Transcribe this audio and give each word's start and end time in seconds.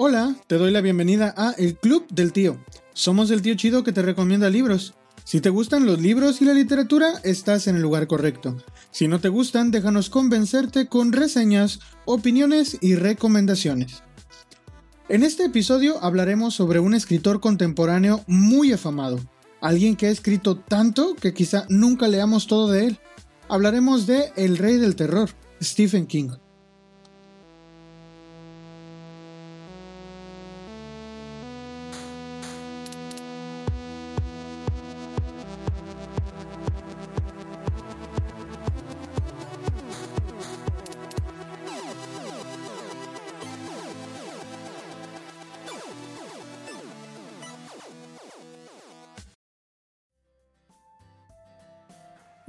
Hola, 0.00 0.36
te 0.46 0.58
doy 0.58 0.70
la 0.70 0.80
bienvenida 0.80 1.34
a 1.36 1.54
El 1.58 1.76
Club 1.76 2.06
del 2.08 2.32
Tío. 2.32 2.56
Somos 2.92 3.32
el 3.32 3.42
tío 3.42 3.56
chido 3.56 3.82
que 3.82 3.90
te 3.90 4.00
recomienda 4.00 4.48
libros. 4.48 4.94
Si 5.24 5.40
te 5.40 5.50
gustan 5.50 5.86
los 5.86 6.00
libros 6.00 6.40
y 6.40 6.44
la 6.44 6.54
literatura, 6.54 7.14
estás 7.24 7.66
en 7.66 7.74
el 7.74 7.82
lugar 7.82 8.06
correcto. 8.06 8.56
Si 8.92 9.08
no 9.08 9.18
te 9.18 9.28
gustan, 9.28 9.72
déjanos 9.72 10.08
convencerte 10.08 10.86
con 10.86 11.10
reseñas, 11.10 11.80
opiniones 12.04 12.78
y 12.80 12.94
recomendaciones. 12.94 14.04
En 15.08 15.24
este 15.24 15.46
episodio 15.46 16.00
hablaremos 16.00 16.54
sobre 16.54 16.78
un 16.78 16.94
escritor 16.94 17.40
contemporáneo 17.40 18.22
muy 18.28 18.72
afamado, 18.72 19.18
alguien 19.60 19.96
que 19.96 20.06
ha 20.06 20.10
escrito 20.10 20.60
tanto 20.60 21.16
que 21.16 21.34
quizá 21.34 21.66
nunca 21.70 22.06
leamos 22.06 22.46
todo 22.46 22.70
de 22.70 22.86
él. 22.86 23.00
Hablaremos 23.48 24.06
de 24.06 24.30
El 24.36 24.58
Rey 24.58 24.76
del 24.76 24.94
Terror, 24.94 25.28
Stephen 25.60 26.06
King. 26.06 26.30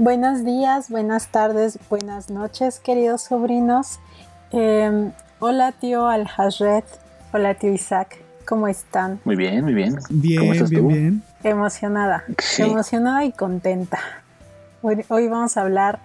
Buenos 0.02 0.46
días, 0.46 0.90
buenas 0.90 1.28
tardes, 1.28 1.78
buenas 1.90 2.30
noches, 2.30 2.80
queridos 2.80 3.24
sobrinos. 3.24 4.00
Em, 4.54 5.12
hola, 5.40 5.74
tío 5.74 6.08
al 6.08 6.26
Hola, 7.34 7.56
tío 7.56 7.74
Isaac. 7.74 8.18
¿Cómo 8.48 8.70
están? 8.70 9.20
Muy 9.26 9.36
bien, 9.36 9.62
muy 9.62 9.74
bien. 9.74 10.00
Bien, 10.10 10.40
¿Cómo 10.40 10.54
estás 10.54 10.70
bien, 10.70 10.88
bien. 10.88 11.24
Emocionada, 11.44 12.24
emocionada 12.58 13.26
y 13.26 13.34
contenta. 13.34 14.00
Hoy, 14.82 15.28
vamos 15.28 15.58
a 15.58 15.64
hablar 15.64 16.00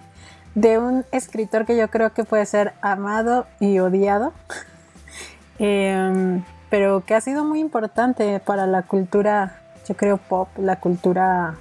de 0.56 0.76
un 0.78 1.04
escritor 1.12 1.64
que 1.64 1.76
yo 1.76 1.88
creo 1.88 2.12
que 2.12 2.24
puede 2.24 2.46
ser 2.46 2.72
amado 2.82 3.46
y 3.60 3.78
odiado, 3.78 4.32
em, 5.60 6.42
pero 6.68 7.04
que 7.06 7.14
ha 7.14 7.20
sido 7.20 7.44
muy 7.44 7.60
importante 7.60 8.40
para 8.40 8.66
la 8.66 8.82
cultura, 8.82 9.60
yo 9.88 9.96
creo, 9.96 10.16
pop, 10.16 10.48
la 10.58 10.80
cultura 10.80 11.54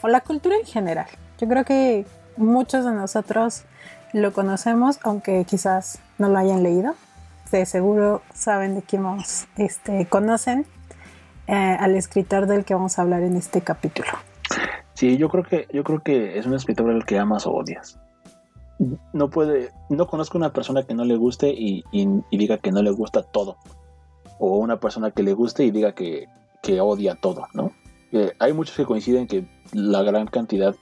o 0.00 0.08
la 0.08 0.22
cultura 0.22 0.56
en 0.56 0.64
general. 0.64 1.06
Yo 1.44 1.50
creo 1.50 1.64
que 1.66 2.06
muchos 2.38 2.86
de 2.86 2.92
nosotros 2.92 3.64
lo 4.14 4.32
conocemos, 4.32 4.98
aunque 5.02 5.44
quizás 5.44 6.00
no 6.16 6.30
lo 6.30 6.38
hayan 6.38 6.62
leído. 6.62 6.94
De 7.52 7.66
seguro 7.66 8.22
saben 8.32 8.74
de 8.74 8.80
quién 8.80 9.04
este, 9.58 10.06
conocen 10.06 10.64
eh, 11.46 11.76
al 11.78 11.96
escritor 11.96 12.46
del 12.46 12.64
que 12.64 12.72
vamos 12.72 12.98
a 12.98 13.02
hablar 13.02 13.22
en 13.24 13.36
este 13.36 13.60
capítulo. 13.60 14.08
Sí, 14.94 15.18
yo 15.18 15.28
creo 15.28 15.44
que, 15.44 15.68
yo 15.70 15.84
creo 15.84 16.02
que 16.02 16.38
es 16.38 16.46
un 16.46 16.54
escritor 16.54 16.90
al 16.90 17.04
que 17.04 17.18
amas 17.18 17.46
o 17.46 17.52
odias. 17.52 18.00
No 19.12 19.28
puede, 19.28 19.70
no 19.90 20.06
conozco 20.06 20.38
una 20.38 20.54
persona 20.54 20.84
que 20.84 20.94
no 20.94 21.04
le 21.04 21.16
guste 21.16 21.50
y, 21.50 21.84
diga 22.32 22.56
que 22.56 22.72
no 22.72 22.82
le 22.82 22.90
gusta 22.90 23.22
todo. 23.22 23.58
O 24.38 24.56
una 24.56 24.80
persona 24.80 25.10
que 25.10 25.22
le 25.22 25.34
guste 25.34 25.62
y 25.66 25.70
diga 25.70 25.92
que, 25.92 26.26
odia 26.80 27.16
todo, 27.16 27.48
¿no? 27.52 27.70
Eh, 28.12 28.32
hay 28.38 28.54
muchos 28.54 28.74
que 28.74 28.86
coinciden 28.86 29.26
que 29.26 29.46
la 29.74 30.02
gran 30.02 30.26
cantidad 30.26 30.74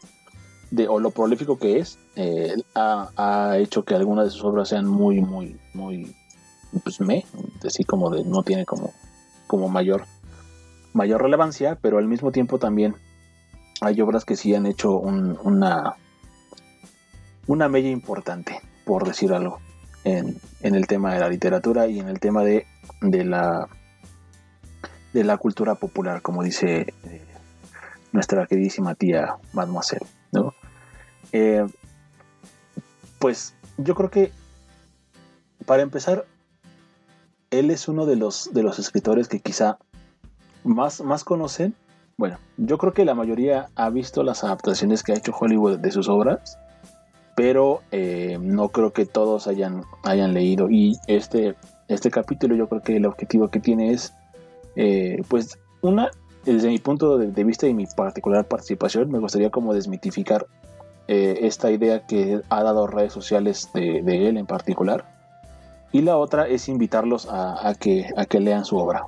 o 0.89 1.01
lo 1.01 1.11
prolífico 1.11 1.59
que 1.59 1.78
es, 1.78 1.98
eh, 2.17 2.55
ha, 2.75 3.56
hecho 3.59 3.84
que 3.84 3.95
algunas 3.95 4.27
de 4.27 4.31
sus 4.31 4.45
obras 4.45 4.69
sean 4.69 4.87
muy, 4.87 5.20
muy, 5.20 5.59
muy, 5.75 6.15
pues 6.83 7.01
me, 7.01 7.25
así 7.67 7.84
como 7.84 8.10
de, 8.10 8.25
no 8.25 8.43
tiene 8.43 8.65
como, 8.65 8.93
como 9.47 9.69
mayor, 9.69 10.05
mayor 10.93 11.22
relevancia, 11.22 11.78
pero 11.81 11.99
al 11.99 12.09
mismo 12.09 12.32
tiempo 12.32 12.59
también 12.59 12.94
hay 13.81 14.00
obras 14.00 14.25
que 14.25 14.37
sí 14.37 14.55
han 14.55 14.66
hecho 14.66 14.99
una, 14.99 15.97
una 17.47 17.69
mella 17.69 17.91
importante, 17.91 18.61
por 18.84 19.06
decir 19.06 19.32
algo, 19.32 19.59
en, 20.05 20.38
el 20.62 20.87
tema 20.87 21.15
de 21.15 21.21
la 21.21 21.28
literatura 21.28 21.87
y 21.87 21.99
en 22.00 22.09
el 22.09 22.19
tema 22.19 22.43
de, 22.43 22.66
de 23.00 23.25
la 23.25 23.69
de 25.12 25.25
la 25.25 25.37
cultura 25.37 25.75
popular, 25.75 26.22
como 26.22 26.43
dice 26.43 26.94
eh, 27.05 27.22
nuestra 28.12 28.47
queridísima 28.47 28.94
tía 28.94 29.37
Mademoiselle. 29.53 30.06
Eh, 31.32 31.66
pues 33.19 33.54
yo 33.78 33.94
creo 33.94 34.10
que 34.10 34.32
para 35.65 35.82
empezar, 35.82 36.26
él 37.50 37.70
es 37.70 37.88
uno 37.88 38.06
de 38.06 38.16
los, 38.16 38.53
de 38.53 38.62
los 38.62 38.78
escritores 38.78 39.28
que 39.28 39.41
quizá 39.41 39.78
más, 40.65 41.00
más 41.00 41.25
conocen. 41.25 41.75
Bueno, 42.16 42.38
yo 42.56 42.78
creo 42.78 42.93
que 42.93 43.04
la 43.04 43.15
mayoría 43.15 43.69
ha 43.75 43.91
visto 43.91 44.22
las 44.22 44.44
adaptaciones 44.44 45.03
que 45.03 45.12
ha 45.12 45.16
hecho 45.16 45.32
Hollywood 45.38 45.78
de 45.78 45.91
sus 45.91 46.09
obras, 46.09 46.59
pero 47.37 47.81
eh, 47.91 48.38
no 48.41 48.69
creo 48.69 48.93
que 48.93 49.06
todos 49.06 49.47
hayan, 49.47 49.84
hayan 50.03 50.34
leído. 50.34 50.70
Y 50.70 50.99
este, 51.06 51.54
este 51.88 52.10
capítulo 52.10 52.54
yo 52.54 52.69
creo 52.69 52.82
que 52.82 52.97
el 52.97 53.06
objetivo 53.06 53.49
que 53.49 53.60
tiene 53.60 53.93
es, 53.93 54.12
eh, 54.76 55.22
pues, 55.28 55.59
una, 55.81 56.10
desde 56.44 56.69
mi 56.69 56.78
punto 56.78 57.19
de, 57.19 57.44
vista 57.44 57.66
y 57.66 57.75
mi 57.75 57.87
particular 57.87 58.47
participación, 58.47 59.10
me 59.10 59.19
gustaría 59.19 59.50
como 59.50 59.75
desmitificar 59.75 60.47
eh, 61.08 61.40
esta 61.42 61.70
idea 61.70 62.06
que 62.06 62.40
ha 62.48 62.62
dado 62.62 62.86
redes 62.86 63.12
sociales 63.12 63.70
de, 63.74 64.28
él 64.28 64.36
en 64.36 64.46
particular. 64.46 65.04
Y 65.92 66.02
la 66.02 66.16
otra 66.16 66.46
es 66.48 66.68
invitarlos 66.68 67.28
a, 67.30 67.74
que, 67.78 68.06
a 68.16 68.24
que 68.24 68.40
lean 68.40 68.64
su 68.64 68.78
obra. 68.78 69.04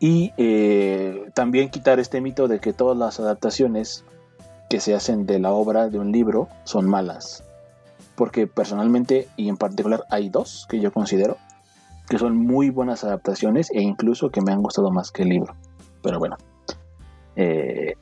Y 0.00 0.32
eh, 0.36 1.30
también 1.34 1.70
quitar 1.70 1.98
este 1.98 2.20
mito 2.20 2.46
de 2.46 2.60
que 2.60 2.72
todas 2.72 2.96
las 2.96 3.18
adaptaciones 3.20 4.04
que 4.68 4.80
se 4.80 4.94
hacen 4.94 5.26
de 5.26 5.38
la 5.38 5.52
obra 5.52 5.88
de 5.88 5.98
un 5.98 6.12
libro 6.12 6.48
son 6.64 6.88
malas. 6.88 7.42
Porque 8.14 8.46
personalmente 8.46 9.28
y 9.36 9.48
en 9.48 9.56
particular 9.56 10.04
hay 10.10 10.28
dos 10.28 10.66
que 10.68 10.80
yo 10.80 10.92
considero 10.92 11.38
que 12.08 12.18
son 12.18 12.36
muy 12.36 12.70
buenas 12.70 13.04
adaptaciones 13.04 13.70
e 13.70 13.82
incluso 13.82 14.30
que 14.30 14.40
me 14.40 14.52
han 14.52 14.62
gustado 14.62 14.90
más 14.90 15.10
que 15.10 15.22
el 15.22 15.28
libro. 15.28 15.54
Pero 16.02 16.18
bueno, 16.18 16.36
eh, 17.36 17.94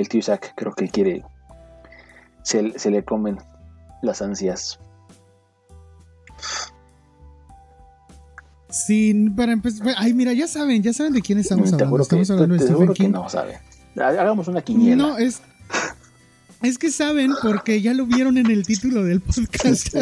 el 0.00 0.08
tío 0.08 0.20
Isaac 0.20 0.54
creo 0.56 0.72
que 0.72 0.88
quiere, 0.88 1.24
se, 2.42 2.78
se 2.78 2.90
le 2.90 3.04
comen 3.04 3.38
las 4.02 4.22
ansias. 4.22 4.78
Sí, 8.70 9.30
para 9.36 9.52
empezar, 9.52 9.94
ay, 9.96 10.14
mira, 10.14 10.32
ya 10.32 10.46
saben, 10.46 10.82
ya 10.82 10.92
saben 10.92 11.14
de 11.14 11.22
quién 11.22 11.38
estamos 11.38 11.72
hablando. 11.72 12.02
Estamos 12.02 12.30
hablando 12.30 12.54
de 12.54 12.60
Stephen 12.60 12.92
King. 12.92 13.10
no 13.10 13.28
saben. 13.28 13.56
Hagamos 13.96 14.46
una 14.48 14.62
quiniela. 14.62 14.96
No, 14.96 15.18
es, 15.18 15.40
es 16.62 16.78
que 16.78 16.90
saben 16.90 17.32
porque 17.42 17.80
ya 17.80 17.94
lo 17.94 18.06
vieron 18.06 18.38
en 18.38 18.50
el 18.50 18.66
título 18.66 19.04
del 19.04 19.20
podcast. 19.20 19.94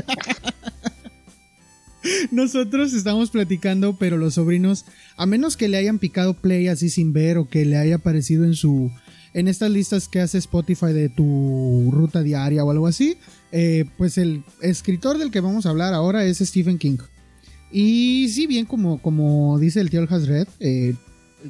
Nosotros 2.31 2.93
estamos 2.93 3.31
platicando, 3.31 3.97
pero 3.97 4.17
los 4.17 4.34
sobrinos, 4.34 4.84
a 5.17 5.27
menos 5.27 5.57
que 5.57 5.69
le 5.69 5.77
hayan 5.77 5.99
picado 5.99 6.34
play 6.34 6.69
así 6.69 6.89
sin 6.89 7.13
ver 7.13 7.39
o 7.39 7.49
que 7.49 7.65
le 7.65 7.78
haya 7.78 7.97
aparecido 7.97 8.45
en 8.45 8.55
su 8.55 8.93
en 9.37 9.49
estas 9.49 9.71
listas 9.71 10.09
que 10.09 10.21
hace 10.21 10.39
Spotify 10.39 10.95
de 10.95 11.11
tu 11.11 11.91
ruta 11.93 12.23
diaria 12.23 12.65
o 12.65 12.71
algo 12.71 12.87
así, 12.87 13.19
eh, 13.53 13.85
pues 13.99 14.17
el 14.17 14.43
escritor 14.63 15.19
del 15.19 15.31
que 15.31 15.41
vamos 15.41 15.67
a 15.67 15.71
hablar 15.71 15.93
ahora 15.93 16.25
es 16.25 16.39
Stephen 16.39 16.79
King. 16.79 16.97
Y 17.71 18.31
sí, 18.31 18.47
bien 18.47 18.65
como, 18.65 18.97
como 19.03 19.59
dice 19.59 19.83
el 19.83 19.91
tío 19.91 20.01
Alhazred, 20.01 20.49
eh, 20.59 20.95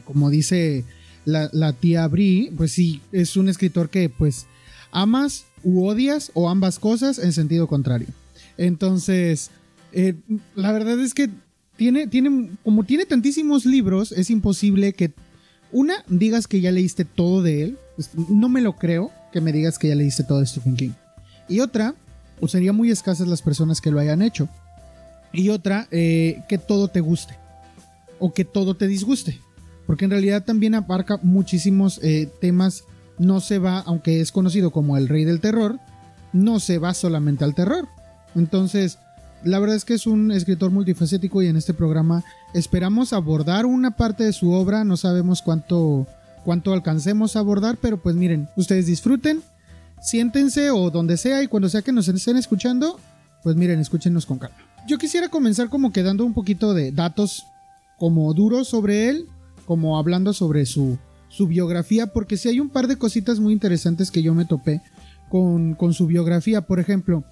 como 0.05 0.31
dice 0.31 0.85
la, 1.25 1.73
tía 1.75 2.09
Brie, 2.09 2.51
pues 2.57 2.73
sí, 2.73 3.03
es 3.13 3.37
un 3.37 3.49
escritor 3.49 3.89
que 3.89 4.09
pues 4.09 4.47
amas 4.91 5.45
u 5.63 5.87
odias 5.87 6.33
o 6.35 6.49
ambas 6.49 6.81
cosas 6.81 7.21
en 7.21 7.33
sentido 7.33 7.69
contrario. 7.69 8.09
Entonces, 8.59 9.53
eh, 9.93 10.15
la 10.57 10.73
verdad 10.73 10.99
es 10.99 11.15
que 11.15 11.31
tiene, 11.77 12.09
como 12.65 12.83
tiene 12.83 13.07
tantísimos 13.07 13.65
libros, 13.65 14.11
es 14.11 14.29
imposible 14.29 14.93
que 14.93 15.13
una, 15.73 16.05
digas 16.09 16.47
que 16.47 16.61
ya 16.61 16.71
leíste 16.71 17.05
todo 17.05 17.43
de 17.43 17.63
él. 17.63 17.79
No 18.29 18.49
me 18.49 18.61
lo 18.61 18.77
creo 18.77 19.11
que 19.33 19.41
me 19.41 19.53
digas 19.53 19.79
que 19.79 19.89
ya 19.89 19.95
leíste 19.95 20.25
todo 20.25 20.41
de 20.41 20.47
Stephen 20.47 20.77
King. 20.77 20.93
Y 21.49 21.61
otra, 21.61 21.95
o 22.41 22.49
sería 22.49 22.73
muy 22.73 22.91
escasas 22.91 23.29
las 23.29 23.43
personas 23.43 23.81
que 23.81 23.91
lo 23.91 23.99
hayan 23.99 24.23
hecho. 24.23 24.49
Y 25.33 25.51
otra, 25.51 25.89
eh, 25.91 26.43
que 26.49 26.59
todo 26.59 26.89
te 26.89 27.01
guste. 27.01 27.37
O 28.19 28.33
que 28.33 28.45
todo 28.45 28.77
te 28.77 28.87
disguste. 28.87 29.41
Porque 29.87 30.05
en 30.05 30.11
realidad 30.11 30.45
también 30.45 30.75
abarca 30.75 31.19
muchísimos 31.23 32.01
eh, 32.03 32.31
temas. 32.41 32.85
No 33.19 33.41
se 33.41 33.59
va, 33.59 33.81
aunque 33.81 34.21
es 34.21 34.33
conocido 34.33 34.71
como 34.71 34.97
el 34.97 35.09
rey 35.09 35.25
del 35.25 35.41
terror, 35.41 35.79
no 36.33 36.61
se 36.61 36.79
va 36.79 36.95
solamente 36.95 37.45
al 37.45 37.55
terror. 37.55 37.89
Entonces, 38.35 38.99
la 39.45 39.59
verdad 39.59 39.77
es 39.77 39.85
que 39.85 39.95
es 39.95 40.07
un 40.07 40.33
escritor 40.33 40.71
multifacético 40.71 41.43
y 41.43 41.47
en 41.47 41.57
este 41.57 41.75
programa 41.75 42.25
esperamos 42.59 43.13
abordar 43.13 43.67
una 43.67 43.97
parte 43.97 44.25
de 44.25 44.33
su 44.33 44.53
obra, 44.53 44.85
no 44.85 44.97
sabemos 44.97 45.43
cuánto, 45.43 46.07
cuánto 46.45 46.73
alcancemos 46.73 47.37
a 47.37 47.41
abordar, 47.41 47.79
pero 47.81 48.03
pues 48.03 48.17
miren, 48.17 48.49
ustedes 48.57 48.87
disfruten, 48.87 49.43
siéntense 50.01 50.71
o 50.71 50.91
donde 50.91 51.17
sea 51.17 51.43
y 51.43 51.49
cuando 51.49 51.69
sea 51.69 51.83
que 51.83 51.93
nos 51.93 52.09
estén 52.09 52.37
escuchando, 52.37 52.99
pues 53.43 53.57
miren, 53.57 53.79
escúchenos 53.79 54.27
con 54.27 54.39
calma. 54.39 54.57
yo 54.89 54.99
quisiera 54.99 55.29
comenzar 55.29 55.69
como 55.69 55.93
quedando 55.93 56.25
un 56.25 56.35
poquito 56.35 56.75
de 56.75 56.93
datos 56.93 57.45
como 57.99 58.33
duros 58.35 58.69
sobre 58.69 59.09
él, 59.09 59.29
como 59.67 59.99
hablando 59.99 60.33
sobre 60.33 60.67
su, 60.67 60.99
su 61.29 61.47
biografía, 61.47 62.09
porque 62.09 62.37
si 62.37 62.49
hay 62.49 62.61
un 62.61 62.69
par 62.69 62.87
de 62.87 62.97
cositas 62.97 63.41
muy 63.41 63.53
interesantes 63.53 64.11
que 64.11 64.23
yo 64.23 64.35
me 64.35 64.45
topé 64.45 64.83
con, 65.29 65.75
con 65.75 65.95
su 65.95 66.07
biografía. 66.07 66.63
Por 66.63 66.81
ejemplo, 66.81 67.25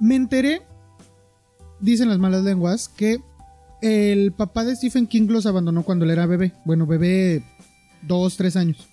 me 0.00 0.16
enteré, 0.16 0.62
dicen 1.80 2.08
las 2.08 2.18
malas 2.18 2.44
lenguas, 2.44 2.88
que 2.88 3.20
el 3.80 4.32
papá 4.32 4.64
de 4.64 4.74
Stephen 4.74 5.06
King 5.06 5.28
los 5.28 5.46
abandonó 5.46 5.84
cuando 5.84 6.04
él 6.04 6.10
era 6.10 6.26
bebé. 6.26 6.52
Bueno, 6.64 6.86
bebé 6.86 7.42
dos, 8.02 8.36
tres 8.36 8.56
años. 8.56 8.88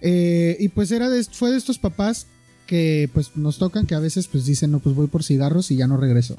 Eh, 0.00 0.56
y 0.60 0.68
pues 0.68 0.90
era 0.90 1.08
de, 1.08 1.22
fue 1.24 1.50
de 1.50 1.56
estos 1.56 1.78
papás 1.78 2.26
que 2.66 3.08
pues 3.12 3.36
nos 3.36 3.58
tocan, 3.58 3.86
que 3.86 3.94
a 3.94 4.00
veces 4.00 4.26
pues 4.26 4.44
dicen, 4.44 4.70
no, 4.70 4.80
pues 4.80 4.94
voy 4.94 5.06
por 5.06 5.22
cigarros 5.22 5.70
y 5.70 5.76
ya 5.76 5.86
no 5.86 5.96
regreso. 5.96 6.36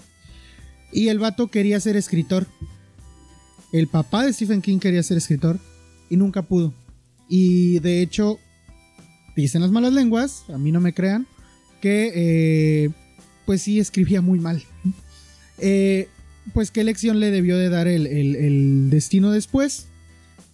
Y 0.91 1.09
el 1.09 1.19
vato 1.19 1.47
quería 1.47 1.79
ser 1.79 1.95
escritor. 1.95 2.47
El 3.71 3.87
papá 3.87 4.25
de 4.25 4.33
Stephen 4.33 4.61
King 4.61 4.79
quería 4.79 5.03
ser 5.03 5.17
escritor 5.17 5.59
y 6.09 6.17
nunca 6.17 6.41
pudo. 6.41 6.73
Y 7.29 7.79
de 7.79 8.01
hecho, 8.01 8.39
dicen 9.35 9.61
las 9.61 9.71
malas 9.71 9.93
lenguas, 9.93 10.43
a 10.49 10.57
mí 10.57 10.71
no 10.71 10.79
me 10.79 10.93
crean, 10.93 11.27
que 11.81 12.11
eh, 12.15 12.89
pues 13.45 13.61
sí 13.61 13.79
escribía 13.79 14.21
muy 14.21 14.39
mal. 14.39 14.63
Eh, 15.59 16.07
pues 16.53 16.71
qué 16.71 16.83
lección 16.83 17.19
le 17.19 17.31
debió 17.31 17.57
de 17.57 17.69
dar 17.69 17.87
el, 17.87 18.89
destino 18.89 19.31
después. 19.31 19.87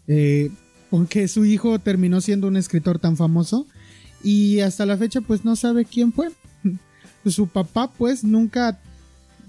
Eh, 0.07 0.51
aunque 0.91 1.27
su 1.27 1.45
hijo 1.45 1.79
terminó 1.79 2.21
siendo 2.21 2.47
un 2.47 2.57
escritor 2.57 2.99
tan 2.99 3.17
famoso 3.17 3.65
y 4.23 4.59
hasta 4.59 4.85
la 4.85 4.97
fecha 4.97 5.21
pues 5.21 5.43
no 5.43 5.55
sabe 5.55 5.85
quién 5.85 6.13
fue. 6.13 6.29
Su 7.25 7.47
papá 7.47 7.89
pues 7.89 8.23
nunca, 8.23 8.79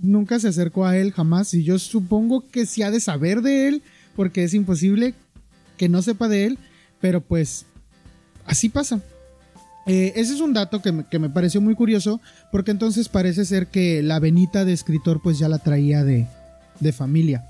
nunca 0.00 0.38
se 0.38 0.48
acercó 0.48 0.86
a 0.86 0.96
él 0.96 1.12
jamás 1.12 1.52
y 1.54 1.64
yo 1.64 1.78
supongo 1.78 2.48
que 2.48 2.66
sí 2.66 2.82
ha 2.82 2.90
de 2.90 3.00
saber 3.00 3.42
de 3.42 3.68
él 3.68 3.82
porque 4.16 4.44
es 4.44 4.54
imposible 4.54 5.14
que 5.76 5.88
no 5.88 6.02
sepa 6.02 6.28
de 6.28 6.46
él, 6.46 6.58
pero 7.00 7.20
pues 7.20 7.66
así 8.46 8.68
pasa. 8.68 9.02
Eh, 9.86 10.12
ese 10.16 10.34
es 10.34 10.40
un 10.40 10.54
dato 10.54 10.80
que 10.80 10.92
me, 10.92 11.04
que 11.04 11.18
me, 11.18 11.28
pareció 11.28 11.60
muy 11.60 11.74
curioso 11.74 12.20
porque 12.50 12.70
entonces 12.70 13.08
parece 13.08 13.44
ser 13.44 13.66
que 13.66 14.02
la 14.02 14.18
venita 14.18 14.64
de 14.64 14.72
escritor 14.72 15.20
pues 15.22 15.38
ya 15.38 15.48
la 15.48 15.58
traía 15.58 16.04
de, 16.04 16.26
de 16.80 16.92
familia. 16.92 17.44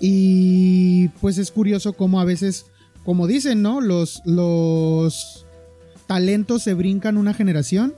Y 0.00 1.08
pues 1.20 1.38
es 1.38 1.50
curioso 1.50 1.92
cómo 1.92 2.20
a 2.20 2.24
veces 2.24 2.66
como 3.04 3.26
dicen, 3.26 3.62
¿no? 3.62 3.80
Los, 3.80 4.22
los 4.24 5.46
talentos 6.06 6.62
se 6.62 6.74
brincan 6.74 7.18
una 7.18 7.34
generación 7.34 7.94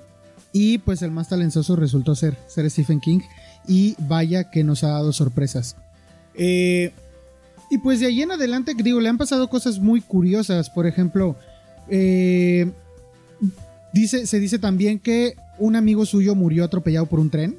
y 0.52 0.78
pues 0.78 1.02
el 1.02 1.12
más 1.12 1.28
talentoso 1.28 1.76
resultó 1.76 2.14
ser, 2.14 2.36
ser 2.48 2.68
Stephen 2.70 3.00
King 3.00 3.20
y 3.68 3.94
vaya 3.98 4.50
que 4.50 4.64
nos 4.64 4.84
ha 4.84 4.88
dado 4.88 5.12
sorpresas. 5.12 5.76
Eh, 6.34 6.92
y 7.70 7.78
pues 7.78 8.00
de 8.00 8.06
ahí 8.06 8.22
en 8.22 8.32
adelante, 8.32 8.74
digo, 8.76 9.00
le 9.00 9.08
han 9.08 9.18
pasado 9.18 9.48
cosas 9.48 9.78
muy 9.78 10.00
curiosas, 10.00 10.70
por 10.70 10.86
ejemplo, 10.86 11.36
eh, 11.88 12.72
dice, 13.92 14.26
se 14.26 14.40
dice 14.40 14.58
también 14.58 14.98
que 14.98 15.36
un 15.58 15.76
amigo 15.76 16.06
suyo 16.06 16.34
murió 16.34 16.64
atropellado 16.64 17.06
por 17.06 17.20
un 17.20 17.30
tren. 17.30 17.58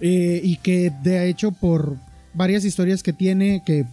Eh, 0.00 0.40
y 0.44 0.56
que 0.58 0.92
de 1.02 1.28
hecho 1.28 1.52
por 1.52 1.96
varias 2.34 2.64
historias 2.64 3.02
que 3.02 3.12
tiene, 3.12 3.62
que 3.64 3.86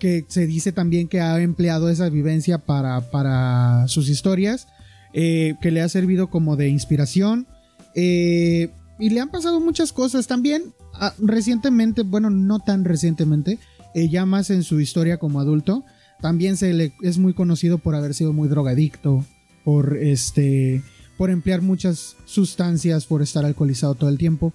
que 0.00 0.24
se 0.28 0.46
dice 0.46 0.70
también 0.70 1.08
que 1.08 1.20
ha 1.20 1.40
empleado 1.40 1.90
esa 1.90 2.08
vivencia 2.08 2.58
para, 2.58 3.10
para 3.10 3.88
sus 3.88 4.08
historias, 4.08 4.68
eh, 5.12 5.56
que 5.60 5.72
le 5.72 5.80
ha 5.80 5.88
servido 5.88 6.30
como 6.30 6.54
de 6.54 6.68
inspiración. 6.68 7.48
Eh, 7.96 8.70
y 9.00 9.10
le 9.10 9.18
han 9.18 9.28
pasado 9.28 9.58
muchas 9.58 9.92
cosas 9.92 10.28
también. 10.28 10.72
Ah, 10.94 11.14
recientemente, 11.18 12.02
bueno, 12.02 12.30
no 12.30 12.60
tan 12.60 12.84
recientemente, 12.84 13.58
ya 13.92 14.24
más 14.24 14.50
en 14.50 14.62
su 14.62 14.78
historia 14.78 15.18
como 15.18 15.40
adulto, 15.40 15.84
también 16.20 16.56
se 16.56 16.72
le 16.72 16.92
es 17.02 17.18
muy 17.18 17.34
conocido 17.34 17.78
por 17.78 17.96
haber 17.96 18.14
sido 18.14 18.32
muy 18.32 18.48
drogadicto, 18.48 19.24
por 19.68 19.98
este, 19.98 20.82
por 21.18 21.28
emplear 21.28 21.60
muchas 21.60 22.16
sustancias, 22.24 23.04
por 23.04 23.20
estar 23.20 23.44
alcoholizado 23.44 23.94
todo 23.96 24.08
el 24.08 24.16
tiempo. 24.16 24.54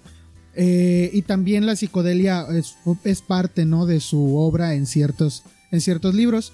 Eh, 0.56 1.08
y 1.12 1.22
también 1.22 1.66
la 1.66 1.76
psicodelia 1.76 2.44
es, 2.52 3.22
parte 3.22 3.64
¿no? 3.64 3.86
de 3.86 4.00
su 4.00 4.36
obra 4.36 4.74
en 4.74 4.86
ciertos, 4.86 5.44
en 5.70 5.80
ciertos 5.80 6.16
libros. 6.16 6.52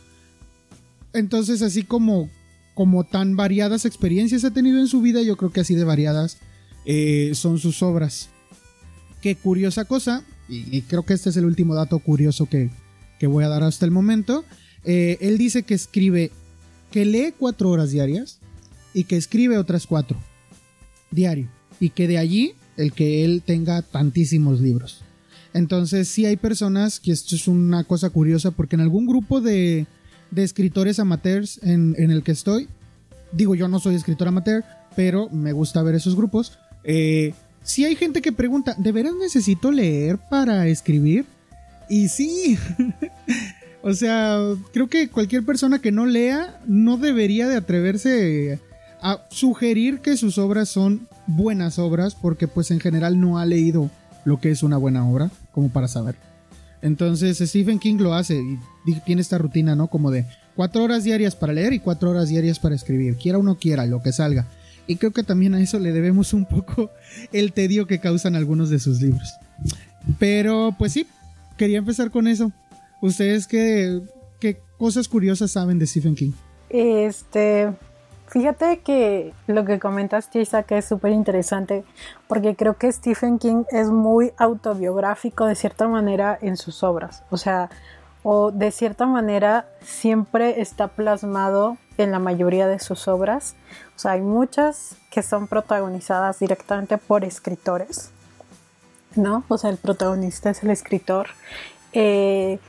Entonces, 1.14 1.62
así 1.62 1.84
como, 1.84 2.28
como 2.74 3.04
tan 3.04 3.34
variadas 3.34 3.86
experiencias 3.86 4.44
ha 4.44 4.50
tenido 4.50 4.78
en 4.78 4.88
su 4.88 5.00
vida, 5.00 5.22
yo 5.22 5.38
creo 5.38 5.52
que 5.52 5.60
así 5.60 5.74
de 5.74 5.84
variadas 5.84 6.36
eh, 6.84 7.30
son 7.32 7.58
sus 7.58 7.82
obras. 7.82 8.28
Qué 9.22 9.36
curiosa 9.36 9.86
cosa, 9.86 10.22
y, 10.50 10.82
creo 10.82 11.06
que 11.06 11.14
este 11.14 11.30
es 11.30 11.36
el 11.38 11.46
último 11.46 11.74
dato 11.74 11.98
curioso 11.98 12.44
que, 12.44 12.68
voy 13.22 13.42
a 13.42 13.48
dar 13.48 13.62
hasta 13.62 13.86
el 13.86 13.90
momento. 13.90 14.44
Eh, 14.84 15.16
él 15.22 15.38
dice 15.38 15.62
que 15.62 15.72
escribe, 15.72 16.30
que 16.90 17.06
lee 17.06 17.32
cuatro 17.38 17.70
horas 17.70 17.90
diarias 17.90 18.39
y 18.94 19.04
que 19.04 19.16
escribe 19.16 19.58
otras 19.58 19.86
cuatro 19.86 20.18
diario. 21.10 21.48
Y 21.78 21.90
que 21.90 22.06
de 22.06 22.18
allí 22.18 22.54
el 22.76 22.92
que 22.92 23.24
él 23.24 23.42
tenga 23.44 23.82
tantísimos 23.82 24.60
libros. 24.60 25.02
Entonces 25.52 26.08
sí 26.08 26.26
hay 26.26 26.36
personas, 26.36 27.00
que 27.00 27.12
esto 27.12 27.34
es 27.34 27.48
una 27.48 27.84
cosa 27.84 28.10
curiosa, 28.10 28.52
porque 28.52 28.76
en 28.76 28.82
algún 28.82 29.06
grupo 29.06 29.40
de, 29.40 29.86
escritores 30.34 30.98
amateurs 30.98 31.60
en, 31.62 31.94
el 31.98 32.22
que 32.22 32.32
estoy, 32.32 32.68
digo 33.32 33.54
yo 33.54 33.68
no 33.68 33.80
soy 33.80 33.96
escritor 33.96 34.28
amateur, 34.28 34.64
pero 34.94 35.28
me 35.30 35.52
gusta 35.52 35.82
ver 35.82 35.96
esos 35.96 36.14
grupos, 36.14 36.58
eh, 36.84 37.34
sí 37.64 37.84
hay 37.84 37.96
gente 37.96 38.22
que 38.22 38.32
pregunta, 38.32 38.74
¿de 38.78 38.92
veras 38.92 39.14
necesito 39.20 39.72
leer 39.72 40.18
para 40.30 40.68
escribir? 40.68 41.24
Y 41.88 42.08
sí, 42.08 42.56
o 43.82 43.92
sea, 43.92 44.38
creo 44.72 44.88
que 44.88 45.08
cualquier 45.08 45.44
persona 45.44 45.80
que 45.80 45.90
no 45.90 46.06
lea 46.06 46.60
no 46.66 46.96
debería 46.96 47.48
de 47.48 47.56
atreverse 47.56 48.60
a 49.02 49.26
sugerir 49.30 50.00
que 50.00 50.16
sus 50.16 50.38
obras 50.38 50.68
son 50.68 51.08
buenas 51.26 51.78
obras 51.78 52.14
porque 52.14 52.48
pues 52.48 52.70
en 52.70 52.80
general 52.80 53.20
no 53.20 53.38
ha 53.38 53.46
leído 53.46 53.90
lo 54.24 54.40
que 54.40 54.50
es 54.50 54.62
una 54.62 54.76
buena 54.76 55.08
obra 55.08 55.30
como 55.52 55.70
para 55.70 55.88
saber. 55.88 56.16
Entonces 56.82 57.38
Stephen 57.38 57.78
King 57.78 57.96
lo 57.98 58.14
hace 58.14 58.40
y 58.86 59.00
tiene 59.00 59.22
esta 59.22 59.38
rutina, 59.38 59.74
¿no? 59.74 59.88
Como 59.88 60.10
de 60.10 60.26
cuatro 60.56 60.82
horas 60.82 61.04
diarias 61.04 61.36
para 61.36 61.52
leer 61.52 61.72
y 61.72 61.78
cuatro 61.78 62.10
horas 62.10 62.28
diarias 62.28 62.58
para 62.58 62.74
escribir, 62.74 63.16
quiera 63.16 63.38
uno 63.38 63.58
quiera, 63.58 63.86
lo 63.86 64.02
que 64.02 64.12
salga. 64.12 64.46
Y 64.86 64.96
creo 64.96 65.12
que 65.12 65.22
también 65.22 65.54
a 65.54 65.60
eso 65.60 65.78
le 65.78 65.92
debemos 65.92 66.32
un 66.32 66.46
poco 66.46 66.90
el 67.32 67.52
tedio 67.52 67.86
que 67.86 68.00
causan 68.00 68.34
algunos 68.34 68.70
de 68.70 68.78
sus 68.78 69.00
libros. 69.00 69.34
Pero 70.18 70.74
pues 70.78 70.92
sí, 70.92 71.06
quería 71.56 71.78
empezar 71.78 72.10
con 72.10 72.26
eso. 72.26 72.52
¿Ustedes 73.02 73.46
qué, 73.46 74.00
qué 74.40 74.60
cosas 74.78 75.08
curiosas 75.08 75.50
saben 75.50 75.78
de 75.78 75.86
Stephen 75.86 76.14
King? 76.14 76.32
Este, 76.70 77.72
Fíjate 78.30 78.78
que 78.78 79.34
lo 79.48 79.64
que 79.64 79.80
comentas, 79.80 80.30
Isaac, 80.34 80.70
es 80.70 80.84
súper 80.84 81.10
interesante 81.10 81.84
porque 82.28 82.54
creo 82.54 82.74
que 82.74 82.92
Stephen 82.92 83.40
King 83.40 83.64
es 83.72 83.90
muy 83.90 84.32
autobiográfico 84.36 85.46
de 85.46 85.56
cierta 85.56 85.88
manera 85.88 86.38
en 86.40 86.56
sus 86.56 86.84
obras. 86.84 87.24
O 87.30 87.36
sea, 87.36 87.70
o 88.22 88.52
de 88.52 88.70
cierta 88.70 89.06
manera 89.06 89.66
siempre 89.82 90.60
está 90.60 90.86
plasmado 90.86 91.76
en 91.98 92.12
la 92.12 92.20
mayoría 92.20 92.68
de 92.68 92.78
sus 92.78 93.08
obras. 93.08 93.56
O 93.96 93.98
sea, 93.98 94.12
hay 94.12 94.20
muchas 94.20 94.94
que 95.10 95.24
son 95.24 95.48
protagonizadas 95.48 96.38
directamente 96.38 96.98
por 96.98 97.24
escritores, 97.24 98.10
¿no? 99.16 99.42
O 99.48 99.58
sea, 99.58 99.70
el 99.70 99.76
protagonista 99.76 100.50
es 100.50 100.62
el 100.62 100.70
escritor. 100.70 101.30
Eh, 101.92 102.60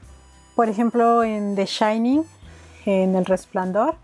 por 0.56 0.70
ejemplo, 0.70 1.24
en 1.24 1.56
The 1.56 1.66
Shining, 1.68 2.24
en 2.88 3.16
El 3.16 3.26
Resplandor, 3.26 3.96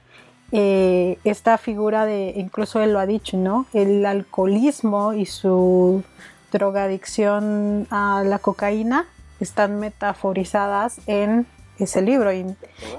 eh, 0.52 1.20
esta 1.24 1.58
figura 1.58 2.06
de, 2.06 2.34
incluso 2.38 2.82
él 2.82 2.94
lo 2.94 3.00
ha 3.00 3.06
dicho, 3.06 3.38
¿no? 3.38 3.66
El 3.74 4.06
alcoholismo 4.06 5.14
y 5.14 5.26
su 5.26 6.04
drogadicción 6.52 7.88
a 7.90 8.24
la 8.26 8.40
cocaína 8.40 9.06
están 9.40 9.80
metaforizadas 9.80 11.00
en 11.06 11.46
ese 11.80 12.02
libro 12.02 12.34
y, 12.34 12.56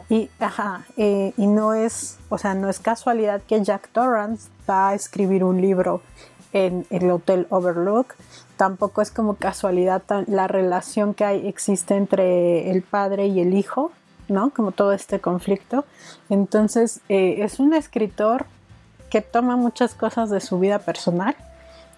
y, 0.09 0.31
eh, 0.97 1.33
y 1.37 1.47
no 1.47 1.75
es, 1.75 2.19
o 2.29 2.39
sea, 2.39 2.55
no 2.55 2.69
es 2.69 2.79
casualidad 2.79 3.43
que 3.43 3.63
Jack 3.63 3.89
Torrance 3.89 4.49
va 4.69 4.91
a 4.91 4.95
escribir 4.95 5.43
un 5.43 5.61
libro 5.61 6.03
en 6.53 6.87
el 6.91 7.11
Hotel 7.11 7.47
Overlook. 7.51 8.15
Tampoco 8.57 9.03
es 9.03 9.11
como 9.11 9.35
casualidad 9.35 10.03
la 10.27 10.49
relación 10.49 11.15
que 11.15 11.25
hay, 11.25 11.47
existe 11.49 11.97
entre 11.97 12.71
el 12.71 12.83
padre 12.83 13.27
y 13.27 13.41
el 13.41 13.55
hijo 13.55 13.93
¿no? 14.29 14.51
Como 14.51 14.73
todo 14.73 14.93
este 14.93 15.21
conflicto. 15.21 15.85
Entonces, 16.29 17.01
eh, 17.09 17.37
es 17.39 17.59
un 17.59 17.75
escritor 17.75 18.47
que 19.11 19.23
toma 19.23 19.57
muchas 19.57 19.95
cosas 19.95 20.31
de 20.31 20.41
su 20.41 20.59
vida 20.59 20.79
personal, 20.79 21.35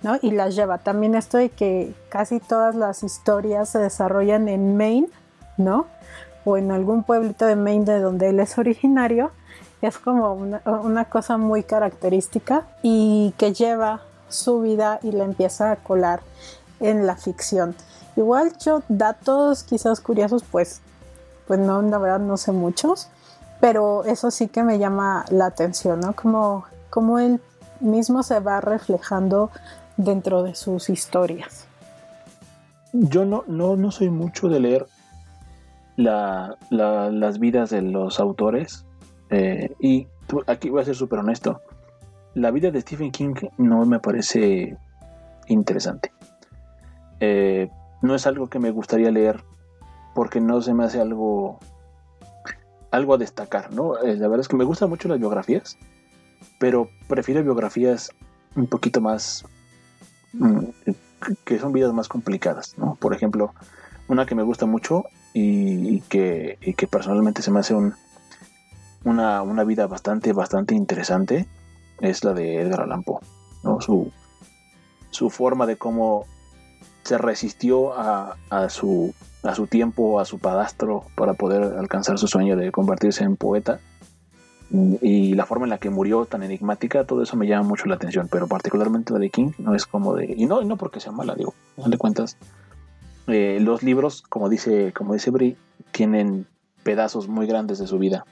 ¿no? 0.02 0.18
Y 0.22 0.30
las 0.30 0.54
lleva. 0.54 0.78
También 0.78 1.14
esto 1.14 1.38
de 1.38 1.50
que 1.50 1.94
casi 2.08 2.40
todas 2.40 2.74
las 2.74 3.02
historias 3.02 3.68
se 3.68 3.78
desarrollan 3.78 4.48
en 4.48 4.76
Maine, 4.76 5.08
¿no? 5.56 5.86
O 6.44 6.56
en 6.56 6.70
algún 6.70 7.02
pueblito 7.02 7.46
de 7.46 7.56
Maine 7.56 7.84
de 7.84 8.00
donde 8.00 8.28
él 8.28 8.40
es 8.40 8.56
originario. 8.58 9.30
Es 9.82 9.98
como 9.98 10.34
una, 10.34 10.62
una 10.64 11.06
cosa 11.06 11.36
muy 11.36 11.62
característica 11.62 12.66
y 12.82 13.34
que 13.38 13.52
lleva 13.52 14.02
su 14.28 14.60
vida 14.60 15.00
y 15.02 15.12
la 15.12 15.24
empieza 15.24 15.72
a 15.72 15.76
colar 15.76 16.20
en 16.80 17.06
la 17.06 17.16
ficción. 17.16 17.74
Igual 18.16 18.52
yo 18.58 18.82
datos 18.88 19.62
quizás 19.62 20.00
curiosos, 20.00 20.44
pues, 20.50 20.80
pues 21.50 21.58
no, 21.58 21.82
la 21.82 21.98
verdad 21.98 22.20
no 22.20 22.36
sé 22.36 22.52
muchos, 22.52 23.08
pero 23.60 24.04
eso 24.04 24.30
sí 24.30 24.46
que 24.46 24.62
me 24.62 24.78
llama 24.78 25.24
la 25.30 25.46
atención, 25.46 25.98
¿no? 25.98 26.12
Como, 26.12 26.64
como 26.90 27.18
él 27.18 27.40
mismo 27.80 28.22
se 28.22 28.38
va 28.38 28.60
reflejando 28.60 29.50
dentro 29.96 30.44
de 30.44 30.54
sus 30.54 30.88
historias. 30.88 31.66
Yo 32.92 33.24
no, 33.24 33.42
no, 33.48 33.74
no 33.74 33.90
soy 33.90 34.10
mucho 34.10 34.48
de 34.48 34.60
leer 34.60 34.86
las 35.96 37.38
vidas 37.40 37.70
de 37.70 37.82
los 37.82 38.20
autores. 38.20 38.86
Eh, 39.30 39.74
y 39.80 40.06
aquí 40.46 40.70
voy 40.70 40.82
a 40.82 40.84
ser 40.84 40.94
súper 40.94 41.18
honesto. 41.18 41.62
La 42.34 42.52
vida 42.52 42.70
de 42.70 42.80
Stephen 42.80 43.10
King 43.10 43.34
no 43.58 43.84
me 43.86 43.98
parece 43.98 44.76
interesante. 45.48 46.12
Eh, 47.18 47.68
no 48.02 48.14
es 48.14 48.24
algo 48.28 48.48
que 48.48 48.60
me 48.60 48.70
gustaría 48.70 49.10
leer 49.10 49.42
porque 50.20 50.38
no 50.38 50.60
se 50.60 50.74
me 50.74 50.84
hace 50.84 51.00
algo 51.00 51.58
algo 52.90 53.14
a 53.14 53.16
destacar, 53.16 53.72
¿no? 53.72 53.96
Eh, 53.96 54.16
la 54.16 54.28
verdad 54.28 54.40
es 54.40 54.48
que 54.48 54.56
me 54.56 54.64
gustan 54.64 54.90
mucho 54.90 55.08
las 55.08 55.18
biografías, 55.18 55.78
pero 56.58 56.90
prefiero 57.08 57.42
biografías 57.42 58.10
un 58.54 58.66
poquito 58.66 59.00
más 59.00 59.46
mm, 60.34 60.58
que 61.46 61.58
son 61.58 61.72
vidas 61.72 61.94
más 61.94 62.06
complicadas, 62.06 62.76
¿no? 62.76 62.96
Por 62.96 63.14
ejemplo, 63.14 63.54
una 64.08 64.26
que 64.26 64.34
me 64.34 64.42
gusta 64.42 64.66
mucho 64.66 65.04
y, 65.32 66.02
que, 66.02 66.58
que, 66.76 66.86
personalmente 66.86 67.40
se 67.40 67.50
me 67.50 67.60
hace 67.60 67.72
un, 67.72 67.94
una, 69.04 69.40
una, 69.40 69.64
vida 69.64 69.86
bastante, 69.86 70.34
bastante 70.34 70.74
interesante 70.74 71.48
es 72.02 72.24
la 72.24 72.34
de 72.34 72.60
Edgar 72.60 72.82
Allan 72.82 73.04
Poe, 73.04 73.20
¿no? 73.62 73.80
Su, 73.80 74.12
su 75.08 75.30
forma 75.30 75.64
de 75.64 75.78
cómo 75.78 76.26
se 77.02 77.18
resistió 77.18 77.94
a, 77.94 78.36
a, 78.50 78.68
su, 78.68 79.14
a 79.42 79.54
su 79.54 79.66
tiempo, 79.66 80.20
a 80.20 80.24
su 80.24 80.38
padastro, 80.38 81.04
para 81.14 81.34
poder 81.34 81.62
alcanzar 81.78 82.18
su 82.18 82.26
sueño 82.26 82.56
de 82.56 82.72
convertirse 82.72 83.24
en 83.24 83.36
poeta. 83.36 83.80
Y 84.72 85.34
la 85.34 85.46
forma 85.46 85.66
en 85.66 85.70
la 85.70 85.78
que 85.78 85.90
murió 85.90 86.26
tan 86.26 86.44
enigmática, 86.44 87.04
todo 87.04 87.22
eso 87.22 87.36
me 87.36 87.48
llama 87.48 87.68
mucho 87.68 87.86
la 87.86 87.96
atención, 87.96 88.28
pero 88.30 88.46
particularmente 88.46 89.12
la 89.12 89.18
de 89.18 89.30
King 89.30 89.50
no 89.58 89.74
es 89.74 89.84
como 89.84 90.14
de... 90.14 90.32
Y 90.36 90.46
no, 90.46 90.62
no 90.62 90.76
porque 90.76 91.00
sea 91.00 91.10
mala, 91.10 91.34
digo, 91.34 91.54
no 91.76 91.88
le 91.88 91.98
cuentas. 91.98 92.36
Eh, 93.26 93.58
los 93.60 93.82
libros, 93.82 94.22
como 94.22 94.48
dice, 94.48 94.92
como 94.92 95.14
dice 95.14 95.30
Brie, 95.30 95.56
tienen 95.90 96.46
pedazos 96.84 97.26
muy 97.26 97.46
grandes 97.46 97.78
de 97.78 97.88
su 97.88 97.98
vida. 97.98 98.24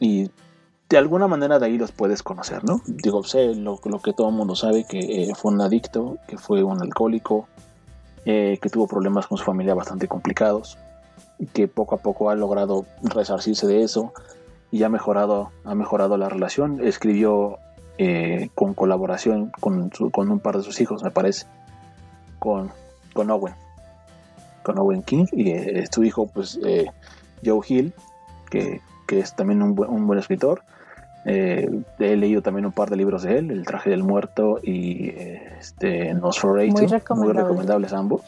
Y 0.00 0.30
de 0.88 0.98
alguna 0.98 1.26
manera 1.26 1.58
de 1.58 1.66
ahí 1.66 1.78
los 1.78 1.90
puedes 1.90 2.22
conocer, 2.22 2.64
¿no? 2.64 2.80
Digo, 2.86 3.24
sé 3.24 3.54
lo, 3.54 3.78
que 3.78 4.12
todo 4.12 4.28
el 4.28 4.34
mundo 4.34 4.54
sabe, 4.54 4.84
que 4.84 4.98
eh, 4.98 5.32
fue 5.34 5.52
un 5.52 5.60
adicto, 5.60 6.18
que 6.28 6.38
fue 6.38 6.62
un 6.62 6.80
alcohólico, 6.80 7.48
eh, 8.24 8.58
que 8.62 8.70
tuvo 8.70 8.86
problemas 8.86 9.26
con 9.26 9.36
su 9.36 9.44
familia 9.44 9.74
bastante 9.74 10.06
complicados, 10.06 10.78
que 11.52 11.66
poco 11.66 11.96
a 11.96 11.98
poco 11.98 12.30
ha 12.30 12.36
logrado 12.36 12.86
resarcirse 13.02 13.66
de 13.66 13.82
eso 13.82 14.12
y 14.70 14.84
ha 14.84 14.88
mejorado, 14.88 15.50
ha 15.64 15.74
mejorado 15.74 16.16
la 16.16 16.28
relación. 16.28 16.80
Escribió 16.80 17.58
eh, 17.98 18.50
con 18.54 18.74
colaboración 18.74 19.50
con, 19.60 19.90
con, 19.90 20.30
un 20.30 20.38
par 20.38 20.56
de 20.56 20.62
sus 20.62 20.80
hijos, 20.80 21.02
me 21.02 21.10
parece, 21.10 21.46
con, 22.38 22.70
con 23.12 23.28
Owen, 23.30 23.54
con 24.62 24.78
Owen 24.78 25.02
King 25.02 25.26
y 25.32 25.50
eh, 25.50 25.84
su 25.90 26.04
hijo, 26.04 26.28
pues 26.28 26.60
Joe 27.44 27.60
Hill, 27.66 27.92
que, 28.50 28.80
que, 29.08 29.18
es 29.18 29.34
también 29.34 29.62
un 29.62 29.76
un 29.88 30.06
buen 30.06 30.20
escritor. 30.20 30.62
He 31.26 32.16
leído 32.16 32.42
también 32.42 32.66
un 32.66 32.72
par 32.72 32.88
de 32.88 32.96
libros 32.96 33.22
de 33.22 33.38
él, 33.38 33.50
El 33.50 33.64
traje 33.64 33.90
del 33.90 34.02
muerto 34.02 34.60
y 34.62 35.10
este, 35.58 36.14
Nosferatu, 36.14 37.14
muy, 37.16 37.32
recomendables 37.32 37.92
ambos. 37.92 38.22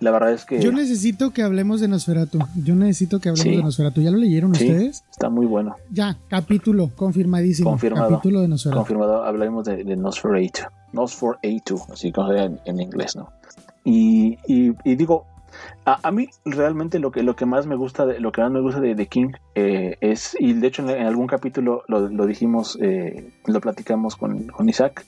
La 0.00 0.10
verdad 0.10 0.32
es 0.32 0.44
que... 0.44 0.60
Yo 0.60 0.72
necesito 0.72 1.30
que 1.30 1.42
hablemos 1.42 1.80
de 1.80 1.88
Nosferatu. 1.88 2.38
Yo 2.54 2.74
necesito 2.74 3.18
que 3.18 3.30
hablemos 3.30 3.56
de 3.56 3.62
Nosferatu. 3.62 4.02
¿Ya 4.02 4.10
lo 4.10 4.18
leyeron 4.18 4.50
ustedes? 4.50 5.04
Está 5.10 5.30
muy 5.30 5.46
bueno. 5.46 5.76
Ya, 5.90 6.18
capítulo, 6.28 6.90
confirmadísimo. 6.94 7.70
Confirmado. 7.70 8.10
Capítulo 8.10 8.42
de 8.42 8.48
Nosferatu. 8.48 8.78
Confirmado, 8.78 9.24
hablaremos 9.24 9.64
de, 9.64 9.84
de 9.84 9.96
Nosferatu. 9.96 10.62
Nosferatu, 10.92 11.80
así 11.92 12.12
como 12.12 12.32
en, 12.32 12.60
en 12.66 12.80
inglés, 12.80 13.16
¿no? 13.16 13.30
Y, 13.84 14.36
y, 14.48 14.96
digo, 14.96 15.26
a, 15.84 16.10
mí 16.10 16.28
realmente 16.44 16.98
lo 16.98 17.10
que, 17.12 17.22
lo 17.22 17.36
que 17.36 17.46
más 17.46 17.66
me 17.66 17.76
gusta, 17.76 18.06
de, 18.06 18.18
lo 18.20 18.32
que 18.32 18.40
más 18.40 18.50
me 18.50 18.60
gusta 18.60 18.80
de, 18.80 19.06
King 19.06 19.32
eh, 19.54 19.96
es, 20.00 20.36
y 20.38 20.52
de 20.52 20.66
hecho 20.66 20.88
en, 20.88 21.06
algún 21.06 21.26
capítulo 21.26 21.84
lo, 21.86 22.08
lo 22.08 22.26
dijimos, 22.26 22.78
eh, 22.80 23.32
lo 23.46 23.60
platicamos 23.60 24.16
con, 24.16 24.48
con 24.48 24.68
Isaac, 24.68 25.06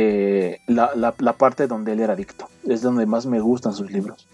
eh, 0.00 0.60
la, 0.68 0.92
la, 0.94 1.32
parte 1.32 1.66
donde 1.66 1.92
él 1.92 1.98
era 2.00 2.12
adicto. 2.12 2.48
Es 2.64 2.82
donde 2.82 3.04
más 3.04 3.26
me 3.26 3.40
gustan 3.40 3.72
sus 3.72 3.90
libros. 3.90 4.28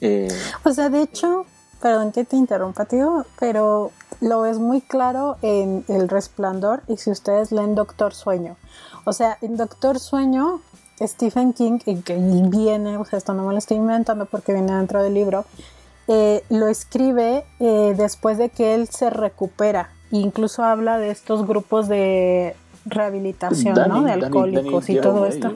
Eh, 0.00 0.28
o 0.64 0.72
sea, 0.72 0.88
de 0.88 1.02
hecho, 1.02 1.44
perdón 1.82 2.10
que 2.10 2.24
te 2.24 2.36
interrumpa, 2.36 2.86
tío, 2.86 3.26
pero 3.38 3.90
lo 4.20 4.46
es 4.46 4.58
muy 4.58 4.80
claro 4.80 5.36
en 5.42 5.84
El 5.88 6.08
Resplandor 6.08 6.82
y 6.88 6.96
si 6.96 7.10
ustedes 7.10 7.52
leen 7.52 7.74
Doctor 7.74 8.14
Sueño. 8.14 8.56
O 9.04 9.12
sea, 9.12 9.36
en 9.42 9.56
Doctor 9.56 9.98
Sueño, 9.98 10.62
Stephen 11.06 11.52
King, 11.52 11.78
y 11.86 11.96
que 11.96 12.16
viene, 12.16 12.96
o 12.96 13.04
sea, 13.04 13.18
esto 13.18 13.34
no 13.34 13.44
me 13.44 13.52
lo 13.52 13.58
estoy 13.58 13.76
inventando 13.76 14.26
porque 14.26 14.52
viene 14.52 14.74
dentro 14.74 15.02
del 15.02 15.14
libro, 15.14 15.44
eh, 16.08 16.42
lo 16.48 16.66
escribe 16.66 17.44
después 17.58 18.36
de 18.38 18.48
que 18.48 18.74
él 18.74 18.88
se 18.88 19.10
recupera. 19.10 19.90
incluso 20.10 20.62
habla 20.62 20.98
de 20.98 21.10
estos 21.10 21.46
grupos 21.46 21.88
de 21.88 22.54
rehabilitación, 22.84 23.74
¿no? 23.88 24.02
De 24.02 24.12
alcohólicos 24.12 24.88
y 24.88 25.00
todo 25.00 25.26
esto. 25.26 25.54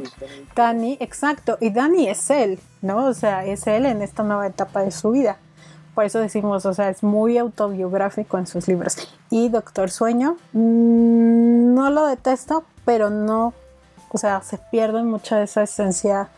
Dani, 0.54 0.96
exacto, 1.00 1.58
y 1.60 1.70
Dani 1.70 2.08
es 2.08 2.30
él, 2.30 2.58
¿no? 2.82 3.06
O 3.06 3.14
sea, 3.14 3.44
es 3.44 3.66
él 3.66 3.86
en 3.86 4.02
esta 4.02 4.22
nueva 4.22 4.46
etapa 4.46 4.82
de 4.82 4.90
su 4.90 5.10
vida. 5.10 5.38
Por 5.94 6.04
eso 6.04 6.18
decimos, 6.18 6.66
o 6.66 6.74
sea, 6.74 6.90
es 6.90 7.02
muy 7.02 7.38
autobiográfico 7.38 8.36
en 8.36 8.46
sus 8.46 8.68
libros. 8.68 8.96
Y 9.30 9.48
Doctor 9.48 9.90
Sueño, 9.90 10.36
mm, 10.52 11.74
no 11.74 11.90
lo 11.90 12.06
detesto, 12.06 12.64
pero 12.84 13.08
no, 13.08 13.54
o 14.10 14.18
sea, 14.18 14.42
se 14.42 14.58
pierde 14.58 15.02
mucha 15.02 15.38
de 15.38 15.44
esa 15.44 15.62
esencia 15.62 16.28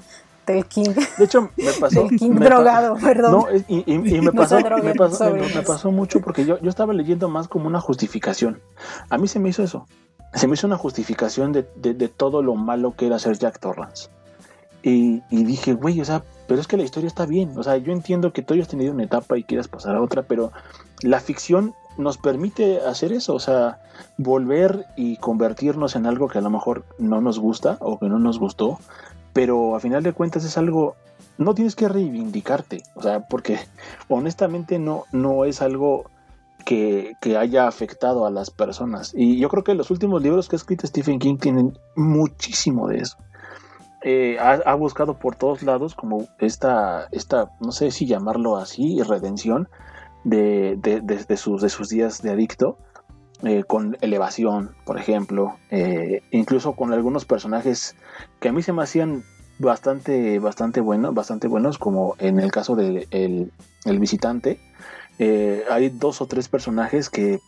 del 0.47 0.67
King. 0.67 0.91
De 1.19 1.25
hecho, 1.25 1.51
me 1.57 1.73
pasó. 1.81 2.05
del 2.05 2.19
King 2.19 2.33
drogado, 2.33 2.97
perdón. 2.97 3.33
No, 3.33 3.47
y, 3.69 3.99
me, 3.99 4.33
pasó, 4.33 4.57
me, 4.57 4.95
pasó, 4.95 5.31
me, 5.31 5.63
pasó, 5.63 5.93
mucho 5.93 6.21
porque 6.21 6.45
yo, 6.45 6.61
yo 6.61 6.71
estaba 6.71 6.93
leyendo 6.93 7.29
más 7.29 7.49
como 7.49 7.67
una 7.67 7.81
justificación. 7.81 8.61
A 9.11 9.19
mí 9.19 9.29
se 9.29 9.39
me 9.39 9.49
hizo 9.51 9.63
eso 9.63 9.87
se 10.35 10.47
me 10.47 10.55
hizo 10.55 10.67
una 10.67 10.77
justificación 10.77 11.53
de, 11.53 11.63
todo 12.09 12.43
lo 12.43 12.55
malo 12.55 12.95
que 12.95 13.07
era 13.07 13.19
ser 13.19 13.39
Jack 13.39 13.61
Torrance. 13.61 14.09
Y, 14.83 15.21
dije, 15.31 15.75
güey, 15.75 16.01
o 16.01 16.05
sea, 16.05 16.23
pero 16.47 16.61
es 16.61 16.67
que 16.67 16.77
la 16.77 16.83
historia 16.83 17.09
está 17.09 17.27
bien. 17.27 17.53
O 17.59 17.63
sea, 17.63 17.77
yo 17.77 17.93
entiendo 17.93 18.33
que 18.33 18.43
tú 18.43 18.55
hayas 18.55 18.69
tenido 18.69 18.93
una 18.93 19.05
etapa 19.05 19.37
y 19.37 19.45
quieras 19.45 19.69
pasar 19.69 19.97
a 19.97 20.03
otra, 20.03 20.23
pero 20.23 20.53
la 21.03 21.21
ficción 21.21 21.75
nos 21.99 22.17
permite 22.17 22.81
hacer 22.81 23.13
eso, 23.13 23.35
o 23.35 23.41
sea, 23.41 23.81
volver 24.17 24.87
y 24.97 25.17
convertirnos 25.17 25.97
en 25.97 26.07
algo 26.07 26.29
que 26.29 26.39
a 26.39 26.43
lo 26.43 26.51
mejor 26.51 26.85
no 26.99 27.21
nos 27.21 27.39
gusta 27.39 27.77
o 27.81 27.99
que 27.99 28.09
no 28.09 28.19
nos 28.19 28.39
gustó, 28.39 28.79
pero 29.33 29.77
a 29.77 29.81
final 29.81 30.03
de 30.03 30.13
cuentas 30.13 30.45
es 30.45 30.57
algo, 30.57 30.97
no 31.37 31.55
tienes 31.55 31.77
que 31.77 31.89
reivindicarte, 31.89 32.83
o 32.95 33.03
sea, 33.03 33.29
porque 33.29 33.59
honestamente 34.09 34.79
no, 34.79 35.05
no 35.13 35.45
es 35.45 35.61
algo 35.61 36.07
que, 36.65 37.17
haya 37.39 37.67
afectado 37.67 38.27
a 38.27 38.31
las 38.31 38.51
personas. 38.51 39.13
Y 39.15 39.39
yo 39.39 39.49
creo 39.49 39.65
que 39.65 39.75
los 39.75 39.91
últimos 39.91 40.23
libros 40.23 40.49
que 40.49 40.57
ha 40.57 40.59
escrito 40.59 40.87
Stephen 40.87 41.19
King 41.19 41.39
tienen 41.39 41.79
muchísimo 41.97 42.89
de 42.89 42.99
eso. 42.99 43.17
Eh, 44.03 44.39
ha, 44.39 44.75
buscado 44.75 45.19
por 45.19 45.35
todos 45.35 45.63
lados 45.63 45.95
como 45.95 46.29
esta, 46.39 47.09
esta, 47.11 47.51
no 47.61 47.73
sé 47.73 47.91
si 47.91 48.07
llamarlo 48.07 48.57
así, 48.57 49.03
redención 49.03 49.69
de, 50.29 50.77
de, 50.77 51.37
sus, 51.37 51.63
de 51.63 51.69
sus 51.69 51.89
días 51.89 52.23
de 52.23 52.31
adicto. 52.31 52.79
Eh, 53.45 53.63
con 53.63 53.97
elevación, 54.01 54.75
por 54.85 54.99
ejemplo, 54.99 55.59
eh, 55.71 56.23
incluso 56.33 56.73
con 56.73 56.93
algunos 56.93 57.25
personajes 57.25 57.95
que 58.41 58.49
a 58.49 58.53
mí 58.53 58.63
se 58.63 58.73
me 58.73 58.83
hacían 58.83 59.23
bastante, 59.61 60.41
bastante 60.41 60.81
buenos, 60.81 61.15
bastante 61.15 61.47
buenos, 61.47 61.79
como 61.79 62.17
en 62.19 62.41
el 62.41 62.51
caso 62.51 62.75
de 62.75 63.07
el, 63.13 63.53
el 63.85 63.99
visitante, 64.01 64.59
eh, 65.19 65.65
hay 65.69 65.89
dos 65.89 66.21
o 66.21 66.27
tres 66.27 66.49
personajes 66.49 67.11
que, 67.11 67.41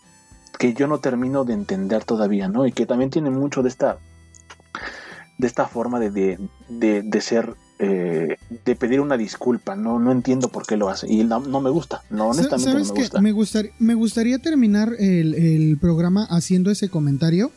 yo 0.75 0.87
no 0.87 0.99
termino 0.99 1.45
de 1.45 1.55
entender 1.55 2.05
todavía, 2.05 2.49
¿no? 2.49 2.67
Y 2.67 2.73
que 2.73 2.85
también 2.85 3.11
tienen 3.11 3.33
mucho 3.33 3.63
de 3.63 3.69
esta, 3.71 3.99
de 5.39 5.47
esta 5.47 5.67
forma 5.67 5.99
de, 6.01 6.39
de, 6.69 7.21
ser, 7.21 7.55
eh, 7.83 8.37
de 8.67 8.77
pedir 8.77 9.01
una 9.01 9.17
disculpa, 9.17 9.75
¿no? 9.75 9.99
No 9.99 10.13
entiendo 10.13 10.49
por 10.49 10.67
qué 10.67 10.77
lo 10.77 10.91
hace 10.91 11.11
y 11.11 11.25
no, 11.25 11.41
me 11.41 11.71
gusta, 11.71 12.03
no, 12.11 12.29
honestamente 12.29 12.69
no 12.69 12.75
me 12.75 13.01
gusta. 13.01 13.21
Me, 13.23 13.33
gustaría, 13.33 13.73
me 13.79 13.95
gustaría 13.95 14.39
terminar 14.39 14.93
el, 14.99 15.79
programa 15.81 16.27
haciendo 16.29 16.71
ese 16.71 16.91
comentario, 16.91 17.51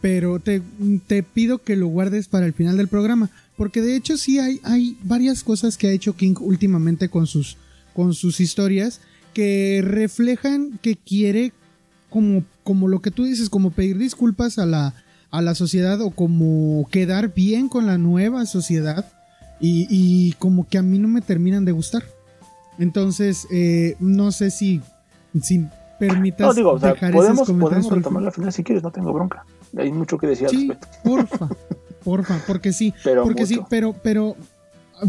pero 0.00 0.40
te, 0.40 0.60
te 1.06 1.22
pido 1.22 1.58
que 1.58 1.76
lo 1.76 1.86
guardes 1.86 2.26
para 2.26 2.46
el 2.46 2.52
final 2.52 2.78
del 2.78 2.88
programa, 2.88 3.30
porque 3.56 3.80
de 3.80 3.94
hecho 3.94 4.16
sí 4.16 4.40
hay, 4.40 4.60
hay 4.64 4.98
varias 5.04 5.44
cosas 5.44 5.76
que 5.76 5.86
ha 5.86 5.92
hecho 5.92 6.16
King 6.16 6.34
últimamente 6.40 7.08
con 7.08 7.28
sus, 7.28 7.56
con 7.94 8.12
sus 8.14 8.40
historias 8.40 9.00
que 9.34 9.82
reflejan 9.84 10.80
que 10.82 10.96
quiere, 10.96 11.52
como, 12.08 12.42
como 12.64 12.88
lo 12.88 13.00
que 13.02 13.12
tú 13.12 13.22
dices, 13.22 13.48
como 13.48 13.70
pedir 13.70 13.98
disculpas 13.98 14.58
a 14.58 14.66
la, 14.66 14.94
a 15.30 15.42
la 15.42 15.54
sociedad 15.54 16.00
o 16.00 16.10
como 16.10 16.88
quedar 16.90 17.32
bien 17.34 17.68
con 17.68 17.86
la 17.86 17.98
nueva 17.98 18.46
sociedad. 18.46 19.12
Y, 19.60 20.32
como 20.38 20.66
que 20.66 20.78
a 20.78 20.82
mí 20.82 20.98
no 20.98 21.08
me 21.08 21.20
terminan 21.20 21.64
de 21.64 21.72
gustar. 21.72 22.02
Entonces, 22.78 23.46
eh, 23.50 23.96
no 24.00 24.32
sé 24.32 24.50
si, 24.50 24.80
si 25.42 25.66
permitas 25.98 26.48
no, 26.48 26.54
digo, 26.54 26.78
dejar 26.78 27.12
podemos, 27.12 27.50
podemos 27.50 27.92
retomar 27.92 28.22
la 28.22 28.30
final 28.30 28.52
si 28.52 28.64
quieres, 28.64 28.82
no 28.82 28.90
tengo 28.90 29.12
bronca. 29.12 29.44
Hay 29.76 29.92
mucho 29.92 30.18
que 30.18 30.26
decir 30.26 30.48
sí, 30.48 30.72
Porfa, 31.04 31.48
porfa, 32.02 32.40
porque 32.46 32.72
sí. 32.72 32.94
Pero 33.04 33.22
porque 33.22 33.46
sí, 33.46 33.60
pero, 33.68 33.94
pero, 34.02 34.34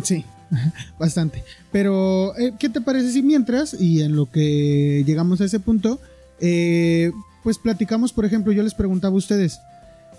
sí, 0.04 0.26
bastante. 1.00 1.44
Pero, 1.72 2.38
eh, 2.38 2.54
¿qué 2.60 2.70
te 2.70 2.82
parece 2.82 3.12
si 3.12 3.22
mientras, 3.22 3.74
y 3.74 4.02
en 4.02 4.16
lo 4.16 4.30
que 4.30 5.04
llegamos 5.06 5.40
a 5.42 5.46
ese 5.46 5.60
punto, 5.60 6.00
eh, 6.40 7.12
pues 7.44 7.58
platicamos, 7.58 8.14
por 8.14 8.26
ejemplo, 8.26 8.52
yo 8.52 8.64
les 8.64 8.74
preguntaba 8.74 9.14
a 9.14 9.18
ustedes, 9.18 9.60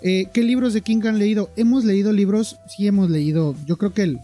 eh, 0.03 0.27
¿qué 0.33 0.43
libros 0.43 0.73
de 0.73 0.81
King 0.81 1.01
han 1.05 1.17
leído? 1.17 1.49
Hemos 1.55 1.85
leído 1.85 2.11
libros, 2.11 2.59
sí 2.67 2.85
hemos 2.87 3.09
leído, 3.09 3.55
yo 3.65 3.77
creo 3.77 3.93
que 3.93 4.03
el, 4.03 4.19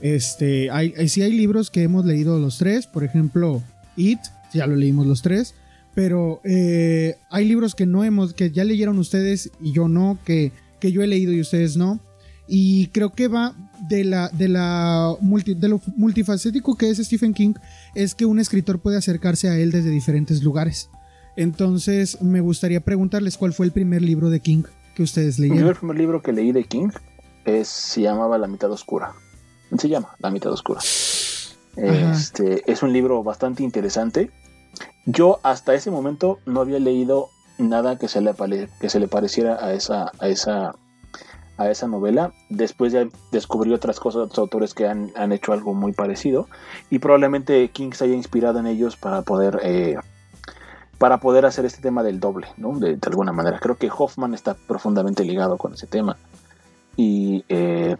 este, 0.00 0.68
hay, 0.70 0.92
sí 1.08 1.22
hay 1.22 1.32
libros 1.32 1.70
que 1.70 1.84
hemos 1.84 2.04
leído 2.04 2.40
los 2.40 2.58
tres, 2.58 2.88
por 2.88 3.04
ejemplo, 3.04 3.62
It, 3.96 4.18
ya 4.52 4.66
lo 4.66 4.74
leímos 4.74 5.06
los 5.06 5.22
tres, 5.22 5.54
pero 5.94 6.40
eh, 6.44 7.16
hay 7.30 7.46
libros 7.46 7.76
que 7.76 7.86
no 7.86 8.02
hemos, 8.02 8.34
que 8.34 8.50
ya 8.50 8.64
leyeron 8.64 8.98
ustedes 8.98 9.52
y 9.60 9.72
yo 9.72 9.86
no, 9.86 10.18
que, 10.24 10.50
que 10.80 10.90
yo 10.90 11.02
he 11.02 11.06
leído 11.06 11.32
y 11.32 11.40
ustedes 11.40 11.76
no. 11.76 12.00
Y 12.48 12.88
creo 12.88 13.12
que 13.12 13.28
va 13.28 13.54
de 13.88 14.02
la, 14.02 14.28
de 14.30 14.48
la 14.48 15.16
de 15.20 15.68
lo 15.68 15.80
multifacético 15.96 16.76
que 16.76 16.90
es 16.90 16.98
Stephen 16.98 17.32
King, 17.32 17.54
es 17.94 18.16
que 18.16 18.26
un 18.26 18.40
escritor 18.40 18.80
puede 18.80 18.96
acercarse 18.96 19.48
a 19.48 19.56
él 19.56 19.70
desde 19.70 19.90
diferentes 19.90 20.42
lugares. 20.42 20.90
Entonces, 21.36 22.20
me 22.20 22.40
gustaría 22.40 22.80
preguntarles 22.80 23.36
cuál 23.36 23.52
fue 23.52 23.66
el 23.66 23.72
primer 23.72 24.02
libro 24.02 24.28
de 24.28 24.40
King 24.40 24.64
que 24.94 25.02
ustedes 25.02 25.38
leyeron. 25.38 25.68
El 25.68 25.76
primer 25.76 25.98
libro 25.98 26.22
que 26.22 26.32
leí 26.32 26.52
de 26.52 26.64
King 26.64 26.90
es, 27.44 27.68
se 27.68 28.02
llamaba 28.02 28.38
La 28.38 28.46
mitad 28.46 28.70
oscura. 28.70 29.12
Se 29.76 29.88
llama 29.88 30.14
La 30.18 30.30
mitad 30.30 30.52
oscura. 30.52 30.80
Este, 31.76 32.70
es 32.70 32.82
un 32.82 32.92
libro 32.92 33.22
bastante 33.22 33.62
interesante. 33.62 34.30
Yo 35.06 35.40
hasta 35.42 35.74
ese 35.74 35.90
momento 35.90 36.38
no 36.46 36.60
había 36.60 36.78
leído 36.78 37.28
nada 37.58 37.98
que 37.98 38.08
se 38.08 38.20
le, 38.20 38.34
que 38.80 38.88
se 38.88 39.00
le 39.00 39.08
pareciera 39.08 39.64
a 39.64 39.72
esa, 39.72 40.12
a 40.18 40.28
esa, 40.28 40.74
a 41.56 41.70
esa 41.70 41.86
novela. 41.86 42.32
Después 42.50 42.92
ya 42.92 43.08
descubrí 43.30 43.72
otras 43.72 43.98
cosas, 43.98 44.22
otros 44.22 44.38
autores 44.38 44.74
que 44.74 44.86
han, 44.86 45.10
han 45.16 45.32
hecho 45.32 45.52
algo 45.52 45.74
muy 45.74 45.92
parecido. 45.92 46.48
Y 46.90 46.98
probablemente 46.98 47.68
King 47.70 47.92
se 47.92 48.04
haya 48.04 48.14
inspirado 48.14 48.58
en 48.58 48.66
ellos 48.66 48.96
para 48.96 49.22
poder 49.22 49.60
eh, 49.62 49.96
para 51.02 51.18
poder 51.18 51.44
hacer 51.46 51.64
este 51.64 51.82
tema 51.82 52.04
del 52.04 52.20
doble, 52.20 52.46
¿no? 52.58 52.78
De, 52.78 52.96
alguna 53.06 53.32
manera. 53.32 53.58
Creo 53.58 53.74
que 53.74 53.90
Hoffman 53.90 54.34
está 54.34 54.54
profundamente 54.54 55.24
ligado 55.24 55.58
con 55.58 55.74
ese 55.74 55.88
tema. 55.88 56.16
Y, 56.96 57.44
eh, 57.48 57.96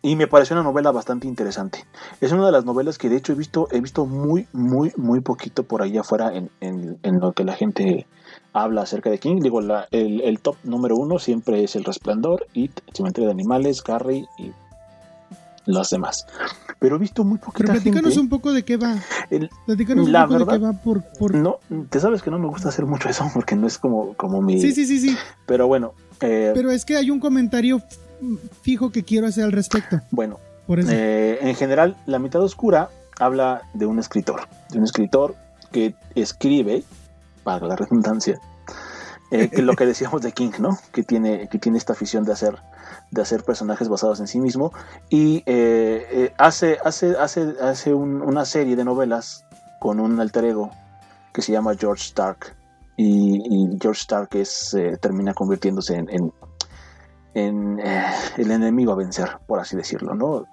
y 0.00 0.16
me 0.16 0.26
pareció 0.26 0.56
una 0.56 0.62
novela 0.62 0.92
bastante 0.92 1.26
interesante. 1.26 1.84
Es 2.22 2.32
una 2.32 2.46
de 2.46 2.52
las 2.52 2.64
novelas 2.64 2.96
que 2.96 3.10
de 3.10 3.16
hecho 3.16 3.34
he 3.34 3.34
visto, 3.34 3.68
he 3.70 3.82
visto 3.82 4.06
muy, 4.06 4.48
muy, 4.54 4.94
muy 4.96 5.20
poquito 5.20 5.64
por 5.64 5.82
ahí 5.82 5.98
afuera 5.98 6.32
en, 6.34 6.48
en, 6.62 7.20
lo 7.20 7.34
que 7.34 7.44
la 7.44 7.52
gente 7.52 8.06
habla 8.54 8.80
acerca 8.80 9.10
de 9.10 9.18
King. 9.18 9.40
Digo, 9.42 9.60
el, 9.60 10.22
el, 10.22 10.40
top 10.40 10.56
número 10.64 10.96
uno 10.96 11.18
siempre 11.18 11.62
es 11.62 11.76
El 11.76 11.84
Resplandor, 11.84 12.46
It, 12.54 12.80
Cementerio 12.94 13.28
de 13.28 13.34
Animales, 13.34 13.82
Carrie 13.82 14.26
y 14.38 14.52
las 15.66 15.90
demás. 15.90 16.26
Pero 16.78 16.96
he 16.96 16.98
visto 16.98 17.24
muy 17.24 17.38
poquita 17.38 17.72
Pero 17.72 17.82
platícanos 17.82 18.16
un 18.16 18.28
poco 18.28 18.52
de 18.52 18.64
qué 18.64 18.76
va. 18.76 18.96
platícanos 19.66 20.06
un 20.06 20.12
poco 20.12 20.38
de 20.38 20.46
qué 20.46 20.58
va 20.58 20.72
por, 20.72 21.34
No, 21.34 21.58
te 21.90 22.00
sabes 22.00 22.22
que 22.22 22.30
no 22.30 22.38
me 22.38 22.48
gusta 22.48 22.68
hacer 22.68 22.86
mucho 22.86 23.08
eso 23.08 23.28
porque 23.34 23.56
no 23.56 23.66
es 23.66 23.78
como, 23.78 24.14
como 24.14 24.40
mi... 24.40 24.60
Sí, 24.60 24.72
sí, 24.72 24.86
sí, 24.86 24.98
sí. 24.98 25.16
Pero 25.46 25.66
bueno. 25.66 25.92
Eh, 26.20 26.52
Pero 26.54 26.70
es 26.70 26.84
que 26.84 26.96
hay 26.96 27.10
un 27.10 27.20
comentario 27.20 27.82
fijo 28.62 28.90
que 28.90 29.02
quiero 29.02 29.26
hacer 29.26 29.44
al 29.44 29.52
respecto. 29.52 30.00
Bueno, 30.10 30.38
eh, 30.68 31.38
en 31.40 31.54
general, 31.54 31.96
La 32.06 32.18
mitad 32.18 32.42
oscura 32.42 32.90
habla 33.18 33.62
de 33.74 33.86
un 33.86 33.98
escritor. 33.98 34.42
De 34.70 34.78
un 34.78 34.84
escritor 34.84 35.34
que 35.72 35.94
escribe, 36.14 36.84
para 37.42 37.66
la 37.66 37.76
redundancia, 37.76 38.40
eh, 39.30 39.48
que 39.48 39.62
lo 39.62 39.74
que 39.74 39.86
decíamos 39.92 40.22
de 40.22 40.32
King, 40.32 40.52
¿no? 40.58 40.78
Que 40.92 41.02
tiene, 41.02 41.48
que 41.48 41.58
tiene 41.58 41.78
esta 41.78 41.92
afición 41.92 42.24
de 42.24 42.32
hacer, 42.32 42.56
de 43.10 43.22
hacer 43.22 43.44
personajes 43.44 43.88
basados 43.88 44.20
en 44.20 44.26
sí 44.26 44.40
mismo. 44.40 44.72
Y 45.08 45.38
eh, 45.46 46.06
eh, 46.10 46.34
hace, 46.38 46.78
hace, 46.84 47.16
hace, 47.16 47.54
hace 47.60 47.94
una 47.94 48.44
serie 48.44 48.76
de 48.76 48.84
novelas 48.84 49.44
con 49.80 50.00
un 50.00 50.20
alter 50.20 50.44
ego 50.44 50.70
que 51.32 51.42
se 51.42 51.52
llama 51.52 51.74
George 51.78 52.04
Stark. 52.04 52.56
Y, 52.96 53.78
George 53.80 54.00
Stark 54.00 54.28
es, 54.32 54.76
termina 55.00 55.32
convirtiéndose 55.32 55.96
en, 55.96 56.32
en, 57.34 57.80
el 58.36 58.50
enemigo 58.50 58.92
a 58.92 58.96
vencer, 58.96 59.38
por 59.46 59.58
así 59.58 59.74
decirlo, 59.76 60.14
¿no? 60.14 60.44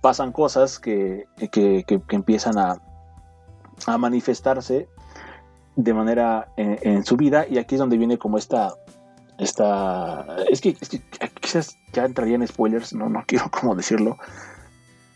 Pasan 0.00 0.30
cosas 0.30 0.78
que, 0.78 1.24
que, 1.50 1.82
que 1.84 2.02
empiezan 2.10 2.56
a, 2.58 2.80
a 3.86 3.98
manifestarse 3.98 4.88
de 5.76 5.92
manera 5.92 6.48
en, 6.56 7.04
su 7.04 7.16
vida 7.16 7.46
y 7.48 7.58
aquí 7.58 7.74
es 7.74 7.78
donde 7.78 7.98
viene 7.98 8.16
como 8.16 8.38
esta 8.38 8.72
esta 9.38 10.36
es 10.50 10.60
que, 10.60 10.76
es 10.80 10.88
que 10.88 11.00
quizás 11.40 11.78
ya 11.92 12.04
entraría 12.04 12.36
en 12.36 12.46
spoilers 12.46 12.92
no 12.94 13.08
no 13.08 13.24
quiero 13.26 13.50
como 13.50 13.74
decirlo 13.74 14.18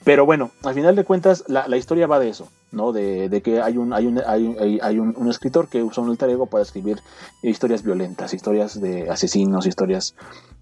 pero 0.04 0.24
bueno 0.24 0.50
al 0.64 0.74
final 0.74 0.96
de 0.96 1.04
cuentas 1.04 1.44
la, 1.48 1.76
historia 1.76 2.06
va 2.06 2.18
de 2.18 2.28
eso 2.28 2.48
no 2.72 2.92
de, 2.92 3.40
que 3.44 3.60
hay 3.60 3.76
un 3.76 3.92
hay 3.92 4.06
un 4.06 4.20
hay, 4.26 4.78
hay 4.82 4.98
un, 4.98 5.28
escritor 5.28 5.68
que 5.68 5.82
usa 5.82 6.02
un 6.02 6.10
alter 6.10 6.30
ego 6.30 6.46
para 6.46 6.62
escribir 6.62 7.00
historias 7.42 7.82
violentas 7.82 8.32
historias 8.32 8.80
de 8.80 9.10
asesinos 9.10 9.66
historias 9.66 10.14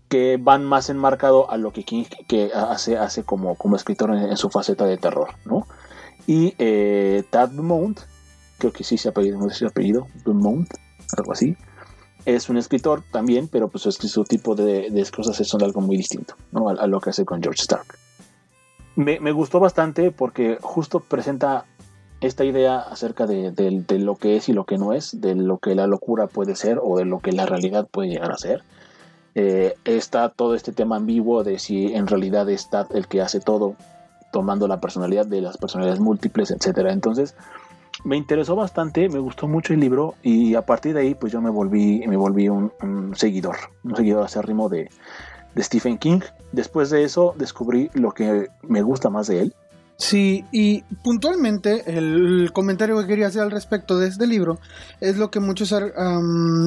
que 0.08 0.38
van 0.40 0.64
más 0.64 0.88
enmarcado 0.88 1.50
a 1.50 1.56
lo 1.56 1.72
que 1.72 1.84
King 1.84 2.04
que 2.26 2.50
hace 2.54 2.96
hace 2.96 3.24
como 3.24 3.54
como 3.56 3.76
escritor 3.76 4.14
en, 4.14 4.36
su 4.36 4.50
faceta 4.50 4.86
de 4.86 4.96
terror 4.96 5.28
no 5.44 5.66
y 6.26 6.54
eh, 6.58 7.24
Tad 7.30 7.52
Mount 7.52 8.00
creo 8.58 8.72
que 8.72 8.84
sí 8.84 8.98
se 8.98 9.08
apellido, 9.08 9.38
no 9.38 9.48
sé 9.48 9.60
si 9.60 9.64
apellido, 9.64 10.08
Dumont, 10.24 10.68
algo 11.16 11.32
así. 11.32 11.56
Es 12.28 12.50
un 12.50 12.58
escritor 12.58 13.02
también, 13.10 13.48
pero 13.48 13.68
pues 13.68 13.84
su 13.84 14.24
tipo 14.24 14.54
de, 14.54 15.06
cosas 15.16 15.34
son 15.48 15.62
algo 15.62 15.80
muy 15.80 15.96
distinto 15.96 16.34
¿no? 16.52 16.68
a, 16.68 16.86
lo 16.86 17.00
que 17.00 17.08
hace 17.08 17.24
con 17.24 17.42
George 17.42 17.62
Stark. 17.62 17.86
Me, 18.96 19.32
gustó 19.32 19.60
bastante 19.60 20.10
porque 20.10 20.58
justo 20.60 21.00
presenta 21.00 21.64
esta 22.20 22.44
idea 22.44 22.80
acerca 22.80 23.26
de, 23.26 23.54
lo 23.98 24.16
que 24.16 24.36
es 24.36 24.50
y 24.50 24.52
lo 24.52 24.64
que 24.64 24.76
no 24.76 24.92
es, 24.92 25.18
de 25.22 25.36
lo 25.36 25.56
que 25.56 25.74
la 25.74 25.86
locura 25.86 26.26
puede 26.26 26.54
ser 26.54 26.78
o 26.82 26.98
de 26.98 27.06
lo 27.06 27.20
que 27.20 27.32
la 27.32 27.46
realidad 27.46 27.88
puede 27.90 28.10
llegar 28.10 28.30
a 28.30 28.36
ser. 28.36 28.62
Eh, 29.34 29.76
está 29.86 30.28
todo 30.28 30.54
este 30.54 30.72
tema 30.72 30.96
ambiguo 30.96 31.44
de 31.44 31.58
si 31.58 31.94
en 31.94 32.06
realidad 32.06 32.50
está 32.50 32.86
el 32.92 33.08
que 33.08 33.22
hace 33.22 33.40
todo, 33.40 33.74
tomando 34.32 34.68
la 34.68 34.80
personalidad 34.80 35.24
de 35.24 35.40
las 35.40 35.56
personalidades 35.56 36.00
múltiples, 36.00 36.50
etc. 36.50 36.88
Entonces, 36.90 37.34
me 38.08 38.16
interesó 38.16 38.56
bastante, 38.56 39.10
me 39.10 39.18
gustó 39.18 39.46
mucho 39.46 39.74
el 39.74 39.80
libro 39.80 40.14
y 40.22 40.54
a 40.54 40.62
partir 40.62 40.94
de 40.94 41.02
ahí 41.02 41.14
pues 41.14 41.30
yo 41.30 41.42
me 41.42 41.50
volví, 41.50 42.02
me 42.08 42.16
volví 42.16 42.48
un, 42.48 42.72
seguidor, 43.14 43.56
un 43.84 43.94
seguidor 43.94 44.24
acérrimo 44.24 44.70
de, 44.70 44.88
de 45.54 45.62
Stephen 45.62 45.98
King. 45.98 46.20
Después 46.50 46.88
de 46.88 47.04
eso 47.04 47.34
descubrí 47.36 47.90
lo 47.92 48.12
que 48.12 48.48
me 48.62 48.80
gusta 48.80 49.10
más 49.10 49.26
de 49.26 49.42
él. 49.42 49.54
Sí, 49.98 50.46
y 50.52 50.84
puntualmente 51.04 51.98
el 51.98 52.50
comentario 52.54 52.98
que 52.98 53.06
quería 53.06 53.26
hacer 53.26 53.42
al 53.42 53.50
respecto 53.50 53.98
de 53.98 54.08
este 54.08 54.26
libro 54.26 54.58
es 55.00 55.18
lo 55.18 55.30
que 55.30 55.40
muchos 55.40 55.74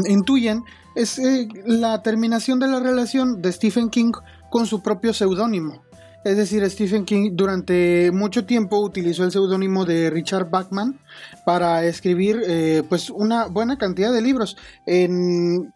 intuyen, 0.07 0.63
es 0.95 1.17
eh, 1.17 1.47
la 1.65 2.03
terminación 2.03 2.59
de 2.59 2.67
la 2.67 2.79
relación 2.79 3.41
de 3.41 3.51
Stephen 3.51 3.89
King 3.89 4.11
con 4.51 4.67
su 4.67 4.83
propio 4.83 5.11
seudónimo. 5.11 5.81
Es 6.23 6.37
decir, 6.37 6.69
Stephen 6.69 7.03
King 7.03 7.31
durante 7.33 8.11
mucho 8.11 8.45
tiempo 8.45 8.79
utilizó 8.79 9.23
el 9.23 9.31
seudónimo 9.31 9.85
de 9.85 10.11
Richard 10.11 10.51
Bachman 10.51 10.99
para 11.45 11.83
escribir 11.85 12.43
eh, 12.47 12.83
pues 12.87 13.09
una 13.09 13.47
buena 13.47 13.77
cantidad 13.77 14.13
de 14.13 14.21
libros. 14.21 14.55
En 14.85 15.73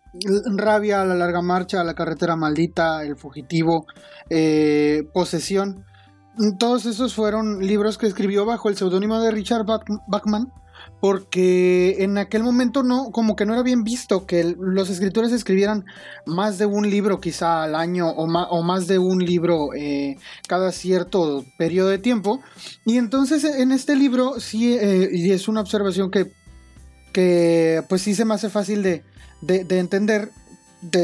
Rabia, 0.56 1.04
La 1.04 1.16
larga 1.16 1.42
marcha, 1.42 1.84
La 1.84 1.96
carretera 1.96 2.36
maldita, 2.36 3.04
El 3.04 3.16
fugitivo, 3.16 3.88
eh, 4.30 5.04
Posesión. 5.14 5.84
Todos 6.60 6.86
esos 6.86 7.16
fueron 7.16 7.66
libros 7.66 7.98
que 7.98 8.06
escribió 8.06 8.46
bajo 8.46 8.70
el 8.70 8.76
seudónimo 8.76 9.20
de 9.20 9.32
Richard 9.32 9.66
Bachman 9.66 10.52
porque 11.06 11.98
en 12.00 12.18
aquel 12.18 12.42
momento 12.42 12.82
no, 12.82 13.12
como 13.12 13.36
que 13.36 13.46
no 13.46 13.54
era 13.54 13.62
bien 13.62 13.84
visto 13.84 14.26
que 14.26 14.56
los 14.58 14.90
escritores 14.90 15.32
escribieran 15.32 15.86
más 16.26 16.58
de 16.58 16.66
un 16.66 16.90
libro 16.90 17.22
quizá 17.22 17.62
al 17.62 17.76
año 17.76 18.10
o, 18.10 18.64
más 18.64 18.88
de 18.88 18.98
un 18.98 19.24
libro 19.24 19.70
eh, 19.76 20.18
cada 20.48 20.72
cierto 20.72 21.46
periodo 21.60 21.90
de 21.90 22.00
tiempo. 22.00 22.42
Y 22.86 22.98
entonces 22.98 23.44
en 23.44 23.72
este 23.72 23.96
libro 23.96 24.40
sí, 24.40 24.74
eh, 24.74 25.12
y 25.14 25.30
es 25.30 25.48
una 25.48 25.62
observación 25.62 26.10
que, 26.10 26.32
que 27.14 27.84
pues 27.88 28.02
sí 28.02 28.16
se 28.16 28.26
me 28.26 28.34
hace 28.34 28.50
fácil 28.50 28.82
de 28.82 29.04
entender, 29.70 30.32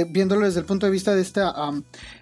viéndolo 0.10 0.46
desde 0.46 0.60
el 0.60 0.66
punto 0.66 0.86
de 0.86 0.92
vista 0.92 1.16
de 1.16 1.22
esta 1.22 1.54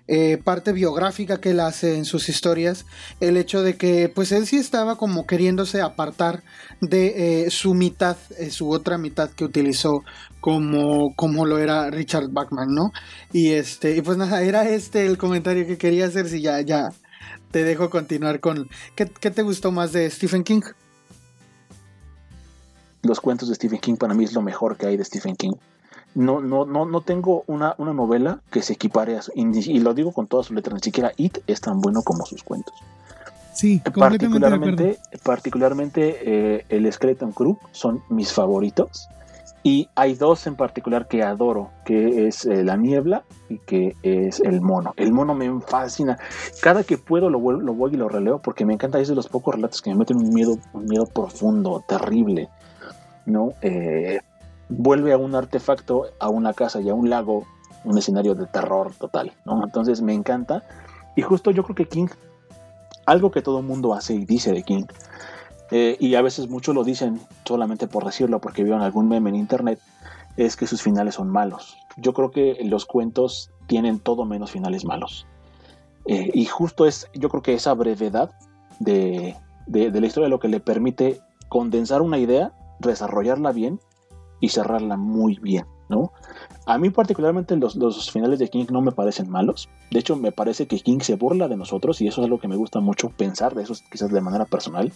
eh, 0.07 0.37
parte 0.43 0.71
biográfica 0.71 1.39
que 1.39 1.51
él 1.51 1.59
hace 1.59 1.97
en 1.97 2.05
sus 2.05 2.29
historias, 2.29 2.85
el 3.19 3.37
hecho 3.37 3.61
de 3.61 3.77
que 3.77 4.09
pues 4.09 4.31
él 4.31 4.45
sí 4.47 4.57
estaba 4.57 4.95
como 4.95 5.27
queriéndose 5.27 5.81
apartar 5.81 6.43
de 6.81 7.45
eh, 7.45 7.51
su 7.51 7.73
mitad, 7.73 8.17
eh, 8.37 8.49
su 8.49 8.69
otra 8.69 8.97
mitad 8.97 9.29
que 9.29 9.45
utilizó 9.45 10.03
como, 10.39 11.13
como 11.15 11.45
lo 11.45 11.57
era 11.57 11.89
Richard 11.91 12.29
Bachman, 12.29 12.73
¿no? 12.73 12.91
Y 13.33 13.49
este, 13.51 13.95
y 13.95 14.01
pues 14.01 14.17
nada, 14.17 14.41
era 14.41 14.67
este 14.69 15.05
el 15.05 15.17
comentario 15.17 15.67
que 15.67 15.77
quería 15.77 16.05
hacer, 16.05 16.27
si 16.27 16.41
ya, 16.41 16.61
ya, 16.61 16.91
te 17.51 17.63
dejo 17.63 17.89
continuar 17.89 18.39
con... 18.39 18.69
¿Qué, 18.95 19.05
te 19.05 19.41
gustó 19.41 19.71
más 19.71 19.91
de 19.91 20.09
Stephen 20.09 20.43
King? 20.43 20.61
Los 23.01 23.19
cuentos 23.19 23.49
de 23.49 23.55
Stephen 23.55 23.79
King 23.79 23.95
para 23.95 24.13
mí 24.13 24.23
es 24.23 24.33
lo 24.33 24.41
mejor 24.41 24.77
que 24.77 24.87
hay 24.87 24.97
de 24.97 25.05
Stephen 25.05 25.35
King. 25.35 25.53
No, 26.15 26.41
no, 26.41 26.65
no, 26.65 26.85
no 26.85 27.01
tengo 27.01 27.43
una, 27.47 27.75
una 27.77 27.93
novela 27.93 28.39
que 28.51 28.61
se 28.61 28.73
equipare 28.73 29.17
a 29.17 29.21
su, 29.21 29.31
y, 29.35 29.79
lo 29.79 29.93
digo 29.93 30.11
con 30.11 30.27
todas 30.27 30.47
sus 30.47 30.55
letras, 30.55 30.75
ni 30.75 30.81
siquiera 30.81 31.11
It 31.17 31.39
es 31.47 31.61
tan 31.61 31.81
bueno 31.81 32.01
como 32.01 32.25
sus 32.25 32.43
cuentos. 32.43 32.73
Sí, 33.53 33.81
particularmente, 33.95 34.99
particularmente 35.23 36.17
eh, 36.57 36.65
el 36.69 36.91
Skeleton 36.91 37.31
Crew 37.31 37.57
son 37.71 38.01
mis 38.09 38.33
favoritos. 38.33 39.07
Y 39.61 39.89
hay 39.93 40.15
dos 40.15 40.47
en 40.47 40.55
particular 40.55 41.09
que 41.09 41.21
adoro, 41.21 41.69
que 41.83 42.27
es 42.27 42.45
eh, 42.45 42.63
la 42.63 42.77
niebla 42.77 43.23
y 43.49 43.57
que 43.57 43.93
es 44.03 44.39
el 44.39 44.61
mono. 44.61 44.93
El 44.95 45.11
mono 45.11 45.35
me 45.35 45.51
fascina. 45.59 46.17
Cada 46.61 46.85
que 46.85 46.97
puedo 46.97 47.29
lo, 47.29 47.39
lo 47.51 47.73
voy 47.73 47.93
y 47.93 47.97
lo 47.97 48.07
releo 48.07 48.39
porque 48.39 48.65
me 48.65 48.73
encanta. 48.73 49.01
Es 49.01 49.09
de 49.09 49.15
los 49.15 49.27
pocos 49.27 49.55
relatos 49.55 49.81
que 49.81 49.89
me 49.89 49.97
meten 49.97 50.17
un 50.17 50.33
miedo, 50.33 50.57
un 50.71 50.85
miedo 50.85 51.05
profundo, 51.07 51.83
terrible. 51.85 52.47
¿no? 53.29 53.53
Eh, 53.61 54.19
vuelve 54.69 55.11
a 55.11 55.17
un 55.17 55.35
artefacto, 55.35 56.05
a 56.19 56.29
una 56.29 56.53
casa 56.53 56.79
y 56.79 56.89
a 56.89 56.93
un 56.93 57.09
lago, 57.09 57.45
un 57.83 57.97
escenario 57.97 58.35
de 58.35 58.45
terror 58.45 58.93
total. 58.97 59.33
¿no? 59.45 59.63
Entonces 59.63 60.01
me 60.01 60.13
encanta. 60.13 60.63
Y 61.15 61.21
justo 61.21 61.51
yo 61.51 61.63
creo 61.63 61.75
que 61.75 61.87
King, 61.87 62.07
algo 63.05 63.31
que 63.31 63.41
todo 63.41 63.61
mundo 63.61 63.93
hace 63.93 64.13
y 64.13 64.25
dice 64.25 64.53
de 64.53 64.63
King, 64.63 64.85
eh, 65.71 65.97
y 65.99 66.15
a 66.15 66.21
veces 66.21 66.49
muchos 66.49 66.73
lo 66.73 66.83
dicen 66.83 67.19
solamente 67.45 67.87
por 67.87 68.05
decirlo, 68.05 68.39
porque 68.39 68.63
vieron 68.63 68.81
algún 68.81 69.07
meme 69.07 69.29
en 69.29 69.35
internet, 69.35 69.79
es 70.37 70.55
que 70.55 70.67
sus 70.67 70.81
finales 70.81 71.15
son 71.15 71.29
malos. 71.29 71.77
Yo 71.97 72.13
creo 72.13 72.31
que 72.31 72.57
los 72.63 72.85
cuentos 72.85 73.51
tienen 73.67 73.99
todo 73.99 74.25
menos 74.25 74.51
finales 74.51 74.85
malos. 74.85 75.27
Eh, 76.05 76.31
y 76.33 76.45
justo 76.45 76.85
es, 76.85 77.07
yo 77.13 77.29
creo 77.29 77.43
que 77.43 77.53
esa 77.53 77.73
brevedad 77.73 78.31
de, 78.79 79.35
de, 79.67 79.91
la 79.91 80.07
historia 80.07 80.29
lo 80.29 80.39
que 80.39 80.47
le 80.47 80.59
permite 80.59 81.21
condensar 81.49 82.01
una 82.01 82.17
idea, 82.17 82.53
desarrollarla 82.79 83.51
bien 83.51 83.79
y 84.39 84.49
cerrarla 84.49 84.97
muy 84.97 85.37
bien, 85.39 85.65
¿no? 85.89 86.11
A 86.65 86.77
mí 86.77 86.89
particularmente 86.89 87.55
los, 87.55 87.75
los, 87.75 88.11
finales 88.11 88.39
de 88.39 88.49
King 88.49 88.65
no 88.71 88.81
me 88.81 88.91
parecen 88.91 89.29
malos. 89.29 89.69
De 89.91 89.99
hecho, 89.99 90.15
me 90.15 90.31
parece 90.31 90.67
que 90.67 90.79
King 90.79 90.99
se 91.01 91.15
burla 91.15 91.47
de 91.47 91.57
nosotros 91.57 91.99
y 92.01 92.07
eso 92.07 92.21
es 92.21 92.25
algo 92.25 92.39
que 92.39 92.47
me 92.47 92.55
gusta 92.55 92.79
mucho 92.79 93.09
pensar 93.09 93.55
de 93.55 93.63
eso 93.63 93.73
quizás 93.91 94.11
de 94.11 94.21
manera 94.21 94.45
personal 94.45 94.91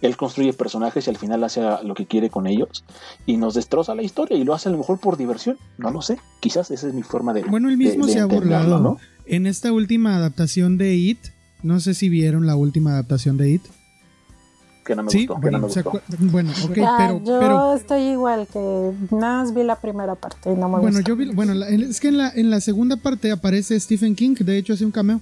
él 0.00 0.16
construye 0.16 0.52
personajes 0.52 1.06
y 1.06 1.10
al 1.10 1.16
final 1.16 1.42
hace 1.44 1.60
lo 1.84 1.94
que 1.94 2.06
quiere 2.06 2.30
con 2.30 2.46
ellos 2.46 2.84
y 3.26 3.36
nos 3.36 3.54
destroza 3.54 3.94
la 3.94 4.02
historia 4.02 4.36
y 4.36 4.44
lo 4.44 4.54
hace 4.54 4.68
a 4.68 4.72
lo 4.72 4.78
mejor 4.78 5.00
por 5.00 5.16
diversión, 5.16 5.58
no 5.76 5.90
lo 5.90 6.02
sé, 6.02 6.18
quizás 6.40 6.70
esa 6.70 6.88
es 6.88 6.94
mi 6.94 7.02
forma 7.02 7.32
de... 7.32 7.42
Bueno, 7.42 7.68
él 7.68 7.76
mismo 7.76 8.06
se 8.06 8.20
ha 8.20 8.26
burlado 8.26 8.78
¿no? 8.78 8.98
en 9.26 9.46
esta 9.46 9.72
última 9.72 10.16
adaptación 10.16 10.78
de 10.78 10.94
It, 10.94 11.18
no 11.62 11.80
sé 11.80 11.94
si 11.94 12.08
vieron 12.08 12.46
la 12.46 12.54
última 12.54 12.92
adaptación 12.92 13.36
de 13.36 13.50
It. 13.50 13.62
Que 14.88 14.96
no 14.96 15.02
me 15.02 15.12
gustó, 15.12 15.34
bueno, 15.36 15.70
bueno, 16.32 16.50
ok, 16.64 16.72
pero, 16.72 17.22
yo 17.22 17.74
estoy 17.74 18.00
igual, 18.04 18.48
que 18.50 18.58
nada 19.10 19.42
más 19.42 19.54
vi 19.54 19.62
la 19.62 19.76
primera 19.76 20.14
parte 20.14 20.50
y 20.50 20.54
no 20.56 20.70
me 20.70 20.78
bueno, 20.78 21.00
Yo 21.00 21.14
vi, 21.14 21.30
bueno, 21.30 21.52
es 21.62 22.00
que 22.00 22.08
en 22.08 22.16
la, 22.16 22.30
en 22.30 22.48
la 22.48 22.62
segunda 22.62 22.96
parte 22.96 23.30
aparece 23.30 23.78
Stephen 23.78 24.14
King, 24.14 24.34
de 24.40 24.56
hecho 24.56 24.72
hace 24.72 24.86
un 24.86 24.90
cameo. 24.90 25.20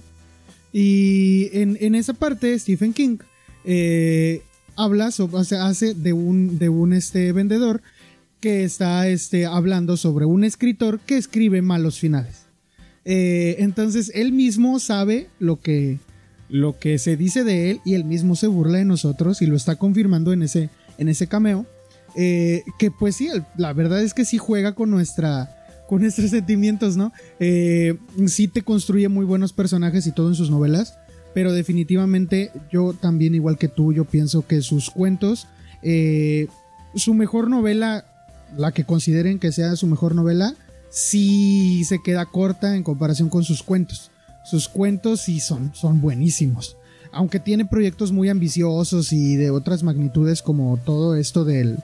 Y 0.71 1.49
en, 1.51 1.77
en 1.81 1.95
esa 1.95 2.13
parte 2.13 2.57
Stephen 2.57 2.93
King 2.93 3.17
eh, 3.65 4.41
habla, 4.77 5.09
o 5.17 5.43
sea, 5.43 5.65
hace 5.65 5.93
de 5.93 6.13
un, 6.13 6.59
de 6.59 6.69
un 6.69 6.93
este, 6.93 7.33
vendedor 7.33 7.81
que 8.39 8.63
está 8.63 9.09
este, 9.09 9.45
hablando 9.45 9.97
sobre 9.97 10.23
un 10.23 10.45
escritor 10.45 11.01
que 11.01 11.17
escribe 11.17 11.61
malos 11.61 11.99
finales. 11.99 12.45
Eh, 13.03 13.57
entonces 13.59 14.13
él 14.15 14.31
mismo 14.31 14.79
sabe 14.79 15.27
lo 15.39 15.59
que, 15.59 15.97
lo 16.49 16.77
que 16.79 16.97
se 16.97 17.17
dice 17.17 17.43
de 17.43 17.71
él 17.71 17.81
y 17.85 17.93
él 17.95 18.05
mismo 18.05 18.35
se 18.35 18.47
burla 18.47 18.79
de 18.79 18.85
nosotros 18.85 19.41
y 19.41 19.45
lo 19.45 19.55
está 19.55 19.75
confirmando 19.75 20.33
en 20.33 20.43
ese, 20.43 20.69
en 20.97 21.09
ese 21.09 21.27
cameo. 21.27 21.65
Eh, 22.15 22.63
que 22.79 22.89
pues 22.89 23.15
sí, 23.15 23.29
la 23.57 23.73
verdad 23.73 24.01
es 24.01 24.13
que 24.13 24.25
sí 24.25 24.37
juega 24.37 24.73
con 24.73 24.89
nuestra 24.89 25.53
con 25.87 26.01
nuestros 26.01 26.29
sentimientos, 26.31 26.97
¿no? 26.97 27.13
Eh, 27.39 27.97
sí 28.25 28.47
te 28.47 28.61
construye 28.61 29.07
muy 29.07 29.25
buenos 29.25 29.53
personajes 29.53 30.07
y 30.07 30.11
todo 30.11 30.29
en 30.29 30.35
sus 30.35 30.49
novelas 30.49 30.97
pero 31.37 31.53
definitivamente 31.53 32.51
yo 32.71 32.93
también, 32.93 33.35
igual 33.35 33.59
que 33.59 33.67
tú, 33.67 33.93
yo 33.93 34.05
pienso 34.05 34.47
que 34.47 34.63
sus 34.63 34.89
cuentos, 34.89 35.47
eh, 35.83 36.47
su 36.95 37.13
mejor 37.13 37.47
novela, 37.47 38.05
la 38.57 38.71
que 38.71 38.85
consideren 38.85 39.37
que 39.37 39.51
sea 39.51 39.75
su 39.75 39.85
mejor 39.85 40.15
novela, 40.15 40.55
sí 40.89 41.83
se 41.85 42.01
queda 42.01 42.25
corta 42.25 42.75
en 42.75 42.81
comparación 42.81 43.29
con 43.29 43.43
sus 43.43 43.61
cuentos. 43.61 44.09
Sus 44.49 44.69
cuentos 44.69 45.21
sí 45.21 45.41
son, 45.41 45.71
son 45.75 45.99
buenísimos. 45.99 46.77
Aunque 47.11 47.39
tiene 47.41 47.65
proyectos 47.65 48.13
muy 48.13 48.29
ambiciosos 48.29 49.11
y 49.11 49.35
de 49.35 49.51
otras 49.51 49.83
magnitudes 49.83 50.41
como 50.41 50.77
todo 50.77 51.15
esto 51.15 51.43
del, 51.43 51.79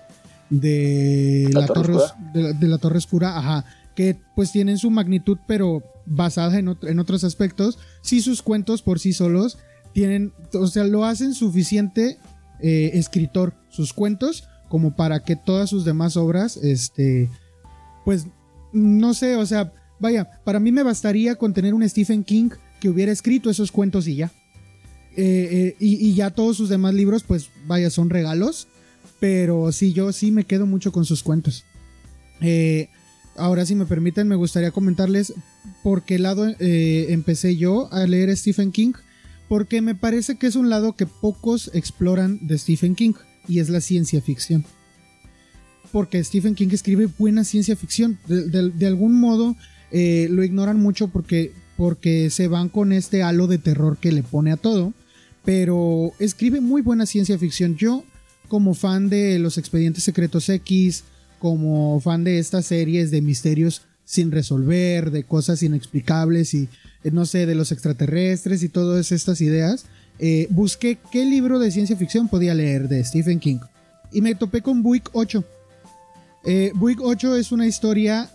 de, 0.50 1.50
la, 1.52 1.68
torre, 1.68 1.96
de, 2.34 2.68
la 2.68 2.78
Torre 2.78 3.00
Oscura, 3.00 3.38
ajá, 3.38 3.66
que 3.96 4.18
pues 4.36 4.54
tienen 4.54 4.78
su 4.78 4.92
magnitud, 4.92 5.38
pero 5.46 5.84
basada 6.06 6.58
en, 6.58 6.78
en, 6.84 7.00
otros 7.00 7.26
aspectos, 7.26 7.80
si 8.02 8.22
sus 8.22 8.42
cuentos 8.42 8.82
por 8.82 9.00
sí 9.00 9.12
solos 9.12 9.58
tienen, 9.94 10.32
o 10.54 10.68
sea, 10.68 10.86
lo 10.86 11.04
hacen 11.04 11.34
suficiente 11.34 12.18
eh, 12.62 12.92
escritor, 12.94 13.56
sus 13.68 13.92
cuentos, 13.92 14.48
como 14.70 14.96
para 14.96 15.20
que 15.26 15.36
todas 15.36 15.70
sus 15.70 15.84
demás 15.84 16.16
obras, 16.16 16.56
este, 16.56 17.30
pues, 18.06 18.28
no 18.72 19.14
sé, 19.14 19.36
o 19.36 19.46
sea, 19.46 19.74
vaya, 20.04 20.30
para 20.44 20.60
mí 20.60 20.72
me 20.72 20.84
bastaría 20.84 21.36
con 21.36 21.54
tener 21.54 21.74
un 21.74 21.88
Stephen 21.90 22.24
King 22.24 22.50
que 22.80 22.90
hubiera 22.90 23.12
escrito 23.12 23.50
esos 23.50 23.72
cuentos 23.72 24.08
y 24.08 24.18
ya. 24.18 24.32
Eh, 25.16 25.50
eh, 25.52 25.76
y, 25.80 26.14
ya 26.14 26.30
todos 26.30 26.58
sus 26.58 26.70
demás 26.70 26.94
libros, 26.94 27.24
pues, 27.24 27.50
vaya, 27.66 27.90
son 27.90 28.12
regalos. 28.12 28.68
Pero 29.20 29.72
sí, 29.72 29.94
yo 29.94 30.12
sí 30.12 30.32
me 30.32 30.44
quedo 30.44 30.68
mucho 30.68 30.92
con 30.92 31.06
sus 31.06 31.24
cuentos. 31.24 31.66
Eh, 32.42 32.90
Ahora, 33.36 33.66
si 33.66 33.74
me 33.74 33.88
permiten, 33.88 34.28
me 34.28 34.36
gustaría 34.36 34.70
comentarles 34.70 35.34
por 35.82 36.04
qué 36.04 36.20
lado 36.20 36.54
empecé 36.60 37.58
yo 37.58 37.92
a 37.92 38.06
leer 38.06 38.38
Stephen 38.38 38.72
King. 38.72 38.94
Porque 39.50 39.82
me 39.82 39.96
parece 39.96 40.36
que 40.36 40.46
es 40.46 40.56
un 40.56 40.70
lado 40.70 40.96
que 40.96 41.08
pocos 41.08 41.72
exploran 41.74 42.46
de 42.46 42.60
Stephen 42.60 42.94
King 42.94 43.14
y 43.48 43.58
es 43.58 43.70
la 43.70 43.82
ciencia 43.82 44.22
ficción. 44.22 44.66
Porque 45.92 46.24
Stephen 46.24 46.56
King 46.56 46.70
escribe 46.72 47.08
buena 47.18 47.44
ciencia 47.44 47.76
ficción. 47.76 48.20
De, 48.28 48.88
algún 48.88 49.20
modo 49.20 49.56
eh, 49.94 50.28
lo 50.30 50.44
ignoran 50.44 50.80
mucho 50.80 51.08
porque, 51.08 51.54
porque 51.78 52.30
se 52.30 52.50
van 52.50 52.68
con 52.68 52.92
este 52.92 53.24
halo 53.24 53.48
de 53.48 53.60
terror 53.60 53.98
que 53.98 54.12
le 54.12 54.24
pone 54.24 54.52
a 54.52 54.58
todo. 54.58 54.94
Pero 55.46 56.14
escribe 56.20 56.60
muy 56.62 56.82
buena 56.82 57.06
ciencia 57.06 57.38
ficción. 57.38 57.76
Yo, 57.76 58.04
como 58.48 58.74
fan 58.74 59.08
de 59.10 59.40
los 59.40 59.58
expedientes 59.58 60.04
secretos 60.04 60.50
X, 60.50 61.04
como 61.40 62.00
fan 62.00 62.24
de 62.24 62.40
estas 62.40 62.66
series 62.66 63.12
de 63.12 63.22
misterios 63.22 63.84
sin 64.04 64.32
resolver, 64.32 65.12
de 65.12 65.24
cosas 65.24 65.64
inexplicables 65.64 66.54
y 66.54 66.68
eh, 67.04 67.12
no 67.12 67.26
sé, 67.26 67.46
de 67.46 67.56
los 67.56 67.72
extraterrestres 67.72 68.64
y 68.64 68.70
todas 68.70 69.12
estas 69.12 69.42
ideas, 69.42 69.86
eh, 70.20 70.48
busqué 70.50 70.98
qué 71.12 71.26
libro 71.26 71.60
de 71.60 71.72
ciencia 71.72 71.96
ficción 71.96 72.28
podía 72.28 72.54
leer 72.54 72.88
de 72.88 73.04
Stephen 73.04 73.40
King. 73.40 73.60
Y 74.12 74.22
me 74.22 74.36
topé 74.36 74.62
con 74.62 74.82
Buick 74.84 75.10
8. 75.14 75.44
Eh, 76.46 76.72
Buick 76.76 77.00
8 77.02 77.36
es 77.36 77.52
una 77.52 77.68
historia 77.68 78.30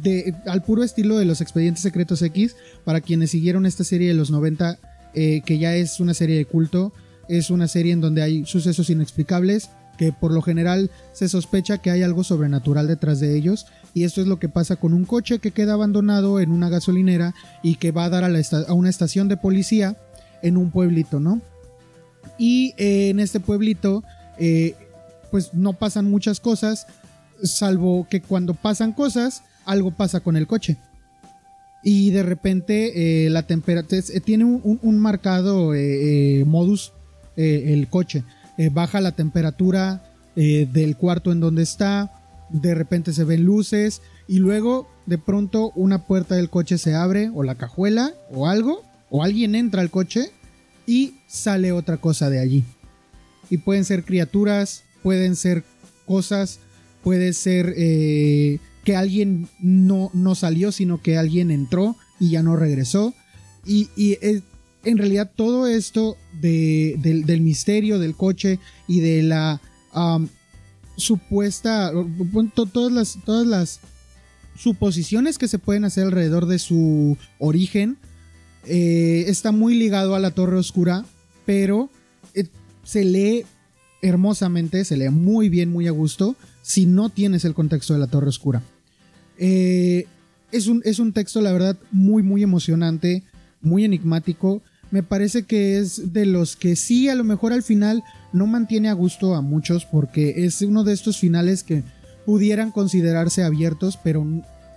de, 0.00 0.34
al 0.46 0.62
puro 0.62 0.82
estilo 0.82 1.18
de 1.18 1.24
los 1.24 1.40
expedientes 1.40 1.82
secretos 1.82 2.22
X. 2.22 2.56
Para 2.84 3.00
quienes 3.00 3.30
siguieron 3.30 3.66
esta 3.66 3.84
serie 3.84 4.08
de 4.08 4.14
los 4.14 4.30
90, 4.30 4.78
que 5.14 5.58
ya 5.58 5.74
es 5.74 6.00
una 6.00 6.14
serie 6.14 6.36
de 6.36 6.46
culto, 6.46 6.92
es 7.28 7.50
una 7.50 7.68
serie 7.68 7.92
en 7.92 8.00
donde 8.00 8.22
hay 8.22 8.46
sucesos 8.46 8.90
inexplicables 8.90 9.70
que 9.96 10.12
por 10.12 10.32
lo 10.32 10.42
general 10.42 10.90
se 11.12 11.28
sospecha 11.28 11.78
que 11.78 11.90
hay 11.90 12.02
algo 12.02 12.24
sobrenatural 12.24 12.86
detrás 12.86 13.20
de 13.20 13.36
ellos 13.36 13.66
y 13.94 14.04
esto 14.04 14.20
es 14.20 14.26
lo 14.26 14.38
que 14.38 14.48
pasa 14.48 14.76
con 14.76 14.94
un 14.94 15.04
coche 15.04 15.38
que 15.38 15.50
queda 15.50 15.74
abandonado 15.74 16.40
en 16.40 16.50
una 16.50 16.68
gasolinera 16.68 17.34
y 17.62 17.76
que 17.76 17.92
va 17.92 18.04
a 18.06 18.10
dar 18.10 18.24
a, 18.24 18.72
una 18.72 18.90
estación 18.90 19.28
de 19.28 19.36
policía 19.36 19.96
en 20.42 20.56
un 20.56 20.70
pueblito, 20.70 21.20
¿no? 21.20 21.40
Y 22.38 22.74
eh, 22.78 23.10
en 23.10 23.20
este 23.20 23.40
pueblito 23.40 24.02
eh, 24.38 24.74
pues 25.30 25.54
no 25.54 25.74
pasan 25.74 26.10
muchas 26.10 26.40
cosas 26.40 26.86
salvo 27.42 28.06
que 28.08 28.22
cuando 28.22 28.54
pasan 28.54 28.92
cosas 28.92 29.42
algo 29.64 29.90
pasa 29.90 30.20
con 30.20 30.36
el 30.36 30.46
coche 30.46 30.76
y 31.84 32.10
de 32.10 32.22
repente 32.22 33.26
eh, 33.26 33.30
la 33.30 33.46
temperatura 33.46 34.02
tiene 34.24 34.44
un 34.44 34.98
marcado 34.98 35.72
modus 36.46 36.92
el 37.36 37.88
coche 37.88 38.24
eh, 38.58 38.70
baja 38.72 39.00
la 39.00 39.12
temperatura 39.12 40.02
eh, 40.36 40.68
del 40.70 40.96
cuarto 40.96 41.32
en 41.32 41.40
donde 41.40 41.62
está, 41.62 42.12
de 42.50 42.74
repente 42.74 43.12
se 43.12 43.24
ven 43.24 43.44
luces 43.44 44.02
y 44.28 44.38
luego 44.38 44.88
de 45.06 45.18
pronto 45.18 45.72
una 45.74 46.06
puerta 46.06 46.34
del 46.34 46.50
coche 46.50 46.76
se 46.76 46.94
abre 46.94 47.30
o 47.34 47.42
la 47.42 47.54
cajuela 47.54 48.12
o 48.30 48.46
algo 48.46 48.82
o 49.10 49.22
alguien 49.22 49.54
entra 49.54 49.80
al 49.80 49.90
coche 49.90 50.30
y 50.86 51.14
sale 51.26 51.72
otra 51.72 51.96
cosa 51.96 52.28
de 52.28 52.40
allí. 52.40 52.64
Y 53.48 53.58
pueden 53.58 53.84
ser 53.84 54.04
criaturas, 54.04 54.84
pueden 55.02 55.34
ser 55.34 55.64
cosas, 56.06 56.60
puede 57.02 57.32
ser 57.32 57.72
eh, 57.76 58.58
que 58.84 58.96
alguien 58.96 59.48
no, 59.60 60.10
no 60.12 60.34
salió, 60.34 60.72
sino 60.72 61.00
que 61.00 61.16
alguien 61.16 61.50
entró 61.50 61.96
y 62.18 62.30
ya 62.30 62.42
no 62.42 62.56
regresó. 62.56 63.14
Y, 63.64 63.88
en 64.84 64.98
realidad 64.98 65.30
todo 65.36 65.68
esto 65.68 66.16
del, 66.40 67.40
misterio 67.40 68.00
del 68.00 68.16
coche 68.16 68.58
y 68.88 69.00
de 69.00 69.22
la 69.22 69.60
supuesta, 70.96 71.92
todas 72.72 72.92
las, 72.92 73.18
todas 73.24 73.46
las 73.46 73.80
suposiciones 74.56 75.38
que 75.38 75.48
se 75.48 75.58
pueden 75.58 75.84
hacer 75.84 76.04
alrededor 76.04 76.46
de 76.46 76.58
su 76.58 77.16
origen, 77.38 77.96
eh, 78.64 79.24
está 79.28 79.52
muy 79.52 79.74
ligado 79.74 80.14
a 80.14 80.20
la 80.20 80.32
Torre 80.32 80.56
Oscura, 80.56 81.04
pero 81.44 81.90
eh, 82.34 82.46
se 82.84 83.04
lee 83.04 83.44
hermosamente, 84.02 84.84
se 84.84 84.96
lee 84.96 85.10
muy 85.10 85.48
bien, 85.48 85.70
muy 85.70 85.86
a 85.86 85.92
gusto, 85.92 86.36
si 86.62 86.86
no 86.86 87.08
tienes 87.08 87.44
el 87.44 87.54
contexto 87.54 87.92
de 87.92 88.00
la 88.00 88.08
Torre 88.08 88.28
Oscura. 88.28 88.62
Eh, 89.44 90.06
es, 90.52 90.68
un, 90.68 90.82
es 90.84 91.00
un 91.00 91.12
texto, 91.12 91.40
la 91.40 91.52
verdad, 91.52 91.76
muy, 91.90 92.22
muy 92.22 92.44
emocionante, 92.44 93.24
muy 93.60 93.84
enigmático. 93.84 94.62
Me 94.92 95.02
parece 95.02 95.42
que 95.42 95.78
es 95.78 96.12
de 96.12 96.26
los 96.26 96.54
que 96.54 96.76
sí, 96.76 97.08
a 97.08 97.16
lo 97.16 97.24
mejor 97.24 97.52
al 97.52 97.64
final 97.64 98.04
no 98.32 98.46
mantiene 98.46 98.88
a 98.88 98.92
gusto 98.92 99.34
a 99.34 99.40
muchos, 99.40 99.84
porque 99.84 100.44
es 100.44 100.62
uno 100.62 100.84
de 100.84 100.92
estos 100.92 101.18
finales 101.18 101.64
que 101.64 101.82
pudieran 102.24 102.70
considerarse 102.70 103.42
abiertos, 103.42 103.98
pero 104.04 104.24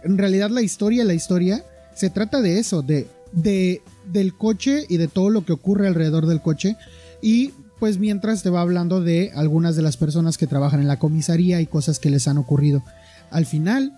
en 0.04 0.18
realidad 0.18 0.50
la 0.50 0.64
historia, 0.64 1.06
la 1.06 1.14
historia, 1.14 1.64
se 1.94 2.10
trata 2.10 2.42
de 2.42 2.58
eso, 2.58 2.82
de, 2.82 3.08
de 3.34 3.84
del 4.12 4.36
coche 4.36 4.86
y 4.90 4.98
de 4.98 5.08
todo 5.08 5.30
lo 5.30 5.46
que 5.46 5.54
ocurre 5.54 5.88
alrededor 5.88 6.26
del 6.26 6.42
coche. 6.42 6.76
Y 7.22 7.52
pues 7.80 8.00
mientras 8.00 8.42
te 8.42 8.50
va 8.50 8.62
hablando 8.62 9.00
de 9.00 9.32
algunas 9.36 9.76
de 9.76 9.84
las 9.84 9.96
personas 9.96 10.40
que 10.40 10.48
trabajan 10.48 10.80
en 10.80 10.88
la 10.88 10.98
comisaría 10.98 11.62
y 11.62 11.68
cosas 11.68 12.00
que 12.00 12.10
les 12.10 12.28
han 12.28 12.40
ocurrido. 12.40 12.84
Al 13.30 13.46
final 13.46 13.94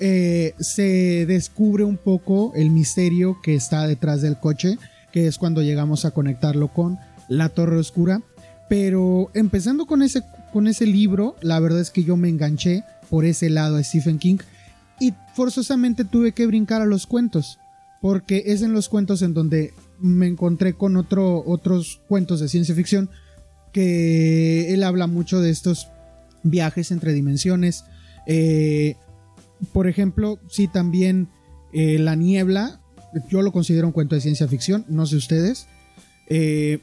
eh, 0.00 0.54
se 0.58 1.26
descubre 1.26 1.84
un 1.84 1.96
poco 1.96 2.52
el 2.54 2.70
misterio 2.70 3.38
que 3.42 3.54
está 3.54 3.86
detrás 3.86 4.22
del 4.22 4.38
coche, 4.38 4.78
que 5.12 5.26
es 5.26 5.38
cuando 5.38 5.62
llegamos 5.62 6.04
a 6.04 6.10
conectarlo 6.10 6.68
con 6.68 6.98
la 7.28 7.48
Torre 7.48 7.78
Oscura. 7.78 8.22
Pero 8.68 9.30
empezando 9.34 9.86
con 9.86 10.02
ese, 10.02 10.22
con 10.52 10.66
ese 10.66 10.86
libro, 10.86 11.36
la 11.40 11.60
verdad 11.60 11.80
es 11.80 11.90
que 11.90 12.04
yo 12.04 12.16
me 12.16 12.28
enganché 12.28 12.84
por 13.08 13.24
ese 13.24 13.48
lado 13.48 13.76
a 13.76 13.82
Stephen 13.82 14.18
King 14.18 14.38
y 14.98 15.14
forzosamente 15.34 16.04
tuve 16.04 16.32
que 16.32 16.46
brincar 16.46 16.82
a 16.82 16.86
los 16.86 17.06
cuentos, 17.06 17.58
porque 18.00 18.44
es 18.46 18.62
en 18.62 18.72
los 18.72 18.88
cuentos 18.88 19.22
en 19.22 19.34
donde 19.34 19.72
me 20.00 20.26
encontré 20.26 20.74
con 20.74 20.96
otro, 20.96 21.44
otros 21.46 22.00
cuentos 22.08 22.40
de 22.40 22.48
ciencia 22.48 22.74
ficción 22.74 23.08
que 23.72 24.72
él 24.72 24.82
habla 24.82 25.06
mucho 25.06 25.40
de 25.40 25.50
estos 25.50 25.88
viajes 26.42 26.90
entre 26.90 27.12
dimensiones. 27.12 27.84
Eh, 28.26 28.96
por 29.72 29.86
ejemplo, 29.86 30.38
sí 30.48 30.68
también 30.68 31.28
eh, 31.72 31.98
La 31.98 32.14
Niebla, 32.14 32.80
yo 33.28 33.42
lo 33.42 33.52
considero 33.52 33.86
un 33.86 33.92
cuento 33.92 34.14
de 34.14 34.20
ciencia 34.20 34.48
ficción, 34.48 34.84
no 34.88 35.06
sé 35.06 35.16
ustedes. 35.16 35.68
Eh, 36.28 36.80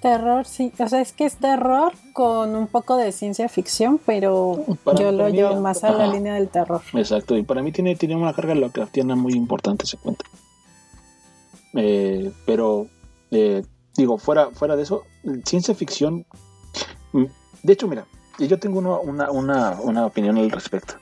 terror, 0.00 0.46
sí, 0.46 0.72
o 0.78 0.88
sea, 0.88 1.00
es 1.00 1.12
que 1.12 1.24
es 1.24 1.36
terror 1.36 1.92
con 2.12 2.54
un 2.54 2.66
poco 2.66 2.96
de 2.96 3.12
ciencia 3.12 3.48
ficción, 3.48 4.00
pero 4.04 4.64
yo 4.98 5.12
lo 5.12 5.28
llevo 5.28 5.60
más 5.60 5.84
a 5.84 5.92
la 5.92 6.06
línea 6.06 6.34
del 6.34 6.48
terror. 6.48 6.82
Exacto, 6.94 7.36
y 7.36 7.42
para 7.42 7.62
mí 7.62 7.72
tiene, 7.72 7.96
tiene 7.96 8.16
una 8.16 8.32
carga 8.32 8.54
tiene 8.90 9.14
muy 9.14 9.34
importante 9.34 9.84
ese 9.84 9.96
cuento. 9.96 10.24
Eh, 11.74 12.32
pero, 12.44 12.86
eh, 13.30 13.62
digo, 13.96 14.18
fuera, 14.18 14.50
fuera 14.50 14.76
de 14.76 14.82
eso, 14.82 15.02
ciencia 15.44 15.74
ficción. 15.74 16.26
Mm, 17.12 17.24
de 17.62 17.72
hecho, 17.72 17.88
mira, 17.88 18.06
yo 18.38 18.58
tengo 18.58 18.78
una, 18.78 19.30
una, 19.30 20.06
opinión 20.06 20.36
al 20.38 20.50
respecto. 20.50 20.94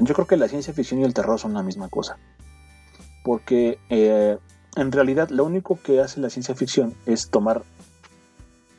Yo 0.00 0.14
creo 0.14 0.26
que 0.26 0.36
la 0.36 0.48
ciencia 0.48 0.72
ficción 0.72 1.00
y 1.00 1.04
el 1.04 1.14
terror 1.14 1.38
son 1.38 1.54
la 1.54 1.62
misma 1.62 1.88
cosa. 1.88 2.18
Porque 3.24 3.78
eh, 3.90 4.38
en 4.76 4.92
realidad 4.92 5.28
lo 5.30 5.44
único 5.44 5.78
que 5.82 6.00
hace 6.00 6.20
la 6.20 6.30
ciencia 6.30 6.54
ficción 6.54 6.94
es 7.06 7.30
tomar 7.30 7.62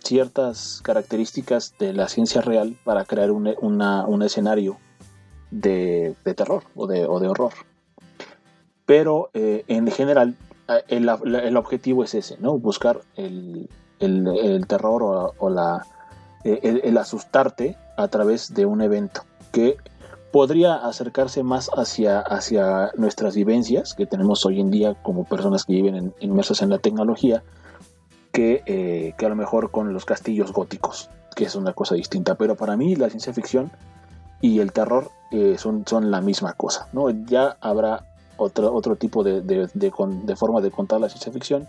ciertas 0.03 0.81
características 0.83 1.75
de 1.77 1.93
la 1.93 2.07
ciencia 2.07 2.41
real 2.41 2.77
para 2.83 3.05
crear 3.05 3.31
un, 3.31 3.47
un 3.47 4.21
escenario 4.23 4.77
de, 5.51 6.15
terror 6.35 6.63
o 6.75 6.87
de, 6.87 7.05
o 7.05 7.19
de 7.19 7.27
horror. 7.27 7.53
Pero 8.85 9.29
en 9.33 9.91
general 9.91 10.35
Ah, 10.69 10.83
el, 10.87 11.57
objetivo 11.57 12.03
es 12.03 12.13
ese, 12.13 12.37
¿no? 12.37 12.59
Buscar 12.59 13.01
el, 13.15 13.67
terror 14.67 15.33
o, 15.35 15.49
la, 15.49 15.83
eh, 16.43 16.81
el, 16.83 16.95
asustarte 16.99 17.75
a 17.97 18.07
través 18.07 18.53
de 18.53 18.67
un 18.67 18.83
evento 18.83 19.23
que 19.51 19.77
podría 20.31 20.75
acercarse 20.75 21.43
más 21.43 21.69
hacia, 21.75 22.19
hacia 22.19 22.91
nuestras 22.95 23.35
vivencias 23.35 23.93
que 23.93 24.05
tenemos 24.05 24.45
hoy 24.45 24.59
en 24.59 24.71
día 24.71 24.95
como 25.01 25.23
personas 25.23 25.65
que 25.65 25.73
viven 25.73 26.13
inmersas 26.19 26.61
en 26.61 26.69
la 26.69 26.77
tecnología 26.77 27.43
que, 28.31 28.61
eh, 28.65 29.13
que, 29.17 29.25
a 29.25 29.29
lo 29.29 29.35
mejor 29.35 29.71
con 29.71 29.93
los 29.93 30.05
castillos 30.05 30.53
góticos, 30.53 31.09
que 31.35 31.45
es 31.45 31.55
una 31.55 31.73
cosa 31.73 31.95
distinta. 31.95 32.35
Pero 32.35 32.55
para 32.55 32.77
mí 32.77 32.95
la 32.95 33.09
ciencia 33.09 33.33
ficción 33.33 33.71
y 34.41 34.59
el 34.59 34.71
terror 34.71 35.11
eh, 35.31 35.55
son, 35.57 35.83
son 35.87 36.11
la 36.11 36.21
misma 36.21 36.53
cosa, 36.53 36.87
¿no? 36.93 37.09
Ya 37.09 37.57
habrá 37.59 38.05
otro, 38.37 38.73
otro 38.73 38.95
tipo 38.95 39.23
de, 39.23 39.41
de, 39.41 40.35
forma 40.35 40.61
de 40.61 40.71
contar 40.71 41.01
la 41.01 41.09
ciencia 41.09 41.31
ficción, 41.31 41.67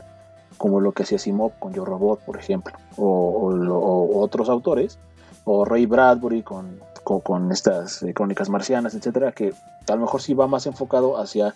como 0.56 0.80
lo 0.80 0.92
que 0.92 1.02
hacía 1.02 1.18
Simov 1.18 1.52
con 1.58 1.72
Yo 1.72 1.84
Robot, 1.84 2.20
por 2.20 2.36
ejemplo, 2.38 2.74
o, 2.96 4.20
otros 4.20 4.48
autores, 4.48 4.98
o 5.44 5.64
Ray 5.64 5.86
Bradbury 5.86 6.42
con, 6.42 6.78
con, 7.04 7.52
estas 7.52 8.02
eh, 8.02 8.14
crónicas 8.14 8.48
marcianas, 8.48 8.94
etcétera, 8.94 9.32
que 9.32 9.52
a 9.88 9.94
lo 9.94 10.02
mejor 10.02 10.22
sí 10.22 10.34
va 10.34 10.46
más 10.46 10.66
enfocado 10.66 11.18
hacia 11.18 11.54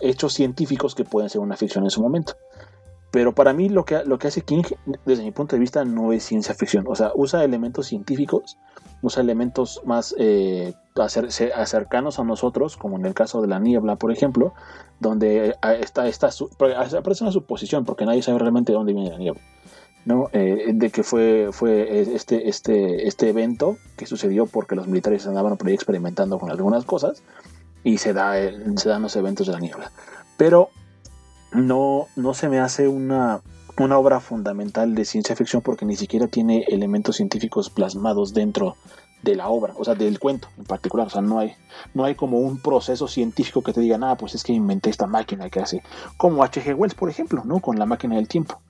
hechos 0.00 0.34
científicos 0.34 0.94
que 0.94 1.04
pueden 1.04 1.30
ser 1.30 1.40
una 1.40 1.56
ficción 1.56 1.84
en 1.84 1.90
su 1.90 2.02
momento. 2.02 2.34
Pero 3.14 3.32
para 3.32 3.52
mí 3.52 3.68
lo 3.68 3.84
que, 3.84 4.02
lo 4.04 4.18
que 4.18 4.26
hace 4.26 4.40
King, 4.40 4.64
desde 5.04 5.22
mi 5.22 5.30
punto 5.30 5.54
de 5.54 5.60
vista, 5.60 5.84
no 5.84 6.12
es 6.12 6.24
ciencia 6.24 6.52
ficción. 6.52 6.84
O 6.88 6.96
sea, 6.96 7.12
usa 7.14 7.44
elementos 7.44 7.86
científicos, 7.86 8.58
usa 9.02 9.22
elementos 9.22 9.82
más 9.84 10.16
eh, 10.18 10.74
cercanos 11.64 12.18
a 12.18 12.24
nosotros, 12.24 12.76
como 12.76 12.96
en 12.96 13.06
el 13.06 13.14
caso 13.14 13.40
de 13.40 13.46
la 13.46 13.60
niebla, 13.60 13.94
por 13.94 14.10
ejemplo, 14.10 14.52
donde 14.98 15.50
eh, 15.50 15.54
está, 15.80 16.08
está 16.08 16.30
aparece 16.98 17.22
una 17.22 17.30
suposición, 17.30 17.84
porque 17.84 18.04
nadie 18.04 18.20
sabe 18.20 18.40
realmente 18.40 18.72
de 18.72 18.78
dónde 18.78 18.94
viene 18.94 19.10
la 19.10 19.18
niebla. 19.18 19.40
¿No? 20.04 20.28
Eh, 20.32 20.72
de 20.74 20.90
que 20.90 21.02
fue, 21.02 21.48
fue 21.52 22.14
este, 22.14 22.48
este, 22.48 23.06
este 23.08 23.28
evento 23.28 23.78
que 23.96 24.06
sucedió 24.06 24.46
porque 24.46 24.74
los 24.74 24.86
militares 24.86 25.26
andaban 25.26 25.56
por 25.56 25.68
ahí 25.68 25.74
experimentando 25.74 26.38
con 26.38 26.50
algunas 26.50 26.84
cosas 26.84 27.22
y 27.82 27.98
se, 27.98 28.12
da, 28.12 28.34
se 28.76 28.88
dan 28.88 29.02
los 29.02 29.16
eventos 29.16 29.46
de 29.46 29.52
la 29.52 29.60
niebla. 29.60 29.92
Pero 30.36 30.70
no, 31.52 32.08
no 32.16 32.34
se 32.34 32.48
me 32.48 32.60
hace 32.60 32.88
una, 32.88 33.40
una 33.78 33.98
obra 33.98 34.20
fundamental 34.20 34.94
de 34.94 35.04
ciencia 35.04 35.36
ficción 35.36 35.62
porque 35.62 35.84
ni 35.84 35.96
siquiera 35.96 36.26
tiene 36.26 36.64
elementos 36.68 37.16
científicos 37.16 37.70
plasmados 37.70 38.34
dentro 38.34 38.76
de 39.22 39.34
la 39.36 39.48
obra, 39.48 39.72
o 39.78 39.84
sea, 39.84 39.94
del 39.94 40.18
cuento 40.18 40.48
en 40.58 40.64
particular. 40.64 41.06
O 41.06 41.10
sea, 41.10 41.22
no 41.22 41.38
hay, 41.38 41.54
no 41.94 42.04
hay 42.04 42.14
como 42.14 42.38
un 42.38 42.60
proceso 42.60 43.08
científico 43.08 43.62
que 43.62 43.72
te 43.72 43.80
diga, 43.80 43.96
nada, 43.96 44.16
pues 44.16 44.34
es 44.34 44.42
que 44.44 44.52
inventé 44.52 44.90
esta 44.90 45.06
máquina 45.06 45.48
que 45.48 45.60
hace, 45.60 45.82
como 46.18 46.44
H.G. 46.44 46.74
Wells, 46.74 46.94
por 46.94 47.08
ejemplo, 47.08 47.42
¿no? 47.44 47.60
Con 47.60 47.78
la 47.78 47.86
máquina 47.86 48.16
del 48.16 48.28
tiempo. 48.28 48.60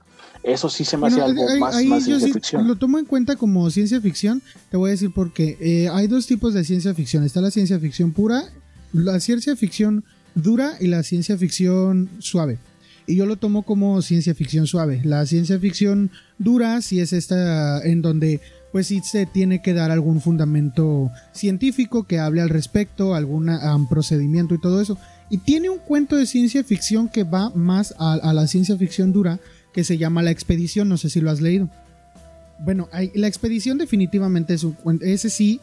Eso 0.45 0.69
sí 0.69 0.85
se 0.85 0.97
me 0.97 1.07
hace 1.07 1.21
algo 1.21 1.43
más, 1.59 1.77
ciencia 1.77 2.21
ficción. 2.21 2.69
Lo 2.69 2.77
tomo 2.77 2.99
en 2.99 3.07
cuenta 3.07 3.37
como 3.37 3.69
ciencia 3.71 4.01
ficción, 4.01 4.43
te 4.71 4.77
voy 4.77 4.91
a 4.91 4.93
decir 4.93 5.13
por 5.13 5.33
qué. 5.33 5.57
Eh, 5.61 5.89
hay 5.91 6.07
dos 6.07 6.27
tipos 6.27 6.53
de 6.53 6.65
ciencia 6.65 6.95
ficción. 6.95 7.25
Está 7.25 7.41
la 7.41 7.51
ciencia 7.51 7.79
ficción 7.79 8.13
pura, 8.13 8.45
la 8.93 9.19
ciencia 9.21 9.57
ficción 9.57 10.05
dura 10.35 10.75
y 10.81 10.89
la 10.89 11.03
ciencia 11.03 11.39
ficción 11.39 12.11
suave 12.19 12.59
y 13.07 13.17
yo 13.17 13.27
lo 13.27 13.37
tomo 13.37 13.63
como 13.63 14.01
ciencia 14.03 14.35
ficción 14.35 14.67
suave. 14.67 15.01
La 15.05 15.27
ciencia 15.27 15.59
ficción 15.59 16.11
dura 16.39 16.81
si 16.81 17.01
es 17.01 17.13
esta 17.13 17.83
en 17.83 18.03
donde 18.03 18.41
pues 18.73 18.89
sí 18.89 19.01
se 19.05 19.27
tiene 19.27 19.63
que 19.63 19.73
dar 19.73 19.91
algún 19.91 20.21
fundamento 20.21 21.11
científico 21.33 22.05
que 22.05 22.19
hable 22.19 22.41
al 22.41 22.49
respecto, 22.49 23.15
algún 23.15 23.49
procedimiento 23.89 24.55
y 24.55 24.61
todo 24.61 24.81
eso. 24.81 24.99
Y 25.31 25.39
tiene 25.39 25.71
un 25.71 25.79
cuento 25.79 26.17
de 26.17 26.27
ciencia 26.27 26.65
ficción 26.65 27.09
que 27.09 27.25
va 27.25 27.51
más 27.51 27.95
a, 27.99 28.33
la 28.33 28.47
ciencia 28.47 28.77
ficción 28.77 29.13
dura 29.13 29.39
que 29.75 29.85
se 29.85 29.99
llama 29.99 30.23
La 30.23 30.31
Expedición, 30.31 30.89
no 30.89 30.97
sé 30.97 31.11
si 31.11 31.21
lo 31.21 31.31
has 31.31 31.43
leído. 31.43 31.69
Bueno, 32.61 32.89
La 33.15 33.27
Expedición 33.27 33.77
definitivamente 33.77 34.55
es 34.55 34.65
un 34.65 34.77
ese 35.03 35.29
sí, 35.29 35.61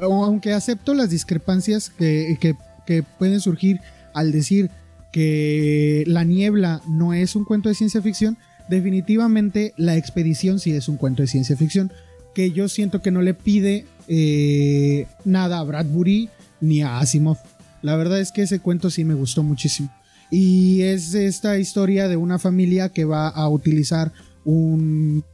aunque 0.00 0.54
acepto 0.54 0.94
las 0.94 1.10
discrepancias 1.10 1.90
que, 1.90 2.38
que 2.86 3.02
pueden 3.02 3.40
surgir 3.40 3.80
al 4.14 4.32
decir 4.32 4.70
que 5.12 6.04
La 6.06 6.24
Niebla 6.24 6.80
no 6.88 7.12
es 7.12 7.34
un 7.34 7.44
cuento 7.44 7.68
de 7.68 7.74
ciencia 7.74 8.00
ficción, 8.00 8.38
definitivamente 8.68 9.74
La 9.76 9.96
Expedición 9.96 10.60
sí 10.60 10.72
es 10.72 10.88
un 10.88 10.96
cuento 10.96 11.22
de 11.22 11.28
ciencia 11.28 11.56
ficción, 11.56 11.92
que 12.34 12.52
yo 12.52 12.68
siento 12.68 13.02
que 13.02 13.10
no 13.10 13.20
le 13.20 13.34
pide 13.34 13.86
eh, 14.06 15.06
nada 15.24 15.58
a 15.58 15.64
Bradbury 15.64 16.28
ni 16.60 16.82
a 16.82 16.98
Asimov. 16.98 17.38
La 17.82 17.96
verdad 17.96 18.20
es 18.20 18.32
que 18.32 18.42
ese 18.42 18.60
cuento 18.60 18.90
sí 18.90 19.04
me 19.04 19.14
gustó 19.14 19.42
muchísimo. 19.42 19.92
Y 20.30 20.82
es 20.82 21.14
esta 21.14 21.58
historia 21.58 22.08
de 22.08 22.16
una 22.16 22.38
familia 22.38 22.90
que 22.90 23.04
va 23.04 23.28
a 23.28 23.48
utilizar 23.48 24.12
un, 24.44 25.24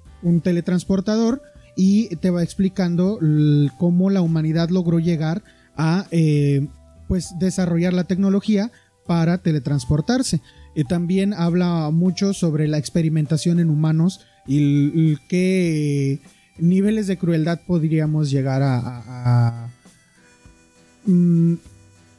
teletransportador 0.42 1.42
y 1.76 2.16
te 2.16 2.30
va 2.30 2.42
explicando 2.42 3.18
cómo 3.78 4.10
la 4.10 4.22
humanidad 4.22 4.70
logró 4.70 4.98
llegar 4.98 5.42
a 5.76 6.06
eh, 6.12 6.66
pues 7.08 7.34
desarrollar 7.38 7.92
la 7.92 8.04
tecnología 8.04 8.70
para 9.06 9.38
teletransportarse. 9.38 10.40
eh, 10.74 10.84
también 10.88 11.34
habla 11.34 11.90
mucho 11.90 12.32
sobre 12.32 12.68
la 12.68 12.78
experimentación 12.78 13.60
en 13.60 13.70
humanos 13.70 14.20
y, 14.46 15.16
qué 15.28 16.20
niveles 16.58 17.06
de 17.06 17.18
crueldad 17.18 17.60
podríamos 17.66 18.30
llegar 18.30 18.62
a... 18.62 19.68
Mm, 21.06 21.54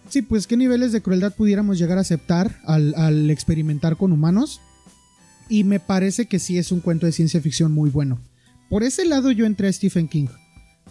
sí, 0.09 0.21
pues 0.21 0.47
qué 0.47 0.57
niveles 0.57 0.91
de 0.91 1.01
crueldad 1.01 1.33
pudiéramos 1.33 1.77
llegar 1.77 1.97
a 1.97 2.01
aceptar 2.01 2.59
al, 2.65 3.29
experimentar 3.29 3.97
con 3.97 4.11
humanos. 4.11 4.61
Y 5.47 5.63
me 5.63 5.79
parece 5.79 6.25
que 6.25 6.39
sí 6.39 6.57
es 6.57 6.71
un 6.71 6.79
cuento 6.79 7.05
de 7.05 7.11
ciencia 7.11 7.41
ficción 7.41 7.71
muy 7.71 7.89
bueno. 7.89 8.19
Por 8.69 8.83
ese 8.83 9.05
lado 9.05 9.31
yo 9.31 9.45
entré 9.45 9.67
a 9.67 9.73
Stephen 9.73 10.07
King. 10.07 10.27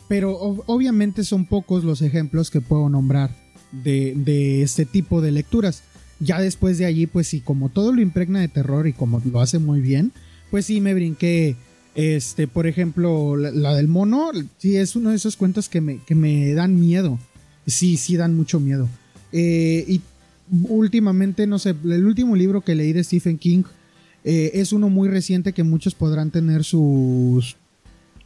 Pero 0.08 0.36
obviamente 0.38 1.24
son 1.24 1.46
pocos 1.46 1.82
los 1.82 2.02
ejemplos 2.02 2.50
que 2.50 2.60
puedo 2.60 2.88
nombrar 2.88 3.34
de, 3.72 4.14
de, 4.16 4.62
este 4.62 4.84
tipo 4.84 5.20
de 5.20 5.32
lecturas. 5.32 5.82
Ya 6.20 6.40
después 6.40 6.78
de 6.78 6.84
allí, 6.84 7.06
pues 7.06 7.26
sí, 7.26 7.40
como 7.40 7.70
todo 7.70 7.92
lo 7.92 8.00
impregna 8.00 8.40
de 8.40 8.48
terror 8.48 8.86
y 8.86 8.92
como 8.92 9.20
lo 9.24 9.40
hace 9.40 9.58
muy 9.58 9.80
bien, 9.80 10.12
pues 10.50 10.66
sí 10.66 10.80
me 10.80 10.94
brinqué. 10.94 11.56
Este, 11.94 12.48
por 12.48 12.66
ejemplo, 12.66 13.36
la, 13.36 13.74
del 13.74 13.88
mono, 13.88 14.30
sí 14.58 14.76
es 14.76 14.94
uno 14.94 15.10
de 15.10 15.16
esos 15.16 15.36
cuentos 15.36 15.68
que 15.68 15.80
me, 15.80 15.98
que 16.04 16.14
me 16.14 16.52
dan 16.52 16.78
miedo. 16.78 17.18
Sí, 17.66 17.96
sí 17.96 18.16
dan 18.16 18.36
mucho 18.36 18.60
miedo. 18.60 18.88
Eh, 19.36 19.84
y 19.88 20.00
últimamente, 20.68 21.48
no 21.48 21.58
sé, 21.58 21.70
el 21.70 22.06
último 22.06 22.36
libro 22.36 22.60
que 22.60 22.76
leí 22.76 22.92
de 22.92 23.02
Stephen 23.02 23.36
King 23.36 23.64
eh, 24.22 24.52
es 24.54 24.72
uno 24.72 24.88
muy 24.88 25.08
reciente 25.08 25.52
que 25.52 25.64
muchos 25.64 25.96
podrán 25.96 26.30
tener 26.30 26.62
sus, 26.62 27.56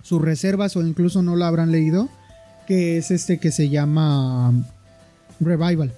sus 0.02 0.20
reservas 0.20 0.76
o 0.76 0.86
incluso 0.86 1.22
no 1.22 1.34
lo 1.34 1.46
habrán 1.46 1.72
leído, 1.72 2.10
que 2.66 2.98
es 2.98 3.10
este 3.10 3.38
que 3.38 3.50
se 3.50 3.70
llama 3.70 4.52
Revival. 5.40 5.94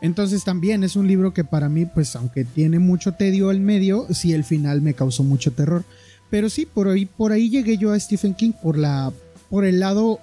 Entonces 0.00 0.42
también 0.42 0.82
es 0.82 0.96
un 0.96 1.06
libro 1.06 1.32
que 1.32 1.44
para 1.44 1.68
mí, 1.68 1.86
pues 1.86 2.16
aunque 2.16 2.44
tiene 2.44 2.80
mucho 2.80 3.12
tedio 3.12 3.50
al 3.50 3.60
medio, 3.60 4.08
sí 4.12 4.32
el 4.32 4.42
final 4.42 4.82
me 4.82 4.94
causó 4.94 5.22
mucho 5.22 5.52
terror. 5.52 5.84
Pero 6.28 6.50
sí, 6.50 6.66
por 6.66 6.88
ahí, 6.88 7.06
por 7.06 7.30
ahí 7.30 7.50
llegué 7.50 7.78
yo 7.78 7.92
a 7.92 8.00
Stephen 8.00 8.34
King 8.34 8.50
por 8.60 8.76
la, 8.76 9.12
por 9.48 9.64
el 9.64 9.78
lado 9.78 10.18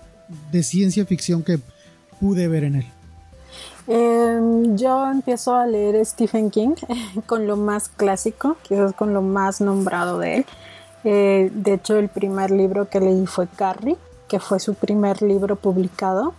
de 0.51 0.63
ciencia 0.63 1.05
ficción 1.05 1.43
que 1.43 1.59
pude 2.19 2.49
ver 2.49 2.65
en 2.65 2.75
él. 2.75 2.85
Em, 3.87 4.75
yo 4.77 5.09
empiezo 5.09 5.55
a 5.55 5.65
leer 5.65 6.05
Stephen 6.05 6.49
King 6.49 6.75
con 7.25 7.47
lo 7.47 7.57
más 7.57 7.89
clásico, 7.89 8.57
quizás 8.63 8.93
con 8.93 9.13
lo 9.13 9.21
más 9.21 9.61
nombrado 9.61 10.19
de 10.19 10.37
él. 10.37 10.45
Eh, 11.03 11.51
de 11.53 11.73
hecho, 11.73 11.97
el 11.97 12.09
primer 12.09 12.51
libro 12.51 12.89
que 12.89 12.99
leí 12.99 13.25
fue 13.25 13.47
Carrie, 13.47 13.97
que 14.27 14.39
fue 14.39 14.59
su 14.59 14.75
primer 14.75 15.21
libro 15.21 15.55
publicado. 15.55 16.33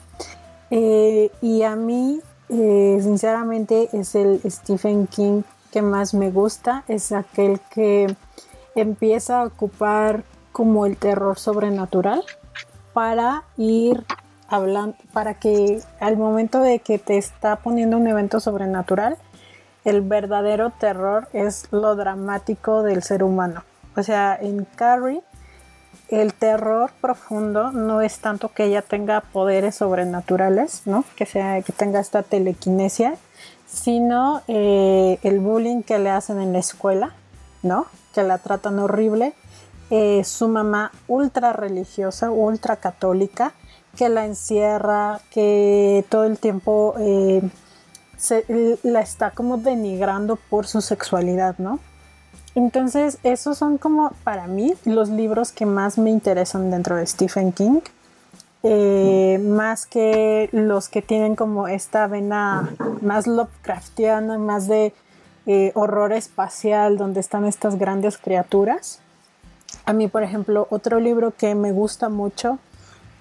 Eh, 0.70 1.30
y 1.40 1.62
a 1.62 1.76
mí, 1.76 2.20
eh, 2.48 2.98
sinceramente, 3.02 3.88
es 3.92 4.14
el 4.14 4.40
Stephen 4.48 5.06
King 5.06 5.42
que 5.72 5.82
más 5.82 6.14
me 6.14 6.30
gusta. 6.30 6.84
Es 6.86 7.12
aquel 7.12 7.60
que 7.70 8.14
empieza 8.74 9.40
a 9.40 9.46
ocupar 9.46 10.24
como 10.52 10.86
el 10.86 10.96
terror 10.96 11.38
sobrenatural 11.38 12.22
para 12.92 13.44
ir 13.56 14.04
para 15.12 15.34
que 15.34 15.80
al 15.98 16.16
momento 16.16 16.60
de 16.60 16.80
que 16.80 16.98
te 16.98 17.16
está 17.16 17.56
poniendo 17.56 17.96
un 17.96 18.06
evento 18.06 18.38
sobrenatural, 18.38 19.16
el 19.84 20.02
verdadero 20.02 20.70
terror 20.70 21.28
es 21.32 21.68
lo 21.70 21.96
dramático 21.96 22.82
del 22.82 23.02
ser 23.02 23.24
humano. 23.24 23.64
O 23.96 24.02
sea, 24.02 24.38
en 24.40 24.64
Carrie, 24.76 25.22
el 26.08 26.34
terror 26.34 26.90
profundo 27.00 27.72
no 27.72 28.02
es 28.02 28.18
tanto 28.18 28.50
que 28.50 28.64
ella 28.64 28.82
tenga 28.82 29.22
poderes 29.22 29.76
sobrenaturales, 29.76 30.82
¿no? 30.84 31.04
Que, 31.16 31.24
sea, 31.24 31.62
que 31.62 31.72
tenga 31.72 32.00
esta 32.00 32.22
telequinesia, 32.22 33.14
sino 33.66 34.42
eh, 34.48 35.18
el 35.22 35.40
bullying 35.40 35.82
que 35.82 35.98
le 35.98 36.10
hacen 36.10 36.40
en 36.40 36.52
la 36.52 36.58
escuela, 36.58 37.14
¿no? 37.62 37.86
Que 38.14 38.22
la 38.22 38.38
tratan 38.38 38.78
horrible. 38.78 39.32
Eh, 39.90 40.22
su 40.24 40.48
mamá 40.48 40.92
ultra 41.08 41.52
religiosa, 41.52 42.30
ultra 42.30 42.76
católica, 42.76 43.54
que 43.96 44.08
la 44.08 44.26
encierra, 44.26 45.20
que 45.30 46.04
todo 46.08 46.24
el 46.24 46.38
tiempo 46.38 46.94
eh, 46.98 47.42
la 48.82 49.00
está 49.00 49.30
como 49.32 49.58
denigrando 49.58 50.36
por 50.36 50.66
su 50.66 50.80
sexualidad, 50.80 51.58
¿no? 51.58 51.78
Entonces, 52.54 53.18
esos 53.22 53.58
son 53.58 53.78
como 53.78 54.12
para 54.24 54.46
mí 54.46 54.74
los 54.84 55.08
libros 55.08 55.52
que 55.52 55.66
más 55.66 55.98
me 55.98 56.10
interesan 56.10 56.70
dentro 56.70 56.96
de 56.96 57.06
Stephen 57.06 57.52
King. 57.52 57.80
Eh, 58.64 59.40
más 59.42 59.86
que 59.86 60.48
los 60.52 60.88
que 60.88 61.02
tienen 61.02 61.34
como 61.34 61.66
esta 61.66 62.06
vena 62.06 62.70
más 63.00 63.26
Lovecraftiana, 63.26 64.38
más 64.38 64.68
de 64.68 64.92
eh, 65.46 65.72
horror 65.74 66.12
espacial, 66.12 66.96
donde 66.96 67.20
están 67.20 67.44
estas 67.44 67.76
grandes 67.76 68.18
criaturas. 68.18 69.00
A 69.84 69.92
mí, 69.92 70.06
por 70.06 70.22
ejemplo, 70.22 70.68
otro 70.70 71.00
libro 71.00 71.32
que 71.36 71.54
me 71.54 71.72
gusta 71.72 72.08
mucho 72.08 72.58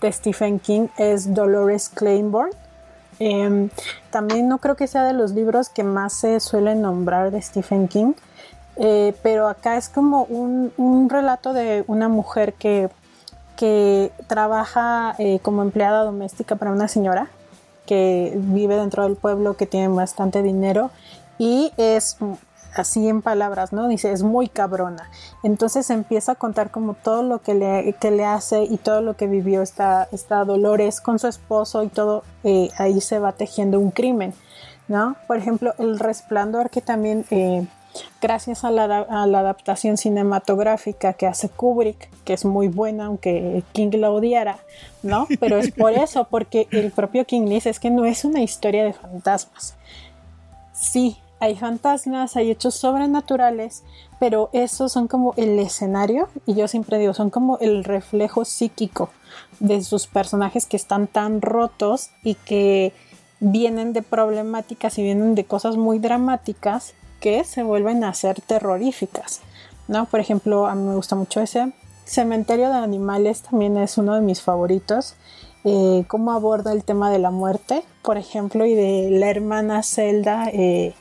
de 0.01 0.11
Stephen 0.11 0.59
King 0.59 0.87
es 0.97 1.33
Dolores 1.33 1.89
Claiborne. 1.89 2.51
Em, 3.19 3.69
también 4.09 4.49
no 4.49 4.57
creo 4.57 4.75
que 4.75 4.87
sea 4.87 5.03
de 5.03 5.13
los 5.13 5.31
libros 5.31 5.69
que 5.69 5.83
más 5.83 6.13
se 6.13 6.39
suelen 6.39 6.81
nombrar 6.81 7.31
de 7.31 7.41
Stephen 7.41 7.87
King, 7.87 8.13
eh, 8.77 9.13
pero 9.21 9.47
acá 9.47 9.77
es 9.77 9.89
como 9.89 10.23
un, 10.23 11.07
relato 11.09 11.53
de 11.53 11.83
una 11.87 12.09
mujer 12.09 12.53
que, 12.53 12.89
que 13.55 14.11
trabaja 14.27 15.13
eh, 15.19 15.39
como 15.43 15.61
empleada 15.61 16.03
doméstica 16.03 16.55
para 16.55 16.71
una 16.71 16.87
señora 16.87 17.27
que 17.85 18.33
vive 18.35 18.75
dentro 18.75 19.03
del 19.03 19.15
pueblo, 19.15 19.55
que 19.55 19.67
tiene 19.67 19.89
bastante 19.89 20.41
dinero 20.41 20.89
y 21.37 21.71
es 21.77 22.17
así 22.75 23.07
en 23.07 23.21
palabras, 23.21 23.73
¿no? 23.73 23.87
Dice, 23.87 24.11
es 24.11 24.23
muy 24.23 24.47
cabrona. 24.47 25.09
Entonces 25.43 25.89
empieza 25.89 26.33
a 26.33 26.35
contar 26.35 26.71
como 26.71 26.93
todo 26.93 27.23
lo 27.23 27.39
que 27.39 27.53
le, 27.53 27.95
le 28.01 28.25
hace 28.25 28.63
y 28.63 28.77
todo 28.77 29.01
lo 29.01 29.15
que 29.15 29.27
vivió 29.27 29.61
esta, 29.61 30.07
esta 30.11 30.43
Dolores 30.45 31.01
con 31.01 31.19
su 31.19 31.27
esposo 31.27 31.83
y 31.83 31.87
todo, 31.87 32.23
eh, 32.43 32.69
ahí 32.77 33.01
se 33.01 33.19
va 33.19 33.33
tejiendo 33.33 33.79
un 33.79 33.91
crimen, 33.91 34.33
¿no? 34.87 35.15
Por 35.27 35.37
ejemplo, 35.37 35.73
El 35.77 35.99
Resplandor, 35.99 36.69
que 36.69 36.81
también, 36.81 37.25
eh, 37.31 37.65
gracias 38.21 38.63
a 38.63 38.71
la, 38.71 38.83
adaptación 38.83 39.97
cinematográfica 39.97 41.13
que 41.13 41.27
hace 41.27 41.49
Kubrick, 41.49 42.09
que 42.23 42.33
es 42.33 42.45
muy 42.45 42.67
buena, 42.67 43.05
aunque 43.05 43.63
King 43.73 43.91
la 43.93 44.11
odiara, 44.11 44.59
¿no? 45.03 45.27
Pero 45.39 45.57
es 45.57 45.71
por 45.71 45.91
eso, 45.93 46.27
porque 46.29 46.67
el 46.71 46.91
propio 46.91 47.25
King 47.25 47.45
dice, 47.47 47.69
es 47.69 47.79
que 47.79 47.89
no 47.89 48.05
es 48.05 48.23
una 48.25 48.41
historia 48.41 48.83
de 48.85 48.93
fantasmas. 48.93 49.75
Sí, 50.73 51.17
hay 51.41 51.55
fantasmas, 51.55 52.37
hay 52.37 52.51
hechos 52.51 52.75
sobrenaturales, 52.75 53.83
pero 54.19 54.51
esos 54.53 54.91
son 54.91 55.07
como 55.07 55.33
el 55.37 55.57
escenario, 55.57 56.29
y 56.45 56.53
yo 56.53 56.67
siempre 56.67 56.99
digo, 56.99 57.15
son 57.15 57.31
como 57.31 57.57
el 57.57 57.83
reflejo 57.83 58.45
psíquico 58.45 59.09
de 59.59 59.83
sus 59.83 60.05
personajes 60.05 60.67
que 60.67 60.77
están 60.77 61.07
tan 61.07 61.41
rotos 61.41 62.11
y 62.23 62.35
que 62.35 62.93
vienen 63.39 63.91
de 63.91 64.03
problemáticas 64.03 64.99
y 64.99 65.03
vienen 65.03 65.33
de 65.33 65.45
cosas 65.45 65.77
muy 65.77 65.97
dramáticas 65.97 66.93
que 67.19 67.43
se 67.43 67.63
vuelven 67.63 68.03
a 68.03 68.13
ser 68.13 68.39
terroríficas. 68.39 69.41
¿no? 69.87 70.05
Por 70.05 70.19
ejemplo, 70.19 70.67
a 70.67 70.75
mí 70.75 70.87
me 70.87 70.95
gusta 70.95 71.15
mucho 71.15 71.41
ese. 71.41 71.73
Cementerio 72.05 72.69
de 72.69 72.75
Animales 72.75 73.41
también 73.41 73.77
es 73.77 73.97
uno 73.97 74.13
de 74.13 74.21
mis 74.21 74.41
favoritos. 74.41 75.15
Eh, 75.63 76.05
cómo 76.07 76.33
aborda 76.33 76.71
el 76.71 76.83
tema 76.83 77.11
de 77.11 77.19
la 77.19 77.31
muerte, 77.31 77.83
por 78.03 78.17
ejemplo, 78.17 78.65
y 78.65 78.75
de 78.75 79.09
la 79.11 79.29
hermana 79.29 79.83
Zelda 79.83 80.49
eh, 80.51 80.93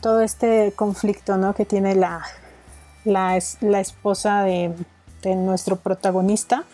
todo 0.00 0.20
este 0.20 0.72
conflicto 0.74 1.36
¿no? 1.36 1.54
que 1.54 1.64
tiene 1.64 1.94
la, 1.94 2.22
la, 3.04 3.36
esposa 3.36 4.42
de, 4.42 4.74
nuestro 5.24 5.76
protagonista 5.76 6.64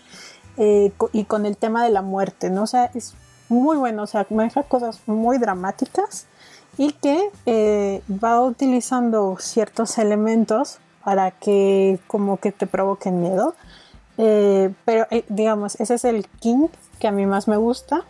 eh, 0.59 0.93
y 1.13 1.25
con 1.25 1.47
el 1.47 1.57
tema 1.57 1.85
de 1.85 1.91
la 1.91 2.03
muerte, 2.03 2.51
¿no? 2.51 2.65
O 2.65 2.67
sea, 2.67 2.91
es 2.95 3.15
muy 3.49 3.79
bueno, 3.79 4.03
o 4.03 4.07
sea, 4.07 4.27
maneja 4.29 4.63
cosas 4.63 5.01
muy 5.07 5.39
dramáticas 5.39 6.27
y 6.77 6.93
que 6.93 7.31
eh, 7.47 8.03
va 8.23 8.43
utilizando 8.43 9.37
ciertos 9.39 9.97
elementos 9.97 10.81
para 11.03 11.31
que 11.31 11.99
como 12.07 12.37
que 12.39 12.53
te 12.53 12.67
provoquen 12.67 13.23
miedo. 13.23 13.55
Eh, 14.19 14.73
pero 14.85 15.07
digamos, 15.29 15.81
ese 15.81 15.95
es 15.95 16.05
el 16.05 16.27
King 16.29 16.69
que 16.99 17.09
a 17.09 17.13
mí 17.13 17.25
más 17.27 17.49
me 17.49 17.57
gusta. 17.57 18.05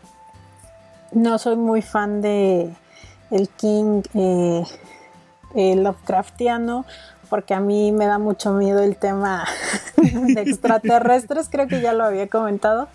No 1.13 1.39
soy 1.39 1.57
muy 1.57 1.83
fan 1.83 2.21
de 2.21 2.75
el 3.31 3.49
King 3.49 4.03
eh, 5.55 5.77
Lovecraftiano, 5.77 6.85
porque 7.29 7.55
a 7.55 7.61
mí 7.61 7.93
me 7.93 8.07
da 8.07 8.19
mucho 8.19 8.53
miedo 8.53 8.83
el 8.83 8.97
tema 8.97 9.47
de 9.97 10.41
extraterrestres, 10.43 11.49
creo 11.51 11.67
que 11.67 11.81
ya 11.81 11.93
lo 11.93 12.05
había 12.05 12.29
comentado. 12.29 12.89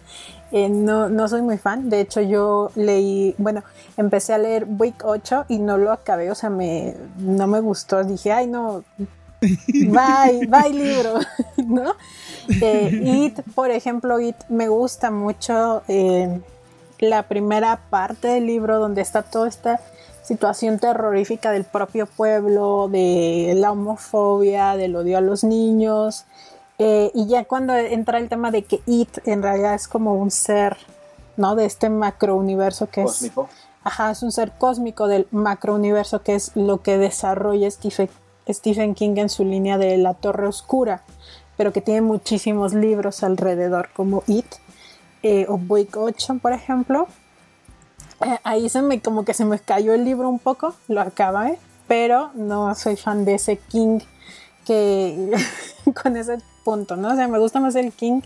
Eh, 0.51 0.69
no, 0.69 1.09
no 1.09 1.27
soy 1.27 1.41
muy 1.41 1.57
fan, 1.57 1.89
de 1.89 1.99
hecho 1.99 2.21
yo 2.21 2.71
leí, 2.75 3.35
bueno, 3.37 3.63
empecé 3.97 4.33
a 4.33 4.37
leer 4.37 4.65
Week 4.65 4.95
8 5.03 5.45
y 5.49 5.59
no 5.59 5.77
lo 5.77 5.91
acabé, 5.91 6.31
o 6.31 6.35
sea, 6.35 6.49
me, 6.49 6.95
no 7.17 7.47
me 7.47 7.59
gustó, 7.59 8.03
dije, 8.05 8.31
ay 8.31 8.47
no, 8.47 8.83
bye, 9.41 10.47
bye 10.47 10.71
libro, 10.71 11.19
¿no? 11.67 11.95
Eh, 12.61 13.01
It, 13.03 13.41
por 13.55 13.71
ejemplo, 13.71 14.21
It 14.21 14.37
me 14.47 14.69
gusta 14.69 15.11
mucho, 15.11 15.83
la 16.99 17.23
primera 17.23 17.79
parte 17.89 18.27
del 18.29 18.45
libro 18.47 18.79
donde 18.79 19.01
está 19.01 19.23
toda 19.23 19.47
esta 19.47 19.79
situación 20.27 20.77
terrorífica 20.77 21.51
del 21.51 21.63
propio 21.63 22.05
pueblo, 22.05 22.89
de 22.89 23.53
la 23.55 23.71
homofobia, 23.71 24.75
del 24.75 24.95
odio 24.97 25.17
a 25.17 25.21
los 25.21 25.45
niños. 25.45 26.25
Eh, 26.79 27.11
y 27.13 27.27
ya 27.27 27.45
cuando 27.45 27.73
entra 27.73 28.17
el 28.17 28.27
tema 28.27 28.51
de 28.51 28.63
que 28.63 28.81
It 28.85 29.19
en 29.25 29.41
realidad 29.41 29.73
es 29.73 29.87
como 29.87 30.15
un 30.15 30.29
ser, 30.29 30.77
¿no? 31.37 31.55
De 31.55 31.65
este 31.65 31.89
macrouniverso 31.89 32.87
que 32.87 33.03
Cósmico. 33.03 33.47
es. 33.49 33.67
Ajá, 33.83 34.11
es 34.11 34.21
un 34.21 34.33
ser 34.33 34.51
cósmico 34.57 35.07
del 35.07 35.27
macrouniverso 35.31 36.21
que 36.21 36.35
es 36.35 36.51
lo 36.55 36.81
que 36.81 36.97
desarrolla 36.97 37.71
Stephen, 37.71 38.09
Stephen 38.49 38.95
King 38.95 39.15
en 39.15 39.29
su 39.29 39.45
línea 39.45 39.77
de 39.77 39.97
La 39.97 40.13
Torre 40.13 40.45
Oscura, 40.45 41.03
pero 41.55 41.71
que 41.71 41.81
tiene 41.81 42.01
muchísimos 42.01 42.73
libros 42.73 43.23
alrededor, 43.23 43.89
como 43.95 44.23
It 44.27 44.45
eh, 45.23 45.45
o 45.47 45.57
Boy 45.57 45.87
8, 45.95 46.39
por 46.41 46.51
ejemplo. 46.51 47.07
Eh, 48.25 48.39
ahí 48.43 48.69
se 48.69 48.81
me 48.81 48.99
como 49.01 49.23
que 49.25 49.33
se 49.33 49.45
me 49.45 49.59
cayó 49.59 49.93
el 49.93 50.03
libro 50.05 50.29
un 50.29 50.39
poco, 50.39 50.73
lo 50.87 51.01
acabé, 51.01 51.59
pero 51.87 52.31
no 52.33 52.73
soy 52.75 52.95
fan 52.95 53.25
de 53.25 53.35
ese 53.35 53.57
King 53.57 53.99
que 54.65 55.31
con 56.03 56.17
ese 56.17 56.37
punto, 56.63 56.95
¿no? 56.95 57.09
O 57.13 57.15
sea, 57.15 57.27
me 57.27 57.39
gusta 57.39 57.59
más 57.59 57.75
el 57.75 57.91
King 57.93 58.21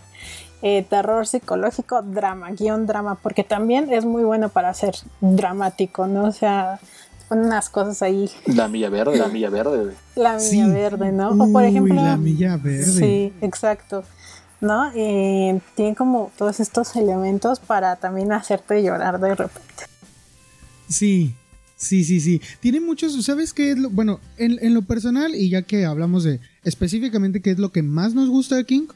eh, 0.63 0.85
terror 0.89 1.25
psicológico, 1.27 2.01
drama, 2.03 2.51
guion 2.51 2.85
drama, 2.87 3.15
porque 3.15 3.43
también 3.43 3.91
es 3.91 4.05
muy 4.05 4.23
bueno 4.23 4.49
para 4.49 4.73
ser 4.73 4.95
dramático, 5.19 6.05
¿no? 6.07 6.25
O 6.25 6.31
sea, 6.31 6.79
ponen 7.27 7.45
unas 7.45 7.69
cosas 7.69 8.01
ahí. 8.03 8.29
La 8.45 8.67
milla 8.67 8.89
verde, 8.89 9.17
la 9.17 9.27
milla 9.29 9.49
verde. 9.49 9.95
La 10.15 10.33
milla 10.33 10.39
Sí. 10.49 10.63
verde, 10.71 11.11
¿no? 11.11 11.29
O 11.31 11.51
por 11.51 11.63
Uy, 11.63 11.69
ejemplo. 11.69 11.95
la 11.95 12.15
milla 12.17 12.57
verde. 12.57 12.83
Sí, 12.85 13.33
exacto. 13.41 14.03
¿No? 14.61 14.91
Eh, 14.95 15.59
tiene 15.75 15.95
como 15.95 16.31
todos 16.37 16.59
estos 16.59 16.95
elementos 16.95 17.59
para 17.59 17.95
también 17.95 18.31
hacerte 18.31 18.83
llorar 18.83 19.19
de 19.19 19.35
repente. 19.35 19.85
Sí, 20.87 21.33
sí, 21.75 22.03
sí, 22.03 22.19
sí. 22.19 22.41
Tiene 22.59 22.79
muchos, 22.79 23.25
¿sabes 23.25 23.53
qué 23.53 23.71
es 23.71 23.77
lo? 23.79 23.89
Bueno, 23.89 24.19
en, 24.37 24.59
en 24.61 24.73
lo 24.75 24.83
personal, 24.83 25.33
y 25.33 25.49
ya 25.49 25.63
que 25.63 25.85
hablamos 25.85 26.23
de 26.23 26.39
específicamente 26.63 27.41
qué 27.41 27.51
es 27.51 27.59
lo 27.59 27.71
que 27.71 27.81
más 27.81 28.13
nos 28.13 28.29
gusta 28.29 28.55
de 28.55 28.65
King, 28.65 28.87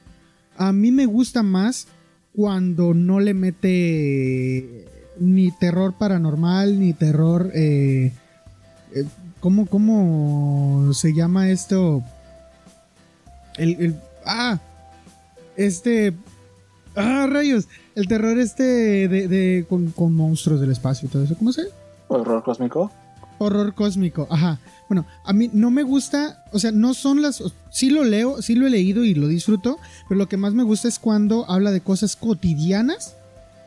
a 0.58 0.72
mí 0.72 0.92
me 0.92 1.08
gusta 1.08 1.42
más 1.42 1.88
cuando 2.36 2.94
no 2.94 3.20
le 3.20 3.34
mete 3.34 4.86
ni 5.20 5.52
terror 5.52 5.94
paranormal, 5.98 6.80
ni 6.80 6.94
terror... 6.94 7.50
Eh, 7.56 8.14
eh, 8.94 9.06
¿cómo, 9.40 9.66
¿Cómo 9.66 10.94
se 10.94 11.14
llama 11.14 11.50
esto? 11.50 12.04
El, 13.58 13.82
el- 13.82 14.00
ah, 14.26 14.60
este... 15.58 16.14
Ah, 16.96 17.28
rayos. 17.30 17.68
El 17.94 18.08
terror 18.08 18.38
este 18.40 18.64
de, 19.08 19.28
de- 19.28 19.66
con, 19.68 19.92
con 19.92 20.14
monstruos 20.14 20.62
del 20.62 20.72
espacio 20.72 21.08
y 21.08 21.12
todo 21.12 21.24
eso. 21.24 21.36
¿Cómo 21.38 21.52
se? 21.52 21.64
Horror 22.08 22.44
cósmico. 22.44 22.92
Horror 23.38 23.74
cósmico, 23.76 24.28
ajá. 24.30 24.60
Bueno, 24.88 25.06
a 25.26 25.34
mí 25.34 25.50
no 25.52 25.72
me 25.72 25.84
gusta, 25.84 26.46
o 26.54 26.60
sea, 26.60 26.72
no 26.72 26.94
son 26.94 27.22
las... 27.22 27.44
Sí 27.70 27.90
lo 27.90 28.06
leo, 28.06 28.42
sí 28.42 28.56
lo 28.56 28.66
he 28.66 28.70
leído 28.70 29.04
y 29.04 29.14
lo 29.14 29.28
disfruto, 29.28 29.78
pero 30.08 30.18
lo 30.18 30.30
que 30.30 30.38
más 30.38 30.54
me 30.54 30.64
gusta 30.64 30.88
es 30.88 31.00
cuando 31.00 31.50
habla 31.50 31.72
de 31.72 31.82
cosas 31.82 32.16
cotidianas, 32.16 33.16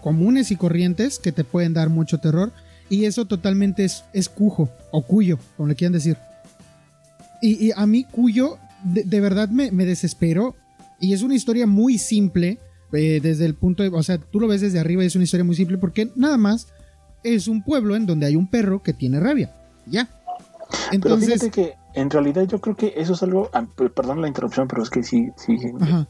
comunes 0.01 0.51
y 0.51 0.57
corrientes, 0.57 1.19
que 1.19 1.33
te 1.33 1.45
pueden 1.45 1.75
dar 1.75 1.91
mucho 1.91 2.19
terror, 2.19 2.53
y 2.89 3.05
eso 3.05 3.27
totalmente 3.27 3.85
es, 3.85 4.05
es 4.15 4.31
cujo, 4.31 4.71
o 4.91 5.03
cuyo, 5.03 5.39
como 5.59 5.69
le 5.69 5.75
quieran 5.75 5.93
decir. 5.93 6.17
Y, 7.43 7.67
y 7.67 7.73
a 7.77 7.85
mí 7.87 8.05
cuyo, 8.05 8.57
de, 8.85 9.03
de 9.03 9.21
verdad 9.21 9.51
me, 9.51 9.71
me 9.71 9.85
desesperó, 9.85 10.55
y 11.01 11.13
es 11.13 11.23
una 11.23 11.35
historia 11.35 11.67
muy 11.67 11.99
simple, 11.99 12.59
eh, 12.93 13.21
desde 13.23 13.45
el 13.47 13.55
punto 13.55 13.83
de... 13.83 13.91
O 13.91 14.03
sea, 14.03 14.19
tú 14.19 14.41
lo 14.41 14.49
ves 14.49 14.61
desde 14.61 14.79
arriba 14.81 15.03
y 15.03 15.07
es 15.07 15.15
una 15.15 15.25
historia 15.25 15.45
muy 15.45 15.55
simple 15.57 15.79
porque 15.79 16.11
nada 16.17 16.37
más 16.39 16.69
es 17.23 17.49
un 17.49 17.63
pueblo 17.63 17.97
en 17.97 18.07
donde 18.07 18.27
hay 18.27 18.37
un 18.37 18.49
perro 18.49 18.83
que 18.83 18.93
tiene 18.93 19.21
rabia. 19.21 19.55
Ya. 19.87 20.09
Pero 20.71 20.93
Entonces, 20.93 21.35
fíjate 21.41 21.51
que 21.51 21.75
en 21.95 22.11
realidad 22.11 22.45
yo 22.45 22.61
creo 22.61 22.77
que 22.77 22.95
eso 22.97 23.15
es 23.15 23.23
algo. 23.23 23.51
ah, 23.53 23.67
per- 23.77 23.91
Perdón 23.93 24.21
la 24.21 24.29
interrupción, 24.29 24.69
pero 24.69 24.83
es 24.83 24.91
que 24.91 25.03
sí, 25.03 25.29
sí. 25.37 25.57
ajá. 25.81 26.07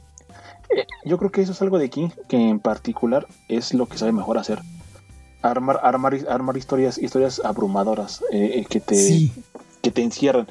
Eh, 0.76 0.84
yo 1.04 1.16
creo 1.16 1.30
que 1.30 1.40
eso 1.42 1.52
es 1.52 1.62
algo 1.62 1.78
de 1.78 1.88
King 1.90 2.08
que 2.28 2.36
en 2.36 2.58
particular 2.60 3.26
es 3.48 3.72
lo 3.74 3.86
que 3.86 3.96
sabe 3.98 4.12
mejor 4.12 4.36
hacer. 4.38 4.60
Armar, 5.40 5.78
armar, 5.82 6.18
armar 6.28 6.56
historias, 6.56 6.98
historias 6.98 7.40
abrumadoras 7.44 8.22
eh, 8.32 8.52
eh, 8.56 8.66
que 8.68 8.80
te, 8.80 8.96
Sí. 8.96 9.32
que 9.80 9.90
te 9.90 10.02
encierran. 10.02 10.46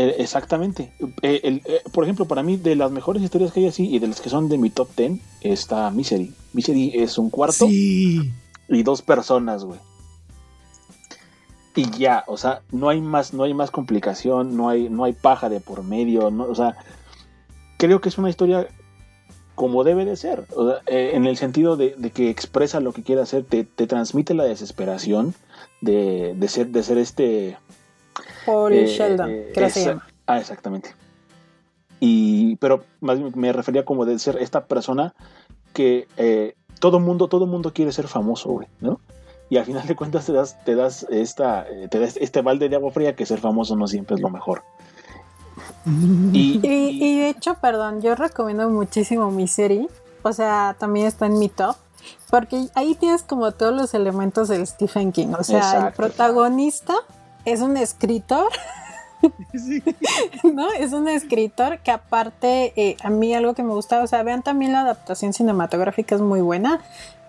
Eh, 0.00 0.14
exactamente. 0.18 0.92
Eh, 1.22 1.40
el- 1.42 1.62
eh, 1.64 1.80
por 1.92 2.04
ejemplo, 2.04 2.24
para 2.26 2.44
mí, 2.44 2.56
de 2.56 2.76
las 2.76 2.92
mejores 2.92 3.20
historias 3.20 3.50
que 3.52 3.58
hay 3.60 3.66
así 3.66 3.92
y 3.92 3.98
de 3.98 4.06
las 4.06 4.20
que 4.20 4.28
son 4.30 4.48
de 4.48 4.56
mi 4.56 4.70
top 4.70 4.88
10, 4.96 5.20
está 5.40 5.90
Misery. 5.90 6.32
Misery 6.52 6.92
es 6.94 7.18
un 7.18 7.30
cuarto 7.30 7.66
Sí. 7.66 8.32
y 8.68 8.82
dos 8.84 9.02
personas, 9.02 9.64
güey. 9.64 9.80
Y 11.74 11.90
ya, 11.98 12.22
o 12.28 12.36
sea, 12.36 12.62
no 12.70 12.88
hay 12.88 13.00
más, 13.00 13.32
no 13.34 13.42
hay 13.42 13.54
más 13.54 13.70
complicación, 13.72 14.56
no 14.56 14.68
hay, 14.68 14.88
no 14.88 15.02
hay 15.04 15.12
paja 15.14 15.48
de 15.48 15.60
por 15.60 15.82
medio, 15.82 16.30
no, 16.30 16.44
o 16.44 16.54
sea, 16.54 16.76
creo 17.76 18.00
que 18.00 18.08
es 18.08 18.18
una 18.18 18.30
historia 18.30 18.68
como 19.56 19.82
debe 19.84 20.04
de 20.04 20.16
ser, 20.16 20.44
o 20.56 20.68
sea, 20.68 20.80
en 20.86 21.26
el 21.26 21.36
sentido 21.36 21.76
de, 21.76 21.94
de 21.98 22.10
que 22.10 22.30
expresa 22.30 22.78
lo 22.80 22.92
que 22.92 23.02
quiere 23.02 23.22
hacer, 23.22 23.44
te, 23.44 23.64
te 23.64 23.86
transmite 23.88 24.34
la 24.34 24.44
desesperación 24.44 25.34
de, 25.80 26.34
de 26.36 26.48
ser, 26.48 26.68
de 26.68 26.82
ser 26.84 26.98
este 26.98 27.56
Paul 28.48 28.72
eh, 28.72 28.86
Sheldon, 28.86 29.30
eh, 29.30 29.50
creo 29.54 29.66
que 29.68 29.72
se 29.72 29.80
esa- 29.80 29.90
llama. 29.90 30.06
Ah, 30.26 30.38
exactamente. 30.38 30.94
Y, 32.00 32.56
pero 32.56 32.84
más 33.00 33.18
me 33.34 33.52
refería 33.52 33.84
como 33.84 34.04
de 34.04 34.18
ser 34.18 34.36
esta 34.40 34.64
persona 34.66 35.14
que 35.72 36.06
eh, 36.16 36.54
todo 36.80 37.00
mundo, 37.00 37.28
todo 37.28 37.46
mundo 37.46 37.72
quiere 37.72 37.92
ser 37.92 38.06
famoso, 38.08 38.50
güey, 38.50 38.68
¿no? 38.80 39.00
Y 39.50 39.56
al 39.56 39.64
final 39.64 39.86
de 39.86 39.96
cuentas 39.96 40.26
te 40.26 40.32
das, 40.32 40.62
te 40.64 40.74
das 40.74 41.06
esta, 41.10 41.66
eh, 41.68 41.88
te 41.88 41.98
das 41.98 42.16
este 42.18 42.42
balde 42.42 42.68
de 42.68 42.76
agua 42.76 42.90
fría 42.92 43.16
que 43.16 43.24
ser 43.26 43.40
famoso 43.40 43.74
no 43.76 43.86
siempre 43.88 44.16
es 44.16 44.20
lo 44.20 44.28
mejor. 44.30 44.62
Y, 46.32 46.60
Y, 46.62 47.04
y 47.04 47.20
de 47.20 47.28
hecho, 47.30 47.54
perdón, 47.60 48.00
yo 48.02 48.14
recomiendo 48.14 48.68
muchísimo 48.68 49.30
Misery. 49.30 49.88
O 50.22 50.32
sea, 50.32 50.76
también 50.78 51.06
está 51.06 51.26
en 51.26 51.38
mi 51.38 51.48
top. 51.48 51.76
Porque 52.30 52.66
ahí 52.74 52.94
tienes 52.94 53.22
como 53.22 53.52
todos 53.52 53.74
los 53.74 53.94
elementos 53.94 54.48
del 54.48 54.66
Stephen 54.66 55.12
King. 55.12 55.28
O 55.38 55.42
sea, 55.42 55.58
el 55.58 55.64
Exacto. 55.64 55.96
protagonista 55.96 56.94
es 57.52 57.60
un 57.60 57.76
escritor, 57.76 58.48
Sí. 59.52 59.82
¿no? 60.44 60.70
Es 60.72 60.92
un 60.92 61.08
escritor 61.08 61.78
que 61.80 61.90
aparte, 61.90 62.72
eh, 62.76 62.96
a 63.02 63.10
mí 63.10 63.34
algo 63.34 63.54
que 63.54 63.62
me 63.62 63.72
gusta, 63.72 64.02
o 64.02 64.06
sea, 64.06 64.22
vean 64.22 64.42
también 64.42 64.72
la 64.72 64.80
adaptación 64.80 65.32
cinematográfica 65.32 66.14
es 66.14 66.20
muy 66.20 66.40
buena 66.40 66.80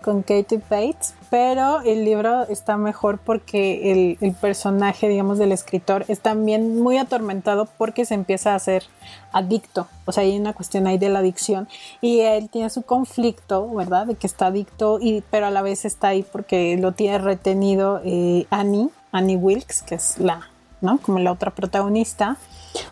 con 0.02 0.22
Katie 0.22 0.62
Bates, 0.70 1.14
pero 1.28 1.82
el 1.82 2.06
libro 2.06 2.44
está 2.48 2.78
mejor 2.78 3.18
porque 3.18 3.92
el, 3.92 4.18
el 4.22 4.32
personaje, 4.32 5.08
digamos, 5.08 5.36
del 5.36 5.52
escritor 5.52 6.06
es 6.08 6.20
también 6.20 6.80
muy 6.80 6.96
atormentado 6.96 7.68
porque 7.76 8.06
se 8.06 8.14
empieza 8.14 8.52
a 8.52 8.54
hacer 8.54 8.84
adicto, 9.30 9.88
o 10.06 10.12
sea, 10.12 10.22
hay 10.22 10.38
una 10.38 10.54
cuestión 10.54 10.86
ahí 10.86 10.96
de 10.96 11.10
la 11.10 11.18
adicción 11.18 11.68
y 12.00 12.20
él 12.20 12.48
tiene 12.48 12.70
su 12.70 12.80
conflicto, 12.80 13.68
¿verdad? 13.74 14.06
De 14.06 14.14
que 14.14 14.26
está 14.26 14.46
adicto, 14.46 14.98
y, 15.02 15.22
pero 15.30 15.46
a 15.46 15.50
la 15.50 15.60
vez 15.60 15.84
está 15.84 16.08
ahí 16.08 16.22
porque 16.22 16.78
lo 16.78 16.92
tiene 16.92 17.18
retenido 17.18 18.00
eh, 18.02 18.46
Annie, 18.48 18.88
Annie 19.12 19.36
Wilkes, 19.36 19.82
que 19.82 19.96
es 19.96 20.18
la, 20.18 20.48
¿no? 20.80 20.98
Como 20.98 21.18
la 21.18 21.32
otra 21.32 21.50
protagonista. 21.52 22.36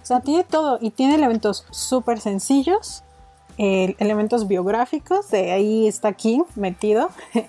O 0.02 0.06
sea, 0.06 0.20
tiene 0.20 0.44
todo 0.44 0.78
y 0.80 0.90
tiene 0.90 1.14
elementos 1.14 1.64
súper 1.70 2.20
sencillos, 2.20 3.02
eh, 3.58 3.94
elementos 3.98 4.48
biográficos, 4.48 5.30
de 5.30 5.52
ahí 5.52 5.86
está 5.88 6.12
King 6.12 6.42
metido. 6.56 7.10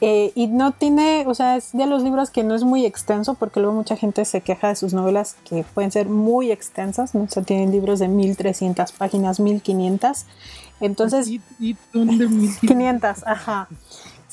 Eh, 0.00 0.32
y 0.34 0.48
no 0.48 0.72
tiene, 0.72 1.24
o 1.26 1.34
sea, 1.34 1.56
es 1.56 1.72
de 1.72 1.86
los 1.86 2.02
libros 2.02 2.28
que 2.28 2.42
no 2.42 2.54
es 2.54 2.62
muy 2.62 2.84
extenso, 2.84 3.34
porque 3.34 3.60
luego 3.60 3.74
mucha 3.74 3.96
gente 3.96 4.24
se 4.26 4.42
queja 4.42 4.68
de 4.68 4.76
sus 4.76 4.92
novelas 4.92 5.36
que 5.48 5.64
pueden 5.72 5.92
ser 5.92 6.08
muy 6.10 6.50
extensas, 6.50 7.14
¿no? 7.14 7.22
O 7.22 7.28
sea, 7.28 7.42
tienen 7.42 7.70
libros 7.70 8.00
de 8.00 8.08
1300 8.08 8.92
páginas, 8.92 9.40
1500. 9.40 10.26
Entonces, 10.80 11.28
Y, 11.28 11.40
y 11.58 11.76
donde 11.92 12.28
mi- 12.28 12.50
500, 12.54 13.24
ajá. 13.26 13.68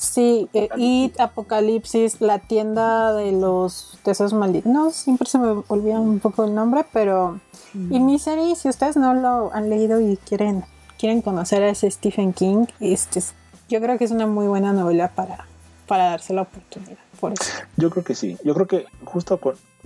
Sí, 0.02 0.48
eh, 0.52 0.68
y 0.76 1.12
Apocalipsis, 1.16 2.20
la 2.20 2.40
tienda 2.40 3.12
de 3.14 3.30
los 3.30 3.98
deseos 4.04 4.32
malignos, 4.32 4.96
siempre 4.96 5.28
se 5.28 5.38
me 5.38 5.62
olvida 5.68 6.00
un 6.00 6.18
poco 6.18 6.44
el 6.44 6.54
nombre, 6.56 6.84
pero... 6.92 7.38
Y 7.72 8.00
Misery, 8.00 8.56
si 8.56 8.68
ustedes 8.68 8.96
no 8.96 9.14
lo 9.14 9.54
han 9.54 9.70
leído 9.70 10.00
y 10.00 10.16
quieren, 10.16 10.64
quieren 10.98 11.22
conocer 11.22 11.62
a 11.62 11.68
ese 11.70 11.88
Stephen 11.88 12.32
King, 12.32 12.66
este, 12.80 13.20
es- 13.20 13.32
yo 13.68 13.80
creo 13.80 13.96
que 13.96 14.04
es 14.04 14.10
una 14.10 14.26
muy 14.26 14.48
buena 14.48 14.72
novela 14.72 15.08
para, 15.14 15.46
para 15.86 16.10
darse 16.10 16.34
la 16.34 16.42
oportunidad. 16.42 16.98
Por 17.20 17.32
eso. 17.34 17.52
Yo 17.76 17.88
creo 17.88 18.02
que 18.04 18.16
sí. 18.16 18.36
Yo 18.44 18.54
creo 18.54 18.66
que 18.66 18.86
justo 19.04 19.38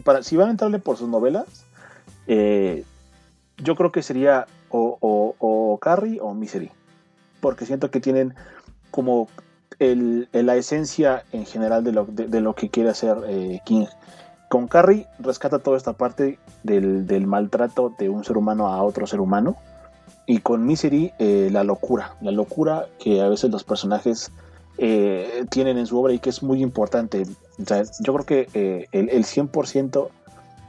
para, 0.03 0.23
si 0.23 0.37
van 0.37 0.49
a 0.49 0.51
entrarle 0.53 0.79
por 0.79 0.97
sus 0.97 1.09
novelas, 1.11 1.45
eh, 2.27 2.85
yo 3.59 3.77
creo 3.77 3.93
que 3.93 4.03
sería 4.03 4.47
o, 4.71 4.97
o, 5.01 5.35
o 5.39 5.79
Carrie 5.79 6.19
o 6.23 6.33
Misery. 6.33 6.71
Porque 7.41 7.67
siento 7.67 7.91
que 7.91 8.01
tienen 8.01 8.35
como 8.91 9.29
el, 9.79 10.29
la 10.33 10.57
esencia 10.57 11.25
en 11.33 11.47
general 11.47 11.85
de 11.85 11.93
lo, 11.93 12.07
de, 12.07 12.41
lo 12.41 12.55
que 12.55 12.69
quiere 12.69 12.91
hacer 12.91 13.17
eh, 13.27 13.61
King. 13.64 13.87
Con 14.49 14.69
Carrie 14.69 15.07
rescata 15.19 15.59
toda 15.59 15.77
esta 15.77 15.95
parte 15.95 16.39
del, 16.62 17.07
del 17.07 17.27
maltrato 17.27 17.95
de 17.99 18.09
un 18.09 18.25
ser 18.25 18.37
humano 18.37 18.69
a 18.69 18.83
otro 18.83 19.07
ser 19.07 19.21
humano. 19.21 19.57
Y 20.27 20.39
con 20.39 20.67
Misery, 20.67 21.12
eh, 21.19 21.49
la 21.53 21.64
locura. 21.64 22.17
La 22.21 22.33
locura 22.33 22.87
que 22.99 23.21
a 23.21 23.29
veces 23.29 23.51
los 23.51 23.64
personajes 23.64 24.31
eh, 24.79 25.45
tienen 25.51 25.79
en 25.79 25.87
su 25.87 25.99
obra 25.99 26.12
y 26.12 26.19
que 26.19 26.31
es 26.31 26.43
muy 26.43 26.62
importante. 26.62 27.25
yo 28.01 28.14
creo 28.14 28.27
que 28.27 28.87
el, 28.93 29.09
el, 29.11 29.25
100% 29.25 30.09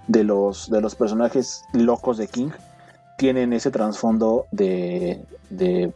de 0.07 0.23
los, 0.23 0.69
de 0.69 0.81
los 0.81 0.95
personajes 0.95 1.63
locos 1.73 2.17
de 2.17 2.27
King 2.27 2.49
tienen 3.17 3.51
ese 3.51 3.71
trasfondo 3.71 4.45
de, 4.51 5.25
de, 5.49 5.91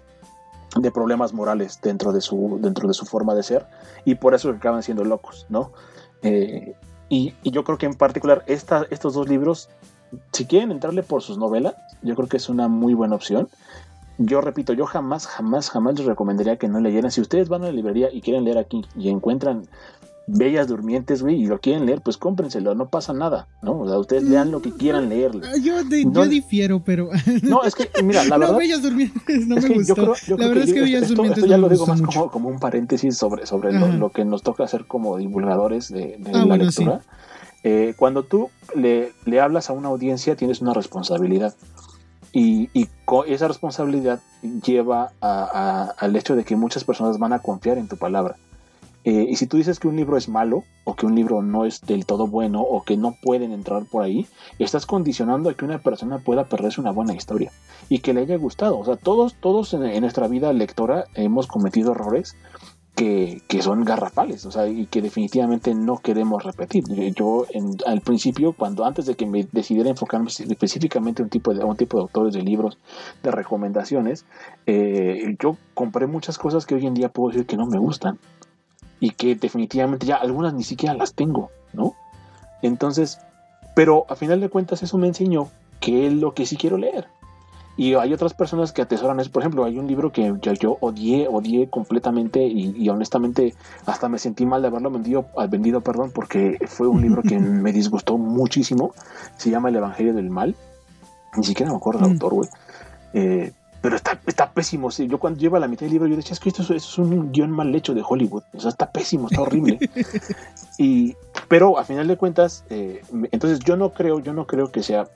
problemas 0.94 1.34
morales 1.34 1.80
dentro 1.82 2.12
de, 2.12 2.22
su, 2.22 2.60
dentro 2.62 2.88
de 2.88 2.94
su 2.94 3.06
forma 3.06 3.36
de 3.36 3.44
ser 3.44 3.68
y 4.06 4.16
por 4.16 4.34
eso 4.34 4.50
acaban 4.50 4.84
siendo 4.84 5.04
locos, 5.04 5.46
¿no? 5.50 5.72
Eh, 6.22 6.76
y, 7.10 7.34
yo 7.44 7.64
creo 7.64 7.78
que 7.78 7.86
en 7.86 7.96
particular 7.96 8.44
estos 8.48 9.14
dos 9.14 9.28
libros, 9.28 9.70
si 10.32 10.46
quieren 10.46 10.72
entrarle 10.72 11.04
por 11.04 11.22
sus 11.22 11.38
novelas, 11.38 11.76
yo 12.02 12.16
creo 12.16 12.28
que 12.28 12.38
es 12.38 12.48
una 12.48 12.68
muy 12.68 12.94
buena 12.94 13.16
opción 13.16 13.50
yo 14.26 14.42
repito, 14.42 14.74
yo 14.74 14.86
jamás, 14.86 15.28
jamás, 15.28 15.70
jamás 15.70 15.98
les 15.98 16.06
recomendaría 16.06 16.58
que 16.58 16.68
no 16.68 16.80
leyeran. 16.80 17.12
Si 17.12 17.22
ustedes 17.22 17.50
van 17.50 17.64
a 17.64 17.68
la 17.68 17.72
librería 17.72 18.10
y 18.12 18.22
quieren 18.22 18.44
leer 18.44 18.58
aquí 18.58 18.86
y 18.96 19.10
encuentran 19.10 19.64
Bellas 20.28 20.68
Durmientes, 20.68 21.22
güey, 21.22 21.42
y 21.42 21.46
lo 21.46 21.60
quieren 21.60 21.86
leer, 21.86 22.02
pues 22.02 22.18
cómprenselo, 22.18 22.76
no 22.76 22.90
pasa 22.90 23.12
nada, 23.12 23.48
¿no? 23.62 23.80
O 23.80 23.88
sea, 23.88 23.98
ustedes 23.98 24.24
lean 24.24 24.52
lo 24.52 24.62
que 24.62 24.72
quieran 24.72 25.10
leer. 25.10 25.32
Ah, 25.44 25.58
yo, 25.62 25.84
difiero, 26.28 26.84
pero... 26.84 27.10
No, 27.44 27.64
es 27.64 27.76
que, 27.76 27.90
mira, 28.04 28.24
la 28.26 28.38
verdad... 28.38 28.54
No, 28.54 28.60
Bellas 28.60 28.82
Durmientes 28.82 29.48
no 29.48 29.56
me 29.56 29.70
gustó. 29.70 29.96
Yo 29.96 30.16
creo, 30.16 30.38
la 30.38 30.48
verdad 30.48 30.64
es 30.64 30.74
que 30.74 30.82
Bellas 30.82 31.08
Durmientes 31.10 31.38
esto 31.40 31.50
ya 31.50 31.58
lo 31.58 31.70
digo 31.70 31.88
más 31.88 32.02
como, 32.02 32.50
un 32.50 32.60
paréntesis 32.60 33.18
sobre, 33.18 33.46
sobre 33.46 33.74
lo, 33.74 34.12
que 34.12 34.24
nos 34.26 34.44
toca 34.44 34.64
hacer 34.64 34.86
como 34.86 35.18
divulgadores 35.18 35.90
de, 35.90 36.20
ah, 36.34 36.46
la 36.46 36.58
lectura. 36.58 37.02
Eh, 37.64 37.94
cuando 37.98 38.24
tú 38.24 38.50
le, 38.76 39.14
le 39.26 39.40
hablas 39.40 39.70
a 39.70 39.74
una 39.74 39.90
audiencia, 39.90 40.36
tienes 40.36 40.62
una 40.62 40.74
responsabilidad. 40.74 41.56
Y, 42.34 42.70
esa 43.28 43.48
responsabilidad 43.50 44.22
lleva 44.42 45.12
al 45.20 46.16
hecho 46.16 46.36
de 46.36 46.46
que 46.46 46.56
muchas 46.56 46.86
personas 46.86 47.20
van 47.20 47.34
a 47.34 47.40
confiar 47.40 47.78
en 47.78 47.90
tu 47.90 47.98
palabra. 47.98 48.38
Eh, 49.04 49.28
y 49.30 49.36
si 49.36 49.48
tú 49.48 49.58
dices 49.58 49.80
que 49.80 49.88
un 49.88 49.96
libro 49.96 50.18
es 50.18 50.30
malo, 50.30 50.64
o 50.84 50.96
que 50.96 51.06
un 51.06 51.16
libro 51.16 51.42
no 51.42 51.66
es 51.66 51.82
del 51.82 52.06
todo 52.06 52.28
bueno, 52.28 52.62
o 52.62 52.84
que 52.84 52.98
no 52.98 53.16
pueden 53.22 53.52
entrar 53.52 53.86
por 53.86 54.04
ahí, 54.04 54.28
estás 54.60 54.86
condicionando 54.86 55.50
a 55.50 55.54
que 55.56 55.66
una 55.66 55.80
persona 55.80 56.20
pueda 56.20 56.46
perderse 56.46 56.82
una 56.82 56.92
buena 56.92 57.14
historia 57.14 57.52
y 57.90 58.00
que 58.00 58.14
le 58.14 58.22
haya 58.22 58.38
gustado. 58.38 58.78
O 58.78 58.86
sea, 58.86 58.98
todos, 58.98 59.36
todos 59.36 59.74
en 59.74 60.02
nuestra 60.02 60.28
vida 60.28 60.54
lectora 60.54 61.06
hemos 61.16 61.48
cometido 61.48 61.92
errores 61.92 62.36
que, 62.96 63.62
son 63.62 63.84
garrafales, 63.84 64.46
o 64.46 64.52
sea, 64.52 64.68
y 64.68 64.86
que 64.86 65.02
definitivamente 65.02 65.74
no 65.74 65.98
queremos 65.98 66.44
repetir. 66.44 66.84
Yo 67.16 67.46
al 67.86 68.02
principio, 68.02 68.54
cuando 68.54 68.86
antes 68.86 69.06
de 69.06 69.16
que 69.16 69.26
me 69.26 69.48
decidiera 69.52 69.90
enfocarme 69.90 70.28
específicamente 70.28 71.22
a 71.22 71.26
un 71.26 71.30
tipo 71.30 71.54
de, 71.54 71.64
un 71.64 71.78
tipo 71.78 71.98
de 71.98 72.04
autores 72.04 72.34
de 72.34 72.42
libros, 72.42 72.78
de 73.24 73.32
recomendaciones, 73.32 74.26
eh, 74.68 75.36
yo 75.40 75.58
compré 75.74 76.08
muchas 76.08 76.38
cosas 76.38 76.66
que 76.66 76.76
hoy 76.76 76.86
en 76.86 76.94
día 76.94 77.10
puedo 77.10 77.30
decir 77.32 77.48
que 77.48 77.58
no 77.58 77.66
me 77.66 77.80
gustan 77.80 78.20
y 79.02 79.10
que 79.10 79.36
definitivamente 79.36 80.06
ya 80.06 80.16
algunas 80.16 80.54
ni 80.54 80.64
siquiera 80.64 80.94
las 80.94 81.14
tengo, 81.16 81.50
¿no? 81.74 81.96
Entonces, 82.62 83.20
pero 83.76 84.06
a 84.08 84.16
final 84.16 84.40
de 84.40 84.48
cuentas 84.48 84.84
eso 84.84 84.98
me 84.98 85.08
enseñó 85.08 85.50
que 85.82 86.08
es 86.08 86.14
lo 86.14 86.34
que 86.34 86.46
sí 86.46 86.56
quiero 86.56 86.78
leer. 86.78 87.08
Y 87.78 87.96
hay 87.96 88.14
otras 88.14 88.36
personas 88.36 88.74
que 88.74 88.84
atesoran 88.84 89.20
eso. 89.20 89.32
Por 89.32 89.42
ejemplo, 89.42 89.66
hay 89.66 89.80
un 89.80 89.88
libro 89.88 90.12
que 90.12 90.32
yo, 90.42 90.54
yo 90.54 90.78
odié, 90.82 91.28
odié 91.28 91.68
completamente 91.68 92.46
y, 92.46 92.88
honestamente 92.90 93.56
hasta 93.88 94.08
me 94.08 94.20
sentí 94.20 94.46
mal 94.46 94.62
de 94.62 94.68
haberlo 94.68 94.92
vendido, 94.92 95.26
vendido 95.50 95.82
perdón, 95.82 96.12
porque 96.14 96.60
fue 96.68 96.88
un 96.88 97.02
libro 97.02 97.24
que 97.24 97.40
me 97.40 97.74
disgustó 97.74 98.20
muchísimo. 98.20 98.94
Se 99.38 99.50
llama 99.50 99.70
El 99.70 99.78
Evangelio 99.78 100.14
del 100.14 100.30
Mal. 100.30 100.56
Ni 101.36 101.44
siquiera 101.44 101.72
me 101.72 101.78
acuerdo 101.78 102.02
del 102.02 102.10
mm. 102.10 102.14
autor, 102.14 102.34
güey. 102.34 102.50
Eh, 103.14 103.52
pero 103.82 103.96
está, 103.96 104.20
está 104.28 104.52
pésimo. 104.52 104.90
Yo 104.92 105.20
cuando 105.20 105.40
lleva 105.40 105.60
la 105.60 105.68
mitad 105.68 105.82
del 105.82 105.94
libro, 105.94 106.08
yo 106.08 106.16
decía, 106.16 106.34
es 106.34 106.40
que 106.40 106.50
esto 106.50 106.74
es, 106.74 106.98
un 106.98 107.32
guion 107.32 107.52
mal 107.52 107.74
hecho 107.74 107.94
de 107.94 108.04
Hollywood. 108.08 108.44
O 108.54 108.60
sea, 108.60 108.70
está 108.70 108.92
pésimo, 108.92 109.28
está 109.30 109.42
horrible. 109.42 109.80
y, 110.78 111.16
pero 111.48 111.78
a 111.80 111.84
final 111.84 112.08
de 112.08 112.18
cuentas, 112.18 112.64
eh, 112.70 113.02
entonces 113.32 113.60
yo 113.60 113.76
no 113.78 113.90
creo, 113.94 114.20
yo 114.20 114.34
no 114.34 114.46
creo 114.46 114.72
que 114.72 114.84
sea, 114.84 115.08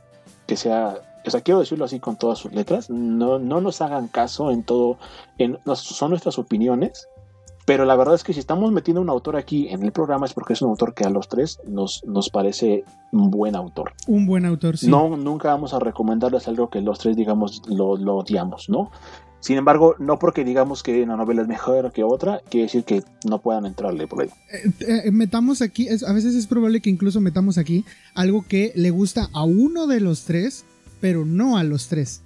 que 0.48 0.58
sea 0.58 1.00
o 1.26 1.32
sea, 1.32 1.42
quiero 1.42 1.60
decirlo 1.60 1.86
así 1.86 2.00
con 2.00 2.18
todas 2.18 2.38
sus 2.38 2.54
letras, 2.54 2.90
no, 2.90 3.40
no 3.40 3.62
nos 3.62 3.82
hagan 3.82 4.08
caso 4.08 4.52
en 4.52 4.64
todo, 4.64 5.00
en, 5.38 5.58
son 5.74 6.12
nuestras 6.12 6.38
opiniones, 6.38 7.08
pero 7.66 7.86
la 7.86 7.96
verdad 7.96 8.16
es 8.16 8.24
que 8.24 8.34
si 8.34 8.40
estamos 8.40 8.72
metiendo 8.72 9.02
un 9.02 9.10
autor 9.10 9.36
aquí 9.36 9.68
en 9.70 9.84
el 9.84 9.92
programa 9.92 10.26
es 10.26 10.34
porque 10.34 10.54
es 10.54 10.62
un 10.62 10.70
autor 10.70 10.94
que 10.94 11.04
a 11.04 11.10
los 11.10 11.28
tres 11.28 11.60
nos, 11.68 12.04
nos 12.06 12.30
parece 12.30 12.84
un 13.12 13.30
buen 13.30 13.56
autor. 13.56 13.94
Un 14.08 14.26
buen 14.26 14.46
autor, 14.46 14.78
sí. 14.78 14.88
No, 14.88 15.18
nunca 15.18 15.50
vamos 15.50 15.74
a 15.74 15.80
recomendarles 15.80 16.48
algo 16.48 16.70
que 16.70 16.82
los 16.82 17.00
tres, 17.00 17.16
digamos, 17.16 17.62
lo, 17.68 17.98
lo 17.98 18.18
odiamos, 18.18 18.70
¿no? 18.70 18.92
Sin 19.40 19.58
embargo, 19.58 19.96
no 20.00 20.18
porque 20.18 20.44
digamos 20.44 20.82
que 20.82 21.04
una 21.04 21.18
novela 21.18 21.44
es 21.44 21.48
mejor 21.48 21.92
que 21.92 22.04
otra, 22.04 22.42
quiere 22.50 22.66
decir 22.66 22.84
que 22.84 23.04
no 23.30 23.40
puedan 23.40 23.68
entrarle 23.68 24.08
por 24.08 24.24
ahí. 24.24 24.30
Eh, 24.52 25.04
eh, 25.06 25.12
metamos 25.12 25.62
aquí, 25.62 25.88
a 25.88 26.14
veces 26.14 26.34
es 26.34 26.48
probable 26.48 26.82
que 26.82 26.90
incluso 26.90 27.22
metamos 27.22 27.60
aquí 27.60 27.86
algo 28.16 28.44
que 28.48 28.72
le 28.76 28.90
gusta 28.90 29.30
a 29.34 29.44
uno 29.44 29.86
de 29.86 30.00
los 30.00 30.24
tres 30.24 30.66
pero 31.06 31.24
no 31.24 31.58
a 31.58 31.64
los 31.64 31.88
tres. 31.88 32.22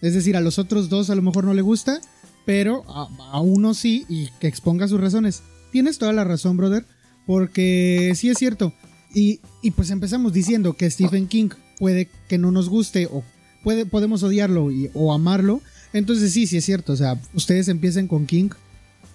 Es 0.00 0.14
decir, 0.14 0.36
a 0.36 0.40
los 0.40 0.60
otros 0.60 0.88
dos 0.88 1.10
a 1.10 1.16
lo 1.16 1.22
mejor 1.22 1.44
no 1.44 1.54
le 1.54 1.62
gusta, 1.62 2.00
pero 2.44 2.84
a, 2.88 3.40
uno 3.40 3.74
sí 3.74 4.04
y 4.08 4.28
que 4.40 4.48
exponga 4.48 4.88
sus 4.88 5.00
razones. 5.00 5.42
Tienes 5.70 5.98
toda 5.98 6.12
la 6.12 6.24
razón, 6.24 6.56
brother, 6.56 6.84
porque 7.26 8.12
sí 8.16 8.28
es 8.28 8.38
cierto. 8.38 8.72
Y, 9.14 9.40
pues 9.76 9.90
empezamos 9.90 10.32
diciendo 10.32 10.74
que 10.74 10.90
Stephen 10.90 11.28
King 11.28 11.50
puede 11.78 12.08
que 12.28 12.38
no 12.38 12.50
nos 12.50 12.68
guste 12.68 13.06
o 13.06 13.22
puede, 13.62 13.86
podemos 13.86 14.22
odiarlo 14.22 14.68
o 14.94 15.12
amarlo. 15.12 15.60
Entonces 15.92 16.32
sí, 16.32 16.46
sí 16.46 16.56
es 16.56 16.64
cierto. 16.64 16.92
O 16.94 16.96
sea, 16.96 17.20
ustedes 17.34 17.68
empiecen 17.68 18.08
con 18.08 18.26
King 18.26 18.50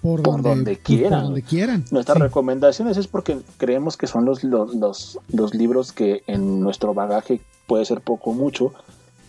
por, 0.01 0.21
donde, 0.21 0.77
quieran. 0.77 1.85
Nuestras 1.91 2.19
recomendaciones 2.19 2.97
es 2.97 3.07
porque 3.07 3.39
creemos 3.57 3.97
que 3.97 4.07
son 4.07 4.25
los, 4.25 4.43
los, 4.43 5.19
los 5.29 5.53
libros 5.53 5.91
que 5.91 6.23
en 6.27 6.59
nuestro 6.59 6.93
bagaje 6.93 7.41
puede 7.65 7.85
ser 7.85 8.01
poco 8.01 8.31
o 8.31 8.33
mucho, 8.33 8.73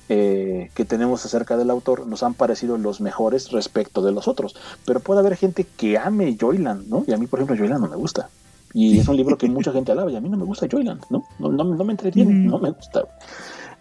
eh, 0.08 0.70
que 0.74 0.84
tenemos 0.84 1.24
acerca 1.26 1.56
del 1.56 1.70
autor 1.70 2.06
nos 2.06 2.22
han 2.22 2.34
parecido 2.34 2.78
los 2.78 3.00
mejores 3.00 3.50
respecto 3.50 4.02
de 4.02 4.12
los 4.12 4.28
otros. 4.28 4.56
Pero 4.84 5.00
puede 5.00 5.20
haber 5.20 5.36
gente 5.36 5.64
que 5.64 5.98
ame 5.98 6.36
Joyland, 6.40 6.88
¿no? 6.88 7.04
Y 7.06 7.12
a 7.12 7.16
mí, 7.16 7.26
por 7.26 7.40
ejemplo, 7.40 7.56
Joyland 7.56 7.82
no 7.82 7.90
me 7.90 7.96
gusta. 7.96 8.28
Y 8.74 8.98
es 8.98 9.08
un 9.08 9.16
libro 9.16 9.38
que 9.38 9.48
mucha 9.48 9.72
gente 9.72 9.92
alaba 9.92 10.10
y 10.10 10.16
a 10.16 10.20
mí 10.20 10.28
no 10.28 10.36
me 10.36 10.44
gusta 10.44 10.66
Joyland, 10.70 11.02
¿no? 11.10 11.24
No, 11.38 11.50
no, 11.50 11.84
me 11.84 11.92
entretiene, 11.92 12.32
no 12.32 12.58
me 12.58 12.70
gusta. 12.70 13.04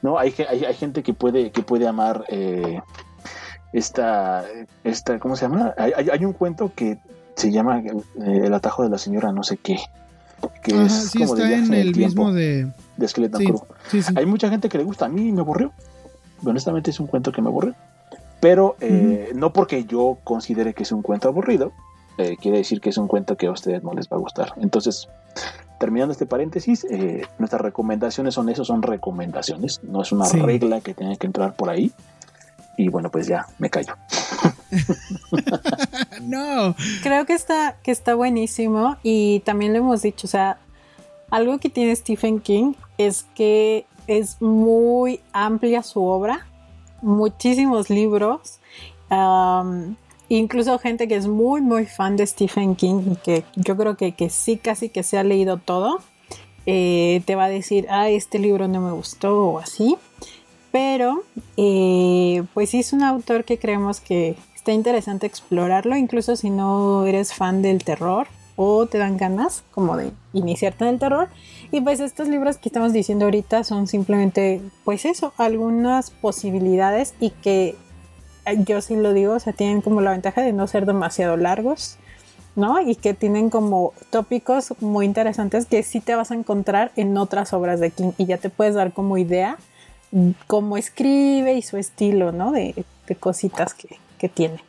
No, 0.01 0.17
hay, 0.17 0.33
hay, 0.49 0.63
hay, 0.65 0.73
gente 0.75 1.03
que 1.03 1.13
puede, 1.13 1.51
que 1.51 1.61
puede 1.61 1.87
amar 1.87 2.23
eh, 2.29 2.79
esta, 3.73 4.45
esta, 4.83 5.19
¿cómo 5.19 5.35
se 5.35 5.45
llama? 5.45 5.73
Hay, 5.77 5.91
hay, 5.93 6.25
un 6.25 6.33
cuento 6.33 6.71
que 6.73 6.99
se 7.35 7.51
llama 7.51 7.79
eh, 7.79 8.41
El 8.45 8.53
atajo 8.53 8.83
de 8.83 8.89
la 8.89 8.97
señora 8.97 9.31
no 9.31 9.43
sé 9.43 9.57
qué. 9.57 9.77
Que 10.63 10.85
es 10.85 11.11
como 11.13 11.35
está 11.35 11.51
en 11.51 11.73
el, 11.73 11.95
mismo 11.95 12.31
de... 12.31 12.71
De 12.95 13.07
Skeleton 13.07 13.59
Hay 14.15 14.25
mucha 14.25 14.49
gente 14.49 14.69
que 14.69 14.77
le 14.77 14.83
gusta, 14.83 15.05
a 15.05 15.09
mí 15.09 15.31
me 15.31 15.41
aburrió. 15.41 15.71
Honestamente 16.45 16.91
es 16.91 16.99
un 16.99 17.07
cuento 17.07 17.31
que 17.31 17.41
me 17.41 17.49
aburre. 17.49 17.73
Pero 18.39 18.75
eh, 18.81 19.31
no 19.33 19.51
porque 19.51 19.85
yo 19.85 20.17
considere 20.23 20.73
que 20.73 20.83
es 20.83 20.91
un 20.91 21.01
cuento 21.01 21.27
aburrido, 21.27 21.71
eh, 22.17 22.37
quiere 22.39 22.59
decir 22.59 22.81
que 22.81 22.89
es 22.89 22.97
un 22.97 23.07
cuento 23.07 23.35
que 23.35 23.47
a 23.47 23.51
ustedes 23.51 23.83
no 23.83 23.93
les 23.93 24.07
va 24.07 24.17
a 24.17 24.19
gustar. 24.19 24.53
Entonces, 24.57 25.07
terminando 25.79 26.11
este 26.11 26.25
paréntesis, 26.25 26.85
eh, 26.89 27.25
nuestras 27.39 27.61
recomendaciones 27.61 28.35
son 28.35 28.49
eso, 28.49 28.63
son 28.63 28.81
recomendaciones, 28.81 29.83
no 29.83 30.01
es 30.01 30.11
una 30.11 30.27
regla 30.27 30.81
que 30.81 30.93
tenga 30.93 31.15
que 31.15 31.27
entrar 31.27 31.55
por 31.55 31.69
ahí. 31.69 31.91
Y 32.77 32.89
bueno, 32.89 33.09
pues 33.09 33.27
ya, 33.27 33.47
me 33.57 33.71
callo. 33.71 33.95
no. 36.21 36.75
Creo 37.01 37.25
que 37.25 37.33
está, 37.33 37.75
que 37.81 37.91
está 37.91 38.13
buenísimo 38.13 38.97
y 39.01 39.39
también 39.41 39.73
lo 39.73 39.79
hemos 39.79 40.03
dicho, 40.03 40.27
o 40.27 40.29
sea, 40.29 40.59
algo 41.31 41.57
que 41.57 41.69
tiene 41.69 41.95
Stephen 41.95 42.39
King 42.39 42.73
es 42.97 43.25
que 43.35 43.85
es 44.07 44.41
muy 44.41 45.19
amplia 45.33 45.83
su 45.83 46.03
obra, 46.03 46.47
muchísimos 47.01 47.89
libros, 47.89 48.59
incluso 50.29 50.79
gente 50.79 51.07
que 51.07 51.15
es 51.15 51.27
muy, 51.27 51.61
muy 51.61 51.85
fan 51.85 52.17
de 52.17 52.25
Stephen 52.25 52.75
King 52.75 53.11
y 53.11 53.15
que 53.17 53.43
yo 53.55 53.77
creo 53.77 53.95
que, 53.95 54.13
que 54.13 54.29
sí, 54.29 54.57
casi 54.57 54.89
que 54.89 55.03
se 55.03 55.17
ha 55.17 55.23
leído 55.23 55.57
todo, 55.57 55.99
eh, 56.65 57.21
te 57.25 57.35
va 57.35 57.45
a 57.45 57.49
decir, 57.49 57.87
ah, 57.89 58.09
este 58.09 58.39
libro 58.39 58.67
no 58.67 58.81
me 58.81 58.91
gustó 58.91 59.51
o 59.51 59.59
así. 59.59 59.97
Pero, 60.71 61.23
eh, 61.55 62.43
pues 62.53 62.71
sí 62.71 62.79
es 62.79 62.91
un 62.91 63.03
autor 63.03 63.45
que 63.45 63.57
creemos 63.57 64.01
que 64.01 64.35
está 64.53 64.73
interesante 64.73 65.25
explorarlo, 65.25 65.95
incluso 65.95 66.35
si 66.35 66.49
no 66.49 67.05
eres 67.05 67.33
fan 67.33 67.61
del 67.61 67.83
terror 67.85 68.27
o 68.57 68.85
te 68.85 68.97
dan 68.97 69.15
ganas 69.15 69.63
como 69.71 69.95
de 69.95 70.11
iniciarte 70.33 70.83
en 70.83 70.89
el 70.89 70.99
terror. 70.99 71.29
Y 71.71 71.81
pues 71.81 71.99
estos 71.99 72.27
libros 72.29 72.57
que 72.57 72.69
estamos 72.69 72.93
diciendo 72.93 73.25
ahorita 73.25 73.63
son 73.63 73.87
simplemente, 73.87 74.61
pues 74.85 75.05
eso, 75.05 75.33
algunas 75.37 76.11
posibilidades 76.11 77.13
y 77.19 77.31
que 77.31 77.75
eh, 78.45 78.63
yo 78.65 78.81
sí 78.81 78.95
lo 78.95 79.13
digo, 79.13 79.33
o 79.33 79.39
sea, 79.39 79.53
tienen 79.53 79.81
como 79.81 80.01
la 80.01 80.11
ventaja 80.11 80.41
de 80.41 80.53
no 80.53 80.67
ser 80.67 80.85
demasiado 80.85 81.35
largos, 81.35 81.97
¿no? 82.55 82.79
Y 82.79 82.95
que 82.95 83.13
tienen 83.13 83.49
como 83.49 83.93
tópicos 84.09 84.73
muy 84.79 85.05
interesantes 85.05 85.65
que 85.65 85.83
sí 85.83 85.99
te 85.99 86.15
vas 86.15 86.31
a 86.31 86.35
encontrar 86.35 86.91
en 86.95 87.17
otras 87.17 87.51
obras 87.53 87.79
de 87.79 87.91
King 87.91 88.11
y 88.17 88.25
ya 88.25 88.37
te 88.37 88.49
puedes 88.49 88.75
dar 88.75 88.93
como 88.93 89.17
idea 89.17 89.57
cómo 90.47 90.77
escribe 90.77 91.53
y 91.55 91.61
su 91.61 91.77
estilo, 91.77 92.31
¿no? 92.31 92.51
De, 92.51 92.85
cositas 93.19 93.73
que, 93.73 93.97
que 94.19 94.27
tiene. 94.27 94.61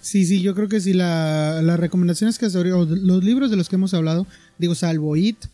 Sí, 0.00 0.24
sí, 0.24 0.40
yo 0.40 0.54
creo 0.54 0.68
que 0.68 0.80
sí, 0.80 0.94
la, 0.94 1.60
las 1.62 1.78
recomendaciones 1.78 2.38
que 2.38 2.46
hace 2.46 2.64
los 2.64 3.22
libros 3.24 3.50
de 3.50 3.56
los 3.56 3.68
que 3.68 3.76
hemos 3.76 3.94
hablado, 3.94 4.26
digo, 4.58 4.74
salvo 4.74 5.16
It, 5.16 5.44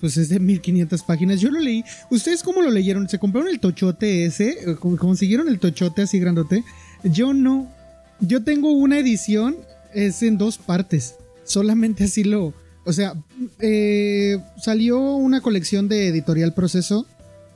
pues 0.00 0.16
es 0.16 0.28
de 0.28 0.38
1500 0.38 1.02
páginas, 1.02 1.40
yo 1.40 1.50
lo 1.50 1.58
leí. 1.58 1.84
¿Ustedes 2.10 2.42
cómo 2.42 2.62
lo 2.62 2.70
leyeron? 2.70 3.08
¿Se 3.08 3.18
compraron 3.18 3.50
el 3.50 3.60
tochote 3.60 4.24
ese? 4.24 4.76
¿Consiguieron 4.78 5.48
el 5.48 5.58
tochote 5.58 6.02
así 6.02 6.18
grandote? 6.18 6.64
Yo 7.02 7.34
no. 7.34 7.68
Yo 8.20 8.44
tengo 8.44 8.72
una 8.72 8.98
edición, 8.98 9.56
es 9.94 10.22
en 10.22 10.38
dos 10.38 10.58
partes. 10.58 11.16
Solamente 11.44 12.04
así 12.04 12.24
lo... 12.24 12.54
O 12.84 12.92
sea, 12.92 13.14
eh, 13.60 14.38
salió 14.56 15.00
una 15.16 15.40
colección 15.40 15.88
de 15.88 16.08
Editorial 16.08 16.54
Proceso, 16.54 17.06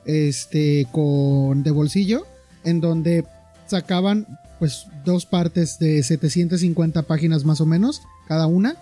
este, 0.05 0.87
con 0.91 1.63
de 1.63 1.71
bolsillo, 1.71 2.27
en 2.63 2.81
donde 2.81 3.25
sacaban 3.65 4.27
pues 4.59 4.87
dos 5.05 5.25
partes 5.25 5.79
de 5.79 6.03
750 6.03 7.01
páginas 7.03 7.45
más 7.45 7.61
o 7.61 7.65
menos, 7.65 8.01
cada 8.27 8.45
una. 8.45 8.75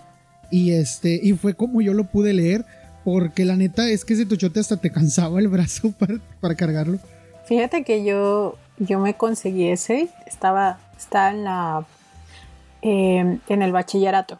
Y 0.50 0.72
este, 0.72 1.18
y 1.22 1.32
fue 1.32 1.54
como 1.54 1.80
yo 1.80 1.94
lo 1.94 2.10
pude 2.10 2.34
leer, 2.34 2.66
porque 3.04 3.44
la 3.44 3.56
neta 3.56 3.88
es 3.88 4.04
que 4.04 4.14
ese 4.14 4.26
tochote 4.26 4.60
hasta 4.60 4.76
te 4.76 4.90
cansaba 4.90 5.38
el 5.38 5.48
brazo 5.48 5.92
para, 6.40 6.54
cargarlo. 6.54 6.98
Fíjate 7.46 7.84
que 7.84 8.04
yo, 8.04 8.56
yo 8.78 8.98
me 8.98 9.14
conseguí 9.14 9.68
ese, 9.68 10.08
estaba, 10.26 10.78
estaba 10.96 11.30
en 11.30 11.44
la 11.44 11.86
em, 12.82 13.40
en 13.48 13.62
el 13.62 13.72
bachillerato. 13.72 14.38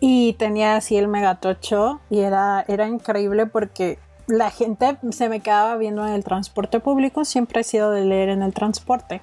Y 0.00 0.34
tenía 0.34 0.76
así 0.76 0.96
el 0.96 1.08
megatocho 1.08 2.00
y 2.08 2.20
era, 2.20 2.64
era 2.68 2.86
increíble 2.86 3.46
porque 3.46 3.98
la 4.28 4.50
gente 4.50 4.96
se 5.10 5.28
me 5.28 5.40
quedaba 5.40 5.76
viendo 5.76 6.06
en 6.06 6.12
el 6.12 6.22
transporte 6.22 6.78
público, 6.78 7.24
siempre 7.24 7.62
he 7.62 7.64
sido 7.64 7.90
de 7.90 8.04
leer 8.04 8.28
en 8.28 8.42
el 8.42 8.54
transporte. 8.54 9.22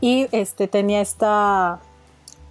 Y 0.00 0.28
este 0.30 0.68
tenía 0.68 1.00
esta 1.00 1.80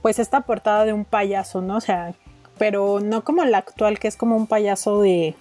pues 0.01 0.19
esta 0.19 0.41
portada 0.41 0.85
de 0.85 0.93
un 0.93 1.03
payaso, 1.03 1.61
¿no? 1.61 1.77
O 1.77 1.81
sea, 1.81 2.13
pero 2.57 2.99
no 2.99 3.23
como 3.23 3.43
la 3.45 3.59
actual, 3.59 3.99
que 3.99 4.07
es 4.07 4.17
como 4.17 4.35
un 4.35 4.47
payaso 4.47 5.01
de. 5.01 5.35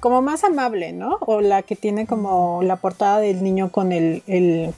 como 0.00 0.22
más 0.22 0.44
amable, 0.44 0.92
¿no? 0.92 1.18
O 1.20 1.40
la 1.40 1.62
que 1.62 1.76
tiene 1.76 2.06
como 2.06 2.62
la 2.62 2.76
portada 2.76 3.20
del 3.20 3.42
niño 3.42 3.70
con 3.70 3.92
el. 3.92 4.22
el 4.26 4.74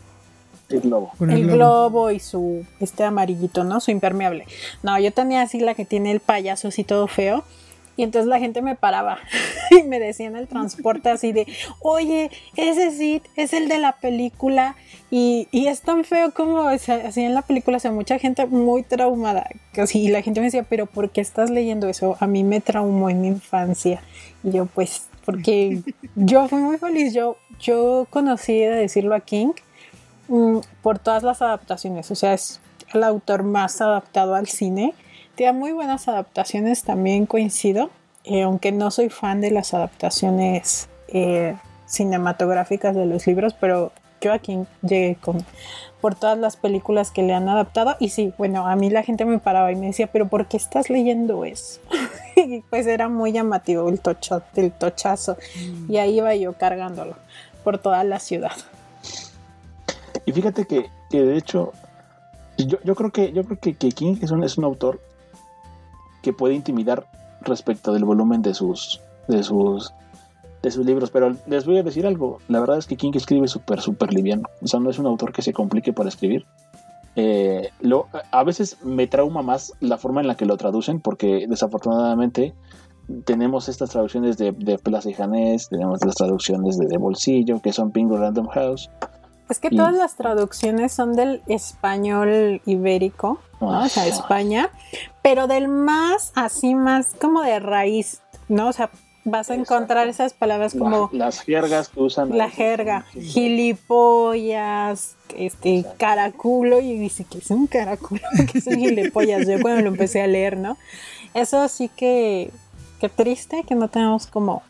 el 0.70 0.80
globo. 0.80 1.12
El, 1.20 1.46
globo. 1.48 2.10
y 2.10 2.18
su 2.18 2.64
este 2.80 3.04
amarillito, 3.04 3.64
¿no? 3.64 3.80
Su 3.80 3.90
impermeable. 3.90 4.46
No, 4.82 4.98
yo 4.98 5.12
tenía 5.12 5.42
así 5.42 5.60
la 5.60 5.74
que 5.74 5.84
tiene 5.84 6.10
el 6.10 6.20
payaso 6.20 6.68
así 6.68 6.82
todo 6.84 7.06
feo. 7.06 7.44
Y 7.96 8.02
entonces 8.04 8.28
la 8.28 8.38
gente 8.38 8.62
me 8.62 8.74
paraba 8.74 9.18
y 9.70 9.82
me 9.82 9.98
decía 9.98 10.26
en 10.26 10.36
el 10.36 10.48
transporte 10.48 11.10
así 11.10 11.32
de, 11.32 11.46
oye, 11.80 12.30
ese 12.56 12.90
sí 12.90 13.22
es 13.36 13.52
el 13.52 13.68
de 13.68 13.78
la 13.78 13.92
película 13.92 14.76
y, 15.14 15.46
es 15.52 15.82
tan 15.82 16.04
feo 16.04 16.32
como 16.32 16.60
así 16.60 17.20
en 17.20 17.34
la 17.34 17.42
película, 17.42 17.76
o 17.76 17.80
sea, 17.80 17.92
mucha 17.92 18.18
gente 18.18 18.46
muy 18.46 18.82
traumada. 18.82 19.46
Así, 19.76 20.04
y 20.04 20.08
la 20.08 20.22
gente 20.22 20.40
me 20.40 20.46
decía, 20.46 20.62
pero 20.62 20.86
¿por 20.86 21.10
qué 21.10 21.20
estás 21.20 21.50
leyendo 21.50 21.86
eso? 21.86 22.16
A 22.18 22.26
mí 22.26 22.44
me 22.44 22.62
traumó 22.62 23.10
en 23.10 23.20
mi 23.20 23.28
infancia. 23.28 24.02
Y 24.42 24.52
yo, 24.52 24.64
pues, 24.64 25.08
porque 25.26 25.82
yo 26.14 26.48
fui 26.48 26.60
muy 26.60 26.78
feliz. 26.78 27.12
Yo, 27.12 27.36
yo 27.60 28.06
conocí, 28.08 28.58
de 28.58 28.70
decirlo 28.70 29.14
a 29.14 29.20
King, 29.20 29.52
mm, 30.28 30.60
por 30.82 30.98
todas 30.98 31.22
las 31.22 31.42
adaptaciones. 31.42 32.10
O 32.10 32.14
sea, 32.14 32.32
es 32.32 32.62
el 32.94 33.04
autor 33.04 33.42
más 33.42 33.82
adaptado 33.82 34.34
al 34.34 34.46
cine 34.48 34.94
tiene 35.34 35.52
muy 35.52 35.72
buenas 35.72 36.08
adaptaciones, 36.08 36.82
también 36.82 37.26
coincido, 37.26 37.90
eh, 38.24 38.42
aunque 38.42 38.72
no 38.72 38.90
soy 38.90 39.08
fan 39.08 39.40
de 39.40 39.50
las 39.50 39.74
adaptaciones 39.74 40.88
eh, 41.08 41.56
cinematográficas 41.86 42.94
de 42.94 43.06
los 43.06 43.26
libros, 43.26 43.54
pero 43.58 43.92
yo 44.20 44.32
aquí 44.32 44.58
llegué 44.82 45.16
con 45.20 45.44
por 46.00 46.16
todas 46.16 46.36
las 46.36 46.56
películas 46.56 47.12
que 47.12 47.22
le 47.22 47.32
han 47.32 47.48
adaptado 47.48 47.96
y 48.00 48.08
sí, 48.08 48.34
bueno, 48.36 48.66
a 48.66 48.74
mí 48.74 48.90
la 48.90 49.04
gente 49.04 49.24
me 49.24 49.38
paraba 49.38 49.70
y 49.70 49.76
me 49.76 49.86
decía, 49.86 50.08
pero 50.08 50.26
¿por 50.26 50.46
qué 50.46 50.56
estás 50.56 50.90
leyendo 50.90 51.44
eso? 51.44 51.80
y 52.36 52.60
pues 52.62 52.88
era 52.88 53.08
muy 53.08 53.30
llamativo 53.30 53.88
el, 53.88 54.00
tocho, 54.00 54.42
el 54.56 54.72
tochazo 54.72 55.36
y 55.88 55.98
ahí 55.98 56.18
iba 56.18 56.34
yo 56.34 56.54
cargándolo 56.54 57.14
por 57.62 57.78
toda 57.78 58.02
la 58.02 58.18
ciudad. 58.18 58.52
Y 60.26 60.32
fíjate 60.32 60.66
que, 60.66 60.90
de 61.10 61.36
hecho 61.36 61.72
yo, 62.58 62.78
yo, 62.82 62.94
creo 62.96 63.10
que 63.10 63.32
yo 63.32 63.44
creo 63.44 63.58
que, 63.58 63.74
King 63.74 64.16
es 64.22 64.30
un, 64.32 64.42
es 64.42 64.58
un 64.58 64.64
autor 64.64 65.00
que 66.22 66.32
puede 66.32 66.54
intimidar 66.54 67.06
respecto 67.40 67.92
del 67.92 68.04
volumen 68.04 68.42
de 68.42 68.54
sus, 68.54 69.00
de 69.28 69.42
sus, 69.42 69.92
de 70.62 70.70
sus 70.70 70.86
libros. 70.86 71.10
Pero 71.10 71.36
les 71.46 71.66
voy 71.66 71.78
a 71.78 71.82
decir 71.82 72.06
algo, 72.06 72.38
la 72.48 72.60
verdad 72.60 72.78
es 72.78 72.86
que 72.86 72.96
King 72.96 73.12
escribe 73.14 73.48
súper, 73.48 73.80
súper 73.80 74.12
liviano. 74.12 74.48
O 74.62 74.66
sea, 74.66 74.80
no 74.80 74.90
es 74.90 74.98
un 74.98 75.06
autor 75.06 75.32
que 75.32 75.42
se 75.42 75.52
complique 75.52 75.92
para 75.92 76.08
escribir. 76.08 76.46
Eh, 77.14 77.70
lo, 77.80 78.06
a 78.30 78.42
veces 78.42 78.78
me 78.82 79.06
trauma 79.06 79.42
más 79.42 79.74
la 79.80 79.98
forma 79.98 80.20
en 80.22 80.28
la 80.28 80.36
que 80.36 80.46
lo 80.46 80.56
traducen, 80.56 81.00
porque 81.00 81.46
desafortunadamente 81.48 82.54
tenemos 83.24 83.68
estas 83.68 83.90
traducciones 83.90 84.38
de, 84.38 84.52
de 84.52 84.78
Plaza 84.78 85.10
y 85.10 85.14
Janés, 85.14 85.68
tenemos 85.68 86.04
las 86.04 86.14
traducciones 86.14 86.78
de, 86.78 86.86
de 86.86 86.96
Bolsillo, 86.96 87.60
que 87.60 87.72
son 87.72 87.90
Pingo 87.90 88.16
Random 88.16 88.46
House. 88.46 88.88
Es 89.52 89.58
que 89.58 89.68
todas 89.68 89.92
las 89.92 90.16
traducciones 90.16 90.94
son 90.94 91.12
del 91.12 91.42
español 91.46 92.62
ibérico, 92.64 93.38
¿no? 93.60 93.82
o 93.82 93.88
sea, 93.90 94.06
España, 94.06 94.70
pero 95.20 95.46
del 95.46 95.68
más 95.68 96.32
así, 96.34 96.74
más 96.74 97.08
como 97.20 97.42
de 97.42 97.60
raíz, 97.60 98.22
¿no? 98.48 98.68
O 98.68 98.72
sea, 98.72 98.88
vas 99.26 99.50
a 99.50 99.54
encontrar 99.54 100.08
esas 100.08 100.32
palabras 100.32 100.72
como 100.72 101.10
las 101.12 101.42
jergas 101.42 101.90
que 101.90 102.00
usan 102.00 102.36
la 102.36 102.48
jerga 102.48 103.04
gilipollas 103.12 105.16
este 105.36 105.84
caraculo 105.98 106.80
y 106.80 106.98
dice 106.98 107.24
que 107.24 107.38
es 107.38 107.50
un 107.50 107.66
caraculo 107.66 108.22
que 108.50 108.58
es 108.58 108.66
un 108.66 108.78
gilipollas. 108.78 109.46
Yo 109.46 109.60
cuando 109.60 109.82
lo 109.82 109.88
empecé 109.88 110.22
a 110.22 110.26
leer 110.26 110.56
no 110.56 110.78
eso 111.34 111.68
sí 111.68 111.90
que 111.94 112.50
qué 113.00 113.10
triste 113.10 113.64
que 113.64 113.74
no 113.74 113.88
tenemos 113.88 114.26
como 114.26 114.62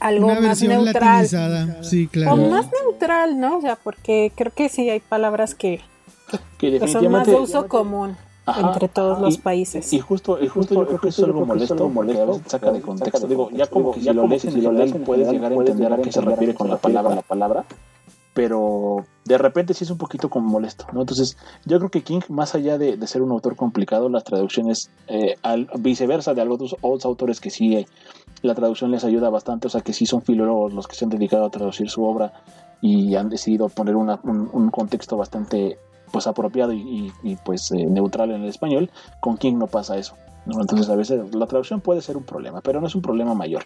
algo 0.00 0.28
más 0.40 0.62
neutral. 0.62 1.28
Sí, 1.82 2.06
claro. 2.08 2.34
O 2.34 2.50
más 2.50 2.66
neutral, 2.82 3.38
¿no? 3.38 3.58
O 3.58 3.60
sea, 3.60 3.76
porque 3.76 4.32
creo 4.34 4.52
que 4.52 4.68
sí 4.68 4.88
hay 4.90 5.00
palabras 5.00 5.54
que, 5.54 5.80
que, 6.58 6.86
son 6.88 7.10
más 7.10 7.26
de 7.26 7.34
uso 7.34 7.68
común. 7.68 8.16
entre 8.46 8.88
todos 8.88 9.20
los 9.20 9.38
países. 9.38 9.92
Y 9.92 9.98
justo, 9.98 10.38
y 10.40 10.46
justo 10.46 10.74
yo 10.74 10.86
creo 10.86 11.00
que 11.00 11.08
es 11.08 11.18
algo 11.18 11.44
molesto, 11.44 11.88
molesto 11.88 12.40
saca 12.46 12.70
de 12.70 12.80
contexto. 12.80 13.26
Digo, 13.26 13.50
ya 13.50 13.66
como 13.66 13.92
que 13.92 14.00
si 14.00 14.12
lo 14.12 14.26
lees, 14.26 14.42
si 14.42 14.60
lo 14.60 14.72
lees, 14.72 14.94
puedes 15.04 15.30
llegar 15.30 15.52
a 15.52 15.54
entender 15.54 15.92
a 15.92 15.98
qué 15.98 16.12
se 16.12 16.20
refiere 16.20 16.54
con 16.54 16.68
la 16.68 16.76
palabra, 16.76 17.16
la 17.16 17.22
palabra, 17.22 17.64
pero 18.36 19.06
de 19.24 19.38
repente 19.38 19.72
sí 19.72 19.84
es 19.84 19.90
un 19.90 19.96
poquito 19.96 20.28
como 20.28 20.46
molesto, 20.46 20.86
¿no? 20.92 21.00
Entonces, 21.00 21.38
yo 21.64 21.78
creo 21.78 21.90
que 21.90 22.02
King, 22.02 22.20
más 22.28 22.54
allá 22.54 22.76
de, 22.76 23.04
ser 23.06 23.22
un 23.22 23.30
autor 23.30 23.56
complicado, 23.56 24.10
las 24.10 24.24
traducciones, 24.24 24.90
eh, 25.08 25.36
al, 25.42 25.70
viceversa 25.78 26.34
de 26.34 26.42
algunos 26.42 26.76
otros 26.82 27.06
autores 27.06 27.40
que 27.40 27.48
sí 27.48 27.86
la 28.42 28.54
traducción 28.54 28.90
les 28.90 29.04
ayuda 29.04 29.30
bastante, 29.30 29.68
o 29.68 29.70
sea 29.70 29.80
que 29.80 29.94
sí 29.94 30.04
son 30.04 30.20
filólogos 30.20 30.74
los 30.74 30.86
que 30.86 30.94
se 30.96 31.06
han 31.06 31.10
dedicado 31.10 31.46
a 31.46 31.50
traducir 31.50 31.88
su 31.88 32.04
obra 32.04 32.34
y 32.82 33.14
han 33.14 33.30
decidido 33.30 33.70
poner 33.70 33.96
un, 33.96 34.70
contexto 34.70 35.16
bastante 35.16 35.78
pues 36.12 36.26
apropiado 36.26 36.74
y, 36.74 37.10
pues 37.42 37.72
eh, 37.72 37.86
neutral 37.86 38.32
en 38.32 38.42
el 38.42 38.50
español, 38.50 38.90
con 39.20 39.38
King 39.38 39.54
no 39.54 39.66
pasa 39.66 39.96
eso. 39.96 40.14
Entonces 40.46 40.88
a 40.88 40.96
veces 40.96 41.34
la 41.34 41.46
traducción 41.46 41.80
puede 41.80 42.00
ser 42.00 42.16
un 42.16 42.24
problema, 42.24 42.60
pero 42.60 42.80
no 42.80 42.86
es 42.86 42.94
un 42.94 43.02
problema 43.02 43.34
mayor. 43.34 43.64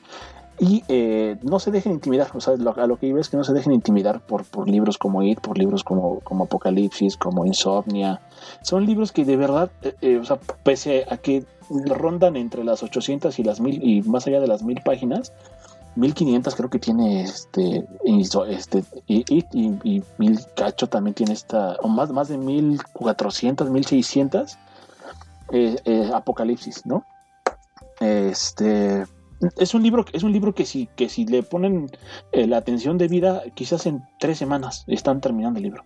Y 0.58 0.84
eh, 0.88 1.38
no 1.42 1.58
se 1.58 1.70
dejen 1.70 1.92
intimidar, 1.92 2.28
o 2.34 2.40
sea, 2.40 2.54
a 2.54 2.86
lo 2.86 2.96
que 2.98 3.06
iba 3.06 3.20
es 3.20 3.28
que 3.28 3.36
no 3.36 3.44
se 3.44 3.54
dejen 3.54 3.72
intimidar 3.72 4.20
por, 4.20 4.44
por 4.44 4.68
libros 4.68 4.98
como 4.98 5.22
It, 5.22 5.40
por 5.40 5.56
libros 5.56 5.84
como, 5.84 6.20
como 6.20 6.44
Apocalipsis, 6.44 7.16
como 7.16 7.46
Insomnia. 7.46 8.20
Son 8.62 8.84
libros 8.84 9.12
que 9.12 9.24
de 9.24 9.36
verdad, 9.36 9.70
eh, 10.02 10.18
o 10.18 10.24
sea, 10.24 10.38
pese 10.62 11.06
a 11.08 11.16
que 11.16 11.44
rondan 11.70 12.36
entre 12.36 12.64
las 12.64 12.82
800 12.82 13.38
y 13.38 13.44
las 13.44 13.60
1000 13.60 13.82
y 13.82 14.02
más 14.02 14.26
allá 14.26 14.40
de 14.40 14.48
las 14.48 14.62
1000 14.62 14.82
páginas. 14.82 15.32
1500 15.96 16.54
creo 16.54 16.70
que 16.70 16.78
tiene 16.78 17.22
este, 17.22 17.84
este 18.48 18.84
y, 19.08 19.24
y, 19.52 20.02
mil 20.18 20.38
cacho 20.54 20.88
también 20.88 21.14
tiene 21.14 21.32
esta 21.32 21.76
o 21.82 21.88
más 21.88 22.12
más 22.12 22.28
de 22.28 22.38
1400 22.38 23.68
1600 23.68 24.56
apocalipsis 26.14 26.86
no 26.86 27.04
este 28.00 29.04
es 29.58 29.74
un 29.74 29.82
libro 29.82 30.04
es 30.12 30.22
un 30.22 30.32
libro 30.32 30.54
que 30.54 30.66
si 30.66 30.86
que 30.96 31.08
si 31.08 31.24
le 31.24 31.42
ponen 31.42 31.90
eh, 32.32 32.46
la 32.46 32.58
atención 32.58 32.98
de 32.98 33.08
vida 33.08 33.42
quizás 33.54 33.86
en 33.86 34.02
tres 34.18 34.38
semanas 34.38 34.84
están 34.86 35.20
terminando 35.20 35.58
el 35.58 35.64
libro. 35.64 35.84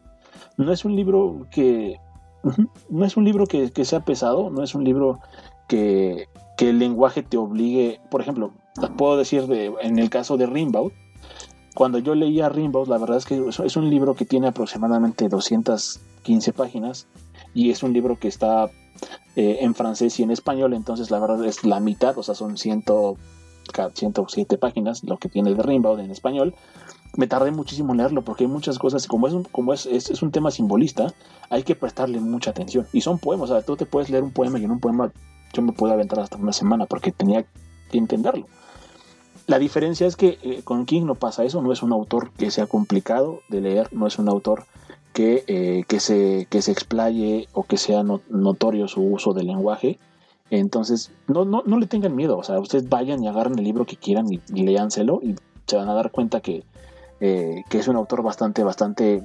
No 0.57 0.73
es 0.73 0.85
un 0.85 0.97
libro 0.97 1.47
que 1.51 2.01
no 2.91 3.05
es 3.05 3.17
un 3.17 3.25
libro 3.25 3.47
que, 3.47 3.71
que 3.71 3.85
sea 3.85 4.01
pesado 4.01 4.51
no 4.51 4.63
es 4.63 4.75
un 4.75 4.85
libro 4.85 5.21
que, 5.69 6.29
el 6.59 6.79
lenguaje 6.79 7.23
te 7.23 7.37
obligue, 7.37 8.01
por 8.11 8.23
ejemplo, 8.23 8.53
puedo 8.97 9.19
decir 9.19 9.47
de, 9.47 9.73
en 9.83 9.99
el 9.99 10.09
caso 10.09 10.39
de 10.39 10.47
Rimbaud, 10.47 10.93
cuando 11.75 11.99
yo 11.99 12.15
leía 12.15 12.49
Rimbaud, 12.49 12.89
la 12.89 12.97
verdad 12.97 13.19
es 13.19 13.27
que 13.27 13.43
es 13.49 13.77
un 13.77 13.91
libro 13.91 14.15
que 14.15 14.25
tiene 14.25 14.49
aproximadamente 14.49 15.29
215 15.29 16.53
páginas 16.55 17.07
y 17.53 17.71
es 17.71 17.83
un 17.83 17.93
libro 17.93 18.19
que 18.19 18.29
está 18.29 18.71
eh, 19.37 19.59
en 19.61 19.75
francés 19.75 20.19
y 20.21 20.23
en 20.23 20.31
español, 20.31 20.75
entonces 20.75 21.11
la 21.11 21.19
verdad 21.19 21.45
es 21.45 21.65
la 21.65 21.81
mitad, 21.81 22.17
o 22.17 22.23
sea, 22.23 22.35
son 22.35 22.57
100, 22.57 22.85
107 23.95 24.59
páginas 24.59 25.03
lo 25.05 25.19
que 25.19 25.29
tiene 25.29 25.55
de 25.55 25.63
Rimbaud 25.63 25.99
en 26.01 26.11
español. 26.11 26.55
me 27.17 27.27
tardé 27.27 27.51
muchísimo 27.51 27.93
en 27.93 27.99
leerlo 27.99 28.23
porque 28.23 28.45
hay 28.45 28.51
muchas 28.51 28.79
cosas, 28.79 29.07
como 29.07 29.27
es 29.27 29.35
un, 29.35 29.45
como 29.45 29.73
es, 29.73 29.87
es, 29.87 30.23
un 30.23 30.31
tema 30.31 30.51
simbolista, 30.51 31.13
hay 31.51 31.63
que 31.63 31.75
prestarle 31.75 32.21
mucha 32.21 32.51
atención. 32.51 32.87
Y 32.93 33.01
son 33.01 33.19
poemas, 33.19 33.51
o 33.51 33.55
sea, 33.55 33.63
tú 33.63 33.77
te 33.77 33.87
puedes 33.87 34.11
leer 34.11 34.23
un 34.23 34.33
poema 34.33 34.59
y 34.59 34.65
en 34.65 34.71
un 34.71 34.81
poema 34.81 35.13
yo 35.53 35.63
me 35.63 35.73
puedo 35.73 35.93
aventar 35.93 36.21
hasta 36.21 36.37
una 36.37 36.53
semana 36.53 36.87
porque 36.87 37.13
tenía 37.13 37.45
que 37.91 37.99
entenderlo. 37.99 38.47
La 39.47 39.59
diferencia 39.59 40.07
es 40.07 40.17
que 40.17 40.39
eh, 40.43 40.63
con 40.65 40.87
King 40.87 41.05
no 41.05 41.17
pasa 41.17 41.45
eso, 41.45 41.61
no 41.61 41.73
es 41.73 41.83
un 41.83 41.93
autor 41.93 42.31
que 42.33 42.51
sea 42.51 42.67
complicado 42.67 43.41
de 43.49 43.61
leer, 43.61 43.89
no 43.93 44.07
es 44.07 44.19
un 44.19 44.29
autor 44.29 44.65
que, 45.15 45.45
eh, 45.47 45.85
que, 45.87 46.01
se, 46.01 46.47
que 46.51 46.61
se 46.61 46.73
explaye 46.73 47.49
o 47.55 47.63
que 47.63 47.79
sea 47.79 48.03
notorio 48.03 48.89
su 48.89 49.01
uso 49.01 49.33
del 49.33 49.47
lenguaje. 49.47 49.99
Entonces, 50.51 51.13
no, 51.29 51.47
no, 51.47 51.63
no 51.65 51.79
le 51.79 51.87
tengan 51.87 52.15
miedo, 52.15 52.37
o 52.37 52.43
sea, 52.43 52.59
ustedes 52.59 52.89
vayan 52.89 53.23
y 53.23 53.29
agarren 53.29 53.59
el 53.59 53.65
libro 53.65 53.87
que 53.87 53.97
quieran 53.97 54.31
y, 54.31 54.41
y 54.53 54.65
léanselo 54.65 55.21
y 55.23 55.37
se 55.67 55.77
van 55.77 55.89
a 55.89 55.95
dar 55.95 56.11
cuenta 56.11 56.41
que, 56.41 56.65
eh, 57.21 57.63
que 57.71 57.79
es 57.79 57.89
un 57.89 57.97
autor 57.97 58.23
bastante, 58.23 58.63
bastante 58.63 59.23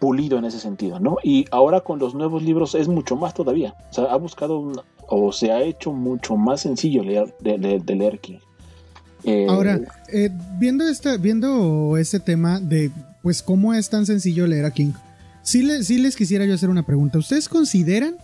pulido 0.00 0.36
en 0.36 0.44
ese 0.44 0.58
sentido, 0.58 1.00
¿no? 1.00 1.16
Y 1.22 1.46
ahora 1.50 1.80
con 1.80 1.98
los 1.98 2.14
nuevos 2.14 2.42
libros 2.42 2.74
es 2.74 2.88
mucho 2.88 3.16
más 3.16 3.34
todavía. 3.34 3.74
O 3.90 3.94
sea, 3.94 4.04
ha 4.04 4.16
buscado 4.16 4.84
o 5.06 5.32
se 5.32 5.52
ha 5.52 5.62
hecho 5.62 5.92
mucho 5.92 6.36
más 6.36 6.60
sencillo 6.60 7.02
leer, 7.02 7.34
de, 7.40 7.94
leer 7.94 8.18
King. 8.18 8.38
Eh, 9.24 9.46
ahora, 9.48 9.80
viendo, 10.58 10.86
este, 10.86 11.18
viendo 11.18 11.96
este 11.96 12.20
tema 12.20 12.60
de 12.60 12.92
pues 13.22 13.42
cómo 13.42 13.74
es 13.74 13.90
tan 13.90 14.06
sencillo 14.06 14.46
leer 14.46 14.64
a 14.64 14.70
King, 14.70 14.92
sí, 15.42 15.62
les 15.62 16.16
quisiera 16.16 16.44
yo 16.44 16.54
hacer 16.54 16.70
una 16.70 16.84
pregunta. 16.84 17.18
¿Ustedes 17.18 17.48
consideran 17.48 18.16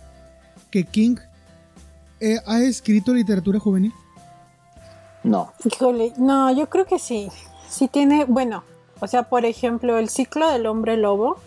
que 0.71 0.83
King 0.83 1.17
ha 2.45 2.61
escrito 2.61 3.13
literatura 3.13 3.59
juvenil? 3.59 3.93
No. 5.23 5.51
no, 6.17 6.51
yo 6.55 6.69
creo 6.69 6.85
que 6.85 6.99
sí. 6.99 7.29
Sí 7.67 7.87
tiene, 7.87 8.25
bueno, 8.25 8.63
o 8.99 9.07
sea, 9.07 9.23
por 9.23 9.43
ejemplo, 9.43 9.97
el 9.97 10.09
ciclo 10.09 10.49
del 10.49 10.67
hombre 10.67 10.97
lobo, 10.97 11.37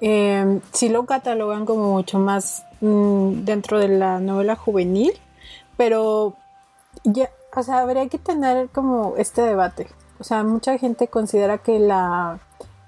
eh, 0.00 0.60
sí 0.72 0.88
lo 0.88 1.06
catalogan 1.06 1.64
como 1.64 1.92
mucho 1.92 2.18
más 2.18 2.64
mm, 2.80 3.44
dentro 3.44 3.78
de 3.78 3.88
la 3.88 4.20
novela 4.20 4.54
juvenil, 4.54 5.12
pero 5.76 6.36
ya, 7.04 7.30
o 7.56 7.62
sea, 7.62 7.78
habría 7.80 8.08
que 8.08 8.18
tener 8.18 8.68
como 8.68 9.14
este 9.16 9.42
debate. 9.42 9.88
O 10.18 10.24
sea, 10.24 10.44
mucha 10.44 10.78
gente 10.78 11.08
considera 11.08 11.58
que 11.58 11.78
la 11.78 12.38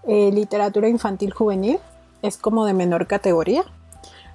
eh, 0.06 0.30
literatura 0.32 0.88
infantil 0.88 1.32
juvenil 1.32 1.78
es 2.22 2.36
como 2.38 2.64
de 2.66 2.74
menor 2.74 3.06
categoría, 3.06 3.64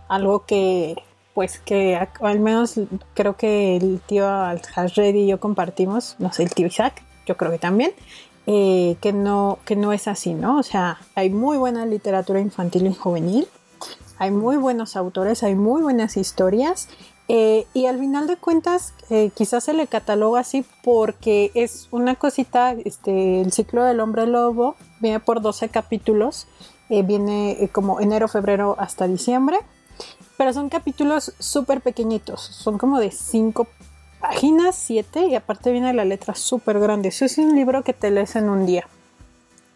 algo 0.08 0.46
que 0.46 0.96
pues 1.34 1.60
que 1.60 1.98
al 2.22 2.40
menos 2.40 2.76
creo 3.14 3.38
que 3.38 3.78
el 3.78 4.02
tío 4.06 4.28
al 4.28 4.62
y 4.98 5.28
yo 5.28 5.40
compartimos, 5.40 6.16
no 6.20 6.34
sé, 6.34 6.44
el 6.44 6.54
tío 6.54 6.68
Isaac, 6.68 7.02
yo 7.26 7.38
creo 7.38 7.52
que 7.52 7.60
también, 7.60 7.92
eh, 8.46 8.98
que, 9.00 9.14
no, 9.14 9.60
que 9.64 9.76
no 9.76 9.94
es 9.94 10.08
así, 10.08 10.34
¿no? 10.34 10.58
O 10.58 10.64
sea, 10.64 11.00
hay 11.16 11.30
muy 11.30 11.58
buena 11.58 11.86
literatura 11.86 12.42
infantil 12.42 12.88
y 12.88 12.94
juvenil, 12.94 13.48
hay 14.18 14.32
muy 14.32 14.58
buenos 14.58 14.98
autores, 14.98 15.44
hay 15.44 15.56
muy 15.56 15.82
buenas 15.82 16.18
historias 16.18 16.90
eh, 17.30 17.68
y 17.74 17.86
al 17.86 18.00
final 18.00 18.28
de 18.28 18.36
cuentas 18.36 18.94
eh, 19.10 19.32
quizás 19.36 19.64
se 19.64 19.74
le 19.74 19.88
cataloga 19.88 20.42
así 20.42 20.66
porque 20.84 21.52
es 21.54 21.88
una 21.92 22.16
cosita, 22.16 22.72
este, 22.72 23.42
el 23.42 23.54
ciclo 23.54 23.84
del 23.86 24.00
hombre 24.00 24.26
lobo 24.26 24.76
viene 25.00 25.20
por 25.20 25.42
12 25.42 25.70
capítulos, 25.70 26.48
viene 26.90 27.70
como 27.72 28.00
enero, 28.00 28.28
febrero 28.28 28.76
hasta 28.80 29.08
diciembre 29.08 29.60
pero 30.40 30.54
son 30.54 30.70
capítulos 30.70 31.34
súper 31.38 31.82
pequeñitos, 31.82 32.40
son 32.40 32.78
como 32.78 32.98
de 33.02 33.12
cinco 33.12 33.68
páginas, 34.22 34.74
siete, 34.78 35.26
y 35.26 35.36
aparte 35.36 35.70
viene 35.70 35.94
la 35.94 36.06
letra 36.06 36.34
súper 36.34 36.80
grande. 36.80 37.10
Eso 37.10 37.26
es 37.26 37.38
un 37.38 37.58
libro 37.58 37.84
que 37.84 37.92
te 37.92 38.10
lees 38.10 38.38
en 38.38 38.50
un 38.50 38.66
día. 38.66 38.88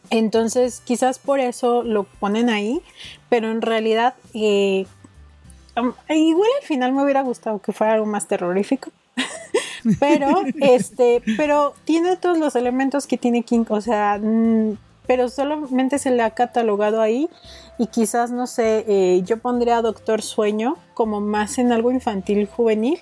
Entonces, 0.10 0.82
quizás 0.86 1.20
por 1.20 1.42
eso 1.42 1.84
lo 1.84 2.04
ponen 2.04 2.50
ahí, 2.50 2.82
pero 3.28 3.52
en 3.52 3.62
realidad, 3.62 4.16
eh, 4.34 4.86
igual 6.08 6.50
al 6.62 6.66
final 6.66 6.94
me 6.94 7.04
hubiera 7.04 7.24
gustado 7.24 7.60
que 7.60 7.74
fuera 7.74 7.96
algo 7.96 8.06
más 8.06 8.30
terrorífico. 8.30 8.90
pero, 10.00 10.44
este, 10.62 11.22
pero 11.36 11.74
tiene 11.84 12.16
todos 12.16 12.38
los 12.38 12.56
elementos 12.56 13.06
que 13.06 13.18
tiene 13.18 13.44
King, 13.44 13.66
o 13.68 13.82
sea, 13.82 14.18
pero 15.08 15.30
solamente 15.30 16.00
se 16.00 16.12
le 16.12 16.24
ha 16.24 16.32
catalogado 16.32 17.02
ahí 17.02 17.30
y 17.78 17.88
quizás, 17.88 18.32
no 18.32 18.48
sé, 18.48 18.86
eh, 18.88 19.22
yo 19.24 19.38
pondría 19.38 19.78
a 19.78 19.82
Doctor 19.82 20.22
Sueño 20.22 20.78
como 20.94 21.22
más 21.22 21.58
en 21.58 21.72
algo 21.72 21.92
infantil 21.92 22.48
juvenil 22.48 23.00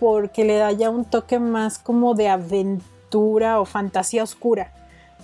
porque 0.00 0.44
le 0.44 0.56
da 0.56 0.72
ya 0.72 0.90
un 0.90 1.04
toque 1.04 1.38
más 1.38 1.78
como 1.78 2.14
de 2.14 2.28
aventura 2.28 3.60
o 3.60 3.64
fantasía 3.64 4.22
oscura, 4.22 4.72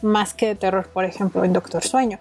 más 0.02 0.34
que 0.34 0.48
de 0.48 0.54
terror, 0.54 0.88
por 0.88 1.04
ejemplo, 1.04 1.44
en 1.44 1.52
Doctor 1.52 1.82
Sueño. 1.82 2.18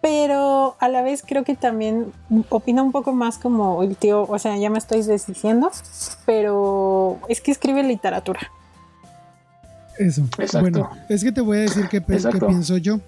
Pero 0.00 0.76
a 0.80 0.88
la 0.88 1.02
vez 1.02 1.22
creo 1.26 1.44
que 1.44 1.54
también 1.54 2.12
opina 2.48 2.82
un 2.82 2.90
poco 2.90 3.12
más 3.12 3.38
como 3.38 3.82
el 3.82 3.96
tío, 3.96 4.26
o 4.28 4.38
sea, 4.38 4.56
ya 4.56 4.68
me 4.68 4.78
estoy 4.78 5.02
desdiciendo, 5.02 5.70
pero 6.26 7.18
es 7.28 7.40
que 7.40 7.52
escribe 7.52 7.82
literatura. 7.82 8.40
Eso. 10.06 10.28
Bueno, 10.60 10.90
es 11.08 11.22
que 11.22 11.32
te 11.32 11.40
voy 11.40 11.58
a 11.58 11.60
decir 11.62 11.86
qué, 11.90 12.00
qué 12.00 12.40
pienso 12.46 12.76
yo. 12.76 13.00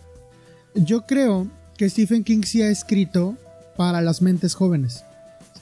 Yo 0.75 1.07
creo 1.07 1.49
que 1.77 1.89
Stephen 1.89 2.25
King 2.25 2.43
sí 2.43 2.63
ha 2.63 2.71
escrito 2.71 3.37
para 3.77 4.01
las 4.01 4.23
mentes 4.23 4.55
jóvenes. 4.55 5.05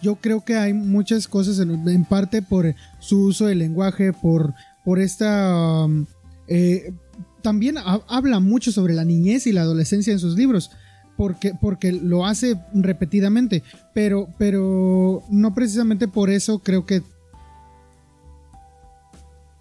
Yo 0.00 0.16
creo 0.16 0.44
que 0.44 0.56
hay 0.56 0.72
muchas 0.72 1.28
cosas 1.28 1.58
en, 1.60 2.04
parte 2.04 2.42
por 2.42 2.74
su 2.98 3.26
uso 3.26 3.46
del 3.46 3.58
lenguaje, 3.58 4.12
por, 4.12 4.54
por 4.84 4.98
esta... 4.98 5.84
Um, 5.84 6.06
eh, 6.48 6.92
también 7.40 7.76
habla 8.08 8.40
mucho 8.40 8.70
sobre 8.70 8.94
la 8.94 9.04
niñez 9.04 9.46
y 9.46 9.52
la 9.52 9.62
adolescencia 9.62 10.12
en 10.12 10.18
sus 10.18 10.36
libros. 10.36 10.70
Porque, 11.16 11.52
porque, 11.60 11.92
lo 11.92 12.24
hace 12.24 12.58
repetidamente, 12.72 13.62
pero, 13.92 14.28
pero 14.38 15.22
no 15.28 15.54
precisamente 15.54 16.08
por 16.08 16.30
eso 16.30 16.60
creo 16.60 16.86
que 16.86 17.02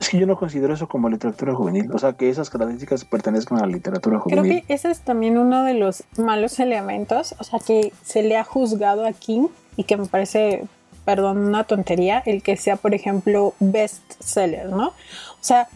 es 0.01 0.09
que 0.09 0.17
yo 0.17 0.25
no 0.25 0.35
considero 0.35 0.73
eso 0.73 0.87
como 0.87 1.09
literatura 1.09 1.53
juvenil, 1.53 1.91
o 1.91 1.99
sea, 1.99 2.13
que 2.13 2.27
esas 2.27 2.49
características 2.49 3.05
pertenezcan 3.05 3.59
a 3.59 3.61
la 3.61 3.67
literatura 3.67 4.17
juvenil. 4.17 4.41
Creo 4.43 4.65
que 4.65 4.73
ese 4.73 4.89
es 4.89 5.01
también 5.01 5.37
uno 5.37 5.63
de 5.63 5.75
los 5.75 6.03
malos 6.17 6.59
elementos, 6.59 7.35
o 7.37 7.43
sea, 7.43 7.59
que 7.59 7.93
se 8.03 8.23
le 8.23 8.35
ha 8.35 8.43
juzgado 8.43 9.05
a 9.05 9.13
King 9.13 9.47
y 9.77 9.83
que 9.83 9.97
me 9.97 10.07
parece, 10.07 10.63
perdón, 11.05 11.37
una 11.37 11.65
tontería, 11.65 12.23
el 12.25 12.41
que 12.41 12.57
sea, 12.57 12.77
por 12.77 12.95
ejemplo, 12.95 13.53
bestseller, 13.59 14.69
¿no? 14.69 14.87
O 14.87 15.43
sea, 15.43 15.67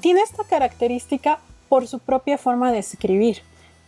tiene 0.00 0.22
esta 0.22 0.44
característica 0.44 1.38
por 1.68 1.86
su 1.86 1.98
propia 1.98 2.38
forma 2.38 2.72
de 2.72 2.78
escribir, 2.78 3.42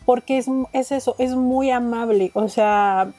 porque 0.05 0.37
es, 0.37 0.47
es 0.75 0.93
eso, 0.93 1.15
es 1.19 1.35
muy 1.35 1.71
amable, 1.71 2.33
o 2.35 2.51
sea, 2.51 3.13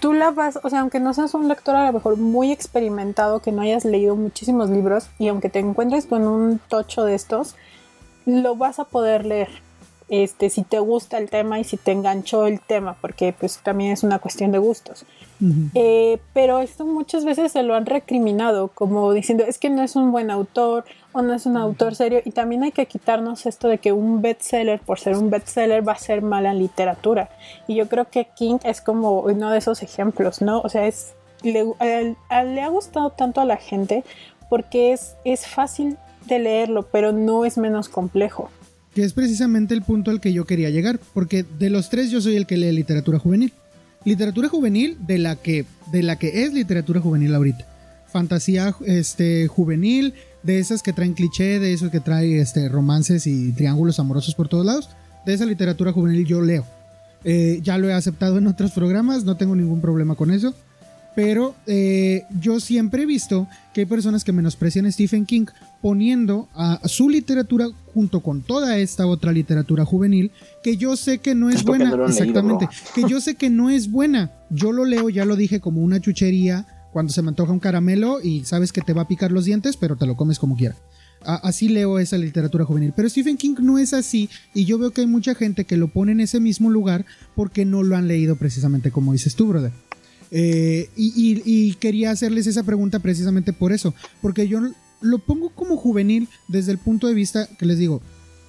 tú 0.00 0.12
la 0.12 0.30
vas, 0.30 0.58
o 0.62 0.70
sea, 0.70 0.80
aunque 0.80 1.00
no 1.00 1.14
seas 1.14 1.34
un 1.34 1.48
lector 1.48 1.74
a 1.76 1.86
lo 1.86 1.92
mejor 1.92 2.16
muy 2.16 2.52
experimentado, 2.52 3.40
que 3.40 3.52
no 3.52 3.62
hayas 3.62 3.84
leído 3.84 4.16
muchísimos 4.16 4.70
libros 4.70 5.08
y 5.18 5.28
aunque 5.28 5.48
te 5.48 5.58
encuentres 5.58 6.06
con 6.06 6.26
un 6.26 6.58
tocho 6.68 7.04
de 7.04 7.14
estos, 7.14 7.56
lo 8.26 8.56
vas 8.56 8.78
a 8.78 8.84
poder 8.84 9.26
leer. 9.26 9.48
Este, 10.08 10.50
si 10.50 10.62
te 10.62 10.80
gusta 10.80 11.18
el 11.18 11.30
tema 11.30 11.60
y 11.60 11.64
si 11.64 11.76
te 11.76 11.92
enganchó 11.92 12.46
el 12.46 12.60
tema, 12.60 12.96
porque 13.00 13.32
pues 13.38 13.60
también 13.62 13.92
es 13.92 14.02
una 14.02 14.18
cuestión 14.18 14.50
de 14.50 14.58
gustos. 14.58 15.04
Eh, 15.74 16.18
pero 16.34 16.58
esto 16.58 16.84
muchas 16.84 17.24
veces 17.24 17.52
se 17.52 17.62
lo 17.62 17.74
han 17.74 17.86
recriminado, 17.86 18.68
como 18.68 19.12
diciendo, 19.12 19.44
es 19.46 19.58
que 19.58 19.70
no 19.70 19.82
es 19.82 19.96
un 19.96 20.10
buen 20.10 20.30
autor 20.30 20.84
o 21.12 21.22
no 21.22 21.34
es 21.34 21.46
un 21.46 21.56
autor 21.56 21.94
serio, 21.94 22.20
y 22.24 22.30
también 22.30 22.62
hay 22.62 22.72
que 22.72 22.86
quitarnos 22.86 23.46
esto 23.46 23.68
de 23.68 23.78
que 23.78 23.92
un 23.92 24.22
bestseller, 24.22 24.80
por 24.80 24.98
ser 24.98 25.16
un 25.16 25.30
bestseller, 25.30 25.86
va 25.86 25.92
a 25.92 25.98
ser 25.98 26.22
mala 26.22 26.54
literatura. 26.54 27.30
Y 27.66 27.74
yo 27.74 27.88
creo 27.88 28.08
que 28.10 28.28
King 28.36 28.58
es 28.64 28.80
como 28.80 29.20
uno 29.20 29.50
de 29.50 29.58
esos 29.58 29.82
ejemplos, 29.82 30.40
¿no? 30.40 30.60
O 30.60 30.68
sea, 30.68 30.86
es, 30.86 31.14
le, 31.42 31.60
ha 32.30 32.68
gustado 32.68 33.10
tanto 33.10 33.40
a 33.40 33.44
la 33.44 33.56
gente 33.56 34.04
porque 34.48 34.92
es, 34.92 35.16
es 35.24 35.46
fácil 35.46 35.96
de 36.26 36.38
leerlo, 36.38 36.86
pero 36.90 37.12
no 37.12 37.44
es 37.44 37.58
menos 37.58 37.88
complejo 37.88 38.50
que 38.94 39.04
es 39.04 39.12
precisamente 39.12 39.74
el 39.74 39.82
punto 39.82 40.10
al 40.10 40.20
que 40.20 40.32
yo 40.32 40.44
quería 40.44 40.70
llegar, 40.70 40.98
porque 41.14 41.44
de 41.44 41.70
los 41.70 41.90
tres 41.90 42.10
yo 42.10 42.20
soy 42.20 42.36
el 42.36 42.46
que 42.46 42.56
lee 42.56 42.72
literatura 42.72 43.18
juvenil. 43.18 43.52
Literatura 44.04 44.48
juvenil 44.48 44.96
de 45.06 45.18
la 45.18 45.36
que, 45.36 45.64
de 45.92 46.02
la 46.02 46.16
que 46.16 46.44
es 46.44 46.52
literatura 46.52 47.00
juvenil 47.00 47.34
ahorita. 47.34 47.66
Fantasía 48.10 48.74
este, 48.86 49.46
juvenil, 49.46 50.14
de 50.42 50.58
esas 50.58 50.82
que 50.82 50.92
traen 50.92 51.14
cliché, 51.14 51.58
de 51.58 51.72
esos 51.72 51.90
que 51.90 52.00
trae 52.00 52.40
este, 52.40 52.68
romances 52.68 53.26
y 53.26 53.52
triángulos 53.52 53.98
amorosos 53.98 54.34
por 54.34 54.48
todos 54.48 54.64
lados. 54.64 54.90
De 55.26 55.34
esa 55.34 55.44
literatura 55.44 55.92
juvenil 55.92 56.26
yo 56.26 56.40
leo. 56.40 56.64
Eh, 57.24 57.60
ya 57.62 57.76
lo 57.76 57.88
he 57.88 57.92
aceptado 57.92 58.38
en 58.38 58.46
otros 58.46 58.72
programas, 58.72 59.24
no 59.24 59.36
tengo 59.36 59.54
ningún 59.54 59.80
problema 59.80 60.14
con 60.14 60.30
eso. 60.30 60.54
Pero 61.14 61.54
eh, 61.66 62.24
yo 62.40 62.60
siempre 62.60 63.02
he 63.02 63.06
visto 63.06 63.48
que 63.74 63.80
hay 63.80 63.86
personas 63.86 64.24
que 64.24 64.32
menosprecian 64.32 64.86
a 64.86 64.92
Stephen 64.92 65.26
King 65.26 65.46
poniendo 65.82 66.48
a 66.54 66.80
su 66.86 67.08
literatura 67.08 67.66
junto 67.92 68.20
con 68.20 68.42
toda 68.42 68.78
esta 68.78 69.06
otra 69.06 69.32
literatura 69.32 69.84
juvenil 69.84 70.30
que 70.62 70.76
yo 70.76 70.96
sé 70.96 71.18
que 71.18 71.34
no 71.34 71.50
es, 71.50 71.64
buena. 71.64 71.92
exactamente. 72.06 72.68
que 72.94 73.02
yo 73.08 73.20
sé 73.20 73.34
que 73.34 73.50
no 73.50 73.70
es 73.70 73.90
buena. 73.90 74.30
Yo 74.50 74.72
lo 74.72 74.84
leo, 74.84 75.08
ya 75.10 75.24
lo 75.24 75.36
dije, 75.36 75.60
como 75.60 75.82
una 75.82 76.00
chuchería 76.00 76.66
cuando 76.92 77.12
se 77.12 77.22
me 77.22 77.28
antoja 77.28 77.52
un 77.52 77.60
caramelo 77.60 78.20
y 78.22 78.44
sabes 78.44 78.72
que 78.72 78.80
te 78.80 78.92
va 78.92 79.02
a 79.02 79.08
picar 79.08 79.32
los 79.32 79.44
dientes, 79.44 79.76
pero 79.76 79.96
te 79.96 80.06
lo 80.06 80.16
comes 80.16 80.38
como 80.38 80.56
quiera. 80.56 80.76
así 81.22 81.68
leo 81.68 81.98
esa 81.98 82.16
literatura 82.16 82.64
juvenil. 82.64 82.92
Pero 82.96 83.08
Stephen 83.08 83.36
King 83.36 83.56
no 83.60 83.78
es 83.78 83.92
así 83.92 84.28
y 84.54 84.64
yo 84.64 84.78
veo 84.78 84.90
que 84.90 85.02
hay 85.02 85.06
mucha 85.06 85.34
gente 85.34 85.64
que 85.64 85.76
lo 85.76 85.88
pone 85.88 86.12
en 86.12 86.20
ese 86.20 86.40
mismo 86.40 86.70
lugar 86.70 87.04
porque 87.34 87.64
no 87.64 87.82
lo 87.82 87.96
han 87.96 88.08
leído 88.08 88.36
precisamente 88.36 88.90
como 88.90 89.12
dices 89.12 89.34
tú, 89.34 89.48
brother. 89.48 89.72
Eh, 90.32 90.88
y, 90.96 91.74
quería 91.74 92.10
hacerles 92.10 92.46
esa 92.46 92.62
pregunta 92.62 93.00
precisamente 93.00 93.52
por 93.52 93.72
eso, 93.72 93.94
porque 94.22 94.46
yo 94.46 94.60
lo 95.00 95.18
pongo 95.18 95.50
como 95.50 95.76
juvenil 95.76 96.28
desde 96.46 96.72
el 96.72 96.78
punto 96.78 97.08
de 97.08 97.14
vista 97.14 97.48
que 97.58 97.66
les 97.66 97.78
digo, 97.78 98.00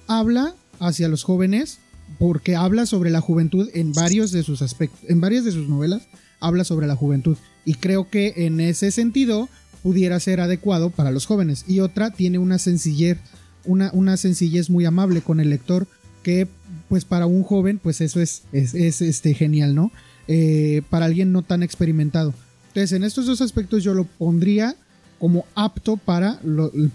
habla 0.06 0.54
hacia 0.78 1.08
los 1.08 1.24
jóvenes 1.24 1.78
porque 2.18 2.54
habla 2.56 2.86
sobre 2.86 3.10
la 3.10 3.20
juventud 3.20 3.68
en 3.74 3.92
varios 3.92 4.30
de 4.30 4.42
sus 4.42 4.62
aspectos, 4.62 5.00
en 5.08 5.20
varias 5.20 5.44
de 5.44 5.52
sus 5.52 5.68
novelas 5.68 6.02
habla 6.40 6.64
sobre 6.64 6.86
la 6.86 6.96
juventud 6.96 7.36
y 7.64 7.74
creo 7.74 8.08
que 8.08 8.34
en 8.36 8.60
ese 8.60 8.90
sentido 8.90 9.48
pudiera 9.82 10.18
ser 10.20 10.40
adecuado 10.40 10.90
para 10.90 11.10
los 11.10 11.26
jóvenes. 11.26 11.64
Y 11.66 11.80
otra 11.80 12.10
tiene 12.10 12.38
una 12.38 12.58
sencillez, 12.58 13.18
una, 13.64 13.90
una 13.92 14.16
sencillez 14.16 14.70
muy 14.70 14.84
amable 14.84 15.20
con 15.20 15.40
el 15.40 15.50
lector 15.50 15.86
que 16.22 16.46
pues 16.88 17.04
para 17.04 17.26
un 17.26 17.42
joven 17.42 17.78
pues 17.82 18.00
eso 18.00 18.20
es, 18.20 18.42
es, 18.52 19.02
este, 19.02 19.34
genial, 19.34 19.74
¿no? 19.74 19.90
Eh, 20.28 20.82
para 20.88 21.06
alguien 21.06 21.32
no 21.32 21.42
tan 21.42 21.62
experimentado. 21.62 22.32
Entonces 22.68 22.92
en 22.92 23.04
estos 23.04 23.26
dos 23.26 23.40
aspectos 23.40 23.82
yo 23.82 23.92
lo 23.92 24.04
pondría 24.04 24.76
como 25.18 25.44
apto 25.54 25.96
para, 25.96 26.40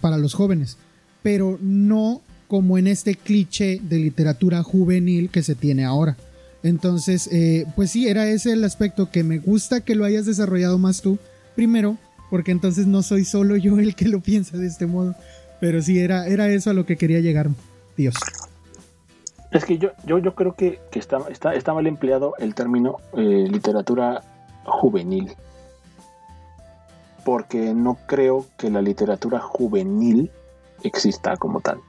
para 0.01 0.17
los 0.17 0.33
jóvenes, 0.33 0.77
pero 1.23 1.57
no 1.61 2.21
como 2.47 2.77
en 2.77 2.87
este 2.87 3.15
cliché 3.15 3.79
de 3.81 3.99
literatura 3.99 4.63
juvenil 4.63 5.29
que 5.29 5.43
se 5.43 5.55
tiene 5.55 5.83
ahora. 5.83 6.17
Entonces, 6.63 7.29
eh, 7.31 7.65
pues 7.75 7.91
sí, 7.91 8.07
era 8.07 8.27
ese 8.27 8.53
el 8.53 8.63
aspecto 8.63 9.09
que 9.09 9.23
me 9.23 9.39
gusta 9.39 9.81
que 9.81 9.95
lo 9.95 10.05
hayas 10.05 10.25
desarrollado 10.25 10.77
más 10.77 11.01
tú 11.01 11.17
primero, 11.55 11.97
porque 12.29 12.51
entonces 12.51 12.87
no 12.87 13.03
soy 13.03 13.25
solo 13.25 13.55
yo 13.55 13.79
el 13.79 13.95
que 13.95 14.07
lo 14.07 14.19
piensa 14.19 14.57
de 14.57 14.67
este 14.67 14.85
modo. 14.85 15.15
Pero 15.59 15.81
sí, 15.81 15.99
era, 15.99 16.27
era 16.27 16.47
eso 16.49 16.69
a 16.69 16.73
lo 16.73 16.85
que 16.85 16.97
quería 16.97 17.19
llegar, 17.19 17.49
Dios. 17.95 18.15
Es 19.51 19.65
que 19.65 19.77
yo, 19.77 19.91
yo, 20.05 20.19
yo 20.19 20.35
creo 20.35 20.53
que, 20.53 20.79
está, 20.91 21.19
está, 21.29 21.55
está, 21.55 21.73
mal 21.73 21.87
empleado 21.87 22.33
el 22.37 22.53
término 22.53 22.97
eh, 23.13 23.47
literatura 23.49 24.23
juvenil. 24.65 25.33
Porque 27.23 27.73
no 27.73 27.97
creo 28.05 28.45
que 28.57 28.69
la 28.69 28.81
literatura 28.81 29.39
juvenil 29.39 30.31
exista 30.83 31.37
como 31.37 31.61
tal. 31.61 31.79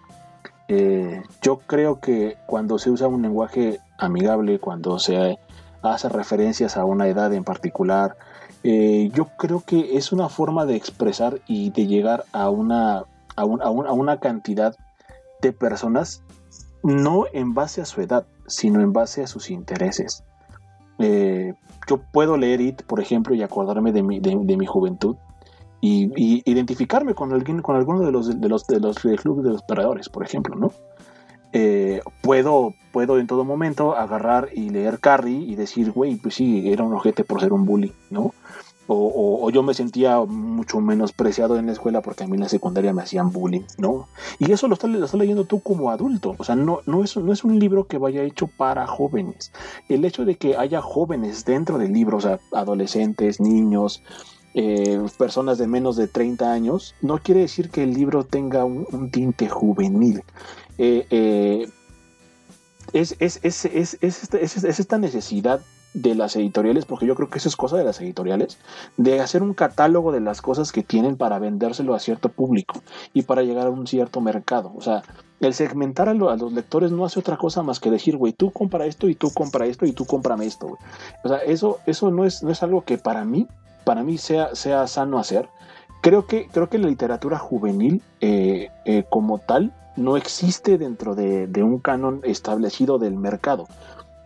Eh, 0.68 1.22
yo 1.42 1.58
creo 1.58 2.00
que 2.00 2.36
cuando 2.46 2.78
se 2.78 2.90
usa 2.90 3.08
un 3.08 3.22
lenguaje 3.22 3.80
amigable, 3.98 4.58
cuando 4.58 4.98
se 4.98 5.38
hace 5.82 6.08
referencias 6.08 6.76
a 6.76 6.84
una 6.84 7.08
edad 7.08 7.32
en 7.32 7.44
particular, 7.44 8.16
eh, 8.64 9.10
yo 9.14 9.28
creo 9.36 9.62
que 9.64 9.96
es 9.96 10.12
una 10.12 10.28
forma 10.28 10.66
de 10.66 10.76
expresar 10.76 11.40
y 11.46 11.70
de 11.70 11.86
llegar 11.86 12.24
a 12.32 12.50
una, 12.50 13.04
a, 13.36 13.44
una 13.44 14.20
cantidad 14.20 14.74
de 15.40 15.52
personas, 15.52 16.22
no 16.82 17.26
en 17.32 17.54
base 17.54 17.80
a 17.80 17.84
su 17.84 18.00
edad, 18.00 18.26
sino 18.46 18.80
en 18.80 18.92
base 18.92 19.22
a 19.22 19.26
sus 19.26 19.50
intereses. 19.50 20.24
Eh, 20.98 21.54
yo 21.88 21.98
puedo 22.12 22.36
leer 22.36 22.60
It, 22.60 22.82
por 22.82 23.00
ejemplo, 23.00 23.34
y 23.34 23.42
acordarme 23.42 23.92
de 23.92 24.02
mi, 24.02 24.18
de, 24.20 24.36
mi 24.36 24.66
juventud 24.66 25.16
y, 25.80 26.42
identificarme 26.50 27.14
con 27.14 27.32
alguien, 27.32 27.62
con 27.62 27.76
alguno 27.76 28.00
de 28.00 28.10
los 28.10 28.40
de 28.40 28.48
los 28.48 28.66
de 28.66 28.80
los 28.80 28.98
clubes 28.98 29.44
de 29.44 29.50
los 29.50 29.62
perdedores, 29.62 30.08
por 30.08 30.24
ejemplo, 30.24 30.56
¿no? 30.56 30.72
Eh, 31.52 32.02
puedo, 32.20 32.74
puedo 32.92 33.18
en 33.18 33.26
todo 33.26 33.44
momento 33.44 33.96
agarrar 33.96 34.50
y 34.54 34.68
leer 34.70 35.00
Carrie 35.00 35.38
y 35.38 35.56
decir, 35.56 35.92
güey, 35.92 36.16
pues 36.16 36.34
sí, 36.34 36.70
era 36.70 36.84
un 36.84 36.92
ojete 36.92 37.24
por 37.24 37.40
ser 37.40 37.52
un 37.52 37.64
bully, 37.64 37.92
¿no? 38.10 38.34
O, 38.90 39.50
yo 39.50 39.62
me 39.62 39.74
sentía 39.74 40.18
mucho 40.20 40.80
menos 40.80 41.12
preciado 41.12 41.58
en 41.58 41.66
la 41.66 41.72
escuela 41.72 42.00
porque 42.00 42.24
a 42.24 42.26
mí 42.26 42.36
en 42.36 42.40
la 42.40 42.48
secundaria 42.48 42.94
me 42.94 43.02
hacían 43.02 43.30
bullying, 43.30 43.64
¿no? 43.76 44.08
Y 44.38 44.50
eso 44.50 44.66
lo 44.66 44.74
estás, 44.74 45.12
leyendo 45.12 45.44
tú 45.44 45.60
como 45.60 45.90
adulto, 45.90 46.34
o 46.38 46.44
sea, 46.44 46.56
no, 46.56 46.80
no, 46.86 47.04
es, 47.04 47.14
no 47.18 47.30
es 47.30 47.44
un 47.44 47.58
libro 47.58 47.86
que 47.86 47.98
vaya 47.98 48.22
hecho 48.22 48.46
para 48.46 48.86
jóvenes. 48.86 49.52
El 49.90 50.06
hecho 50.06 50.24
de 50.24 50.36
que 50.36 50.56
haya 50.56 50.80
jóvenes 50.80 51.44
dentro 51.44 51.76
del 51.76 51.92
libro, 51.92 52.16
o 52.16 52.20
sea, 52.22 52.40
adolescentes, 52.50 53.40
niños, 53.40 54.02
eh, 54.54 54.98
personas 55.18 55.58
de 55.58 55.66
menos 55.66 55.96
de 55.96 56.08
30 56.08 56.50
años, 56.50 56.94
no 57.02 57.18
quiere 57.18 57.42
decir 57.42 57.68
que 57.68 57.82
el 57.82 57.92
libro 57.92 58.24
tenga 58.24 58.64
un 58.64 59.10
tinte 59.10 59.50
juvenil. 59.50 60.22
Eh, 60.78 61.06
eh, 61.10 61.68
es, 62.92 63.16
es, 63.20 63.64
esta, 64.80 64.98
necesidad 64.98 65.60
de 65.92 66.14
las 66.14 66.36
editoriales, 66.36 66.84
porque 66.84 67.06
yo 67.06 67.14
creo 67.14 67.28
que 67.28 67.38
eso 67.38 67.48
es 67.48 67.56
cosa 67.56 67.76
de 67.76 67.84
las 67.84 68.00
editoriales, 68.00 68.58
de 68.96 69.20
hacer 69.20 69.42
un 69.42 69.54
catálogo 69.54 70.12
de 70.12 70.20
las 70.20 70.40
cosas 70.40 70.72
que 70.72 70.82
tienen 70.82 71.16
para 71.16 71.38
vendérselo 71.38 71.94
a 71.94 71.98
cierto 71.98 72.28
público 72.28 72.80
y 73.12 73.22
para 73.22 73.42
llegar 73.42 73.66
a 73.66 73.70
un 73.70 73.86
cierto 73.86 74.20
mercado. 74.20 74.72
O 74.76 74.80
sea, 74.80 75.02
el 75.40 75.54
segmentar 75.54 76.08
a, 76.08 76.14
los 76.14 76.52
lectores 76.52 76.92
no 76.92 77.04
hace 77.04 77.20
otra 77.20 77.36
cosa 77.36 77.62
más 77.62 77.80
que 77.80 77.90
decir, 77.90 78.16
güey, 78.16 78.32
tú 78.32 78.52
compra 78.52 78.86
esto 78.86 79.08
y 79.08 79.14
tú 79.14 79.30
compra 79.32 79.66
esto 79.66 79.84
y 79.84 79.92
tú 79.92 80.04
cómprame 80.04 80.46
esto, 80.46 80.78
O 81.24 81.28
sea, 81.28 81.38
eso, 81.38 81.80
eso 81.86 82.10
no, 82.10 82.24
es, 82.24 82.42
no 82.42 82.50
es 82.50 82.62
algo 82.62 82.82
que 82.82 82.98
para 82.98 83.24
mí, 83.24 83.46
para 83.84 84.02
mí 84.02 84.18
sea, 84.18 84.54
sea 84.54 84.86
sano 84.86 85.18
hacer. 85.18 85.48
Creo 86.00 86.26
que, 86.26 86.46
creo 86.46 86.68
que 86.68 86.78
la 86.78 86.88
literatura 86.88 87.38
juvenil 87.38 88.02
eh, 88.20 88.70
como 89.10 89.38
tal 89.38 89.72
no 89.98 90.16
existe 90.16 90.78
dentro 90.78 91.14
de, 91.14 91.48
un 91.62 91.78
canon 91.80 92.20
establecido 92.22 92.98
del 92.98 93.16
mercado, 93.16 93.66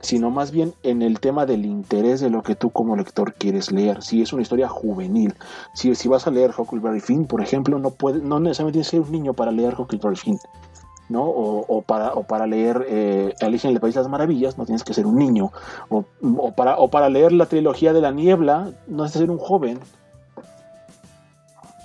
sino 0.01 0.31
más 0.31 0.51
bien 0.51 0.75
en 0.83 1.03
el 1.03 1.19
tema 1.19 1.47
del 1.47 1.65
interés 1.65 2.21
de 2.21 2.31
lo 2.31 2.43
que 2.43 2.55
tú 2.55 2.71
como 2.71 2.95
lector 2.95 3.35
quieres 3.35 3.73
leer. 3.73 4.03
Si 4.03 4.21
es 4.21 4.33
una 4.33 4.43
historia 4.43 4.69
juvenil, 4.69 5.35
si, 5.75 6.09
vas 6.09 6.27
a 6.27 6.31
leer 6.31 6.53
Huckleberry 6.57 7.01
Finn, 7.01 7.27
por 7.27 7.41
ejemplo, 7.41 7.79
no, 7.79 7.91
necesariamente 8.41 8.73
tienes 8.73 8.91
que 8.91 8.97
ser 8.97 9.01
un 9.01 9.13
niño 9.13 9.33
para 9.33 9.51
leer 9.51 9.75
Huckleberry 9.79 10.17
Finn. 10.17 10.39
¿no? 11.09 11.25
O, 11.25 11.83
para, 11.83 12.47
leer 12.47 12.87
eh, 12.89 13.35
en 13.41 13.71
el 13.71 13.81
País 13.81 13.95
de 13.95 14.01
las 14.01 14.09
Maravillas, 14.09 14.57
no 14.57 14.65
tienes 14.65 14.83
que 14.83 14.95
ser 14.95 15.07
un 15.07 15.17
niño. 15.17 15.53
O, 15.89 16.05
para, 16.53 16.77
o 16.77 16.89
para 16.89 17.09
leer 17.09 17.33
la 17.33 17.47
trilogía 17.47 17.93
de 17.93 18.01
la 18.01 18.13
niebla, 18.13 18.73
no 18.87 19.03
necesitas 19.03 19.21
ser 19.21 19.31
un 19.31 19.39
joven. 19.39 19.79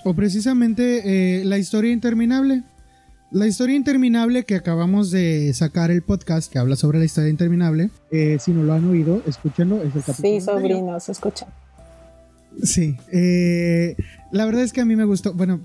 O 0.05 0.13
precisamente 0.13 1.39
eh, 1.39 1.45
la 1.45 1.57
historia 1.57 1.91
interminable. 1.91 2.63
La 3.29 3.45
historia 3.45 3.75
interminable 3.75 4.45
que 4.45 4.55
acabamos 4.55 5.11
de 5.11 5.53
sacar 5.53 5.91
el 5.91 6.01
podcast 6.01 6.49
que 6.49 6.59
habla 6.59 6.77
sobre 6.77 6.97
la 6.97 7.03
historia 7.03 7.29
interminable, 7.29 7.89
eh, 8.09 8.37
si 8.39 8.51
no 8.51 8.63
lo 8.63 8.71
han 8.71 8.85
oído, 8.85 9.21
escúchenlo, 9.27 9.83
es 9.83 9.93
el 9.95 10.01
capítulo. 10.01 10.39
Sí, 10.39 10.41
sobrinos, 10.41 11.09
escuchan. 11.09 11.49
Sí, 12.63 12.95
eh, 13.11 13.97
la 14.31 14.45
verdad 14.45 14.63
es 14.63 14.71
que 14.71 14.79
a 14.79 14.85
mí 14.85 14.95
me 14.95 15.03
gustó, 15.03 15.33
bueno, 15.33 15.59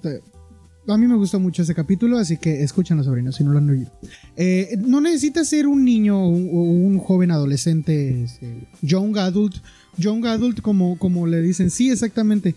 a 0.89 0.99
mí 0.99 1.07
me 1.07 1.15
gustó 1.15 1.39
mucho 1.39 1.63
ese 1.63 1.73
capítulo, 1.73 2.19
así 2.19 2.37
que 2.37 2.65
escúchenlo, 2.65 3.05
sobrinos, 3.05 3.37
si 3.37 3.45
no 3.45 3.53
lo 3.53 3.59
han 3.59 3.71
oído. 3.71 3.93
Eh, 4.37 4.77
no 4.79 5.01
necesitas 5.01 5.49
ser 5.49 5.69
un 5.69 5.85
niño 5.85 6.21
o 6.21 6.31
un, 6.31 6.99
joven 6.99 7.31
adolescente, 7.31 8.25
este, 8.25 8.67
young 8.83 9.17
adult, 9.19 9.55
young 9.99 10.27
adult 10.27 10.63
como, 10.63 10.99
como 10.99 11.29
le 11.29 11.41
dicen, 11.41 11.71
sí, 11.71 11.93
exactamente, 11.93 12.57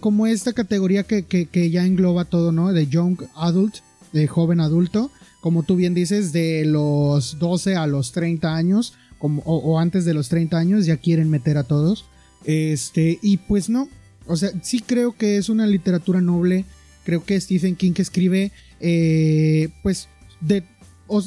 como 0.00 0.26
esta 0.26 0.52
categoría 0.52 1.04
que, 1.04 1.22
que, 1.22 1.46
que 1.46 1.70
ya 1.70 1.86
engloba 1.86 2.24
todo, 2.24 2.50
¿no? 2.50 2.72
De 2.72 2.88
young 2.88 3.16
adult 3.36 3.76
de 4.12 4.26
joven 4.26 4.60
adulto, 4.60 5.10
como 5.40 5.62
tú 5.62 5.76
bien 5.76 5.94
dices, 5.94 6.32
de 6.32 6.64
los 6.64 7.38
12 7.38 7.76
a 7.76 7.86
los 7.86 8.12
30 8.12 8.54
años, 8.54 8.94
o, 9.20 9.78
antes 9.78 10.04
de 10.04 10.14
los 10.14 10.28
30 10.28 10.56
años, 10.56 10.86
ya 10.86 10.96
quieren 10.96 11.28
meter 11.28 11.58
a 11.58 11.64
todos. 11.64 12.06
Este, 12.44 13.18
y 13.22 13.36
pues 13.36 13.68
no, 13.68 13.88
o 14.26 14.36
sea, 14.36 14.50
sí 14.62 14.80
creo 14.80 15.14
que 15.16 15.36
es 15.36 15.48
una 15.48 15.66
literatura 15.66 16.20
noble, 16.20 16.64
creo 17.04 17.24
que 17.24 17.38
Stephen 17.38 17.76
King 17.76 17.92
escribe, 17.98 18.50
eh, 18.80 19.68
pues, 19.82 20.08
de, 20.40 20.64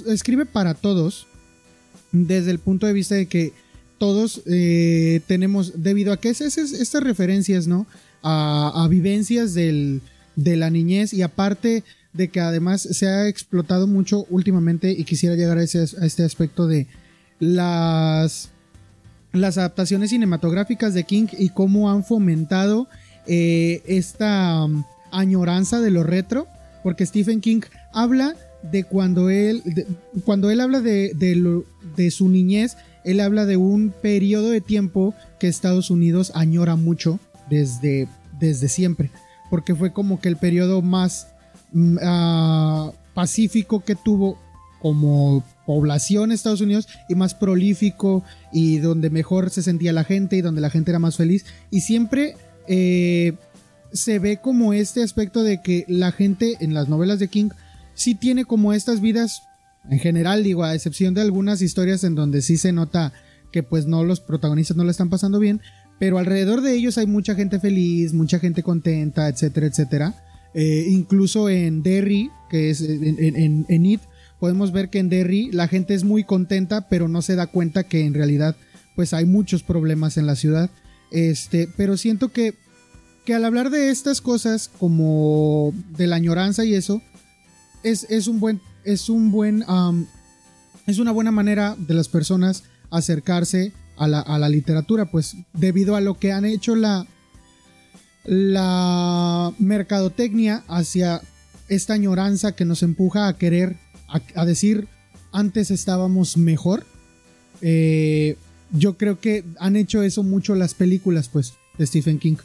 escribe 0.07 0.45
para 0.45 0.73
todos, 0.73 1.27
desde 2.11 2.51
el 2.51 2.59
punto 2.59 2.87
de 2.87 2.93
vista 2.93 3.15
de 3.15 3.27
que 3.27 3.53
todos 3.99 4.41
eh, 4.47 5.21
tenemos, 5.27 5.83
debido 5.83 6.13
a 6.13 6.17
que 6.17 6.29
es, 6.29 6.41
estas 6.41 7.03
referencias, 7.03 7.67
¿no? 7.67 7.85
A, 8.23 8.83
a 8.83 8.87
vivencias 8.87 9.53
del, 9.53 10.01
de 10.35 10.55
la 10.55 10.69
niñez 10.69 11.13
y 11.13 11.21
aparte 11.21 11.83
de 12.13 12.29
que 12.29 12.39
además 12.39 12.81
se 12.81 13.07
ha 13.07 13.27
explotado 13.27 13.87
mucho 13.87 14.25
últimamente 14.29 14.91
y 14.91 15.03
quisiera 15.03 15.35
llegar 15.35 15.57
a, 15.57 15.63
ese, 15.63 15.79
a 15.79 16.05
este 16.05 16.23
aspecto 16.23 16.67
de 16.67 16.87
las, 17.39 18.51
las 19.31 19.57
adaptaciones 19.57 20.11
cinematográficas 20.11 20.93
de 20.93 21.03
King 21.03 21.27
y 21.37 21.49
cómo 21.49 21.89
han 21.91 22.03
fomentado 22.03 22.87
eh, 23.25 23.81
esta 23.85 24.65
um, 24.65 24.83
añoranza 25.11 25.79
de 25.79 25.91
lo 25.91 26.03
retro, 26.03 26.47
porque 26.83 27.05
Stephen 27.05 27.41
King 27.41 27.61
habla 27.93 28.35
de 28.63 28.83
cuando 28.83 29.29
él, 29.29 29.63
cuando 30.23 30.49
él 30.49 30.61
habla 30.61 30.81
de, 30.81 31.13
de, 31.95 32.11
su 32.11 32.29
niñez, 32.29 32.77
él 33.03 33.19
habla 33.19 33.45
de 33.45 33.57
un 33.57 33.93
periodo 34.01 34.49
de 34.49 34.61
tiempo 34.61 35.13
que 35.39 35.47
Estados 35.47 35.89
Unidos 35.89 36.31
añora 36.35 36.75
mucho 36.75 37.19
desde, 37.49 38.07
desde 38.39 38.69
siempre, 38.69 39.11
porque 39.49 39.75
fue 39.75 39.91
como 39.91 40.21
que 40.21 40.29
el 40.29 40.37
periodo 40.37 40.81
más 40.81 41.32
Mm, 41.73 41.97
ah, 42.03 42.91
pacífico 43.15 43.83
que 43.83 43.95
tuvo 43.95 44.37
como 44.79 45.43
población 45.65 46.31
Estados 46.31 46.61
Unidos 46.61 46.87
y 47.09 47.15
más 47.15 47.33
prolífico 47.33 48.23
y 48.51 48.77
donde 48.77 49.09
mejor 49.09 49.49
se 49.49 49.63
sentía 49.63 49.93
la 49.93 50.03
gente 50.03 50.35
y 50.35 50.41
donde 50.41 50.61
la 50.61 50.69
gente 50.69 50.91
era 50.91 50.99
más 50.99 51.15
feliz 51.15 51.45
y 51.71 51.81
siempre 51.81 52.35
eh, 52.67 53.33
se 53.91 54.19
ve 54.19 54.37
como 54.37 54.73
este 54.73 55.03
aspecto 55.03 55.41
de 55.41 55.61
que 55.61 55.85
la 55.87 56.11
gente 56.11 56.57
en 56.59 56.73
las 56.73 56.89
novelas 56.89 57.19
de 57.19 57.27
King 57.27 57.49
sí 57.93 58.13
tiene 58.13 58.45
como 58.45 58.73
estas 58.73 58.99
vidas, 58.99 59.43
en 59.89 59.99
general 59.99 60.43
digo, 60.43 60.63
a 60.63 60.75
excepción 60.75 61.13
de 61.13 61.21
algunas 61.21 61.61
historias 61.61 62.03
en 62.03 62.15
donde 62.15 62.41
sí 62.41 62.57
se 62.57 62.71
nota 62.71 63.13
que 63.51 63.63
pues 63.63 63.85
no 63.85 64.03
los 64.03 64.19
protagonistas 64.19 64.75
no 64.75 64.83
le 64.83 64.91
están 64.91 65.09
pasando 65.09 65.39
bien, 65.39 65.61
pero 65.99 66.17
alrededor 66.17 66.61
de 66.61 66.73
ellos 66.73 66.97
hay 66.97 67.07
mucha 67.07 67.35
gente 67.35 67.59
feliz, 67.59 68.13
mucha 68.13 68.39
gente 68.39 68.63
contenta, 68.63 69.29
etcétera, 69.29 69.67
etcétera. 69.67 70.22
Eh, 70.53 70.87
incluso 70.89 71.49
en 71.49 71.81
Derry, 71.81 72.29
que 72.49 72.69
es 72.69 72.81
en, 72.81 73.65
en, 73.67 73.85
It, 73.85 74.01
podemos 74.39 74.71
ver 74.71 74.89
que 74.89 74.99
en 74.99 75.09
Derry 75.09 75.51
la 75.51 75.67
gente 75.67 75.93
es 75.93 76.03
muy 76.03 76.23
contenta, 76.23 76.87
pero 76.89 77.07
no 77.07 77.21
se 77.21 77.35
da 77.35 77.47
cuenta 77.47 77.83
que 77.83 78.05
en 78.05 78.13
realidad 78.13 78.55
pues 78.95 79.13
hay 79.13 79.25
muchos 79.25 79.63
problemas 79.63 80.17
en 80.17 80.27
la 80.27 80.35
ciudad. 80.35 80.69
Este, 81.11 81.67
pero 81.75 81.97
siento 81.97 82.29
que, 82.29 82.53
que 83.25 83.33
al 83.33 83.45
hablar 83.45 83.71
de 83.71 83.89
estas 83.89 84.21
cosas, 84.21 84.69
como 84.79 85.73
de 85.97 86.07
la 86.07 86.17
añoranza 86.17 86.65
y 86.65 86.75
eso, 86.75 87.01
es, 87.83 88.05
es 88.09 88.27
un 88.27 88.39
buen, 88.39 88.61
es 88.83 89.09
un 89.09 89.31
buen, 89.31 89.63
es 90.85 90.99
una 90.99 91.11
buena 91.11 91.31
manera 91.31 91.75
de 91.77 91.93
las 91.95 92.07
personas 92.07 92.63
acercarse 92.91 93.73
a 93.97 94.07
la, 94.07 94.19
a 94.19 94.37
la 94.37 94.49
literatura, 94.49 95.05
pues 95.09 95.35
debido 95.53 95.95
a 95.95 96.01
lo 96.01 96.19
que 96.19 96.31
han 96.31 96.45
hecho 96.45 96.75
la, 96.75 97.07
la 98.23 99.53
mercadotecnia 99.59 100.63
hacia 100.67 101.21
esta 101.67 101.93
añoranza 101.93 102.55
que 102.55 102.65
nos 102.65 102.83
empuja 102.83 103.27
a 103.27 103.37
querer, 103.37 103.77
a, 104.35 104.45
decir, 104.45 104.87
antes 105.31 105.71
estábamos 105.71 106.37
mejor. 106.37 106.85
Eh, 107.61 108.37
yo 108.71 108.97
creo 108.97 109.19
que 109.19 109.43
han 109.59 109.75
hecho 109.75 110.03
eso 110.03 110.23
mucho 110.23 110.55
las 110.55 110.73
películas, 110.73 111.29
pues, 111.29 111.53
de 111.77 111.87
Stephen 111.87 112.19
King. 112.19 112.37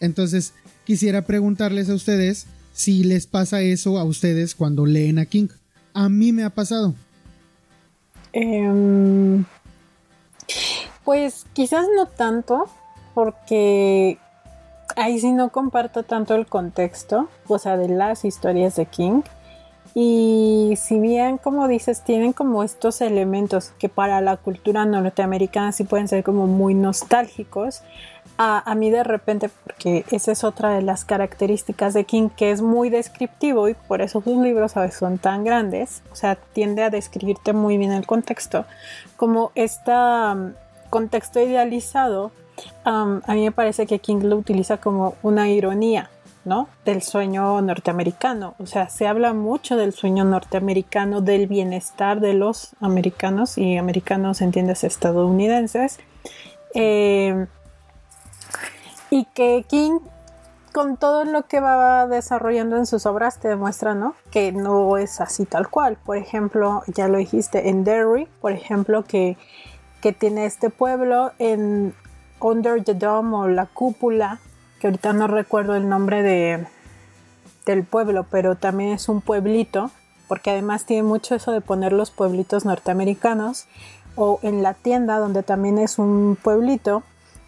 Entonces, 0.00 0.52
quisiera 0.84 1.22
preguntarles 1.22 1.88
a 1.88 1.94
ustedes 1.94 2.46
si 2.72 3.04
les 3.04 3.26
pasa 3.26 3.62
eso 3.62 3.98
a 3.98 4.04
ustedes 4.04 4.54
cuando 4.54 4.84
leen 4.84 5.18
a 5.18 5.26
King. 5.26 5.48
A 5.94 6.08
mí 6.08 6.32
me 6.32 6.42
ha 6.42 6.50
pasado. 6.50 6.94
Em, 8.32 9.44
pues 11.04 11.46
quizás 11.52 11.86
no 11.94 12.06
tanto, 12.06 12.68
porque 13.14 14.18
ahí 14.96 15.18
sí 15.18 15.32
no 15.32 15.50
comparto 15.50 16.02
tanto 16.02 16.34
el 16.34 16.46
contexto, 16.46 17.28
o 17.48 17.58
sea, 17.58 17.76
de 17.76 17.88
las 17.88 18.24
historias 18.24 18.76
de 18.76 18.86
King. 18.86 19.22
Y 19.96 20.74
si 20.76 20.98
bien, 20.98 21.38
como 21.38 21.68
dices, 21.68 22.02
tienen 22.02 22.32
como 22.32 22.64
estos 22.64 23.00
elementos 23.00 23.72
que 23.78 23.88
para 23.88 24.20
la 24.20 24.36
cultura 24.36 24.84
norteamericana 24.84 25.70
sí 25.70 25.84
pueden 25.84 26.08
ser 26.08 26.24
como 26.24 26.48
muy 26.48 26.74
nostálgicos, 26.74 27.82
a, 28.36 28.74
mí 28.74 28.90
de 28.90 29.04
repente, 29.04 29.48
porque 29.62 30.04
esa 30.10 30.32
es 30.32 30.42
otra 30.42 30.70
de 30.70 30.82
las 30.82 31.04
características 31.04 31.94
de 31.94 32.04
King, 32.04 32.30
que 32.36 32.50
es 32.50 32.62
muy 32.62 32.90
descriptivo 32.90 33.68
y 33.68 33.74
por 33.74 34.02
eso 34.02 34.20
sus 34.22 34.36
libros 34.38 34.74
veces 34.74 34.98
son 34.98 35.18
tan 35.18 35.44
grandes, 35.44 36.02
o 36.10 36.16
sea, 36.16 36.34
tiende 36.34 36.82
a 36.82 36.90
describirte 36.90 37.52
muy 37.52 37.76
bien 37.76 37.92
el 37.92 38.06
contexto, 38.06 38.64
como 39.16 39.52
este 39.54 39.92
contexto 40.90 41.40
idealizado 41.40 42.32
a 42.84 43.34
mí 43.34 43.44
me 43.44 43.52
parece 43.52 43.86
que 43.86 43.98
King 43.98 44.20
lo 44.22 44.36
utiliza 44.36 44.78
como 44.78 45.16
una 45.22 45.48
ironía, 45.48 46.10
¿no? 46.44 46.68
Del 46.84 47.02
sueño 47.02 47.60
norteamericano. 47.62 48.54
O 48.58 48.66
sea, 48.66 48.88
se 48.88 49.06
habla 49.06 49.32
mucho 49.32 49.76
del 49.76 49.92
sueño 49.92 50.24
norteamericano, 50.24 51.20
del 51.20 51.46
bienestar 51.46 52.20
de 52.20 52.34
los 52.34 52.70
americanos 52.80 53.58
y 53.58 53.76
americanos, 53.76 54.40
entiendes, 54.40 54.84
estadounidenses. 54.84 55.98
Eh, 56.74 57.46
y 59.10 59.26
que 59.26 59.64
King, 59.68 60.00
con 60.72 60.96
todo 60.96 61.24
lo 61.24 61.46
que 61.46 61.60
va 61.60 62.06
desarrollando 62.06 62.76
en 62.76 62.84
sus 62.84 63.06
obras, 63.06 63.38
te 63.38 63.48
demuestra, 63.48 63.94
¿no? 63.94 64.14
Que 64.30 64.52
no 64.52 64.96
es 64.96 65.20
así 65.20 65.46
tal 65.46 65.70
cual. 65.70 65.96
Por 66.04 66.16
ejemplo, 66.16 66.82
ya 66.88 67.08
lo 67.08 67.18
dijiste 67.18 67.68
en 67.68 67.84
Derry, 67.84 68.26
por 68.40 68.52
ejemplo, 68.52 69.04
que, 69.04 69.36
que 70.02 70.12
tiene 70.12 70.46
este 70.46 70.68
pueblo 70.68 71.32
en 71.38 71.94
Under 72.44 72.84
the 72.84 72.92
Dome 72.92 73.34
o 73.34 73.48
la 73.48 73.64
cúpula, 73.64 74.38
que 74.78 74.88
ahorita 74.88 75.14
no 75.14 75.28
recuerdo 75.28 75.76
el 75.76 75.88
nombre 75.88 76.22
de, 76.22 76.66
del 77.64 77.84
pueblo, 77.84 78.26
pero 78.30 78.54
también 78.56 78.90
es 78.90 79.08
un 79.08 79.22
pueblito, 79.22 79.90
porque 80.28 80.50
además 80.50 80.84
tiene 80.84 81.04
mucho 81.04 81.34
eso 81.34 81.52
de 81.52 81.62
poner 81.62 81.94
los 81.94 82.10
pueblitos 82.10 82.66
norteamericanos, 82.66 83.66
o 84.14 84.40
en 84.42 84.62
la 84.62 84.74
tienda, 84.74 85.18
donde 85.18 85.42
también 85.42 85.78
es 85.78 85.98
un 85.98 86.36
pueblito, 86.40 87.02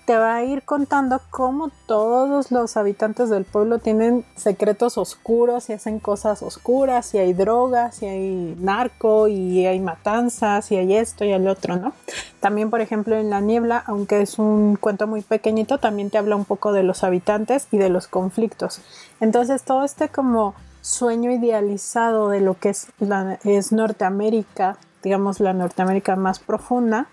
te 0.06 0.16
va 0.16 0.36
a 0.36 0.44
ir 0.44 0.62
contando 0.62 1.20
cómo 1.30 1.70
todos 1.86 2.52
los 2.52 2.76
habitantes 2.76 3.28
del 3.28 3.44
pueblo 3.44 3.80
tienen 3.80 4.24
secretos 4.36 4.98
oscuros 4.98 5.68
y 5.68 5.72
hacen 5.72 5.98
cosas 5.98 6.42
oscuras, 6.42 7.12
y 7.12 7.18
hay 7.18 7.32
drogas, 7.32 8.02
y 8.02 8.06
hay 8.06 8.56
narco, 8.60 9.26
y 9.26 9.66
hay 9.66 9.80
matanzas, 9.80 10.70
y 10.70 10.76
hay 10.76 10.94
esto 10.94 11.24
y 11.24 11.32
el 11.32 11.48
otro, 11.48 11.76
¿no? 11.76 11.92
También, 12.38 12.70
por 12.70 12.80
ejemplo, 12.80 13.16
en 13.16 13.30
La 13.30 13.40
Niebla, 13.40 13.82
aunque 13.84 14.22
es 14.22 14.38
un 14.38 14.76
cuento 14.76 15.08
muy 15.08 15.22
pequeñito, 15.22 15.78
también 15.78 16.08
te 16.10 16.18
habla 16.18 16.36
un 16.36 16.44
poco 16.44 16.72
de 16.72 16.84
los 16.84 17.02
habitantes 17.02 17.66
y 17.72 17.78
de 17.78 17.88
los 17.88 18.06
conflictos. 18.06 18.80
Entonces, 19.18 19.64
todo 19.64 19.84
este 19.84 20.08
como 20.08 20.54
sueño 20.82 21.32
idealizado 21.32 22.28
de 22.28 22.40
lo 22.40 22.54
que 22.54 22.68
es, 22.68 22.86
la, 23.00 23.40
es 23.42 23.72
Norteamérica, 23.72 24.76
digamos 25.02 25.40
la 25.40 25.52
Norteamérica 25.52 26.14
más 26.14 26.38
profunda, 26.38 27.08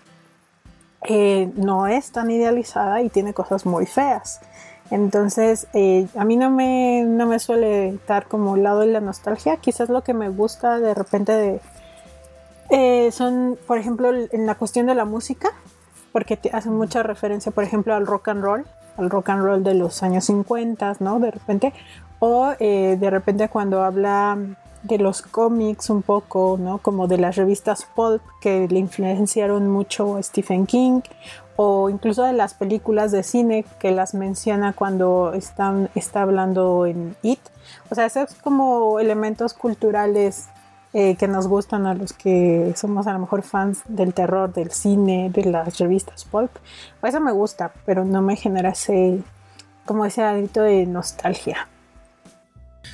eh, 1.06 1.50
no 1.54 1.86
es 1.86 2.12
tan 2.12 2.30
idealizada 2.30 3.02
y 3.02 3.10
tiene 3.10 3.34
cosas 3.34 3.66
muy 3.66 3.86
feas. 3.86 4.40
Entonces, 4.90 5.66
eh, 5.74 6.06
a 6.16 6.24
mí 6.24 6.36
no 6.36 6.50
me, 6.50 7.04
no 7.06 7.26
me 7.26 7.38
suele 7.38 7.88
estar 7.90 8.26
como 8.26 8.56
lado 8.56 8.80
de 8.80 8.86
la 8.86 9.00
nostalgia. 9.00 9.58
Quizás 9.58 9.88
lo 9.90 10.02
que 10.02 10.14
me 10.14 10.30
gusta 10.30 10.80
de 10.80 10.94
repente 10.94 11.60
eh, 12.70 13.10
son, 13.12 13.58
por 13.66 13.78
ejemplo, 13.78 14.12
en 14.14 14.46
la 14.46 14.54
cuestión 14.54 14.86
de 14.86 14.94
la 14.94 15.04
música, 15.04 15.50
porque 16.12 16.36
te 16.36 16.50
hacen 16.50 16.74
mucha 16.74 17.02
referencia, 17.02 17.52
por 17.52 17.64
ejemplo, 17.64 17.94
al 17.94 18.06
rock 18.06 18.28
and 18.28 18.42
roll, 18.42 18.66
al 18.96 19.10
rock 19.10 19.30
and 19.30 19.42
roll 19.42 19.62
de 19.62 19.74
los 19.74 20.02
años 20.02 20.24
50, 20.24 20.96
¿no? 21.00 21.18
De 21.18 21.30
repente, 21.30 21.72
o 22.18 22.54
de 22.58 23.10
repente 23.10 23.48
cuando 23.48 23.82
habla 23.82 24.38
de 24.84 24.98
los 24.98 25.22
cómics 25.22 25.90
un 25.90 26.02
poco, 26.02 26.56
¿no? 26.60 26.78
Como 26.78 27.08
de 27.08 27.18
las 27.18 27.36
revistas 27.36 27.86
pulp 27.96 28.22
que 28.40 28.68
le 28.68 28.78
influenciaron 28.78 29.68
mucho 29.70 30.16
a 30.16 30.22
Stephen 30.22 30.66
King 30.66 31.00
o 31.56 31.88
incluso 31.88 32.22
de 32.24 32.32
las 32.32 32.54
películas 32.54 33.10
de 33.10 33.22
cine 33.22 33.64
que 33.78 33.92
las 33.92 34.14
menciona 34.14 34.72
cuando 34.72 35.32
están, 35.34 35.88
está 35.94 36.22
hablando 36.22 36.86
en 36.86 37.16
It. 37.22 37.40
O 37.90 37.94
sea, 37.94 38.06
esos 38.06 38.34
como 38.34 39.00
elementos 39.00 39.54
culturales 39.54 40.48
eh, 40.92 41.16
que 41.16 41.28
nos 41.28 41.48
gustan 41.48 41.86
a 41.86 41.94
los 41.94 42.12
que 42.12 42.72
somos 42.76 43.06
a 43.06 43.12
lo 43.14 43.20
mejor 43.20 43.42
fans 43.42 43.82
del 43.88 44.12
terror, 44.12 44.52
del 44.52 44.70
cine, 44.70 45.30
de 45.30 45.44
las 45.44 45.78
revistas 45.78 46.24
pulp. 46.24 46.50
Eso 47.02 47.20
me 47.20 47.32
gusta, 47.32 47.72
pero 47.86 48.04
no 48.04 48.20
me 48.20 48.36
genera 48.36 48.70
ese, 48.70 49.22
como 49.86 50.04
ese 50.04 50.22
adito 50.22 50.62
de 50.62 50.84
nostalgia. 50.86 51.68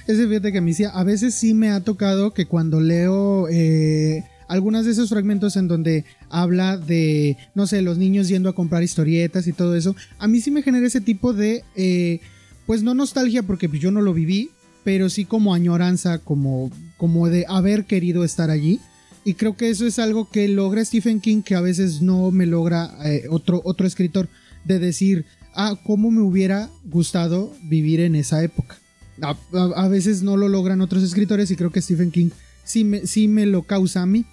Ese 0.06 0.26
fíjate 0.26 0.52
que 0.52 0.60
me 0.60 0.70
decía, 0.70 0.90
a 0.90 1.04
veces 1.04 1.34
sí 1.34 1.54
me 1.54 1.70
ha 1.70 1.80
tocado 1.80 2.32
que 2.32 2.46
cuando 2.46 2.80
leo 2.80 3.48
eh, 3.48 4.24
algunos 4.48 4.84
de 4.84 4.92
esos 4.92 5.08
fragmentos 5.08 5.56
en 5.56 5.68
donde 5.68 6.04
habla 6.28 6.76
de, 6.76 7.36
no 7.54 7.66
sé, 7.66 7.82
los 7.82 7.98
niños 7.98 8.28
yendo 8.28 8.48
a 8.48 8.54
comprar 8.54 8.82
historietas 8.82 9.46
y 9.46 9.52
todo 9.52 9.76
eso, 9.76 9.94
a 10.18 10.26
mí 10.26 10.40
sí 10.40 10.50
me 10.50 10.62
genera 10.62 10.86
ese 10.86 11.00
tipo 11.00 11.32
de, 11.32 11.62
eh, 11.76 12.20
pues 12.66 12.82
no 12.82 12.94
nostalgia 12.94 13.44
porque 13.44 13.68
yo 13.68 13.90
no 13.90 14.02
lo 14.02 14.12
viví, 14.12 14.50
pero 14.82 15.08
sí 15.08 15.24
como 15.24 15.54
añoranza, 15.54 16.18
como, 16.18 16.70
como 16.96 17.28
de 17.28 17.44
haber 17.48 17.84
querido 17.84 18.24
estar 18.24 18.50
allí. 18.50 18.80
Y 19.24 19.34
creo 19.34 19.56
que 19.56 19.68
eso 19.68 19.86
es 19.86 19.98
algo 19.98 20.30
que 20.30 20.48
logra 20.48 20.84
Stephen 20.84 21.20
King 21.20 21.42
que 21.42 21.54
a 21.54 21.60
veces 21.60 22.00
no 22.00 22.30
me 22.30 22.46
logra 22.46 22.90
eh, 23.04 23.26
otro, 23.30 23.60
otro 23.64 23.86
escritor 23.86 24.28
de 24.64 24.78
decir, 24.78 25.26
ah, 25.54 25.78
cómo 25.84 26.10
me 26.10 26.22
hubiera 26.22 26.70
gustado 26.84 27.52
vivir 27.62 28.00
en 28.00 28.16
esa 28.16 28.42
época 28.42 28.78
a, 29.22 29.88
veces 29.88 30.22
no 30.22 30.36
lo 30.36 30.48
logran 30.48 30.80
otros 30.80 31.02
escritores 31.02 31.50
y 31.50 31.56
creo 31.56 31.70
que 31.70 31.82
Stephen 31.82 32.10
King 32.10 32.30
sí 32.64 32.84
me, 32.84 33.06
sí 33.06 33.28
me 33.28 33.46
lo 33.46 33.62
causa 33.62 34.02
a 34.02 34.06
mí. 34.06 34.24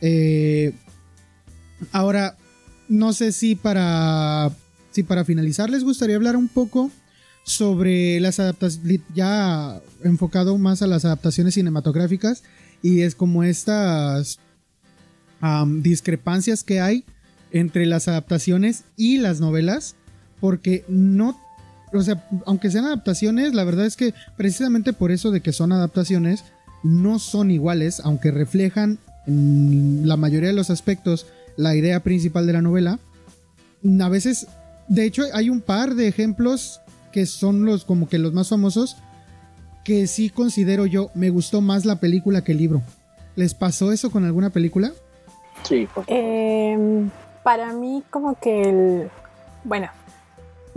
Eh, 0.00 0.72
ahora, 1.92 2.36
no 2.88 3.12
sé 3.12 3.32
si 3.32 3.54
para, 3.54 4.50
si 4.90 5.02
para 5.02 5.24
finalizar 5.24 5.70
les 5.70 5.84
gustaría 5.84 6.16
hablar 6.16 6.36
un 6.36 6.48
poco 6.48 6.90
sobre 7.44 8.18
las 8.20 8.40
adaptaciones, 8.40 9.00
ya 9.14 9.80
enfocado 10.02 10.58
más 10.58 10.82
a 10.82 10.86
las 10.86 11.04
adaptaciones 11.04 11.54
cinematográficas 11.54 12.42
y 12.82 13.02
es 13.02 13.14
como 13.14 13.44
estas 13.44 14.38
discrepancias 15.82 16.64
que 16.64 16.80
hay 16.80 17.04
entre 17.52 17.86
las 17.86 18.08
adaptaciones 18.08 18.84
y 18.96 19.18
las 19.18 19.40
novelas, 19.40 19.94
porque 20.40 20.84
no 20.88 21.40
o 21.92 22.02
sea, 22.02 22.26
aunque 22.46 22.70
sean 22.70 22.84
adaptaciones, 22.84 23.54
la 23.54 23.64
verdad 23.64 23.86
es 23.86 23.96
que 23.96 24.14
precisamente 24.36 24.92
por 24.92 25.10
eso 25.12 25.30
de 25.30 25.40
que 25.40 25.52
son 25.52 25.72
adaptaciones, 25.72 26.44
no 26.82 27.18
son 27.18 27.50
iguales, 27.50 28.00
aunque 28.04 28.30
reflejan 28.30 28.98
en 29.26 30.06
la 30.06 30.16
mayoría 30.16 30.50
de 30.50 30.54
los 30.54 30.70
aspectos 30.70 31.26
la 31.56 31.74
idea 31.74 32.00
principal 32.00 32.46
de 32.46 32.52
la 32.52 32.62
novela. 32.62 32.98
A 34.00 34.08
veces, 34.08 34.46
de 34.88 35.04
hecho, 35.04 35.24
hay 35.32 35.50
un 35.50 35.60
par 35.60 35.94
de 35.94 36.08
ejemplos 36.08 36.80
que 37.12 37.26
son 37.26 37.64
los 37.64 37.84
como 37.84 38.08
que 38.08 38.18
los 38.18 38.32
más 38.32 38.48
famosos 38.48 38.96
que 39.86 40.08
sí 40.08 40.30
considero 40.30 40.84
yo, 40.84 41.10
me 41.14 41.30
gustó 41.30 41.60
más 41.60 41.84
la 41.84 42.00
película 42.00 42.42
que 42.42 42.50
el 42.50 42.58
libro. 42.58 42.82
¿Les 43.36 43.54
pasó 43.54 43.92
eso 43.92 44.10
con 44.10 44.24
alguna 44.24 44.50
película? 44.50 44.90
Sí, 45.62 45.86
por 45.94 46.04
Em, 46.08 47.08
para 47.44 47.72
mí 47.72 48.02
como 48.10 48.34
que 48.34 48.68
el... 48.68 49.10
Bueno, 49.62 49.88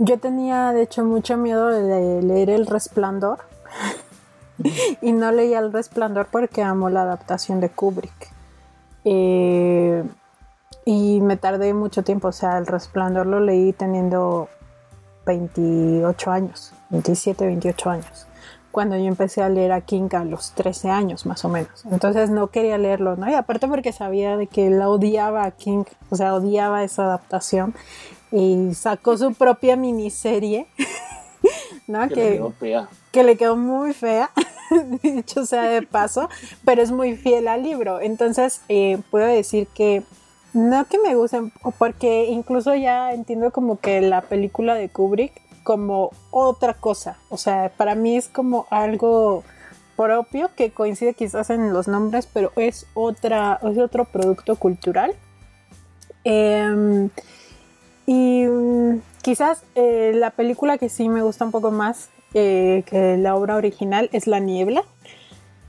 yo 0.00 0.18
tenía 0.18 0.72
de 0.72 0.82
hecho 0.82 1.04
mucho 1.04 1.36
miedo 1.36 1.68
de 1.68 2.22
leer 2.22 2.48
El 2.48 2.66
Resplandor 2.66 3.40
y 5.02 5.12
no 5.12 5.30
leía 5.30 5.58
El 5.58 5.72
Resplandor 5.72 6.26
porque 6.32 6.62
amo 6.62 6.88
la 6.88 7.02
adaptación 7.02 7.60
de 7.60 7.68
Kubrick. 7.68 8.32
Eh, 9.04 10.02
y 10.86 11.20
me 11.20 11.36
tardé 11.36 11.74
mucho 11.74 12.02
tiempo, 12.02 12.28
o 12.28 12.32
sea, 12.32 12.56
El 12.56 12.66
Resplandor 12.66 13.26
lo 13.26 13.40
leí 13.40 13.74
teniendo 13.74 14.48
28 15.26 16.30
años, 16.30 16.72
27, 16.88 17.46
28 17.46 17.90
años 17.90 18.26
cuando 18.70 18.96
yo 18.96 19.06
empecé 19.06 19.42
a 19.42 19.48
leer 19.48 19.72
a 19.72 19.80
King 19.80 20.08
a 20.12 20.24
los 20.24 20.52
13 20.52 20.90
años 20.90 21.26
más 21.26 21.44
o 21.44 21.48
menos. 21.48 21.84
Entonces 21.90 22.30
no 22.30 22.48
quería 22.48 22.78
leerlo, 22.78 23.16
¿no? 23.16 23.28
Y 23.28 23.34
aparte 23.34 23.66
porque 23.66 23.92
sabía 23.92 24.36
de 24.36 24.46
que 24.46 24.68
él 24.68 24.80
odiaba 24.80 25.44
a 25.44 25.50
King, 25.50 25.84
o 26.08 26.14
sea, 26.16 26.34
odiaba 26.34 26.84
esa 26.84 27.04
adaptación 27.04 27.74
y 28.32 28.74
sacó 28.74 29.16
su 29.16 29.34
propia 29.34 29.76
miniserie, 29.76 30.66
¿no? 31.86 32.08
que 32.08 32.14
Que, 32.14 32.22
le 32.22 32.36
quedó 32.36 32.50
fea. 32.52 32.88
que 33.12 33.24
le 33.24 33.36
quedó 33.36 33.56
muy 33.56 33.92
fea, 33.92 34.30
dicho 35.02 35.46
sea 35.46 35.62
de 35.62 35.82
paso, 35.82 36.28
pero 36.64 36.82
es 36.82 36.90
muy 36.90 37.16
fiel 37.16 37.48
al 37.48 37.62
libro. 37.62 38.00
Entonces 38.00 38.62
eh, 38.68 38.98
puedo 39.10 39.26
decir 39.26 39.66
que 39.68 40.02
no 40.52 40.84
que 40.86 40.98
me 40.98 41.14
gusten, 41.14 41.52
porque 41.78 42.26
incluso 42.26 42.74
ya 42.74 43.12
entiendo 43.12 43.50
como 43.52 43.78
que 43.78 44.00
la 44.00 44.22
película 44.22 44.74
de 44.74 44.88
Kubrick 44.88 45.40
como 45.62 46.10
otra 46.30 46.74
cosa. 46.74 47.18
O 47.28 47.36
sea, 47.36 47.70
para 47.76 47.94
mí 47.94 48.16
es 48.16 48.28
como 48.28 48.66
algo 48.70 49.44
propio 49.96 50.50
que 50.56 50.70
coincide 50.70 51.14
quizás 51.14 51.50
en 51.50 51.72
los 51.72 51.86
nombres, 51.86 52.26
pero 52.32 52.52
es 52.56 52.86
otra, 52.94 53.60
es 53.62 53.78
otro 53.78 54.06
producto 54.06 54.56
cultural. 54.56 55.14
Em, 56.24 57.10
y 58.10 58.44
mm, 58.44 59.02
quizás 59.22 59.62
eh, 59.76 60.10
la 60.16 60.30
película 60.30 60.78
que 60.78 60.88
sí 60.88 61.08
me 61.08 61.22
gusta 61.22 61.44
un 61.44 61.52
poco 61.52 61.70
más 61.70 62.08
eh, 62.34 62.82
que 62.86 63.16
la 63.16 63.36
obra 63.36 63.54
original 63.54 64.10
es 64.12 64.26
La 64.26 64.40
Niebla, 64.40 64.82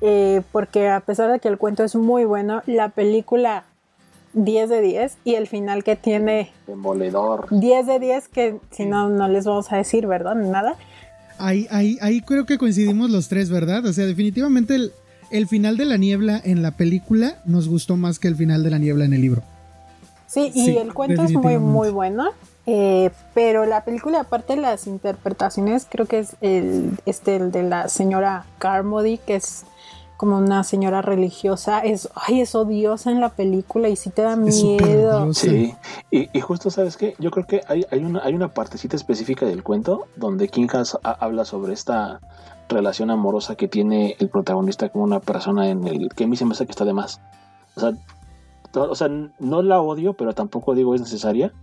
eh, 0.01 0.41
porque 0.51 0.89
a 0.89 1.01
pesar 1.01 1.31
de 1.31 1.39
que 1.39 1.49
el 1.49 1.59
cuento 1.59 1.83
es 1.83 1.95
muy 1.95 2.25
bueno, 2.25 2.63
la 2.65 2.89
película 2.89 3.65
10 4.33 4.69
de 4.69 4.81
10 4.81 5.17
y 5.23 5.35
el 5.35 5.45
final 5.45 5.83
que 5.83 5.95
tiene 5.95 6.49
Demoledor. 6.65 7.45
10 7.51 7.85
de 7.85 7.99
10 7.99 8.27
que 8.29 8.57
si 8.71 8.85
no, 8.85 9.07
no 9.07 9.27
les 9.27 9.45
vamos 9.45 9.71
a 9.71 9.77
decir, 9.77 10.07
¿verdad? 10.07 10.33
Nada. 10.33 10.77
Ahí, 11.37 11.67
ahí, 11.69 11.99
ahí 12.01 12.21
creo 12.21 12.47
que 12.47 12.57
coincidimos 12.57 13.11
los 13.11 13.27
tres, 13.27 13.51
¿verdad? 13.51 13.85
O 13.85 13.93
sea, 13.93 14.07
definitivamente 14.07 14.73
el, 14.73 14.93
el 15.29 15.47
final 15.47 15.77
de 15.77 15.85
la 15.85 15.97
niebla 15.97 16.41
en 16.43 16.63
la 16.63 16.71
película 16.71 17.39
nos 17.45 17.67
gustó 17.67 17.97
más 17.97 18.17
que 18.17 18.29
el 18.29 18.35
final 18.35 18.63
de 18.63 18.71
la 18.71 18.79
niebla 18.79 19.05
en 19.05 19.13
el 19.13 19.21
libro. 19.21 19.43
Sí, 20.31 20.51
y 20.55 20.65
Sí, 20.65 20.77
el 20.77 20.93
cuento 20.93 21.23
es 21.23 21.33
muy, 21.33 21.57
muy 21.59 21.89
bueno. 21.89 22.29
eh, 22.65 23.09
pero 23.33 23.65
la 23.65 23.83
película, 23.83 24.21
aparte 24.21 24.55
de 24.55 24.61
las 24.61 24.87
interpretaciones, 24.87 25.85
creo 25.89 26.05
que 26.05 26.19
es 26.19 26.35
el, 26.41 26.91
este, 27.05 27.35
el 27.35 27.51
de 27.51 27.63
la 27.63 27.89
señora 27.89 28.45
Carmody, 28.59 29.17
que 29.17 29.35
es 29.35 29.65
como 30.15 30.37
una 30.37 30.63
señora 30.63 31.01
religiosa, 31.01 31.79
es, 31.79 32.07
ay, 32.15 32.41
es 32.41 32.53
odiosa 32.53 33.09
en 33.11 33.19
la 33.19 33.29
película 33.29 33.89
y 33.89 33.95
sí 33.95 34.11
te 34.11 34.21
da 34.21 34.35
miedo. 34.35 35.33
Sí, 35.33 35.73
y, 36.11 36.29
y 36.31 36.39
justo 36.41 36.69
sabes 36.69 36.95
qué, 36.95 37.15
yo 37.17 37.31
creo 37.31 37.47
que 37.47 37.61
hay, 37.67 37.85
hay, 37.91 38.03
una, 38.05 38.21
hay 38.23 38.33
una 38.35 38.49
partecita 38.53 38.95
específica 38.95 39.45
del 39.47 39.63
cuento 39.63 40.05
donde 40.15 40.47
King 40.47 40.67
Hans 40.71 40.95
ha- 41.03 41.11
habla 41.19 41.43
sobre 41.43 41.73
esta 41.73 42.19
relación 42.69 43.09
amorosa 43.09 43.55
que 43.55 43.67
tiene 43.67 44.15
el 44.19 44.29
protagonista 44.29 44.89
con 44.89 45.01
una 45.01 45.19
persona 45.19 45.69
en 45.69 45.85
el 45.87 46.09
que 46.09 46.23
a 46.25 46.27
mí 46.27 46.37
se 46.37 46.45
me 46.45 46.51
hace 46.53 46.65
que 46.67 46.71
está 46.71 46.85
de 46.85 46.93
más. 46.93 47.19
O 47.75 47.79
sea, 47.79 47.93
o 48.73 48.95
sea 48.95 49.09
no 49.39 49.61
la 49.61 49.81
odio, 49.81 50.13
pero 50.13 50.33
tampoco 50.33 50.75
digo 50.75 50.95
es 50.95 51.01
necesaria. 51.01 51.53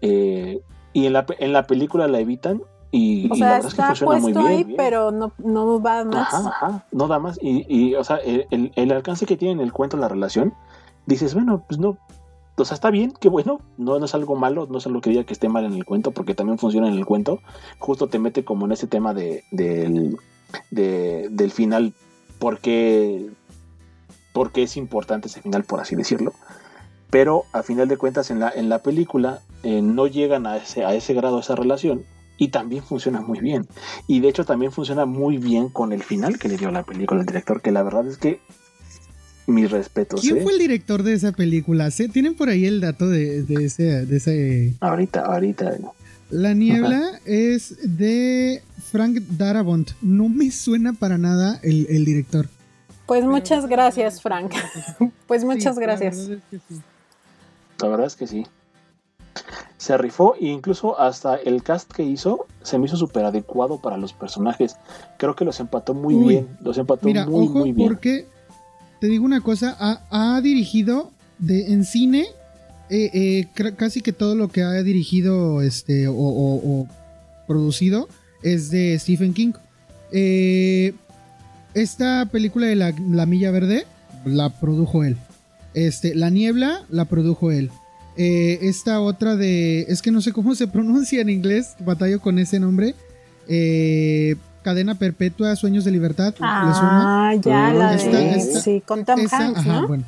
Eh, 0.00 0.60
y 0.92 1.06
en 1.06 1.12
la, 1.12 1.26
en 1.38 1.52
la 1.52 1.66
película 1.66 2.06
la 2.08 2.20
evitan 2.20 2.62
y, 2.90 3.30
O 3.30 3.34
y 3.36 3.38
la 3.40 3.46
sea, 3.46 3.48
verdad 3.54 3.66
es 3.68 3.74
que 3.74 3.82
funciona 3.82 4.18
muy 4.20 4.32
bien. 4.32 4.46
ahí, 4.46 4.64
bien. 4.64 4.76
pero 4.76 5.10
no, 5.10 5.32
no 5.38 5.80
va 5.82 6.04
más. 6.04 6.32
Ajá, 6.34 6.48
ajá, 6.48 6.84
no 6.92 7.06
da 7.08 7.18
más. 7.18 7.38
Y, 7.42 7.66
y, 7.68 7.94
o 7.94 8.04
sea, 8.04 8.16
el, 8.16 8.46
el- 8.74 8.92
alcance 8.92 9.26
que 9.26 9.36
tiene 9.36 9.52
en 9.54 9.60
el 9.60 9.72
cuento 9.72 9.96
la 9.98 10.08
relación, 10.08 10.54
dices, 11.06 11.34
bueno, 11.34 11.64
pues 11.68 11.78
no. 11.78 11.98
O 12.56 12.64
sea, 12.64 12.74
está 12.74 12.90
bien, 12.90 13.12
qué 13.20 13.28
bueno. 13.28 13.60
No, 13.76 13.98
no 13.98 14.04
es 14.06 14.14
algo 14.14 14.34
malo, 14.34 14.66
no 14.70 14.78
es 14.78 14.86
algo 14.86 15.00
que 15.00 15.10
diga 15.10 15.24
que 15.24 15.32
esté 15.34 15.48
mal 15.48 15.64
en 15.64 15.74
el 15.74 15.84
cuento, 15.84 16.10
porque 16.12 16.34
también 16.34 16.58
funciona 16.58 16.88
en 16.88 16.94
el 16.94 17.04
cuento. 17.06 17.40
Justo 17.78 18.08
te 18.08 18.18
mete 18.18 18.44
como 18.44 18.64
en 18.66 18.72
ese 18.72 18.86
tema 18.86 19.12
de, 19.14 19.44
del, 19.52 20.16
de- 20.70 21.28
del 21.30 21.50
final, 21.50 21.92
porque, 22.38 23.28
porque 24.32 24.62
es 24.62 24.76
importante 24.76 25.28
ese 25.28 25.42
final, 25.42 25.64
por 25.64 25.80
así 25.80 25.96
decirlo. 25.96 26.34
Pero 27.10 27.44
a 27.52 27.62
final 27.62 27.88
de 27.88 27.96
cuentas, 27.96 28.30
en 28.30 28.40
la, 28.40 28.50
en 28.50 28.68
la 28.68 28.82
película 28.82 29.40
eh, 29.62 29.80
no 29.82 30.06
llegan 30.06 30.46
a 30.46 30.56
ese, 30.58 30.84
a 30.84 30.94
ese 30.94 31.14
grado 31.14 31.40
esa 31.40 31.54
relación. 31.56 32.02
Y 32.36 32.48
también 32.48 32.84
funciona 32.84 33.20
muy 33.20 33.40
bien. 33.40 33.66
Y 34.06 34.20
de 34.20 34.28
hecho 34.28 34.44
también 34.44 34.70
funciona 34.70 35.06
muy 35.06 35.38
bien 35.38 35.70
con 35.70 35.92
el 35.92 36.02
final 36.04 36.38
que 36.38 36.48
le 36.48 36.56
dio 36.56 36.70
la 36.70 36.84
película 36.84 37.20
al 37.20 37.26
director, 37.26 37.60
que 37.62 37.72
la 37.72 37.82
verdad 37.82 38.06
es 38.06 38.16
que 38.16 38.40
mis 39.48 39.70
respetos. 39.70 40.20
¿Quién 40.20 40.36
¿eh? 40.36 40.42
fue 40.42 40.52
el 40.52 40.58
director 40.58 41.02
de 41.02 41.14
esa 41.14 41.32
película? 41.32 41.90
¿Se- 41.90 42.08
¿Tienen 42.08 42.34
por 42.34 42.48
ahí 42.48 42.66
el 42.66 42.80
dato 42.80 43.08
de, 43.08 43.42
de 43.42 43.64
ese, 43.64 44.06
de 44.06 44.16
ese... 44.18 44.74
Ahorita, 44.80 45.22
ahorita. 45.24 45.78
La 46.30 46.52
niebla 46.52 47.18
es 47.24 47.74
de 47.82 48.62
Frank 48.92 49.16
Darabont. 49.30 49.90
No 50.02 50.28
me 50.28 50.50
suena 50.50 50.92
para 50.92 51.16
nada 51.18 51.58
el, 51.62 51.86
el 51.88 52.04
director. 52.04 52.48
Pues 53.08 53.24
muchas 53.24 53.66
gracias, 53.66 54.22
Frank. 54.22 54.52
Pues 55.26 55.40
Sí, 55.40 55.46
muchas 55.46 55.74
la 55.76 55.82
gracias. 55.82 56.28
verdad 56.28 56.38
es 56.38 56.42
que 56.50 56.58
sí. 56.74 56.80
La 57.80 57.88
verdad 57.88 58.06
es 58.06 58.16
que 58.16 58.26
sí. 58.28 58.46
Se 59.78 59.96
rifó 59.96 60.34
e 60.34 60.46
incluso 60.46 60.98
hasta 61.00 61.36
el 61.36 61.62
cast 61.62 61.90
que 61.90 62.02
hizo 62.02 62.46
se 62.62 62.78
me 62.78 62.86
hizo 62.86 62.96
súper 62.96 63.24
adecuado 63.24 63.80
para 63.80 63.96
los 63.96 64.12
personajes. 64.12 64.76
Creo 65.18 65.34
que 65.34 65.44
los 65.44 65.58
empató 65.60 65.94
muy 65.94 66.14
Uy. 66.14 66.28
bien. 66.34 66.48
Los 66.62 66.76
empató 66.78 67.06
Mira, 67.06 67.24
muy, 67.26 67.46
ojo, 67.46 67.58
muy 67.60 67.72
bien. 67.72 67.88
porque 67.88 68.26
te 69.00 69.06
digo 69.06 69.24
una 69.24 69.40
cosa, 69.40 69.76
ha, 69.80 70.34
ha 70.36 70.40
dirigido 70.40 71.10
de, 71.38 71.72
en 71.72 71.84
cine 71.84 72.26
eh, 72.90 73.10
eh, 73.54 73.72
casi 73.76 74.00
que 74.02 74.12
todo 74.12 74.34
lo 74.34 74.48
que 74.48 74.62
ha 74.62 74.72
dirigido 74.82 75.62
este 75.62 76.08
o, 76.08 76.14
o- 76.14 76.80
o 76.82 76.86
producido 77.46 78.08
es 78.42 78.70
de 78.70 78.98
Stephen 78.98 79.32
King. 79.32 79.52
Eh, 80.12 80.94
esta 81.82 82.26
película 82.26 82.66
de 82.66 82.76
la, 82.76 82.92
La 83.10 83.26
Milla 83.26 83.50
Verde 83.50 83.86
la 84.24 84.48
produjo 84.50 85.04
él. 85.04 85.16
Este, 85.74 86.14
La 86.14 86.30
Niebla 86.30 86.82
la 86.90 87.04
produjo 87.06 87.50
él. 87.52 87.70
Eh, 88.16 88.58
esta 88.62 89.00
otra 89.00 89.36
de. 89.36 89.82
Es 89.88 90.02
que 90.02 90.10
no 90.10 90.20
sé 90.20 90.32
cómo 90.32 90.54
se 90.54 90.66
pronuncia 90.66 91.20
en 91.20 91.30
inglés. 91.30 91.74
Batallo 91.80 92.20
con 92.20 92.38
ese 92.38 92.58
nombre. 92.58 92.94
Eh, 93.48 94.34
Cadena 94.62 94.96
Perpetua, 94.96 95.54
Sueños 95.56 95.84
de 95.84 95.92
Libertad. 95.92 96.34
Ah, 96.40 97.32
ya, 97.40 97.72
la 97.72 97.94
Esta- 97.94 98.10
de. 98.18 98.30
esta- 98.36 98.60
sí, 98.60 98.82
con 98.84 99.04
Tom 99.04 99.20
Hanks, 99.20 99.58
ajá, 99.60 99.80
¿no? 99.82 99.88
bueno. 99.88 100.04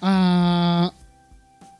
Ah, 0.00 0.92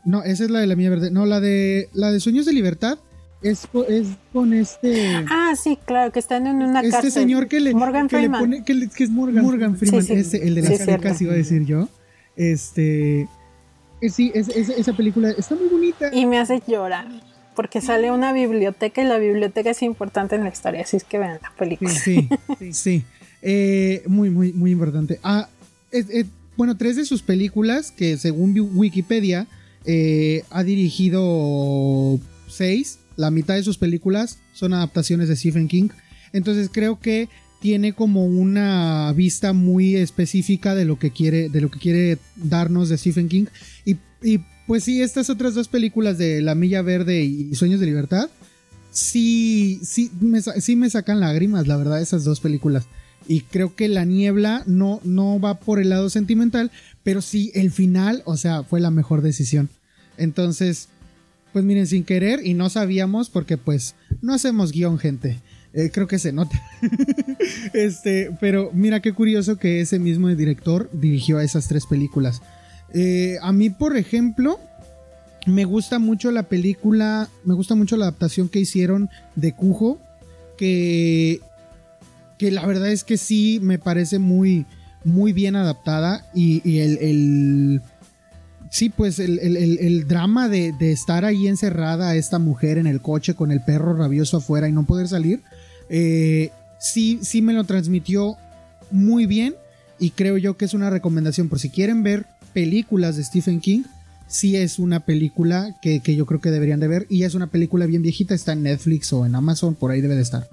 no, 0.04 0.22
esa 0.22 0.44
es 0.44 0.50
la 0.50 0.60
de 0.60 0.66
la 0.66 0.76
mía 0.76 0.90
verde. 0.90 1.10
No, 1.10 1.26
la 1.26 1.40
de 1.40 1.88
la 1.92 2.10
de 2.12 2.20
Sueños 2.20 2.44
de 2.46 2.52
Libertad 2.52 2.98
es, 3.42 3.66
es 3.88 4.06
con 4.32 4.52
este 4.52 5.14
Ah, 5.30 5.54
sí, 5.60 5.78
claro, 5.86 6.12
que 6.12 6.18
están 6.18 6.46
en 6.46 6.56
una 6.56 6.80
este 6.80 6.90
cárcel. 6.92 7.12
señor 7.12 7.48
que 7.48 7.60
le, 7.60 7.72
Morgan 7.74 8.06
que 8.08 8.16
le 8.16 8.20
Freeman. 8.22 8.40
pone 8.40 8.64
que, 8.64 8.74
le- 8.74 8.88
que 8.88 9.04
es 9.04 9.10
Morgan, 9.10 9.44
Morgan 9.44 9.76
Freeman, 9.76 10.02
Sí, 10.02 10.08
sí. 10.14 10.20
ese, 10.20 10.46
el 10.46 10.54
de 10.56 10.62
Sí, 10.62 10.68
las 10.68 10.76
cierto. 10.78 11.02
caritas 11.02 11.22
iba 11.22 11.32
a 11.32 11.36
decir 11.36 11.64
yo. 11.64 11.88
Este 12.36 13.28
eh, 14.02 14.08
sí, 14.10 14.30
es- 14.34 14.48
es- 14.48 14.68
esa 14.70 14.92
película 14.94 15.30
está 15.30 15.54
muy 15.54 15.68
bonita. 15.68 16.10
Y 16.14 16.26
me 16.26 16.38
hace 16.38 16.62
llorar. 16.66 17.06
Porque 17.56 17.80
sale 17.82 18.10
una 18.10 18.32
biblioteca 18.32 19.02
y 19.02 19.06
la 19.06 19.18
biblioteca 19.18 19.70
es 19.70 19.82
importante 19.82 20.36
en 20.36 20.44
la 20.44 20.50
historia. 20.50 20.82
Así 20.82 20.96
es 20.96 21.04
que 21.04 21.18
vean 21.18 21.38
la 21.42 21.52
película. 21.58 21.90
Sí, 21.90 22.28
sí, 22.58 22.72
sí. 22.72 23.04
Eh, 23.42 24.02
muy, 24.06 24.30
muy, 24.30 24.52
muy 24.52 24.70
importante. 24.70 25.18
Ah, 25.22 25.48
es- 25.90 26.08
es- 26.08 26.26
bueno, 26.56 26.76
tres 26.76 26.96
de 26.96 27.04
sus 27.04 27.22
películas, 27.22 27.90
que 27.90 28.16
según 28.16 28.52
Wi- 28.54 28.60
Wikipedia, 28.74 29.46
eh, 29.84 30.44
ha 30.50 30.62
dirigido 30.62 32.18
seis. 32.48 32.99
La 33.20 33.30
mitad 33.30 33.54
de 33.54 33.62
sus 33.62 33.78
películas 33.78 34.38
son 34.52 34.72
adaptaciones 34.72 35.28
de 35.28 35.36
Stephen 35.36 35.68
King. 35.68 35.88
Entonces 36.32 36.70
creo 36.72 36.98
que 36.98 37.28
tiene 37.60 37.92
como 37.92 38.24
una 38.24 39.12
vista 39.14 39.52
muy 39.52 39.96
específica 39.96 40.74
de 40.74 40.84
lo 40.84 40.98
que 40.98 41.10
quiere, 41.10 41.48
de 41.48 41.60
lo 41.60 41.70
que 41.70 41.78
quiere 41.78 42.18
darnos 42.36 42.88
de 42.88 42.98
Stephen 42.98 43.28
King. 43.28 43.46
Y, 43.84 44.38
pues 44.66 44.84
sí, 44.84 45.02
estas 45.02 45.30
otras 45.30 45.54
dos 45.54 45.68
películas 45.68 46.18
de 46.18 46.42
La 46.42 46.54
Milla 46.54 46.82
Verde 46.82 47.22
y 47.22 47.54
Sueños 47.54 47.80
de 47.80 47.86
Libertad 47.86 48.30
sí, 48.90 49.80
sí 49.82 50.10
me, 50.20 50.42
sí 50.42 50.76
me 50.76 50.90
sacan 50.90 51.20
lágrimas, 51.20 51.66
la 51.66 51.76
verdad, 51.76 52.00
esas 52.00 52.24
dos 52.24 52.40
películas. 52.40 52.86
Y 53.28 53.42
creo 53.42 53.74
que 53.74 53.88
La 53.88 54.04
Niebla 54.04 54.64
no, 54.66 55.00
no 55.04 55.38
va 55.40 55.60
por 55.60 55.80
el 55.80 55.90
lado 55.90 56.10
sentimental, 56.10 56.70
pero 57.02 57.22
sí 57.22 57.52
el 57.54 57.70
final, 57.70 58.22
o 58.24 58.36
sea, 58.36 58.62
fue 58.64 58.80
la 58.80 58.90
mejor 58.90 59.22
decisión. 59.22 59.68
Entonces, 60.16 60.88
pues 61.52 61.64
miren, 61.64 61.86
sin 61.86 62.04
querer, 62.04 62.44
y 62.44 62.54
no 62.54 62.70
sabíamos 62.70 63.30
porque 63.30 63.56
pues 63.56 63.94
no 64.22 64.34
hacemos 64.34 64.72
guion, 64.72 64.98
gente. 64.98 65.38
Eh, 65.72 65.90
creo 65.92 66.08
que 66.08 66.18
se 66.18 66.32
nota. 66.32 66.60
este, 67.74 68.36
pero 68.40 68.70
mira 68.72 69.00
qué 69.00 69.12
curioso 69.12 69.56
que 69.56 69.80
ese 69.80 69.98
mismo 69.98 70.28
director 70.28 70.90
dirigió 70.92 71.38
a 71.38 71.44
esas 71.44 71.68
tres 71.68 71.86
películas. 71.86 72.42
Eh, 72.92 73.36
a 73.40 73.52
mí, 73.52 73.70
por 73.70 73.96
ejemplo, 73.96 74.58
me 75.46 75.64
gusta 75.64 75.98
mucho 75.98 76.30
la 76.32 76.44
película, 76.44 77.28
me 77.44 77.54
gusta 77.54 77.74
mucho 77.74 77.96
la 77.96 78.06
adaptación 78.06 78.48
que 78.48 78.60
hicieron 78.60 79.08
de 79.36 79.52
Cujo, 79.52 79.98
que, 80.58 81.40
que 82.38 82.50
la 82.50 82.66
verdad 82.66 82.90
es 82.90 83.04
que 83.04 83.16
sí 83.16 83.60
me 83.62 83.78
parece 83.78 84.18
muy, 84.18 84.66
muy 85.04 85.32
bien 85.32 85.56
adaptada 85.56 86.26
y, 86.34 86.78
el, 86.80 87.80
sí, 88.70 88.88
pues 88.88 89.18
el, 89.18 90.08
drama 90.08 90.48
de, 90.48 90.72
estar 90.80 91.24
ahí 91.26 91.48
encerrada 91.48 92.14
esta 92.14 92.38
mujer 92.38 92.78
en 92.78 92.86
el 92.86 93.02
coche 93.02 93.34
con 93.34 93.50
el 93.50 93.60
perro 93.60 93.94
rabioso 93.94 94.38
afuera 94.38 94.68
y 94.68 94.72
no 94.72 94.86
poder 94.86 95.08
salir, 95.08 95.42
eh, 95.90 96.50
sí, 96.78 97.18
sí 97.22 97.42
me 97.42 97.52
lo 97.52 97.64
transmitió 97.64 98.36
muy 98.90 99.26
bien 99.26 99.54
y 99.98 100.10
creo 100.10 100.38
yo 100.38 100.56
que 100.56 100.64
es 100.64 100.72
una 100.72 100.88
recomendación 100.88 101.48
por 101.48 101.58
si 101.58 101.68
quieren 101.68 102.02
ver 102.02 102.24
películas 102.54 103.16
de 103.16 103.24
Stephen 103.24 103.60
King, 103.60 103.82
sí 104.26 104.56
es 104.56 104.78
una 104.78 105.00
película 105.00 105.76
que, 105.82 106.00
yo 106.00 106.24
creo 106.24 106.40
que 106.40 106.50
deberían 106.50 106.80
de 106.80 106.88
ver 106.88 107.06
y 107.10 107.24
es 107.24 107.34
una 107.34 107.48
película 107.48 107.86
bien 107.86 108.02
viejita, 108.02 108.34
está 108.34 108.52
en 108.52 108.62
Netflix 108.62 109.12
o 109.12 109.26
en 109.26 109.34
Amazon, 109.34 109.74
por 109.74 109.90
ahí 109.90 110.00
debe 110.00 110.14
de 110.14 110.22
estar. 110.22 110.48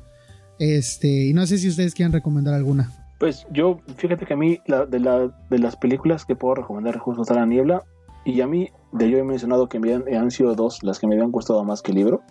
Este, 0.59 1.27
y 1.27 1.33
no 1.33 1.45
sé 1.45 1.59
si 1.59 1.69
ustedes 1.69 1.93
quieran 1.93 2.11
recomendar 2.11 2.55
alguna. 2.55 2.91
Pues 3.19 3.45
yo, 3.51 3.79
fíjate 3.97 4.25
que 4.25 4.33
a 4.33 4.37
mí 4.37 4.59
de, 4.67 4.99
la, 4.99 5.31
de 5.49 5.59
las 5.59 5.75
películas 5.75 6.25
que 6.25 6.35
puedo 6.35 6.55
recomendar 6.55 6.97
justo 6.97 7.21
está 7.21 7.35
La 7.35 7.45
Niebla 7.45 7.83
y 8.27 8.41
a 8.41 8.47
mí, 8.47 8.69
de 8.91 9.09
yo 9.09 9.17
he 9.17 9.23
mencionado 9.23 9.69
que 9.69 9.79
me 9.79 9.93
han, 9.93 10.31
sido 10.31 10.53
dos 10.53 10.83
las 10.83 10.99
que 10.99 11.07
me 11.07 11.15
habían 11.15 11.31
gustado 11.31 11.63
más 11.63 11.81
que 11.81 11.91
el 11.91 11.97
libro. 11.97 12.21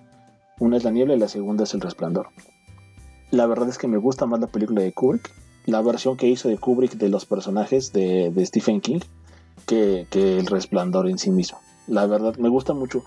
Una 0.60 0.76
es 0.76 0.84
La 0.84 0.90
Niebla 0.90 1.14
y 1.14 1.18
la 1.18 1.28
segunda 1.28 1.64
es 1.64 1.72
El 1.72 1.80
Resplandor. 1.80 2.28
La 3.30 3.46
verdad 3.46 3.70
es 3.70 3.78
que 3.78 3.88
me 3.88 3.96
gusta 3.96 4.26
más 4.26 4.40
la 4.40 4.46
película 4.46 4.82
de 4.82 4.92
Kubrick, 4.92 5.30
la 5.64 5.80
versión 5.80 6.18
que 6.18 6.28
hizo 6.28 6.48
de 6.50 6.58
Kubrick 6.58 6.92
de 6.96 7.08
los 7.08 7.24
personajes 7.24 7.94
de, 7.94 8.30
de 8.30 8.44
Stephen 8.44 8.82
King 8.82 9.00
que, 9.66 10.06
El 10.12 10.46
Resplandor 10.46 11.08
en 11.08 11.18
sí 11.18 11.30
mismo. 11.30 11.58
La 11.86 12.06
verdad, 12.06 12.36
me 12.36 12.50
gusta 12.50 12.74
mucho. 12.74 13.02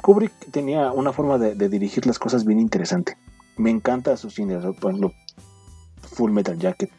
Kubrick 0.00 0.32
tenía 0.50 0.92
una 0.92 1.12
forma 1.12 1.36
de, 1.36 1.68
dirigir 1.68 2.06
las 2.06 2.18
cosas 2.18 2.46
bien 2.46 2.60
interesante. 2.60 3.18
Me 3.58 3.70
encanta 3.70 4.16
su 4.16 4.30
cine, 4.30 4.58
por 4.80 4.90
ejemplo, 4.90 5.12
Full 6.00 6.30
Metal 6.30 6.58
Jacket, 6.58 6.90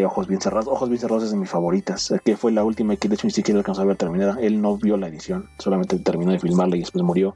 eh, 0.00 0.04
Ojos 0.06 0.28
Bien 0.28 0.40
Cerrados. 0.40 0.68
Ojos 0.68 0.88
Bien 0.88 1.00
Cerrados 1.00 1.24
es 1.24 1.30
de 1.30 1.36
mis 1.36 1.50
favoritas, 1.50 2.10
eh, 2.10 2.20
que 2.24 2.36
fue 2.36 2.52
la 2.52 2.64
última 2.64 2.96
que 2.96 3.08
de 3.08 3.14
hecho 3.14 3.26
ni 3.26 3.32
siquiera 3.32 3.58
alcanzó 3.58 3.82
a 3.82 3.84
ver 3.84 3.96
terminada. 3.96 4.38
Él 4.40 4.60
no 4.60 4.76
vio 4.76 4.96
la 4.96 5.08
edición, 5.08 5.48
solamente 5.58 5.98
terminó 5.98 6.32
de 6.32 6.38
filmarla 6.38 6.76
y 6.76 6.80
después 6.80 7.04
murió. 7.04 7.34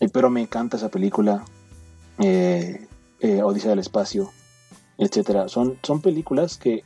Eh, 0.00 0.08
pero 0.12 0.30
me 0.30 0.40
encanta 0.40 0.76
esa 0.76 0.88
película, 0.88 1.44
Odisea 2.18 3.70
del 3.70 3.78
Espacio, 3.78 4.30
etcétera. 4.98 5.48
Son, 5.48 5.78
son 5.82 6.00
películas 6.00 6.56
que 6.56 6.84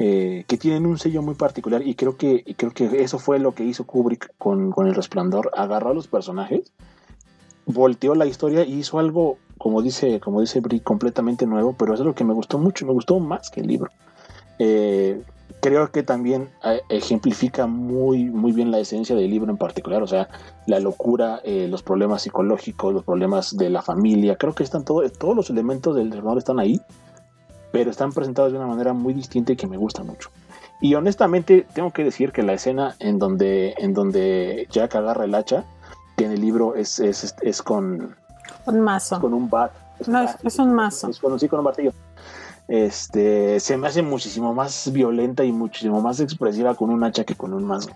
eh, 0.00 0.44
que 0.46 0.56
tienen 0.56 0.86
un 0.86 0.96
sello 0.96 1.22
muy 1.22 1.34
particular 1.34 1.84
y 1.84 1.96
creo 1.96 2.16
que, 2.16 2.44
creo 2.56 2.70
que 2.70 3.02
eso 3.02 3.18
fue 3.18 3.40
lo 3.40 3.52
que 3.56 3.64
hizo 3.64 3.84
Kubrick 3.84 4.32
con, 4.38 4.72
El 4.86 4.94
Resplandor, 4.94 5.50
agarró 5.56 5.90
a 5.90 5.94
los 5.94 6.06
personajes, 6.06 6.72
volteó 7.68 8.16
la 8.16 8.26
historia 8.26 8.64
y 8.64 8.80
hizo 8.80 8.98
algo, 8.98 9.38
como 9.56 9.80
dice, 9.80 10.18
como 10.18 10.40
dice 10.40 10.60
Brie, 10.60 10.80
completamente 10.80 11.46
nuevo, 11.46 11.76
pero 11.78 11.94
es 11.94 12.00
lo 12.00 12.14
que 12.14 12.24
me 12.24 12.34
gustó 12.34 12.58
mucho, 12.58 12.84
me 12.84 12.92
gustó 12.92 13.20
más 13.20 13.50
que 13.50 13.60
el 13.60 13.68
libro. 13.68 13.92
Eh, 14.58 15.22
creo 15.60 15.92
que 15.92 16.02
también 16.02 16.48
eh, 16.64 16.80
ejemplifica 16.88 17.68
muy, 17.68 18.24
muy 18.24 18.50
bien 18.50 18.72
la 18.72 18.80
esencia 18.80 19.14
del 19.14 19.30
libro 19.30 19.52
en 19.52 19.56
particular, 19.56 20.02
o 20.02 20.08
sea, 20.08 20.28
la 20.66 20.80
locura, 20.80 21.40
los 21.44 21.84
problemas 21.84 22.22
psicológicos, 22.22 22.92
los 22.92 23.04
problemas 23.04 23.56
de 23.56 23.70
la 23.70 23.82
familia, 23.82 24.36
creo 24.36 24.54
que 24.54 24.64
están 24.64 24.84
todos 24.84 25.36
los 25.36 25.48
elementos 25.48 25.94
del 25.94 26.10
Resplandor 26.10 26.38
están 26.38 26.58
ahí 26.58 26.80
pero 27.70 27.90
están 27.90 28.12
presentados 28.12 28.52
de 28.52 28.58
una 28.58 28.66
manera 28.66 28.92
muy 28.92 29.14
distinta 29.14 29.52
y 29.52 29.56
que 29.56 29.66
me 29.66 29.76
gusta 29.76 30.02
mucho. 30.02 30.30
Y 30.80 30.94
honestamente 30.94 31.66
tengo 31.74 31.90
que 31.90 32.04
decir 32.04 32.32
que 32.32 32.42
la 32.42 32.52
escena 32.52 32.94
en 33.00 33.18
donde, 33.18 33.74
en 33.78 33.94
donde 33.94 34.68
Jack 34.70 34.94
agarra 34.94 35.24
el 35.24 35.34
hacha, 35.34 35.64
en 36.24 36.32
el 36.32 36.40
libro 36.40 36.74
es, 36.74 36.98
es, 36.98 37.34
es 37.42 37.62
con... 37.62 38.14
Un 38.66 38.80
mazo. 38.80 39.20
con 39.20 39.34
un 39.34 39.48
bat. 39.48 39.72
no, 40.06 40.26
es, 40.42 40.58
un 40.58 40.74
mazo. 40.74 41.08
Es 41.08 41.18
con, 41.18 41.38
sí, 41.38 41.48
con 41.48 41.60
un 41.60 41.64
martillo. 41.64 41.92
Este, 42.66 43.60
se 43.60 43.76
me 43.76 43.88
hace 43.88 44.02
muchísimo 44.02 44.52
más 44.54 44.90
violenta 44.92 45.44
y 45.44 45.52
muchísimo 45.52 46.00
más 46.00 46.20
expresiva 46.20 46.74
con 46.74 46.90
un 46.90 47.02
hacha 47.02 47.24
que 47.24 47.34
con 47.34 47.54
un 47.54 47.64
mazo. 47.64 47.90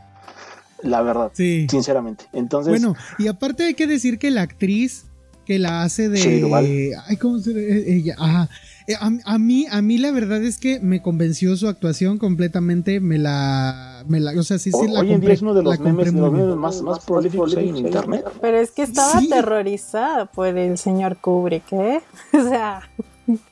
La 0.83 1.03
verdad, 1.03 1.31
sí. 1.35 1.67
sinceramente. 1.71 2.25
Entonces, 2.33 2.71
bueno, 2.71 2.97
y 3.19 3.29
aparte 3.29 3.65
hay 3.65 3.75
que 3.75 3.87
decir 3.87 4.19
que 4.19 4.31
la 4.31 4.43
actriz 4.43 5.05
que 5.45 5.59
la 5.59 5.83
hace 5.83 6.09
de... 6.09 6.97
Ay, 7.07 7.17
¿cómo 7.17 7.39
se 7.39 7.97
ella? 7.97 8.15
Ajá 8.19 8.49
eh, 8.87 8.95
a, 8.99 9.39
mí, 9.39 9.67
a 9.71 9.83
mí 9.83 9.99
la 9.99 10.11
verdad 10.11 10.43
es 10.43 10.59
que 10.59 10.81
me 10.81 11.03
convenció 11.03 11.57
su 11.57 11.69
actuación 11.69 12.19
completamente, 12.19 13.01
me 13.01 13.19
la, 13.19 14.05
me 14.09 14.21
la 14.21 14.33
o 14.39 14.43
sea, 14.43 14.59
sí, 14.59 14.73
sí, 14.73 14.89
la 14.89 15.01
Hoy 15.01 15.13
en 15.13 15.21
día 15.21 15.33
es 15.33 15.43
uno 15.43 15.55
de 15.55 15.63
los 15.63 15.79
memes, 15.79 16.13
más, 16.13 16.83
más 16.83 17.05
prolíficos 17.05 17.57
en 17.57 17.77
internet. 17.77 18.25
Pero 18.41 18.59
es 18.59 18.73
que 18.73 18.83
estaba 18.83 19.19
aterrorizada 19.19 20.27
por 20.27 20.47
el 20.47 20.79
señor 20.79 21.17
Kubrick, 21.19 21.73
¿eh? 21.73 22.01
O 22.33 22.49
sea, 22.49 22.89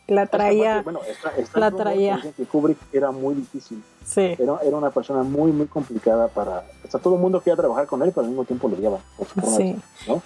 la 0.09 0.27
traía, 0.27 0.83
bueno, 0.83 1.01
la 1.55 1.71
traía. 1.71 2.21
Que 2.37 2.45
Kubrick 2.45 2.79
era 2.93 3.13
muy 3.13 3.35
difícil. 3.37 3.83
Sí. 4.05 4.35
Era, 4.39 4.59
era, 4.65 4.77
una 4.77 4.91
persona 4.91 5.23
muy, 5.23 5.53
muy 5.53 5.67
complicada 5.67 6.27
para... 6.27 6.65
O 6.85 6.91
sea, 6.91 6.99
todo 6.99 7.15
el 7.15 7.21
mundo 7.21 7.39
quería 7.41 7.57
trabajar 7.57 7.87
con 7.87 8.03
él, 8.03 8.11
pero 8.13 8.23
al 8.23 8.29
mismo 8.29 8.45
tiempo 8.45 8.69
lo 8.69 8.77
odiaba. 8.77 8.99
Sí. 9.57 9.77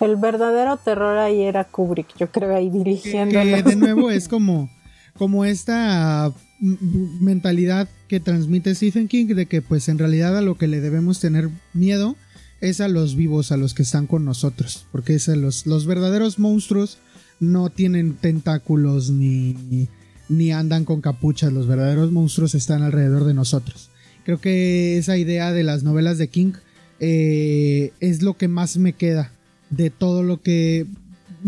El 0.00 0.16
verdadero 0.16 0.78
terror 0.78 1.18
ahí 1.18 1.42
era 1.42 1.64
Kubrick, 1.64 2.16
yo 2.16 2.30
creo, 2.30 2.56
ahí 2.56 2.70
dirigiendo. 2.70 3.38
de 3.38 3.76
nuevo 3.76 4.10
es 4.10 4.28
como 4.28 4.70
como 5.16 5.44
esta 5.44 6.32
mentalidad 6.60 7.88
que 8.08 8.20
transmite 8.20 8.74
Stephen 8.74 9.08
King 9.08 9.26
de 9.26 9.46
que 9.46 9.62
pues 9.62 9.88
en 9.88 9.98
realidad 9.98 10.36
a 10.36 10.42
lo 10.42 10.56
que 10.56 10.66
le 10.66 10.80
debemos 10.80 11.20
tener 11.20 11.50
miedo 11.72 12.16
es 12.60 12.80
a 12.80 12.88
los 12.88 13.16
vivos, 13.16 13.52
a 13.52 13.56
los 13.56 13.74
que 13.74 13.82
están 13.82 14.06
con 14.06 14.24
nosotros, 14.24 14.86
porque 14.90 15.14
es 15.14 15.28
los, 15.28 15.66
los 15.66 15.86
verdaderos 15.86 16.38
monstruos 16.38 16.98
no 17.40 17.68
tienen 17.68 18.14
tentáculos 18.14 19.10
ni, 19.10 19.88
ni 20.28 20.52
andan 20.52 20.84
con 20.84 21.00
capuchas, 21.00 21.52
los 21.52 21.66
verdaderos 21.66 22.10
monstruos 22.12 22.54
están 22.54 22.82
alrededor 22.82 23.24
de 23.24 23.34
nosotros. 23.34 23.90
Creo 24.24 24.40
que 24.40 24.96
esa 24.96 25.18
idea 25.18 25.52
de 25.52 25.64
las 25.64 25.82
novelas 25.82 26.16
de 26.16 26.28
King 26.28 26.52
eh, 27.00 27.92
es 28.00 28.22
lo 28.22 28.36
que 28.38 28.48
más 28.48 28.78
me 28.78 28.94
queda 28.94 29.32
de 29.68 29.90
todo 29.90 30.22
lo 30.22 30.40
que, 30.40 30.86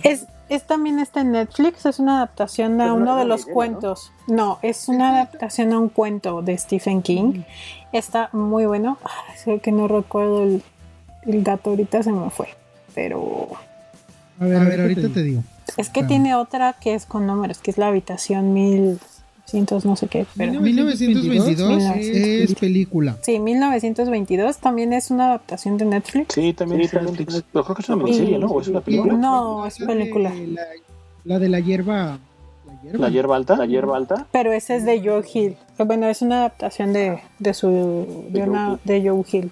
Es, 0.03 0.27
es 0.49 0.63
también 0.63 0.99
está 0.99 1.21
en 1.21 1.31
Netflix, 1.33 1.85
es 1.85 1.99
una 1.99 2.17
adaptación 2.17 2.79
a 2.81 2.93
uno 2.93 3.17
de 3.17 3.25
los 3.25 3.45
cuentos. 3.45 4.11
¿no? 4.27 4.59
es 4.61 4.87
una 4.87 5.09
adaptación 5.15 5.73
a 5.73 5.79
un 5.79 5.89
cuento 5.89 6.41
de 6.41 6.57
Stephen 6.57 7.01
King. 7.01 7.43
Está 7.91 8.29
muy 8.33 8.65
bueno. 8.65 8.97
sé 9.35 9.59
que 9.59 9.71
no 9.71 9.87
recuerdo 9.87 10.43
el, 10.43 10.63
el, 11.23 11.43
gato, 11.43 11.71
ahorita 11.71 12.03
se 12.03 12.11
me 12.11 12.29
fue. 12.29 12.49
Pero. 12.93 13.49
A 14.39 14.45
ver, 14.45 14.57
a 14.57 14.63
ver, 14.63 14.81
ahorita 14.81 15.09
te 15.09 15.23
digo. 15.23 15.43
Es 15.75 15.89
que 15.89 16.03
tiene 16.03 16.35
otra 16.35 16.73
que 16.73 16.93
es 16.93 17.05
con 17.05 17.27
números, 17.27 17.59
que 17.59 17.71
es 17.71 17.77
la 17.77 17.87
habitación 17.87 18.53
1900, 19.53 19.85
no 19.85 19.95
sé 19.95 20.07
qué. 20.07 20.25
Pero 20.35 20.59
1922 20.59 21.83
es 21.95 22.55
película. 22.55 23.17
Sí, 23.21 23.39
1922 23.39 24.57
también 24.57 24.93
es 24.93 25.09
una 25.11 25.27
adaptación 25.27 25.77
de 25.77 25.85
Netflix. 25.85 26.33
Sí, 26.33 26.53
también 26.53 26.81
en 26.81 27.05
Netflix. 27.05 27.43
Pero 27.51 27.63
creo 27.63 27.75
que 27.75 27.81
es 27.81 27.89
una 27.89 28.03
miniserie, 28.03 28.39
¿no? 28.39 28.47
¿O 28.47 28.61
es 28.61 28.67
una 28.67 28.81
película? 28.81 29.13
No, 29.13 29.65
es 29.65 29.77
película. 29.77 30.33
La, 31.23 31.39
de 31.39 31.49
la 31.49 31.59
hierba. 31.59 32.19
¿La 32.93 33.09
hierba 33.09 33.35
alta? 33.35 33.55
¿La 33.57 33.65
hierba 33.65 33.97
alta? 33.97 34.27
Pero 34.31 34.51
ese 34.51 34.75
es 34.75 34.85
de 34.85 35.01
Joe 35.01 35.23
Hill. 35.33 35.57
Bueno, 35.77 36.07
es 36.07 36.21
una 36.21 36.39
adaptación 36.39 36.93
de, 36.93 37.19
de 37.39 37.53
su 37.53 38.27
de, 38.29 38.43
una, 38.43 38.79
de 38.83 39.09
Joe 39.09 39.23
Hill. 39.29 39.51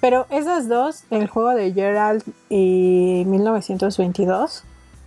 Pero 0.00 0.26
esas 0.30 0.68
dos, 0.68 1.04
el 1.10 1.28
juego 1.28 1.50
de 1.50 1.72
Gerald 1.72 2.22
y 2.48 3.24
1922, 3.26 4.64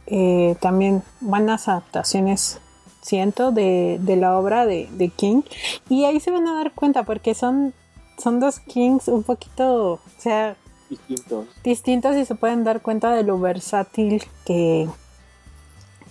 eh, 0.07 0.55
también 0.61 1.03
buenas 1.21 1.67
adaptaciones, 1.67 2.59
siento, 3.05 3.51
de, 3.51 3.99
de 4.01 4.15
la 4.15 4.37
obra 4.37 4.65
de, 4.65 4.89
de, 4.93 5.09
King. 5.09 5.43
Y 5.89 6.05
ahí 6.05 6.19
se 6.19 6.31
van 6.31 6.47
a 6.47 6.55
dar 6.55 6.71
cuenta 6.71 7.03
porque 7.03 7.35
son, 7.35 7.73
son 8.17 8.39
dos 8.39 8.59
Kings 8.59 9.07
un 9.07 9.21
poquito, 9.21 9.93
o 9.93 9.99
sea, 10.17 10.55
distintos. 10.89 11.45
distintos 11.63 12.15
y 12.15 12.25
se 12.25 12.33
pueden 12.33 12.63
dar 12.63 12.81
cuenta 12.81 13.13
de 13.13 13.23
lo 13.23 13.39
versátil 13.39 14.23
que, 14.45 14.87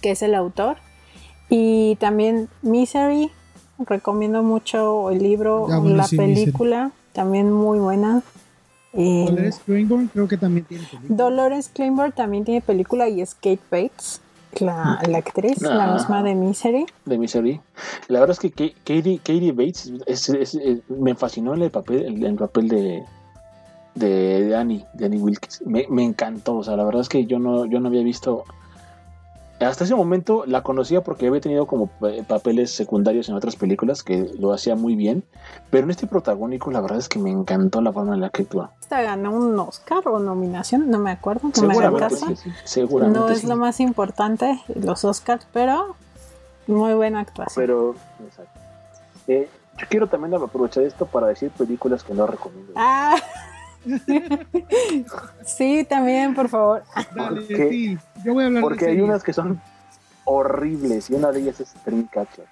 que 0.01 0.13
es 0.13 0.23
el 0.23 0.37
autor. 0.37 0.77
Y 1.49 1.97
también 1.97 2.49
Misery 2.63 3.31
recomiendo 3.79 4.43
mucho 4.45 5.11
el 5.11 5.19
libro, 5.19 5.67
ah, 5.71 5.81
la 5.85 6.07
película, 6.07 6.93
también 7.13 7.51
muy 7.51 7.81
buena. 7.81 8.23
Dolores 8.93 9.61
Claiborne 9.67 10.09
creo 10.13 10.29
que 10.29 10.37
también 10.37 10.65
tiene 10.67 10.85
película. 10.85 11.17
Dolores 11.17 11.69
Claiborne 11.69 12.13
también 12.13 12.45
tiene 12.45 12.61
película 12.61 13.09
y 13.09 13.21
es 13.21 13.35
Kate 13.35 13.59
Bates, 13.69 14.21
la, 14.61 15.01
la 15.09 15.19
actriz, 15.19 15.61
la 15.63 15.85
ah. 15.85 15.95
misma 15.95 16.23
de 16.23 16.35
Misery. 16.35 16.87
De 17.05 17.19
Misery. 17.19 17.61
La 18.09 18.21
verdad 18.21 18.37
es 18.41 18.53
que 18.53 18.73
Katie, 18.85 19.19
Katie 19.19 19.53
Bates 19.53 19.93
me 20.89 21.15
fascinó 21.15 21.55
en 21.55 21.63
el 21.63 21.71
papel, 21.71 22.25
el 22.25 22.35
papel 22.37 22.69
de, 22.69 23.05
de, 23.95 24.57
Annie, 24.57 24.85
de 24.95 25.07
Annie 25.07 25.21
Wilkes. 25.21 25.63
Me, 25.67 25.87
me, 25.89 26.05
encantó. 26.05 26.57
O 26.57 26.65
sea, 26.65 26.77
la 26.77 26.85
verdad 26.85 27.03
es 27.03 27.09
que 27.09 27.27
yo 27.27 27.39
no, 27.39 27.67
yo 27.67 27.81
no 27.81 27.89
había 27.89 28.03
visto 28.03 28.45
hasta 29.69 29.85
ese 29.85 29.95
momento 29.95 30.45
la 30.47 30.63
conocía 30.63 31.03
porque 31.03 31.27
había 31.27 31.41
tenido 31.41 31.67
como 31.67 31.89
papeles 32.27 32.71
secundarios 32.73 33.29
en 33.29 33.35
otras 33.35 33.57
películas 33.57 34.03
que 34.03 34.31
lo 34.39 34.53
hacía 34.53 34.75
muy 34.75 34.97
bien, 34.97 35.25
pero 35.71 35.85
en 35.85 35.91
este 35.91 36.07
protagónico 36.07 36.71
la 36.71 36.81
verdad 36.81 36.99
es 36.99 37.09
que 37.09 37.19
me 37.19 37.31
encantó 37.31 37.81
la 37.81 37.93
forma 37.93 38.15
en 38.15 38.21
la 38.21 38.31
que 38.31 38.43
actúa. 38.43 38.73
Esta 38.81 39.03
ganó 39.03 39.33
un 39.33 39.59
Oscar 39.59 40.07
o 40.09 40.19
nominación, 40.19 40.91
no 40.91 40.99
me 40.99 41.11
acuerdo. 41.11 41.51
seguramente, 41.53 42.37
seguramente 42.65 43.19
no 43.19 43.29
es 43.29 43.45
lo 43.45 43.57
más 43.57 43.81
importante 43.81 44.61
los 44.75 45.05
Oscars, 45.05 45.47
pero 45.53 45.97
muy 46.67 46.95
buena 46.95 47.21
actuación. 47.21 47.63
Pero, 47.63 47.95
eh, 49.29 49.49
yo 49.79 49.87
quiero 49.89 50.07
también 50.09 50.35
aprovechar 50.35 50.85
esto 50.85 51.07
para 51.07 51.29
decir 51.29 51.51
películas 51.51 52.05
que 52.05 52.15
no 52.15 52.27
recomiendo. 52.27 52.73
Ah. 52.77 53.17
Sí, 55.45 55.87
también, 55.89 56.35
por 56.35 56.49
favor. 56.49 56.83
porque, 57.15 57.99
porque 58.61 58.87
hay 58.87 59.01
unas 59.01 59.23
que 59.23 59.33
son 59.33 59.61
horribles 60.25 61.11
y 61.11 61.15
una 61.15 61.33
de 61.33 61.41
ellas 61.41 61.61
es 61.61 61.75
Dreamcatcher. 61.85 62.47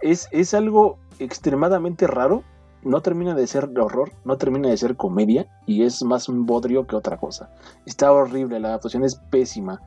Es, 0.00 0.28
es 0.30 0.54
algo 0.54 0.98
extremadamente 1.18 2.06
raro. 2.06 2.42
No 2.82 3.02
termina 3.02 3.34
de 3.34 3.46
ser 3.46 3.68
horror, 3.78 4.10
no 4.24 4.38
termina 4.38 4.70
de 4.70 4.76
ser 4.78 4.96
comedia 4.96 5.46
y 5.66 5.82
es 5.84 6.02
más 6.02 6.30
un 6.30 6.46
bodrio 6.46 6.86
que 6.86 6.96
otra 6.96 7.18
cosa. 7.18 7.50
Está 7.84 8.10
horrible, 8.10 8.58
la 8.58 8.68
adaptación 8.68 9.04
es 9.04 9.16
pésima. 9.16 9.82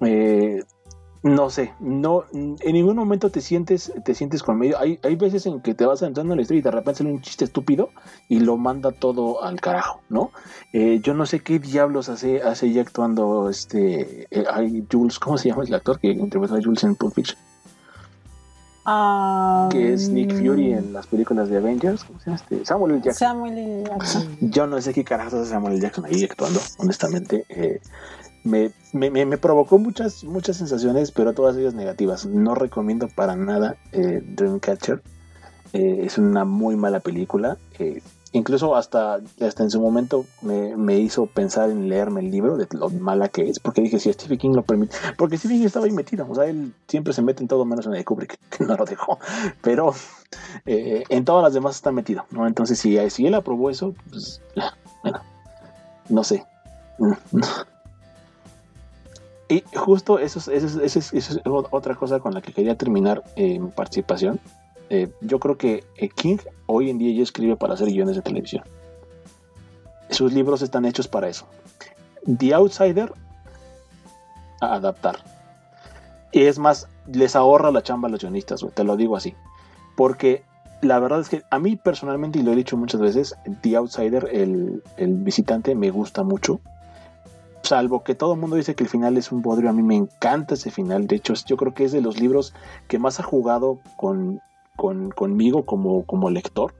Eh, 0.00 0.64
no 1.24 1.48
sé, 1.48 1.72
no, 1.80 2.24
en 2.34 2.58
ningún 2.60 2.96
momento 2.96 3.30
te 3.30 3.40
sientes, 3.40 3.90
te 4.04 4.14
sientes 4.14 4.42
con 4.42 4.58
medio. 4.58 4.78
Hay, 4.78 5.00
hay 5.02 5.16
veces 5.16 5.46
en 5.46 5.62
que 5.62 5.72
te 5.72 5.86
vas 5.86 6.02
entrando 6.02 6.34
en 6.34 6.36
la 6.36 6.42
historia 6.42 6.58
y 6.58 6.62
de 6.62 6.70
repente 6.70 6.98
sale 6.98 7.12
un 7.12 7.22
chiste 7.22 7.46
estúpido 7.46 7.88
y 8.28 8.40
lo 8.40 8.58
manda 8.58 8.92
todo 8.92 9.42
al 9.42 9.58
carajo, 9.58 10.02
¿no? 10.10 10.32
Eh, 10.74 11.00
yo 11.02 11.14
no 11.14 11.24
sé 11.24 11.40
qué 11.40 11.58
diablos 11.58 12.10
hace, 12.10 12.42
hace 12.42 12.70
ya 12.74 12.82
actuando 12.82 13.48
este 13.48 14.28
eh, 14.30 14.84
Jules, 14.92 15.18
¿cómo 15.18 15.38
se 15.38 15.48
llama 15.48 15.64
el 15.64 15.72
actor 15.72 15.98
que 15.98 16.08
interpretó 16.08 16.56
a 16.56 16.62
Jules 16.62 16.84
en 16.84 16.94
Pulp 16.94 17.14
Fiction? 17.14 17.38
Ah, 18.84 19.70
que 19.72 19.94
es 19.94 20.10
Nick 20.10 20.30
Fury 20.30 20.74
en 20.74 20.92
las 20.92 21.06
películas 21.06 21.48
de 21.48 21.56
Avengers, 21.56 22.04
¿cómo 22.04 22.20
se 22.20 22.26
llama 22.26 22.36
este? 22.36 22.66
Samuel 22.66 22.92
L. 22.92 23.00
Jackson. 23.02 23.28
Samuel 23.28 23.58
L. 23.58 23.84
Jackson. 23.84 24.36
Yo 24.42 24.66
no 24.66 24.78
sé 24.82 24.92
qué 24.92 25.04
carajos 25.04 25.32
hace 25.32 25.48
Samuel 25.48 25.76
L. 25.76 25.80
Jackson 25.80 26.04
ahí 26.04 26.24
actuando, 26.24 26.60
honestamente. 26.76 27.46
Eh, 27.48 27.80
me, 28.44 28.72
me, 28.92 29.10
me, 29.10 29.38
provocó 29.38 29.78
muchas, 29.78 30.22
muchas 30.22 30.58
sensaciones, 30.58 31.10
pero 31.10 31.32
todas 31.32 31.56
ellas 31.56 31.74
negativas. 31.74 32.26
No 32.26 32.54
recomiendo 32.54 33.08
para 33.08 33.36
nada 33.36 33.76
eh, 33.92 34.22
Dreamcatcher. 34.22 35.02
Eh, 35.72 36.02
es 36.04 36.18
una 36.18 36.44
muy 36.44 36.76
mala 36.76 37.00
película. 37.00 37.56
Eh, 37.78 38.02
incluso 38.32 38.76
hasta, 38.76 39.20
hasta 39.40 39.62
en 39.62 39.70
su 39.70 39.80
momento 39.80 40.26
me, 40.42 40.76
me, 40.76 40.98
hizo 40.98 41.26
pensar 41.26 41.70
en 41.70 41.88
leerme 41.88 42.20
el 42.20 42.30
libro 42.30 42.56
de 42.58 42.68
lo 42.72 42.90
mala 42.90 43.28
que 43.30 43.48
es, 43.48 43.58
porque 43.58 43.80
dije, 43.80 43.98
si 43.98 44.12
Stephen 44.12 44.38
King 44.38 44.52
lo 44.52 44.62
permite, 44.62 44.94
porque 45.16 45.38
Stephen 45.38 45.58
King 45.58 45.66
estaba 45.66 45.86
ahí 45.86 45.92
metido, 45.92 46.26
o 46.28 46.34
sea, 46.34 46.44
él 46.44 46.74
siempre 46.86 47.12
se 47.12 47.22
mete 47.22 47.42
en 47.42 47.48
todo 47.48 47.64
menos 47.64 47.86
en 47.86 47.92
el 47.92 47.98
de 47.98 48.04
Kubrick, 48.04 48.38
que 48.50 48.64
no 48.64 48.76
lo 48.76 48.84
dejó, 48.84 49.18
pero 49.62 49.94
en 50.66 51.24
todas 51.24 51.44
las 51.44 51.54
demás 51.54 51.76
está 51.76 51.92
metido, 51.92 52.26
¿no? 52.30 52.46
Entonces, 52.46 52.78
si, 52.78 52.98
si 53.10 53.26
él 53.26 53.34
aprobó 53.34 53.70
eso, 53.70 53.94
pues, 54.10 54.42
bueno, 55.02 55.20
no 56.08 56.24
sé. 56.24 56.44
Y 59.48 59.62
justo 59.74 60.18
eso 60.18 60.50
es, 60.50 61.40
otra 61.44 61.94
cosa 61.94 62.18
con 62.20 62.34
la 62.34 62.40
que 62.40 62.52
quería 62.52 62.76
terminar 62.76 63.22
eh, 63.36 63.58
mi 63.58 63.70
participación. 63.70 64.40
Eh, 64.90 65.10
yo 65.20 65.38
creo 65.38 65.56
que 65.56 65.84
eh, 65.96 66.08
King 66.08 66.38
hoy 66.66 66.90
en 66.90 66.98
día 66.98 67.14
ya 67.14 67.22
escribe 67.22 67.56
para 67.56 67.74
hacer 67.74 67.88
guiones 67.88 68.16
de 68.16 68.22
televisión. 68.22 68.64
Sus 70.10 70.32
libros 70.32 70.62
están 70.62 70.84
hechos 70.84 71.08
para 71.08 71.28
eso. 71.28 71.46
The 72.26 72.54
Outsider, 72.54 73.12
a 74.60 74.74
adaptar. 74.74 75.16
Y 76.32 76.42
es 76.44 76.58
más, 76.58 76.88
les 77.06 77.36
ahorra 77.36 77.70
la 77.70 77.82
chamba 77.82 78.08
a 78.08 78.10
los 78.10 78.20
guionistas, 78.20 78.64
te 78.74 78.84
lo 78.84 78.96
digo 78.96 79.16
así. 79.16 79.34
Porque 79.96 80.42
la 80.80 80.98
verdad 80.98 81.20
es 81.20 81.28
que 81.28 81.42
a 81.50 81.58
mí 81.58 81.76
personalmente, 81.76 82.38
y 82.38 82.42
lo 82.42 82.52
he 82.52 82.56
dicho 82.56 82.76
muchas 82.76 83.00
veces, 83.00 83.36
The 83.62 83.76
Outsider, 83.76 84.28
el, 84.32 84.82
el 84.96 85.14
visitante, 85.14 85.74
me 85.74 85.90
gusta 85.90 86.22
mucho 86.22 86.60
salvo 87.64 88.04
que 88.04 88.14
todo 88.14 88.34
el 88.34 88.40
mundo 88.40 88.56
dice 88.56 88.74
que 88.74 88.84
el 88.84 88.90
final 88.90 89.16
es 89.16 89.32
un 89.32 89.42
bodrio, 89.42 89.70
a 89.70 89.72
mí 89.72 89.82
me 89.82 89.96
encanta 89.96 90.54
ese 90.54 90.70
final. 90.70 91.06
De 91.06 91.16
hecho, 91.16 91.34
yo 91.46 91.56
creo 91.56 91.74
que 91.74 91.84
es 91.84 91.92
de 91.92 92.00
los 92.00 92.20
libros 92.20 92.54
que 92.88 92.98
más 92.98 93.20
ha 93.20 93.22
jugado 93.22 93.78
con, 93.96 94.40
conmigo 94.76 95.64
como, 95.64 96.04
como 96.04 96.30
lector 96.30 96.74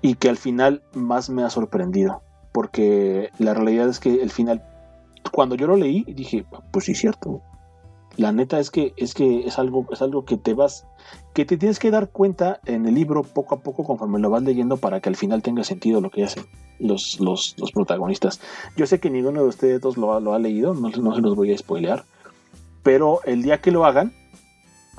y 0.00 0.14
que 0.14 0.28
al 0.28 0.36
final 0.36 0.82
más 0.94 1.30
me 1.30 1.44
ha 1.44 1.50
sorprendido. 1.50 2.22
Porque 2.52 3.30
la 3.38 3.54
realidad 3.54 3.88
es 3.88 3.98
que 3.98 4.22
el 4.22 4.30
final, 4.30 4.62
cuando 5.30 5.54
yo 5.54 5.66
lo 5.66 5.76
leí, 5.76 6.04
dije, 6.04 6.44
pues 6.70 6.84
sí, 6.86 6.94
cierto 6.94 7.40
la 8.16 8.32
neta 8.32 8.58
es 8.58 8.70
que 8.70 8.92
es 8.96 9.14
que 9.14 9.46
es 9.46 9.58
algo 9.58 9.86
es 9.90 10.02
algo 10.02 10.24
que 10.24 10.36
te 10.36 10.54
vas 10.54 10.86
que 11.34 11.44
te 11.44 11.56
tienes 11.56 11.78
que 11.78 11.90
dar 11.90 12.10
cuenta 12.10 12.60
en 12.66 12.86
el 12.86 12.94
libro 12.94 13.22
poco 13.22 13.54
a 13.54 13.60
poco 13.60 13.84
conforme 13.84 14.18
lo 14.18 14.30
vas 14.30 14.42
leyendo 14.42 14.76
para 14.76 15.00
que 15.00 15.08
al 15.08 15.16
final 15.16 15.42
tenga 15.42 15.64
sentido 15.64 16.00
lo 16.00 16.10
que 16.10 16.24
hacen 16.24 16.44
los, 16.78 17.20
los, 17.20 17.54
protagonistas. 17.72 18.40
Yo 18.76 18.86
sé 18.86 19.00
que 19.00 19.08
ninguno 19.08 19.42
de 19.42 19.48
ustedes 19.48 19.80
dos 19.80 19.96
lo, 19.96 20.18
lo 20.20 20.34
ha 20.34 20.38
leído, 20.38 20.74
no, 20.74 20.90
no, 20.90 21.14
se 21.14 21.20
los 21.20 21.36
voy 21.36 21.52
a 21.52 21.58
spoilear, 21.58 22.04
pero 22.82 23.20
el 23.24 23.42
día 23.42 23.60
que 23.60 23.70
lo 23.70 23.84
hagan, 23.84 24.12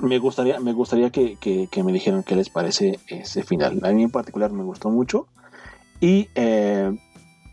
me 0.00 0.18
gustaría, 0.18 0.58
me 0.60 0.72
gustaría 0.72 1.10
que, 1.10 1.68
me 1.84 1.92
dijeran 1.92 2.22
qué 2.22 2.36
les 2.36 2.48
parece 2.48 2.98
ese 3.06 3.42
final. 3.42 3.80
A 3.84 3.92
mí 3.92 4.02
en 4.02 4.10
particular 4.10 4.50
me 4.50 4.64
gustó 4.64 4.90
mucho 4.90 5.26
y, 6.00 6.28
eh, 6.34 6.92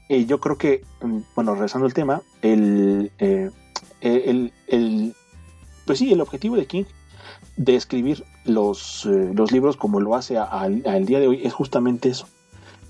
yo 0.09 0.39
creo 0.39 0.57
que, 0.57 0.81
mm, 1.01 1.19
bueno, 1.35 1.53
regresando 1.53 1.85
al 1.85 1.93
tema, 1.93 2.21
el, 2.41 3.11
eh, 3.19 3.51
el, 4.01 4.51
el 4.67 5.13
pues 5.91 5.99
sí, 5.99 6.13
el 6.13 6.21
objetivo 6.21 6.55
de 6.55 6.67
King 6.67 6.85
de 7.57 7.75
escribir 7.75 8.23
los, 8.45 9.05
eh, 9.05 9.31
los 9.33 9.51
libros 9.51 9.75
como 9.75 9.99
lo 9.99 10.15
hace 10.15 10.37
al 10.37 11.05
día 11.05 11.19
de 11.19 11.27
hoy 11.27 11.41
es 11.43 11.51
justamente 11.51 12.07
eso. 12.07 12.29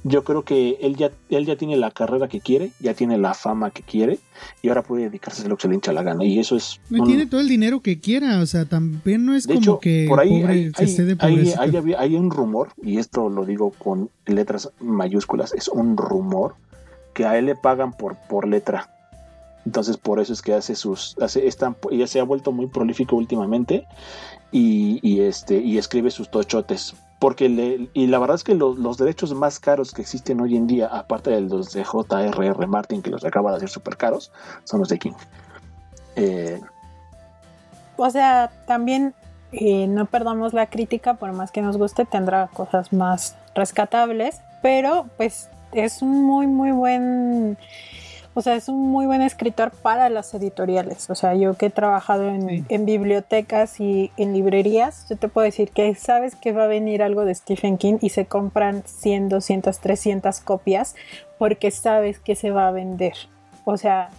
Yo 0.03 0.23
creo 0.23 0.43
que 0.43 0.77
él 0.81 0.97
ya, 0.97 1.09
él 1.29 1.47
ya 1.47 1.55
tiene 1.55 1.77
la 1.77 1.89
carrera 1.89 2.27
que 2.27 2.41
quiere, 2.41 2.69
ya 2.79 2.93
tiene 2.93 3.17
la 3.17 3.33
fama 3.33 3.71
que 3.71 3.81
quiere 3.81 4.19
y 4.61 4.67
ahora 4.67 4.83
puede 4.83 5.05
dedicarse 5.05 5.43
a 5.43 5.47
lo 5.47 5.55
que 5.55 5.63
se 5.63 5.67
le 5.69 5.73
hincha 5.73 5.91
la 5.93 6.03
gana. 6.03 6.23
Y 6.23 6.37
eso 6.37 6.55
es. 6.55 6.79
No 6.91 7.03
tiene 7.03 7.25
todo 7.25 7.41
el 7.41 7.47
dinero 7.47 7.79
que 7.81 7.99
quiera, 7.99 8.39
o 8.39 8.45
sea, 8.45 8.65
también 8.65 9.25
no 9.25 9.33
es 9.33 9.47
como 9.47 9.79
que 9.79 10.05
por 10.07 10.19
ahí 10.19 10.43
hay, 10.43 10.71
hay, 10.77 11.93
hay, 11.97 12.15
un 12.15 12.29
rumor, 12.29 12.69
y 12.83 12.99
esto 12.99 13.29
lo 13.29 13.45
digo 13.45 13.71
con 13.71 14.11
letras 14.27 14.69
mayúsculas, 14.79 15.55
es 15.55 15.69
un 15.69 15.97
rumor 15.97 16.53
que 17.15 17.25
a 17.25 17.35
él 17.39 17.47
le 17.47 17.55
pagan 17.55 17.93
por, 17.93 18.15
por 18.29 18.47
letra. 18.47 18.91
Entonces 19.65 19.97
por 19.97 20.19
eso 20.19 20.33
es 20.33 20.41
que 20.41 20.53
hace 20.53 20.75
sus, 20.75 21.15
hace, 21.21 21.47
ya 21.91 22.07
se 22.07 22.19
ha 22.19 22.23
vuelto 22.23 22.51
muy 22.51 22.67
prolífico 22.67 23.15
últimamente 23.15 23.85
y, 24.51 25.21
este, 25.21 25.57
y 25.57 25.77
escribe 25.77 26.11
sus 26.11 26.29
tochotes. 26.29 26.95
Porque 27.19 27.49
le, 27.49 27.89
y 27.93 28.07
la 28.07 28.17
verdad 28.17 28.35
es 28.35 28.43
que 28.43 28.55
los 28.55 28.97
derechos 28.97 29.33
más 29.35 29.59
caros 29.59 29.91
que 29.93 30.01
existen 30.01 30.41
hoy 30.41 30.57
en 30.57 30.65
día, 30.65 30.87
aparte 30.87 31.29
de 31.29 31.41
los 31.41 31.71
de 31.71 31.83
J.R.R. 31.83 32.67
Martin, 32.67 33.03
que 33.03 33.11
los 33.11 33.23
acaba 33.23 33.51
de 33.51 33.57
hacer 33.57 33.69
súper 33.69 33.95
caros, 33.95 34.31
son 34.63 34.79
los 34.79 34.89
de 34.89 34.97
King. 34.97 35.13
Eh, 36.15 36.59
o 37.95 38.09
sea, 38.09 38.51
también 38.65 39.13
eh, 39.51 39.85
no 39.85 40.05
perdamos 40.05 40.53
la 40.53 40.65
crítica, 40.65 41.13
por 41.13 41.31
más 41.33 41.51
que 41.51 41.61
nos 41.61 41.77
guste, 41.77 42.05
tendrá 42.05 42.47
cosas 42.47 42.91
más 42.91 43.35
rescatables, 43.53 44.41
pero 44.63 45.05
pues 45.17 45.49
es 45.73 46.01
un 46.01 46.23
muy, 46.23 46.47
muy 46.47 46.71
buen 46.71 47.57
o 48.33 48.41
sea, 48.41 48.55
es 48.55 48.69
un 48.69 48.89
muy 48.89 49.05
buen 49.05 49.21
escritor 49.21 49.71
para 49.71 50.09
las 50.09 50.33
editoriales. 50.33 51.09
O 51.09 51.15
sea, 51.15 51.35
yo 51.35 51.55
que 51.55 51.65
he 51.65 51.69
trabajado 51.69 52.29
en, 52.29 52.85
bibliotecas 52.85 53.79
y 53.81 54.11
en 54.15 54.33
librerías, 54.33 55.07
yo 55.09 55.17
te 55.17 55.27
puedo 55.27 55.45
decir 55.45 55.71
que 55.71 55.93
sabes 55.95 56.35
que 56.35 56.53
va 56.53 56.63
a 56.63 56.67
venir 56.67 57.03
algo 57.03 57.25
de 57.25 57.35
Stephen 57.35 57.77
King 57.77 57.97
y 58.01 58.09
se 58.09 58.25
compran 58.25 58.83
100, 58.85 59.29
200, 59.29 59.79
300 59.79 60.39
copias 60.39 60.95
porque 61.37 61.71
sabes 61.71 62.19
que 62.19 62.35
se 62.35 62.51
va 62.51 62.69
a 62.69 62.71
vender. 62.71 63.13
O 63.65 63.75
sea, 63.75 64.09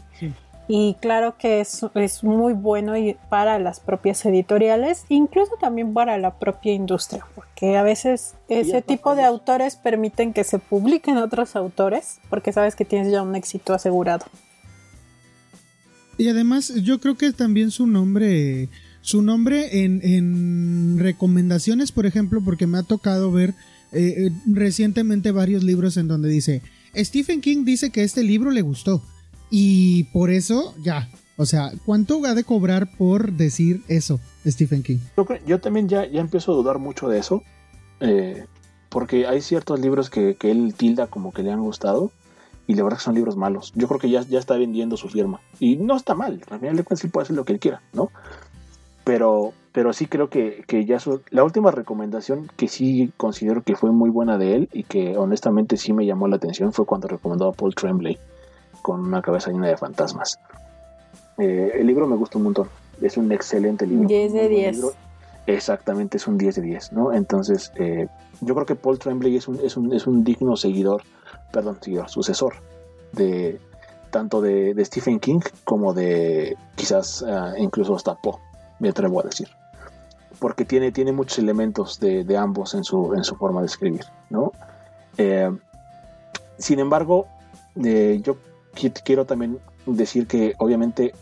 y 0.75 0.97
claro 1.03 1.37
que 1.37 1.61
es, 1.61 1.85
es 1.95 2.25
muy 2.25 2.55
bueno 2.55 2.95
para 3.29 3.59
las 3.59 3.79
propias 3.79 4.25
editoriales, 4.25 5.05
incluso 5.11 5.53
también 5.61 5.93
para 5.93 6.17
la 6.17 6.39
propia 6.39 6.73
industria, 6.73 7.27
porque 7.35 7.77
a 7.77 7.83
veces 7.83 8.37
ese 8.49 8.81
tipo 8.81 9.15
de 9.15 9.23
autores 9.23 9.77
permiten 9.77 10.33
que 10.33 10.45
se 10.45 10.59
publiquen 10.59 11.19
otros 11.19 11.57
autores, 11.57 12.21
porque 12.31 12.55
sabes 12.55 12.75
que 12.75 12.87
tienes 12.87 13.13
ya 13.13 13.21
un 13.21 13.37
éxito 13.37 13.75
asegurado. 13.75 14.25
Y 16.17 16.29
además 16.29 16.73
yo 16.77 17.01
creo 17.01 17.19
que 17.19 17.33
también 17.33 17.71
su 17.71 17.87
nombre 17.87 18.71
su 19.03 19.21
nombre 19.21 19.85
en, 19.85 20.99
recomendaciones, 20.99 21.93
por 21.93 22.07
ejemplo, 22.07 22.41
porque 22.43 22.67
me 22.67 22.79
ha 22.79 22.83
tocado 22.83 23.31
ver 23.31 23.51
eh, 23.93 24.15
eh, 24.17 24.31
recientemente 24.47 25.33
varios 25.33 25.65
libros 25.65 25.99
en 25.99 26.09
donde 26.09 26.31
dice, 26.31 26.63
Stephen 26.97 27.43
King 27.43 27.67
dice 27.67 27.91
que 27.91 28.05
este 28.05 28.23
libro 28.23 28.51
le 28.51 28.63
gustó. 28.63 29.03
Y 29.55 30.05
por 30.05 30.31
eso, 30.31 30.75
ya. 30.83 31.11
O 31.37 31.45
sea, 31.45 31.73
¿cuánto 31.85 32.23
va 32.23 32.35
de 32.35 32.43
cobrar 32.43 32.89
por 32.97 33.33
decir 33.33 33.83
eso, 33.87 34.19
Stephen 34.47 34.83
King? 34.83 34.97
Yo, 35.47 35.61
también 35.61 35.91
ya, 35.91 36.07
ya 36.07 36.23
empiezo 36.23 36.53
a 36.53 36.55
dudar 36.57 36.79
mucho 36.79 37.07
de 37.07 37.19
eso. 37.19 37.43
Eh, 38.01 38.47
porque 38.89 39.27
hay 39.27 39.43
ciertos 39.43 39.79
libros 39.79 40.09
que, 40.09 40.37
que, 40.37 40.51
él 40.51 40.73
tilda 40.75 41.07
como 41.07 41.33
que 41.33 41.43
le 41.43 41.53
han 41.53 41.61
gustado. 41.61 42.11
Y 42.67 42.77
la 42.77 42.83
verdad 42.83 42.97
que 42.97 43.05
son 43.05 43.15
libros 43.15 43.37
malos. 43.37 43.75
Yo 43.75 43.89
creo 43.89 44.01
que 44.01 44.09
ya, 44.09 44.23
ya 44.23 44.39
está 44.39 44.57
vendiendo 44.57 44.97
su 44.97 45.11
firma. 45.11 45.43
Y 45.61 45.77
no 45.77 45.97
está 45.97 46.15
mal. 46.15 46.41
Al 46.49 46.59
final 46.59 46.77
de 46.77 46.85
cuentas, 46.85 47.11
puede 47.11 47.25
hacer 47.25 47.37
lo 47.37 47.45
que 47.45 47.53
él 47.53 47.61
quiera, 47.61 47.83
¿no? 47.93 48.09
Pero, 49.05 49.53
pero 49.73 49.93
sí 49.93 50.07
creo 50.07 50.31
que, 50.31 50.65
que 50.67 50.87
ya 50.87 50.97
la 51.29 51.45
última 51.45 51.71
recomendación 51.73 52.51
que 52.57 52.69
sí 52.69 53.13
considero 53.19 53.63
que 53.63 53.77
fue 53.77 53.91
muy 53.91 54.09
buena 54.09 54.39
de 54.39 54.55
él 54.55 54.69
y 54.73 54.85
que 54.85 55.19
honestamente 55.19 55.77
sí 55.77 55.93
me 55.93 56.07
llamó 56.07 56.27
la 56.27 56.37
atención 56.37 56.73
fue 56.73 56.87
cuando 56.87 57.09
recomendó 57.09 57.49
a 57.49 57.53
Paul 57.53 57.75
Tremblay 57.75 58.19
con 58.83 59.01
una 59.01 59.23
cabeza 59.23 59.51
llena 59.51 59.69
de 59.69 59.77
fantasmas. 59.77 60.39
Eh, 61.39 61.73
el 61.75 61.87
libro 61.87 62.07
me 62.07 62.17
gusta 62.17 62.39
un 62.39 62.45
montón. 62.45 62.69
Es 63.01 63.17
un 63.17 63.33
excelente 63.33 63.87
libro. 63.87 64.07
10 64.07 64.33
de 64.33 64.49
10. 64.49 64.81
Exactamente, 65.47 66.19
es 66.19 66.27
un 66.27 66.39
10 66.39 66.57
de 66.57 66.63
10, 66.63 66.93
¿no? 66.93 67.13
Entonces, 67.13 67.73
eh, 67.77 68.07
yo 68.41 68.55
creo 68.55 68.67
que 68.67 68.77
Paul 68.77 68.99
Tremblay 68.99 69.37
es 69.37 69.49
un, 69.49 69.59
es 69.61 69.77
un, 69.77 69.93
es 69.93 70.07
un 70.07 70.23
digno 70.23 70.57
seguidor, 70.57 71.03
perdón, 71.53 71.79
seguidor, 71.81 72.09
sucesor 72.09 72.55
de 73.13 73.61
tanto 74.11 74.41
de, 74.41 74.75
de 74.75 74.85
Stephen 74.85 75.19
King 75.19 75.41
como 75.65 75.95
de 75.95 76.57
quizás 76.77 77.23
uh, 77.23 77.57
incluso 77.57 77.97
hasta 77.97 78.15
Poe 78.15 78.39
me 78.79 78.91
atrevo 78.91 79.21
a 79.21 79.25
decir. 79.25 79.49
Porque 80.39 80.65
tiene, 80.65 80.93
tiene 80.93 81.13
muchos 81.13 81.39
elementos 81.39 82.01
de, 82.01 82.37
ambos 82.37 82.75
en 82.75 82.85
su, 82.85 83.15
en 83.15 83.23
su 83.23 83.37
forma 83.37 83.61
de 83.61 83.67
escribir, 83.67 84.05
¿no? 84.29 84.51
Eh, 85.17 85.51
sin 86.59 86.81
embargo, 86.81 87.27
eh, 87.83 88.21
yo 88.23 88.37
quiero 89.05 89.25
también 89.25 89.59
decir 89.87 90.27
que 90.27 90.55
obviamente 90.59 91.15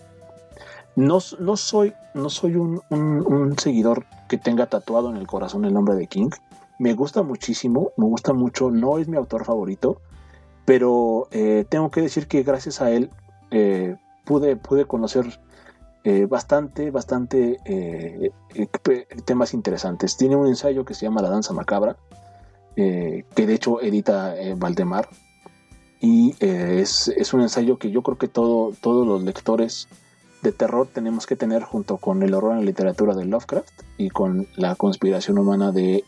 no, 0.97 1.18
no 1.39 1.56
soy, 1.56 1.94
no 2.14 2.31
soy 2.31 2.56
un, 2.56 3.55
seguidor 3.59 4.06
que 4.28 4.39
tenga 4.39 4.66
tatuado 4.66 5.10
en 5.10 5.16
el 5.16 5.27
corazón 5.27 5.64
el 5.64 5.74
nombre 5.74 5.94
de 5.94 6.06
King. 6.06 6.31
Me 6.78 6.94
gusta 6.94 7.22
muchísimo, 7.22 7.93
me 7.97 8.06
gusta 8.06 8.32
mucho, 8.32 8.70
no 8.70 8.98
es 8.98 9.09
mi 9.09 9.16
autor 9.16 9.44
favorito, 9.44 10.01
pero 10.64 11.28
eh, 11.31 11.64
tengo 11.68 11.90
que 11.90 12.01
decir 12.01 12.27
que 12.27 12.43
gracias 12.43 12.81
a 12.81 12.90
él 12.90 13.10
pude, 14.24 14.56
pude 14.56 14.85
conocer 14.86 15.27
eh, 16.02 16.24
bastante, 16.24 16.90
bastante 16.90 17.59
eh, 17.66 18.31
eh, 18.55 19.06
temas 19.27 19.52
interesantes. 19.52 20.16
Tiene 20.16 20.35
un 20.36 20.47
ensayo 20.47 20.85
que 20.86 20.94
se 20.94 21.05
llama 21.05 21.20
La 21.20 21.28
Danza 21.28 21.52
Macabra, 21.52 21.97
que 22.74 23.24
de 23.35 23.55
hecho 23.55 23.82
edita 23.82 24.35
Valdemar. 24.56 25.06
Y 26.01 26.35
es, 26.40 27.09
es, 27.09 27.35
un 27.35 27.43
ensayo 27.43 27.78
que 27.78 27.90
yo 27.90 28.02
creo 28.02 28.16
que 28.16 28.28
todo, 28.28 28.72
todos 28.81 29.06
los 29.06 29.22
lectores 29.22 29.89
de 30.43 30.52
terror 30.52 30.89
tenemos 30.93 31.27
que 31.27 31.36
tener 31.36 31.62
junto 31.62 31.98
con 31.98 32.22
el 32.22 32.32
horror 32.32 32.52
en 32.52 32.60
la 32.60 32.64
literatura 32.64 33.14
de 33.14 33.27
Lovecraft 33.27 33.82
y 33.98 34.09
con 34.09 34.48
la 34.56 34.74
conspiración 34.77 35.39
humana 35.39 35.72
de, 35.72 36.05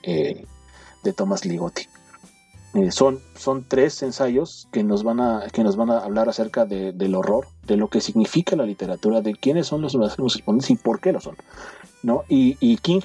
de 1.02 1.12
Thomas 1.12 1.44
Ligotti. 1.44 1.88
Eh, 2.74 2.90
son, 2.90 3.20
son 3.36 3.66
tres 3.68 4.02
ensayos 4.02 4.66
que 4.72 4.82
nos 4.82 5.04
van 5.04 5.20
a, 5.20 5.46
que 5.52 5.62
nos 5.62 5.76
van 5.76 5.90
a 5.90 5.98
hablar 5.98 6.30
acerca 6.30 6.64
del 6.64 7.14
horror, 7.14 7.46
de 7.66 7.76
lo 7.76 7.88
que 7.88 8.00
significa 8.00 8.56
la 8.56 8.64
literatura, 8.64 9.20
de 9.20 9.34
quiénes 9.34 9.66
son 9.66 9.82
los 9.82 9.94
máximos 9.94 10.36
exponentes 10.36 10.70
y 10.70 10.76
por 10.76 11.00
qué 11.00 11.12
lo 11.12 11.20
son. 11.20 11.36
¿no? 12.02 12.24
Y, 12.28 12.76
King 12.78 13.00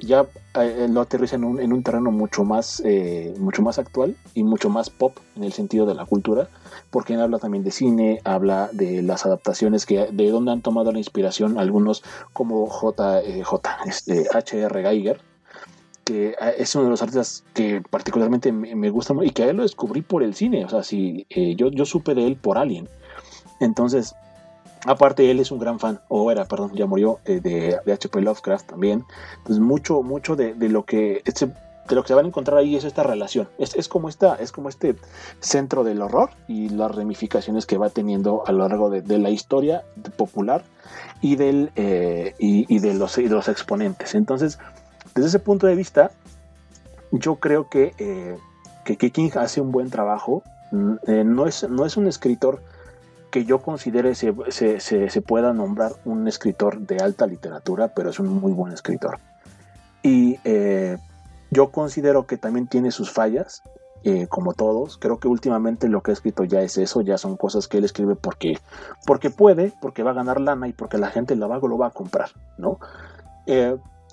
ya 0.00 0.26
eh, 0.54 0.86
lo 0.90 1.00
aterriza 1.00 1.36
en 1.36 1.44
un, 1.44 1.60
en 1.60 1.72
un, 1.72 1.82
terreno 1.82 2.10
mucho 2.10 2.44
más, 2.44 2.82
eh, 2.84 3.34
mucho 3.38 3.62
más 3.62 3.78
actual 3.78 4.16
y 4.34 4.42
mucho 4.42 4.68
más 4.70 4.90
pop 4.90 5.16
en 5.36 5.44
el 5.44 5.52
sentido 5.52 5.86
de 5.86 5.94
la 5.94 6.06
cultura, 6.06 6.48
porque 6.90 7.14
él 7.14 7.20
habla 7.20 7.38
también 7.38 7.64
de 7.64 7.70
cine, 7.70 8.20
habla 8.24 8.70
de 8.72 9.02
las 9.02 9.26
adaptaciones, 9.26 9.86
que 9.86 10.06
de 10.10 10.30
dónde 10.30 10.52
han 10.52 10.62
tomado 10.62 10.92
la 10.92 10.98
inspiración 10.98 11.58
algunos 11.58 12.02
como 12.32 12.66
J, 12.66 13.22
J 13.42 13.78
este, 13.86 14.26
H.R. 14.32 14.82
Geiger, 14.82 15.20
que 16.04 16.36
es 16.58 16.74
uno 16.74 16.84
de 16.84 16.90
los 16.90 17.02
artistas 17.02 17.44
que 17.54 17.82
particularmente 17.90 18.52
me, 18.52 18.90
gusta 18.90 19.14
y 19.22 19.30
que 19.30 19.44
a 19.44 19.50
él 19.50 19.56
lo 19.56 19.62
descubrí 19.62 20.02
por 20.02 20.22
el 20.22 20.34
cine. 20.34 20.64
O 20.64 20.68
sea, 20.68 20.82
si 20.82 21.26
eh, 21.30 21.56
yo, 21.56 21.70
yo 21.70 21.86
supe 21.86 22.14
de 22.14 22.26
él 22.26 22.36
por 22.36 22.58
Alien. 22.58 22.88
Entonces, 23.60 24.14
aparte, 24.84 25.30
él 25.30 25.40
es 25.40 25.50
un 25.50 25.58
gran 25.58 25.78
fan, 25.78 26.00
o 26.08 26.30
era, 26.30 26.44
perdón, 26.44 26.72
ya 26.74 26.86
murió, 26.86 27.18
eh, 27.24 27.40
de, 27.40 27.78
de 27.84 27.92
H.P. 27.92 28.20
Lovecraft 28.20 28.70
también. 28.70 29.04
Entonces, 29.38 29.60
mucho, 29.60 30.02
mucho 30.02 30.36
de, 30.36 30.54
lo 30.68 30.84
que. 30.84 31.22
Este, 31.24 31.46
de 31.46 31.94
lo 31.94 32.02
que 32.02 32.08
se 32.08 32.14
van 32.14 32.24
a 32.24 32.28
encontrar 32.28 32.58
ahí 32.58 32.76
es 32.76 32.84
esta 32.84 33.02
relación. 33.02 33.48
Es, 33.58 33.74
es, 33.74 33.88
como 33.88 34.08
esta, 34.08 34.36
es 34.36 34.52
como 34.52 34.68
este 34.68 34.96
centro 35.40 35.84
del 35.84 36.00
horror 36.00 36.30
y 36.48 36.70
las 36.70 36.94
ramificaciones 36.94 37.66
que 37.66 37.76
va 37.76 37.90
teniendo 37.90 38.42
a 38.46 38.52
lo 38.52 38.66
largo 38.66 38.88
de, 38.88 39.18
la 39.18 39.28
historia 39.28 39.84
popular 40.16 40.64
y, 41.20 41.36
del, 41.36 41.72
eh, 41.76 42.34
y, 42.38 42.78
de 42.78 42.94
los, 42.94 43.18
y 43.18 43.24
de 43.24 43.34
los 43.34 43.48
exponentes. 43.48 44.14
Entonces, 44.14 44.58
desde 45.14 45.28
ese 45.28 45.38
punto 45.40 45.66
de 45.66 45.74
vista, 45.74 46.10
yo 47.12 47.36
creo 47.36 47.68
que, 47.68 47.92
eh, 47.98 48.38
que, 48.84 49.10
King 49.10 49.30
hace 49.36 49.60
un 49.60 49.70
buen 49.70 49.90
trabajo. 49.90 50.42
Mm, 50.72 50.94
eh, 51.06 51.24
no, 51.24 51.46
es, 51.46 51.68
no 51.68 51.84
es 51.84 51.96
un 51.98 52.06
escritor 52.06 52.62
que 53.34 53.44
yo 53.44 53.58
considere 53.58 54.14
se, 54.14 54.32
se, 54.78 55.22
pueda 55.22 55.52
nombrar 55.52 55.90
un 56.04 56.28
escritor 56.28 56.78
de 56.78 56.98
alta 56.98 57.26
literatura, 57.26 57.88
pero 57.88 58.10
es 58.10 58.20
un 58.20 58.28
muy 58.28 58.52
buen 58.52 58.72
escritor. 58.72 59.18
Y 60.04 60.38
eh, 60.44 60.98
yo 61.50 61.72
considero 61.72 62.28
que 62.28 62.36
también 62.36 62.68
tiene 62.68 62.92
sus 62.92 63.10
fallas, 63.10 63.64
como 64.28 64.52
todos. 64.52 64.98
Creo 64.98 65.18
que 65.18 65.26
últimamente 65.26 65.88
lo 65.88 66.00
que 66.00 66.12
ha 66.12 66.14
escrito 66.14 66.44
ya 66.44 66.60
es 66.60 66.78
eso, 66.78 67.00
ya 67.00 67.18
son 67.18 67.36
cosas 67.36 67.66
que 67.66 67.78
él 67.78 67.84
escribe 67.84 68.14
porque, 68.14 68.56
porque 69.04 69.30
puede, 69.30 69.72
porque 69.80 70.04
va 70.04 70.12
a 70.12 70.14
ganar 70.14 70.40
lana 70.40 70.68
y 70.68 70.72
porque 70.72 70.96
la 70.96 71.10
gente 71.10 71.34
lo 71.34 71.48
va, 71.48 71.58
lo 71.58 71.76
va 71.76 71.88
a 71.88 71.90
comprar, 71.90 72.30
¿no? 72.56 72.78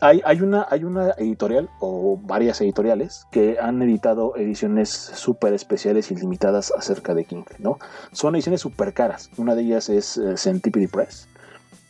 Hay, 0.01 0.41
una, 0.41 0.65
hay 0.69 0.83
una 0.83 1.11
editorial 1.11 1.69
o 1.79 2.17
varias 2.21 2.59
editoriales 2.61 3.27
que 3.31 3.57
han 3.61 3.81
editado 3.83 4.35
ediciones 4.35 4.89
súper 4.89 5.53
especiales 5.53 6.09
y 6.11 6.15
limitadas 6.15 6.73
acerca 6.75 7.13
de 7.13 7.25
King, 7.25 7.43
¿no? 7.59 7.77
Son 8.11 8.33
ediciones 8.35 8.61
súper 8.61 8.93
caras. 8.93 9.29
Una 9.37 9.53
de 9.53 9.61
ellas 9.61 9.89
es 9.89 10.17
uh, 10.17 10.35
Centipede 10.37 10.87
Press, 10.87 11.27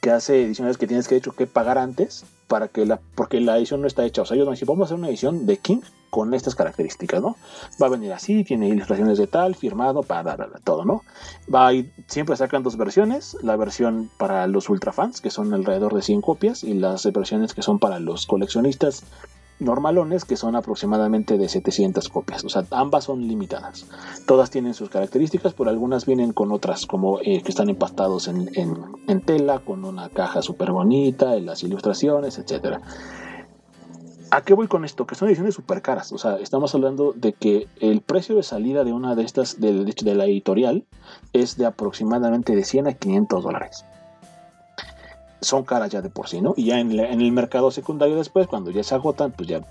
que 0.01 0.11
hace 0.11 0.43
ediciones 0.43 0.77
que 0.77 0.87
tienes 0.87 1.07
que, 1.07 1.15
de 1.15 1.19
hecho, 1.19 1.31
que 1.31 1.47
pagar 1.47 1.77
antes 1.77 2.25
para 2.51 2.67
que 2.67 2.85
la, 2.85 2.99
porque 3.15 3.39
la 3.39 3.57
edición 3.57 3.79
no 3.79 3.87
está 3.87 4.03
hecha. 4.03 4.23
O 4.23 4.25
sea, 4.25 4.35
ellos 4.35 4.45
van 4.45 4.57
a 4.57 4.65
vamos 4.65 4.81
a 4.81 4.85
hacer 4.87 4.97
una 4.97 5.07
edición 5.07 5.45
de 5.45 5.55
King 5.55 5.79
con 6.09 6.33
estas 6.33 6.53
características, 6.53 7.21
¿no? 7.21 7.37
Va 7.81 7.87
a 7.87 7.89
venir 7.89 8.11
así, 8.11 8.43
tiene 8.43 8.67
ilustraciones 8.67 9.17
de 9.17 9.27
tal, 9.27 9.55
firmado, 9.55 10.03
para 10.03 10.35
todo, 10.65 10.83
¿no? 10.83 11.03
Va 11.53 11.71
ir, 11.71 11.93
siempre 12.07 12.35
sacan 12.35 12.61
dos 12.61 12.75
versiones, 12.75 13.37
la 13.41 13.55
versión 13.55 14.11
para 14.17 14.45
los 14.47 14.67
ultrafans, 14.67 15.21
que 15.21 15.29
son 15.29 15.53
alrededor 15.53 15.93
de 15.93 16.01
100 16.01 16.19
copias, 16.19 16.65
y 16.65 16.73
las 16.73 17.09
versiones 17.13 17.53
que 17.53 17.61
son 17.61 17.79
para 17.79 18.01
los 18.01 18.25
coleccionistas 18.25 19.05
normalones, 19.61 20.25
que 20.25 20.35
son 20.35 20.55
aproximadamente 20.55 21.37
de 21.37 21.47
700 21.47 22.09
copias. 22.09 22.43
O 22.43 22.49
sea, 22.49 22.65
ambas 22.71 23.05
son 23.05 23.27
limitadas. 23.27 23.85
Todas 24.25 24.49
tienen 24.49 24.73
sus 24.73 24.89
características, 24.89 25.53
pero 25.53 25.69
algunas 25.69 26.05
vienen 26.05 26.33
con 26.33 26.51
otras, 26.51 26.85
como 26.85 27.19
eh, 27.19 27.41
que 27.41 27.49
están 27.49 27.69
empastados 27.69 28.27
en, 28.27 28.49
en, 28.55 29.21
tela, 29.21 29.59
con 29.59 29.85
una 29.85 30.09
caja 30.09 30.41
súper 30.41 30.71
bonita, 30.71 31.35
en 31.35 31.45
las 31.45 31.63
ilustraciones, 31.63 32.37
etcétera. 32.37 32.81
¿A 34.31 34.41
qué 34.41 34.53
voy 34.53 34.67
con 34.67 34.85
esto? 34.85 35.05
Que 35.05 35.15
son 35.15 35.27
ediciones 35.27 35.55
súper 35.55 35.81
caras. 35.81 36.11
O 36.13 36.17
sea, 36.17 36.37
estamos 36.37 36.73
hablando 36.73 37.13
de 37.13 37.33
que 37.33 37.67
el 37.79 38.01
precio 38.01 38.35
de 38.35 38.43
salida 38.43 38.83
de 38.83 38.93
una 38.93 39.13
de 39.13 39.23
estas, 39.23 39.59
de, 39.59 39.83
de 39.83 40.15
la 40.15 40.25
editorial, 40.25 40.85
es 41.33 41.57
de 41.57 41.65
aproximadamente 41.65 42.55
de 42.55 42.63
100 42.63 42.87
a 42.87 42.93
500 42.93 43.43
dólares. 43.43 43.85
Son 45.41 45.63
caras 45.63 45.89
ya 45.89 46.01
de 46.01 46.09
por 46.09 46.27
sí, 46.27 46.41
¿no? 46.41 46.53
Y 46.55 46.65
ya 46.65 46.79
en, 46.79 46.91
el 46.91 47.31
mercado 47.31 47.71
secundario 47.71 48.15
después, 48.15 48.47
cuando 48.47 48.71
ya 48.71 48.83
se 48.83 48.95
agotan, 48.95 49.31
pues 49.31 49.49
ya 49.49 49.61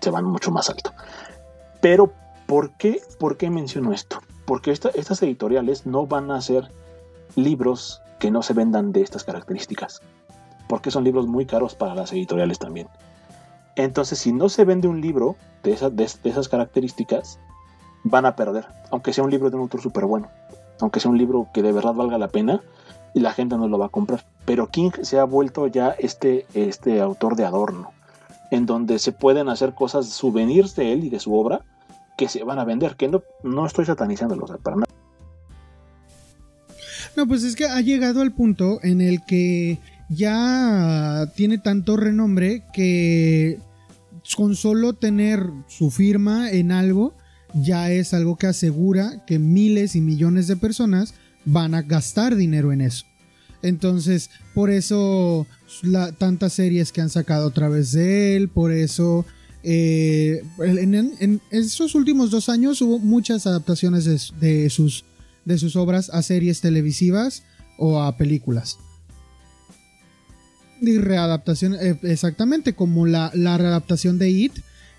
se 0.00 0.10
van 0.10 0.24
mucho 0.24 0.50
más 0.50 0.70
alto. 0.70 0.92
Pero, 1.80 2.12
¿por 2.46 2.72
qué, 2.72 3.00
por 3.18 3.36
qué 3.36 3.50
menciono 3.50 3.92
esto? 3.92 4.20
Porque 4.46 4.70
estas 4.70 5.22
editoriales 5.22 5.86
no 5.86 6.06
van 6.06 6.30
a 6.30 6.36
hacer 6.36 6.70
libros 7.36 8.00
que 8.18 8.30
no 8.30 8.42
se 8.42 8.54
vendan 8.54 8.92
de 8.92 9.02
estas 9.02 9.24
características. 9.24 10.00
Porque 10.68 10.90
son 10.90 11.04
libros 11.04 11.26
muy 11.26 11.46
caros 11.46 11.74
para 11.74 11.94
las 11.94 12.12
editoriales 12.12 12.58
también. 12.58 12.88
Entonces, 13.78 14.18
si 14.18 14.32
no 14.32 14.48
se 14.48 14.64
vende 14.64 14.88
un 14.88 15.00
libro 15.00 15.36
de, 15.62 15.72
esas 15.72 16.48
características, 16.48 17.38
van 18.02 18.26
a 18.26 18.34
perder, 18.34 18.66
aunque 18.90 19.12
sea 19.12 19.22
un 19.22 19.30
libro 19.30 19.50
de 19.50 19.56
un 19.56 19.62
autor 19.62 19.80
súper 19.80 20.04
bueno, 20.04 20.28
aunque 20.80 20.98
sea 20.98 21.10
un 21.10 21.18
libro 21.18 21.46
que 21.54 21.62
de 21.62 21.72
verdad 21.72 21.94
valga 21.94 22.18
la 22.18 22.26
pena, 22.28 22.60
y 23.14 23.20
la 23.20 23.32
gente 23.32 23.56
no 23.56 23.68
lo 23.68 23.78
va 23.78 23.86
a 23.86 23.90
comprar. 23.90 24.24
Pero 24.44 24.68
King 24.68 24.90
se 25.02 25.18
ha 25.18 25.24
vuelto 25.24 25.66
ya 25.66 25.90
este, 25.98 26.46
este 26.54 27.00
autor 27.00 27.36
de 27.36 27.44
adorno, 27.44 27.92
en 28.50 28.66
donde 28.66 28.98
se 28.98 29.12
pueden 29.12 29.48
hacer 29.48 29.74
cosas, 29.74 30.08
souvenirs 30.08 30.74
de 30.74 30.92
él 30.92 31.04
y 31.04 31.10
de 31.10 31.20
su 31.20 31.34
obra, 31.34 31.62
que 32.16 32.28
se 32.28 32.44
van 32.44 32.58
a 32.58 32.64
vender, 32.64 32.96
que 32.96 33.08
no, 33.08 33.22
no 33.42 33.66
estoy 33.66 33.84
satanizándolo, 33.84 34.46
para 34.62 34.76
nada. 34.76 34.86
No, 37.16 37.26
pues 37.26 37.42
es 37.44 37.56
que 37.56 37.66
ha 37.66 37.80
llegado 37.80 38.20
al 38.20 38.32
punto 38.32 38.78
en 38.82 39.00
el 39.00 39.24
que 39.24 39.78
ya 40.08 41.26
tiene 41.36 41.58
tanto 41.58 41.96
renombre 41.96 42.64
que 42.72 43.58
con 44.36 44.54
solo 44.54 44.92
tener 44.94 45.50
su 45.68 45.90
firma 45.90 46.50
en 46.50 46.72
algo 46.72 47.14
ya 47.54 47.90
es 47.90 48.14
algo 48.14 48.36
que 48.36 48.46
asegura 48.46 49.24
que 49.26 49.38
miles 49.38 49.96
y 49.96 50.00
millones 50.00 50.46
de 50.48 50.56
personas 50.56 51.14
van 51.48 51.74
a 51.74 51.82
gastar 51.82 52.36
dinero 52.36 52.72
en 52.72 52.80
eso. 52.80 53.04
Entonces, 53.62 54.30
por 54.54 54.70
eso 54.70 55.46
tantas 56.18 56.52
series 56.52 56.92
que 56.92 57.00
han 57.00 57.10
sacado 57.10 57.48
a 57.48 57.52
través 57.52 57.92
de 57.92 58.36
él, 58.36 58.48
por 58.48 58.72
eso 58.72 59.26
eh, 59.62 60.42
en, 60.60 61.40
esos 61.50 61.94
últimos 61.94 62.30
dos 62.30 62.48
años 62.48 62.80
hubo 62.80 62.98
muchas 62.98 63.46
adaptaciones 63.46 64.04
de, 64.38 64.70
sus, 64.70 65.04
de 65.44 65.58
sus 65.58 65.74
obras 65.76 66.10
a 66.10 66.22
series 66.22 66.60
televisivas 66.60 67.42
o 67.78 68.00
a 68.00 68.16
películas. 68.16 68.78
Y 70.80 70.98
readaptación, 70.98 71.74
eh, 71.74 71.98
exactamente, 72.04 72.74
como 72.74 73.06
la, 73.06 73.32
la 73.34 73.58
readaptación 73.58 74.18
de 74.18 74.30
It, 74.30 74.52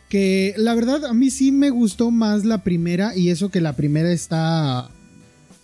que 0.09 0.53
la 0.57 0.75
verdad 0.75 1.05
a 1.05 1.13
mí 1.13 1.29
sí 1.29 1.53
me 1.53 1.69
gustó 1.69 2.11
más 2.11 2.43
la 2.43 2.63
primera 2.63 3.15
y 3.15 3.29
eso 3.29 3.49
que 3.49 3.61
la 3.61 3.77
primera 3.77 4.11
está 4.11 4.91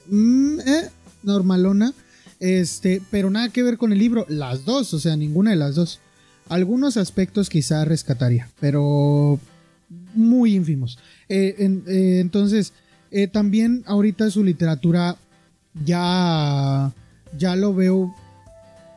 mm, 0.08 0.60
eh, 0.60 0.90
normalona, 1.24 1.94
este, 2.40 3.02
pero 3.12 3.30
nada 3.30 3.50
que 3.50 3.64
ver 3.64 3.78
con 3.78 3.92
el 3.92 4.00
libro, 4.00 4.26
las 4.30 4.66
dos, 4.66 4.94
o 4.94 5.00
sea, 5.00 5.16
ninguna 5.16 5.52
de 5.52 5.58
las 5.58 5.76
dos. 5.76 6.00
Algunos 6.48 6.98
aspectos 6.98 7.50
quizá 7.50 7.86
rescataría, 7.86 8.50
pero 8.60 9.40
muy 10.14 10.56
ínfimos. 10.56 11.00
Eh, 11.28 11.56
eh, 11.88 12.20
entonces, 12.20 12.74
también 13.32 13.84
ahorita 13.86 14.30
su 14.30 14.44
literatura 14.44 15.16
ya, 15.86 16.92
ya 17.38 17.56
lo 17.56 17.74
veo 17.74 18.14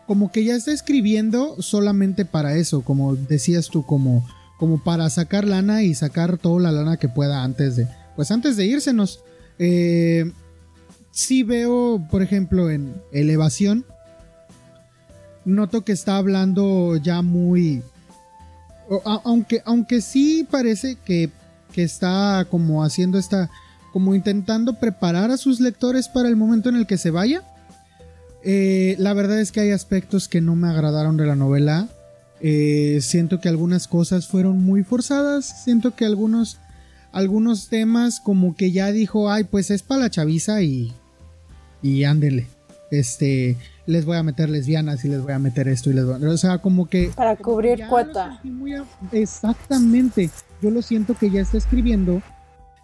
como 0.09 0.33
que 0.33 0.43
ya 0.43 0.57
está 0.57 0.73
escribiendo 0.73 1.61
solamente 1.61 2.25
para 2.25 2.57
eso, 2.57 2.81
como 2.81 3.15
decías 3.15 3.69
tú, 3.69 3.85
como, 3.85 4.27
como 4.57 4.83
para 4.83 5.11
sacar 5.11 5.47
lana 5.47 5.83
y 5.83 5.95
sacar 5.95 6.39
toda 6.39 6.63
la 6.63 6.73
lana 6.73 6.97
que 6.97 7.11
pueda 7.11 7.45
antes 7.45 7.77
de, 7.77 7.87
pues 8.17 8.31
antes 8.31 8.57
de 8.57 8.65
írsenos. 8.65 9.21
Eh, 9.59 10.33
sí 11.19 11.43
veo, 11.43 12.07
por 12.11 12.23
ejemplo, 12.23 12.71
en 12.71 12.95
Elevación, 13.13 13.85
noto 15.45 15.85
que 15.85 15.93
está 15.93 16.17
hablando 16.17 16.97
ya 16.97 17.23
muy, 17.23 17.83
aunque, 19.25 19.63
aunque 19.65 20.01
sí 20.01 20.47
parece 20.49 20.97
que, 21.05 21.31
que 21.73 21.83
está 21.83 22.47
como 22.51 22.85
haciendo 22.85 23.19
esta, 23.19 23.51
como 23.93 24.15
intentando 24.15 24.75
preparar 24.75 25.31
a 25.31 25.37
sus 25.37 25.61
lectores 25.61 26.09
para 26.09 26.29
el 26.29 26.37
momento 26.37 26.69
en 26.69 26.77
el 26.77 26.87
que 26.87 26.99
se 26.99 27.11
vaya 27.11 27.43
eh, 28.43 28.97
la 28.99 29.13
verdad 29.15 29.41
es 29.41 29.53
que 29.53 29.61
hay 29.61 29.71
aspectos 29.71 30.29
que 30.29 30.41
no 30.41 30.57
me 30.57 30.69
agradaron 30.69 31.17
de 31.17 31.27
la 31.27 31.37
novela. 31.37 31.89
Eh, 32.41 33.01
siento 33.03 33.41
que 33.41 33.49
algunas 33.49 33.89
cosas 33.89 34.27
fueron 34.29 34.63
muy 34.63 34.85
forzadas. 34.85 35.65
Siento 35.65 35.95
que 35.95 36.05
algunos, 36.05 36.59
algunos 37.13 37.69
temas 37.69 38.21
como 38.21 38.55
que 38.55 38.71
ya 38.71 38.93
dijo, 38.93 39.31
ay, 39.31 39.45
pues 39.45 39.71
es 39.71 39.83
para 39.83 40.03
la 40.03 40.11
chaviza 40.11 40.63
y, 40.63 40.93
y 41.83 42.05
ándele. 42.05 42.47
Este, 42.91 43.57
les 43.87 44.05
voy 44.05 44.17
a 44.17 44.23
meter 44.23 44.49
lesbianas 44.49 45.05
y 45.05 45.09
les 45.09 45.23
voy 45.23 45.33
a 45.33 45.39
meter 45.39 45.69
esto 45.69 45.91
y 45.91 45.95
les 45.95 46.05
voy 46.05 46.15
a... 46.15 46.31
O 46.31 46.37
sea, 46.39 46.59
como 46.59 46.89
que... 46.89 47.11
Para 47.15 47.37
cubrir 47.37 47.87
cuota. 47.89 48.41
Exactamente. 49.13 50.31
Yo 50.63 50.71
lo 50.71 50.83
siento 50.83 51.15
que 51.15 51.31
ya 51.31 51.41
está 51.41 51.59
escribiendo 51.59 52.23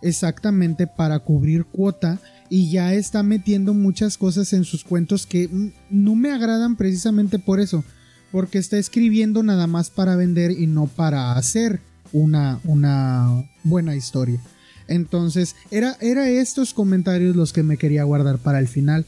exactamente 0.04 0.86
para 0.86 1.18
cubrir 1.18 1.64
cuota 1.64 2.18
y 2.50 2.70
ya 2.70 2.92
está 2.92 3.22
metiendo 3.22 3.74
muchas 3.74 4.18
cosas 4.18 4.52
en 4.52 4.64
sus 4.64 4.84
cuentos 4.84 5.26
que 5.26 5.48
no 5.90 6.14
me 6.14 6.30
agradan 6.30 6.76
precisamente 6.76 7.38
por 7.38 7.58
eso, 7.58 7.84
porque 8.30 8.58
está 8.58 8.76
escribiendo 8.76 9.42
nada 9.42 9.66
más 9.66 9.90
para 9.90 10.14
vender 10.14 10.50
y 10.50 10.66
no 10.66 10.86
para 10.86 11.32
hacer 11.32 11.80
una, 12.12 12.60
una 12.64 13.48
buena 13.64 13.96
historia. 13.96 14.40
Entonces, 14.88 15.56
era, 15.70 15.96
era 16.00 16.28
estos 16.28 16.74
comentarios 16.74 17.36
los 17.36 17.52
que 17.52 17.62
me 17.62 17.76
quería 17.76 18.04
guardar 18.04 18.38
para 18.38 18.58
el 18.58 18.68
final. 18.68 19.06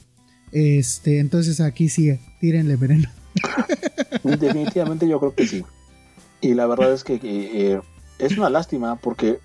Este, 0.52 1.18
entonces 1.18 1.60
aquí 1.60 1.88
sí, 1.88 2.18
tírenle 2.40 2.76
veneno. 2.76 3.08
Definitivamente 4.22 5.08
yo 5.08 5.18
creo 5.18 5.34
que 5.34 5.46
sí. 5.46 5.64
Y 6.40 6.54
la 6.54 6.66
verdad 6.66 6.92
es 6.92 7.04
que 7.04 7.18
eh, 7.22 7.80
es 8.18 8.38
una 8.38 8.50
lástima 8.50 8.96
porque 8.96 9.38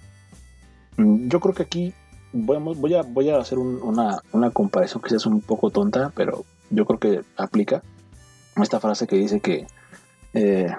mm, 0.97 1.27
yo 1.27 1.39
creo 1.39 1.53
que 1.53 1.63
aquí 1.63 1.93
voy, 2.33 2.93
a, 2.95 3.01
voy 3.01 3.29
a 3.29 3.37
hacer 3.37 3.57
una, 3.57 4.21
una 4.31 4.51
comparación 4.51 5.01
que 5.01 5.15
es 5.15 5.25
un 5.25 5.41
poco 5.41 5.69
tonta, 5.69 6.11
pero 6.15 6.45
yo 6.69 6.85
creo 6.85 6.99
que 6.99 7.21
aplica. 7.37 7.83
Esta 8.55 8.79
frase 8.79 9.07
que 9.07 9.15
dice 9.15 9.39
que 9.39 9.65
eh, 10.33 10.71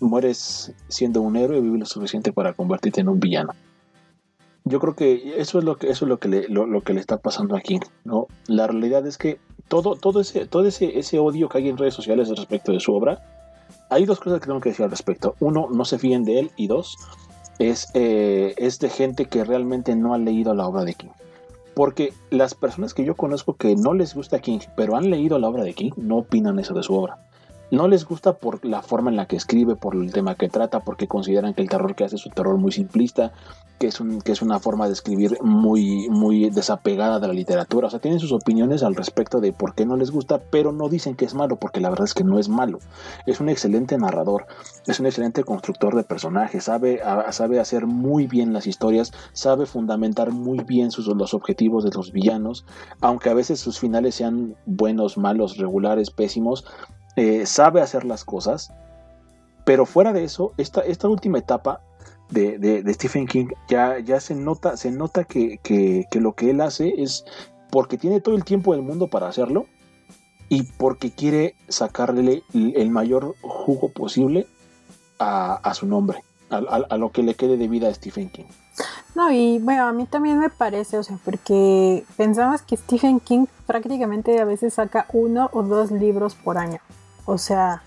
mueres 0.00 0.72
siendo 0.88 1.22
un 1.22 1.36
héroe 1.36 1.58
y 1.58 1.62
vives 1.62 1.80
lo 1.80 1.86
suficiente 1.86 2.32
para 2.32 2.52
convertirte 2.52 3.00
en 3.00 3.08
un 3.08 3.20
villano. 3.20 3.54
Yo 4.68 4.80
creo 4.80 4.94
que 4.94 5.40
eso 5.40 5.58
es 5.58 5.64
lo 5.64 5.76
que 5.76 5.88
eso 5.88 6.04
es 6.04 6.08
lo 6.08 6.18
que 6.18 6.28
le, 6.28 6.48
lo, 6.48 6.80
que 6.82 6.92
le 6.92 7.00
está 7.00 7.18
pasando 7.18 7.56
aquí, 7.56 7.80
¿no? 8.04 8.26
La 8.46 8.66
realidad 8.66 9.06
es 9.06 9.16
que 9.16 9.38
todo, 9.68 9.96
todo 9.96 10.20
ese, 10.20 10.46
todo 10.46 10.66
ese, 10.66 10.98
ese 10.98 11.18
odio 11.18 11.48
que 11.48 11.58
hay 11.58 11.68
en 11.68 11.78
redes 11.78 11.94
sociales 11.94 12.28
respecto 12.28 12.72
de 12.72 12.80
su 12.80 12.94
obra, 12.94 13.22
hay 13.90 14.04
dos 14.04 14.20
cosas 14.20 14.40
que 14.40 14.46
tengo 14.46 14.60
que 14.60 14.70
decir 14.70 14.84
al 14.84 14.90
respecto. 14.90 15.34
Uno, 15.40 15.68
no 15.70 15.84
se 15.84 15.98
fíen 15.98 16.24
de 16.24 16.40
él, 16.40 16.50
y 16.56 16.66
dos, 16.66 16.96
es, 17.58 17.88
eh, 17.94 18.54
es 18.56 18.78
de 18.78 18.90
gente 18.90 19.26
que 19.26 19.44
realmente 19.44 19.94
no 19.94 20.14
ha 20.14 20.18
leído 20.18 20.54
la 20.54 20.66
obra 20.66 20.84
de 20.84 20.94
King. 20.94 21.10
Porque 21.74 22.12
las 22.30 22.54
personas 22.54 22.92
que 22.92 23.04
yo 23.04 23.14
conozco 23.14 23.54
que 23.54 23.76
no 23.76 23.94
les 23.94 24.14
gusta 24.14 24.40
King, 24.40 24.60
pero 24.76 24.96
han 24.96 25.10
leído 25.10 25.38
la 25.38 25.48
obra 25.48 25.64
de 25.64 25.74
King, 25.74 25.92
no 25.96 26.18
opinan 26.18 26.58
eso 26.58 26.74
de 26.74 26.82
su 26.82 26.94
obra 26.94 27.18
no 27.70 27.88
les 27.88 28.04
gusta 28.04 28.34
por 28.34 28.64
la 28.64 28.82
forma 28.82 29.10
en 29.10 29.16
la 29.16 29.26
que 29.26 29.36
escribe, 29.36 29.76
por 29.76 29.94
el 29.94 30.12
tema 30.12 30.34
que 30.34 30.48
trata, 30.48 30.80
porque 30.80 31.06
consideran 31.06 31.54
que 31.54 31.62
el 31.62 31.68
terror 31.68 31.94
que 31.94 32.04
hace 32.04 32.16
es 32.16 32.26
un 32.26 32.32
terror 32.32 32.56
muy 32.56 32.72
simplista, 32.72 33.32
que 33.78 33.86
es, 33.86 34.00
un, 34.00 34.20
que 34.20 34.32
es 34.32 34.42
una 34.42 34.58
forma 34.58 34.86
de 34.86 34.92
escribir 34.92 35.38
muy, 35.42 36.08
muy 36.08 36.50
desapegada 36.50 37.20
de 37.20 37.28
la 37.28 37.32
literatura. 37.32 37.86
O 37.86 37.90
sea, 37.90 38.00
tienen 38.00 38.20
sus 38.20 38.32
opiniones 38.32 38.82
al 38.82 38.96
respecto 38.96 39.40
de 39.40 39.52
por 39.52 39.74
qué 39.74 39.86
no 39.86 39.96
les 39.96 40.10
gusta, 40.10 40.40
pero 40.50 40.72
no 40.72 40.88
dicen 40.88 41.14
que 41.14 41.24
es 41.24 41.34
malo, 41.34 41.56
porque 41.56 41.80
la 41.80 41.90
verdad 41.90 42.06
es 42.06 42.14
que 42.14 42.24
no 42.24 42.38
es 42.38 42.48
malo. 42.48 42.78
Es 43.26 43.40
un 43.40 43.48
excelente 43.48 43.96
narrador, 43.98 44.46
es 44.86 44.98
un 44.98 45.06
excelente 45.06 45.44
constructor 45.44 45.94
de 45.94 46.02
personajes, 46.02 46.64
sabe, 46.64 47.00
sabe 47.30 47.60
hacer 47.60 47.86
muy 47.86 48.26
bien 48.26 48.52
las 48.52 48.66
historias, 48.66 49.12
sabe 49.32 49.66
fundamentar 49.66 50.32
muy 50.32 50.58
bien 50.60 50.90
sus, 50.90 51.06
los 51.06 51.34
objetivos 51.34 51.84
de 51.84 51.90
los 51.90 52.12
villanos, 52.12 52.64
aunque 53.00 53.30
a 53.30 53.34
veces 53.34 53.60
sus 53.60 53.78
finales 53.78 54.16
sean 54.16 54.56
buenos, 54.66 55.18
malos, 55.18 55.56
regulares, 55.56 56.10
pésimos, 56.10 56.64
eh, 57.18 57.46
sabe 57.46 57.80
hacer 57.80 58.04
las 58.04 58.24
cosas, 58.24 58.72
pero 59.64 59.86
fuera 59.86 60.12
de 60.12 60.24
eso, 60.24 60.52
esta, 60.56 60.80
esta 60.80 61.08
última 61.08 61.38
etapa 61.38 61.80
de, 62.30 62.82
Stephen 62.94 63.26
King 63.26 63.48
ya, 63.68 63.98
ya 63.98 64.20
se 64.20 64.34
nota, 64.34 64.76
se 64.76 64.90
nota 64.90 65.24
que, 65.24 65.58
lo 66.12 66.34
que 66.34 66.50
él 66.50 66.60
hace 66.60 66.94
es 67.02 67.24
porque 67.70 67.98
tiene 67.98 68.20
todo 68.20 68.34
el 68.34 68.44
tiempo 68.44 68.72
del 68.72 68.82
mundo 68.82 69.08
para 69.08 69.28
hacerlo 69.28 69.66
y 70.48 70.62
porque 70.62 71.10
quiere 71.10 71.54
sacarle 71.68 72.42
el, 72.54 72.90
mayor 72.90 73.34
jugo 73.42 73.90
posible 73.90 74.46
a, 75.18 75.72
su 75.74 75.86
nombre, 75.86 76.22
a, 76.50 76.56
a, 76.56 76.96
lo 76.96 77.10
que 77.10 77.22
le 77.22 77.34
quede 77.34 77.56
de 77.56 77.68
vida 77.68 77.88
a 77.88 77.94
Stephen 77.94 78.30
King. 78.30 78.46
No, 79.14 79.32
y 79.32 79.58
bueno, 79.58 79.86
a 79.86 79.92
mí 79.92 80.06
también 80.06 80.38
me 80.38 80.48
parece, 80.48 80.96
o 80.96 81.02
sea, 81.02 81.18
porque 81.24 82.04
pensamos 82.16 82.62
que 82.62 82.76
Stephen 82.76 83.20
King 83.20 83.46
prácticamente 83.66 84.38
a 84.38 84.44
veces 84.44 84.74
saca 84.74 85.06
uno 85.12 85.50
o 85.52 85.62
dos 85.62 85.90
libros 85.90 86.34
por 86.36 86.56
año. 86.56 86.78
O 87.28 87.36
sea, 87.36 87.82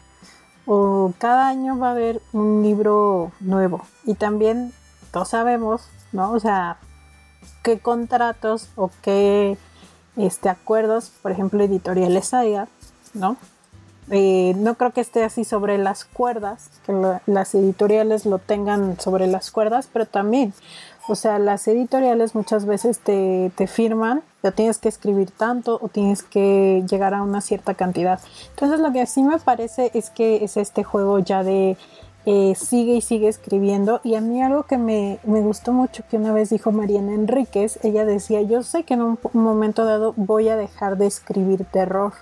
o 0.67 1.13
cada 1.17 1.47
año 1.47 1.79
va 1.79 1.87
a 1.87 1.91
haber 1.93 2.21
un 2.31 2.61
libro 2.61 3.31
nuevo. 3.39 3.81
Y 4.05 4.13
también 4.13 4.71
todos 5.11 5.29
sabemos, 5.29 5.89
¿no? 6.11 6.31
O 6.31 6.39
sea, 6.39 6.77
qué 7.63 7.79
contratos 7.79 8.69
o 8.75 8.91
qué 9.01 9.57
este, 10.15 10.47
acuerdos, 10.47 11.11
por 11.23 11.31
ejemplo, 11.31 11.63
editoriales 11.63 12.35
haya, 12.35 12.67
¿no? 13.15 13.35
Eh, 14.11 14.53
no 14.57 14.75
creo 14.75 14.91
que 14.91 15.01
esté 15.01 15.23
así 15.23 15.43
sobre 15.43 15.79
las 15.79 16.05
cuerdas, 16.05 16.69
que 16.85 16.93
las 17.25 17.55
editoriales 17.55 18.27
lo 18.27 18.37
tengan 18.37 18.99
sobre 18.99 19.25
las 19.25 19.49
cuerdas, 19.49 19.89
pero 19.91 20.05
también 20.05 20.53
o 21.07 21.15
sea, 21.15 21.39
las 21.39 21.67
editoriales 21.67 22.35
muchas 22.35 22.65
veces 22.65 22.99
te, 22.99 23.51
firman, 23.67 24.21
pero 24.41 24.53
tienes 24.53 24.77
que 24.77 24.89
escribir 24.89 25.31
tanto 25.31 25.79
o 25.81 25.87
tienes 25.87 26.23
que 26.23 26.83
llegar 26.89 27.13
a 27.13 27.23
una 27.23 27.41
cierta 27.41 27.73
cantidad. 27.73 28.19
Entonces 28.49 28.79
lo 28.79 28.91
que 28.91 29.05
sí 29.05 29.23
me 29.23 29.39
parece 29.39 29.91
es 29.93 30.09
que 30.09 30.43
es 30.43 30.57
este 30.57 30.83
juego 30.83 31.19
ya 31.19 31.43
de 31.43 31.77
eh, 32.25 32.53
sigue 32.55 32.95
y 32.95 33.01
sigue 33.01 33.27
escribiendo. 33.27 33.99
Y 34.03 34.15
a 34.15 34.21
mí 34.21 34.41
algo 34.41 34.63
que 34.63 34.77
me, 34.77 35.19
me, 35.23 35.41
gustó 35.41 35.73
mucho 35.73 36.03
que 36.09 36.17
una 36.17 36.33
vez 36.33 36.49
dijo 36.49 36.71
Mariana 36.71 37.13
Enríquez, 37.13 37.79
ella 37.83 38.05
decía, 38.05 38.41
yo 38.41 38.61
sé 38.61 38.83
que 38.83 38.93
en 38.93 39.01
un, 39.01 39.19
momento 39.33 39.85
dado 39.85 40.13
voy 40.17 40.49
a 40.49 40.55
dejar 40.55 40.97
de 40.97 41.07
escribir 41.07 41.65
terror 41.65 42.13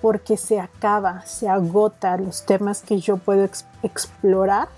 porque 0.00 0.36
se 0.36 0.58
acaba, 0.58 1.22
se 1.24 1.48
agota 1.48 2.16
los 2.16 2.44
temas 2.44 2.82
que 2.82 2.98
yo 2.98 3.18
puedo 3.18 3.48
explorar 3.84 4.68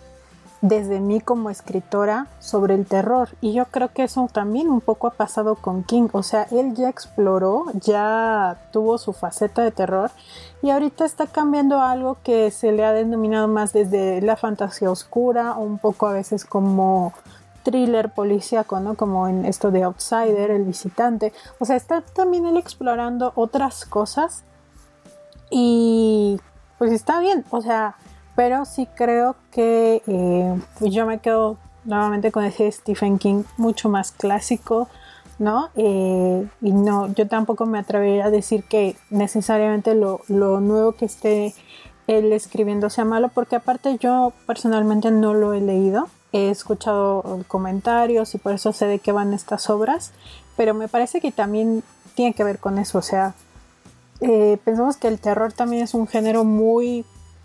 desde 0.65 0.99
mí 0.99 1.21
como 1.21 1.51
escritora 1.51 2.27
sobre 2.41 2.75
el 2.75 2.87
terror. 2.87 3.29
Y 3.43 3.53
yo 3.53 3.67
creo 3.67 3.93
que 3.93 4.05
eso 4.05 4.27
también 4.33 4.71
un 4.71 4.81
poco 4.81 5.07
ha 5.07 5.11
pasado 5.11 5.57
con 5.57 5.85
King. 5.85 6.09
O 6.13 6.23
sea, 6.23 6.47
él 6.51 6.75
ya 6.75 6.89
exploró, 6.89 7.67
ya 7.75 8.57
tuvo 8.73 8.97
su 8.97 9.13
faceta 9.13 9.63
de 9.63 9.73
terror 9.73 10.11
y 10.63 10.71
ahorita 10.71 11.05
está 11.05 11.27
cambiando 11.27 11.83
algo 11.83 12.17
que 12.25 12.51
se 12.51 12.73
le 12.73 12.83
ha 12.83 12.95
denominado 12.95 13.47
más 13.47 13.75
desde 13.75 14.23
la 14.23 14.37
fantasía 14.37 14.91
oscura, 14.91 15.53
un 15.53 15.77
poco 15.77 16.07
a 16.07 16.15
veces 16.15 16.47
como 16.47 17.13
thriller 17.63 18.15
policíaco, 18.15 18.81
¿no? 18.81 18.95
Como 18.95 19.29
en 19.29 19.45
esto 19.45 19.71
de 19.71 19.83
Outsider, 19.83 20.51
el 20.51 20.65
visitante. 20.65 21.35
O 21.59 21.67
sea, 21.67 21.77
está 21.77 22.01
también 22.01 22.47
él 22.47 22.57
explorando 22.57 23.33
otras 23.35 23.85
cosas 23.85 24.45
y 25.51 26.41
pues 26.79 26.91
está 26.91 27.21
bien, 27.21 27.45
o 27.51 27.61
sea, 27.61 27.97
pero 28.35 28.65
sí 28.65 28.89
creo 28.95 29.37
que 29.51 30.03
eh, 30.07 30.61
yo 30.81 31.07
me 31.07 31.19
quedo 31.19 31.57
nuevamente 31.85 32.33
con 32.33 32.45
ese 32.45 32.71
Stephen 32.71 33.19
King 33.19 33.45
mucho 33.57 33.89
más 33.89 34.13
clásico, 34.13 34.89
¿no? 35.39 35.69
Eh, 35.77 36.47
y 36.63 36.73
no, 36.73 37.13
yo 37.13 37.29
tampoco 37.29 37.67
me 37.67 37.79
atrevería 37.79 38.27
a 38.27 38.31
decir 38.31 38.65
que 38.65 38.97
necesariamente 39.11 39.95
lo, 39.95 40.21
lo 40.29 40.61
nuevo 40.61 40.93
que 40.93 41.05
esté 41.05 41.55
él 42.07 42.33
escribiendo 42.33 42.91
sea 42.91 43.05
malo, 43.05 43.29
porque 43.29 43.57
aparte 43.57 43.97
yo 43.99 44.33
personalmente 44.47 45.11
no 45.11 45.35
lo 45.35 45.55
he 45.55 45.61
leído, 45.61 46.09
he 46.33 46.51
escuchado 46.51 47.45
comentarios 47.49 48.35
y 48.35 48.39
por 48.39 48.53
eso 48.53 48.73
sé 48.73 48.87
de 48.87 48.99
qué 48.99 49.13
van 49.13 49.33
estas 49.33 49.71
obras, 49.71 50.13
pero 50.57 50.75
me 50.75 50.89
parece 50.89 51.21
que 51.21 51.33
también 51.33 51.83
tiene 52.15 52.35
que 52.35 52.45
ver 52.45 52.59
con 52.59 52.79
eso, 52.79 52.99
o 52.99 53.03
sea, 53.03 53.35
eh, 54.21 54.59
pensamos 54.65 54.97
que 54.97 55.09
el 55.09 55.19
terror 55.19 55.53
también 55.53 55.83
es 55.83 55.95
un 55.95 56.07
género 56.07 56.45
muy 56.45 57.05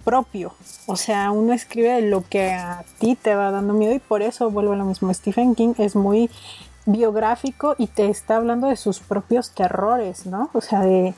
propio. 0.10 0.56
O 0.88 0.96
sea, 0.96 1.30
uno 1.30 1.54
escribe 1.54 2.02
lo 2.02 2.24
que 2.28 2.52
a 2.52 2.84
ti 2.98 3.16
te 3.16 3.36
va 3.36 3.52
dando 3.52 3.76
miedo 3.76 3.94
y 3.94 4.00
por 4.00 4.24
eso 4.24 4.50
vuelvo 4.50 4.74
a 4.74 4.76
lo 4.76 4.86
mismo. 4.86 5.14
Stephen 5.14 5.54
King 5.54 5.76
es 5.78 5.96
muy 5.96 6.32
biográfico 6.88 7.76
y 7.78 7.86
te 7.86 8.10
está 8.10 8.38
hablando 8.38 8.66
de 8.66 8.76
sus 8.76 9.02
propios 9.02 9.52
terrores, 9.52 10.26
¿no? 10.26 10.50
O 10.54 10.62
sea, 10.62 10.82
de 10.82 11.14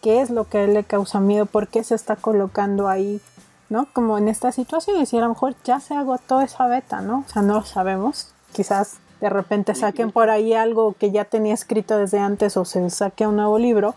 qué 0.00 0.20
es 0.20 0.30
lo 0.30 0.48
que 0.48 0.58
a 0.58 0.62
él 0.62 0.74
le 0.74 0.84
causa 0.84 1.18
miedo, 1.18 1.46
por 1.46 1.66
qué 1.66 1.82
se 1.82 1.96
está 1.96 2.14
colocando 2.14 2.86
ahí, 2.86 3.20
¿no? 3.68 3.88
Como 3.92 4.16
en 4.16 4.28
esta 4.28 4.52
situación 4.52 5.02
y 5.02 5.06
si 5.06 5.18
a 5.18 5.22
lo 5.22 5.30
mejor 5.30 5.56
ya 5.64 5.80
se 5.80 5.94
agotó 5.94 6.40
esa 6.40 6.68
beta, 6.68 7.00
¿no? 7.00 7.24
O 7.26 7.28
sea, 7.28 7.42
no 7.42 7.54
lo 7.54 7.64
sabemos. 7.64 8.28
Quizás 8.52 8.98
de 9.20 9.28
repente 9.28 9.74
saquen 9.74 10.12
por 10.12 10.30
ahí 10.30 10.54
algo 10.54 10.92
que 10.92 11.10
ya 11.10 11.24
tenía 11.24 11.54
escrito 11.54 11.98
desde 11.98 12.20
antes 12.20 12.56
o 12.56 12.64
se 12.64 12.88
saque 12.90 13.26
un 13.26 13.34
nuevo 13.34 13.58
libro, 13.58 13.96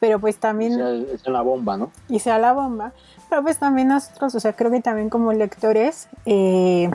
pero 0.00 0.18
pues 0.18 0.36
también... 0.36 0.72
Y 0.72 1.18
sea 1.18 1.32
la 1.32 1.42
bomba, 1.42 1.76
¿no? 1.76 1.90
Y 2.08 2.18
sea 2.18 2.38
la 2.38 2.52
bomba, 2.52 2.92
pero 3.28 3.42
pues 3.42 3.58
también 3.58 3.88
nosotros, 3.88 4.34
o 4.34 4.40
sea, 4.40 4.54
creo 4.54 4.70
que 4.70 4.80
también 4.80 5.10
como 5.10 5.32
lectores, 5.32 6.08
eh, 6.26 6.90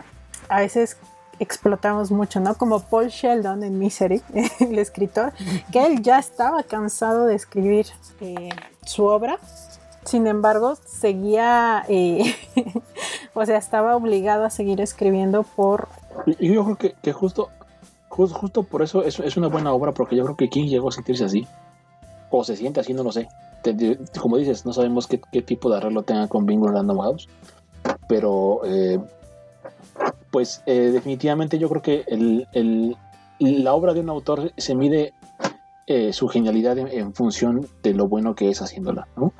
a 0.50 0.60
veces 0.60 0.98
explotamos 1.40 2.12
mucho, 2.12 2.40
¿no? 2.40 2.56
Como 2.56 2.80
Paul 2.82 3.08
Sheldon 3.08 3.64
en 3.64 3.80
Misery, 3.80 4.22
el 4.60 4.78
escritor, 4.78 5.34
que 5.72 5.86
él 5.86 6.02
ya 6.02 6.20
estaba 6.20 6.64
cansado 6.64 7.26
de 7.26 7.36
escribir 7.36 7.88
eh, 8.20 8.50
su 8.86 9.06
obra, 9.06 9.40
sin 10.06 10.28
embargo, 10.28 10.76
seguía, 10.86 11.84
eh, 11.88 12.36
o 13.34 13.46
sea, 13.46 13.58
estaba 13.58 13.96
obligado 13.96 14.46
a 14.46 14.50
seguir 14.50 14.82
escribiendo 14.82 15.44
por... 15.44 15.88
Y 16.40 16.54
yo 16.54 16.64
creo 16.64 16.76
que, 16.78 16.96
que 17.02 17.14
justo, 17.14 17.50
justo, 18.08 18.38
justo 18.38 18.64
por 18.64 18.82
eso 18.84 19.04
es, 19.04 19.20
es, 19.20 19.38
una 19.38 19.48
buena 19.48 19.72
obra, 19.72 19.94
porque 19.94 20.16
yo 20.16 20.24
creo 20.24 20.36
que 20.36 20.50
King 20.50 20.68
llegó 20.68 20.90
a 20.90 20.92
sentirse 20.92 21.26
así 21.26 21.48
o 22.32 22.44
se 22.44 22.56
siente 22.56 22.80
así, 22.80 22.94
no 22.94 23.04
lo 23.04 23.12
sé. 23.12 23.28
como 24.20 24.38
dices, 24.38 24.66
no 24.66 24.74
sabemos 24.74 25.08
qué, 25.08 25.42
tipo 25.42 25.70
de 25.70 25.78
arreglo 25.78 26.04
tenga 26.04 26.28
con 26.28 26.46
Bingo 26.46 26.70
Random 26.70 27.00
House, 27.00 27.28
pero 28.08 28.62
eh, 28.66 29.00
pues 30.32 30.64
eh, 30.66 30.92
definitivamente 30.92 31.60
yo 31.60 31.70
creo 31.70 31.82
que 31.82 32.96
la 33.40 33.74
obra 33.74 33.94
de 33.94 34.00
un 34.00 34.10
autor 34.10 34.52
se 34.58 34.76
mide 34.76 35.14
eh, 35.88 36.14
su 36.14 36.28
genialidad 36.30 36.78
en, 36.78 37.14
función 37.14 37.68
de 37.84 37.94
lo 37.94 38.08
bueno 38.08 38.34
que 38.36 38.50
es 38.50 38.62
haciéndola, 38.62 39.08
¿no? 39.16 39.34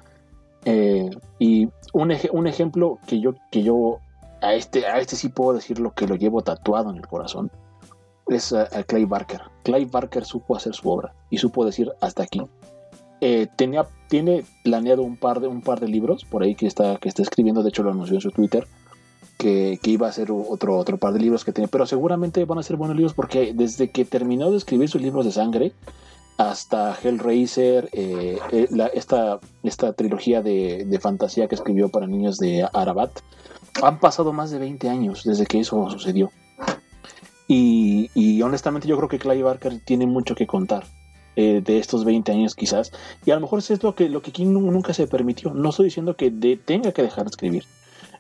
y 1.40 1.66
un, 1.94 2.16
un, 2.34 2.46
ejemplo 2.46 3.00
que 3.08 3.20
yo, 3.20 3.34
que 3.50 3.64
yo 3.64 3.98
a 4.42 4.54
este, 4.54 4.86
a 4.86 5.00
este 5.00 5.16
sí 5.16 5.30
puedo 5.30 5.54
decir 5.54 5.80
lo 5.80 5.92
que 5.94 6.06
lo 6.06 6.16
llevo 6.16 6.44
tatuado 6.44 6.92
en 6.92 6.98
el 6.98 7.08
corazón 7.08 7.50
es 8.28 8.54
a 8.54 8.84
Clay 8.84 9.06
Barker. 9.06 9.42
Clay 9.64 9.86
Barker 9.86 10.26
supo 10.26 10.56
hacer 10.56 10.74
su 10.74 10.90
obra 10.90 11.14
y 11.30 11.38
supo 11.38 11.66
decir 11.66 11.92
hasta 12.00 12.24
aquí. 12.24 12.42
Eh, 13.24 13.48
tenía, 13.56 13.86
tiene 14.08 14.44
planeado 14.64 15.04
un 15.04 15.16
par, 15.16 15.42
de, 15.42 15.48
un 15.48 15.62
par 15.62 15.80
de 15.80 15.88
libros 15.88 16.26
por 16.26 16.42
ahí 16.42 16.56
que 16.56 16.66
está, 16.66 16.98
que 16.98 17.08
está 17.08 17.22
escribiendo, 17.22 17.62
de 17.62 17.70
hecho 17.70 17.84
lo 17.84 17.92
anunció 17.92 18.16
en 18.16 18.22
su 18.22 18.32
Twitter, 18.32 18.68
que, 19.38 19.80
iba 19.84 20.08
a 20.08 20.12
ser 20.12 20.32
otro, 20.32 20.76
otro 20.76 20.98
par 20.98 21.14
de 21.14 21.20
libros 21.20 21.46
que 21.46 21.52
tiene, 21.52 21.68
pero 21.68 21.86
seguramente 21.86 22.44
van 22.46 22.58
a 22.58 22.64
ser 22.64 22.78
buenos 22.78 22.98
libros 22.98 23.14
porque 23.14 23.54
desde 23.54 23.92
que 23.92 24.06
terminó 24.06 24.50
de 24.50 24.58
escribir 24.58 24.90
sus 24.90 25.04
libros 25.04 25.26
de 25.26 25.32
sangre 25.32 25.74
hasta 26.38 26.98
Hellraiser, 27.00 27.90
eh, 27.92 28.40
eh, 28.52 28.68
esta, 28.96 29.40
esta 29.62 29.94
trilogía 29.94 30.42
de, 30.42 30.86
de, 30.86 31.00
fantasía 31.00 31.48
que 31.48 31.54
escribió 31.54 31.90
para 31.90 32.08
niños 32.08 32.40
de 32.40 32.68
Arabat, 32.74 33.20
han 33.84 34.00
pasado 34.00 34.34
más 34.34 34.50
de 34.50 34.58
20 34.58 34.90
años 34.90 35.24
desde 35.24 35.46
que 35.46 35.60
eso 35.60 35.88
sucedió. 35.92 36.32
Y, 37.48 38.10
y 38.16 38.42
honestamente 38.42 38.88
yo 38.88 38.98
creo 38.98 39.10
que 39.10 39.20
Clay 39.20 39.44
Barker 39.44 39.80
tiene 39.86 40.08
mucho 40.08 40.34
que 40.34 40.48
contar 40.48 40.86
eh, 41.42 41.62
de 41.62 41.80
estos 41.80 42.06
20 42.06 42.32
años 42.32 42.56
quizás. 42.56 42.92
Y 43.26 43.32
a 43.32 43.36
lo 43.36 43.42
mejor 43.42 43.60
es 43.60 43.82
lo 43.82 43.96
que, 43.96 44.10
lo 44.10 44.22
que 44.22 44.32
King 44.32 44.54
nunca 44.54 44.94
se 44.94 45.08
permitió. 45.08 45.54
No 45.54 45.70
estoy 45.70 45.86
diciendo 45.86 46.16
que 46.16 46.30
tenga 46.64 46.92
que 46.92 47.02
dejar 47.02 47.24
de 47.24 47.30
escribir. 47.30 47.66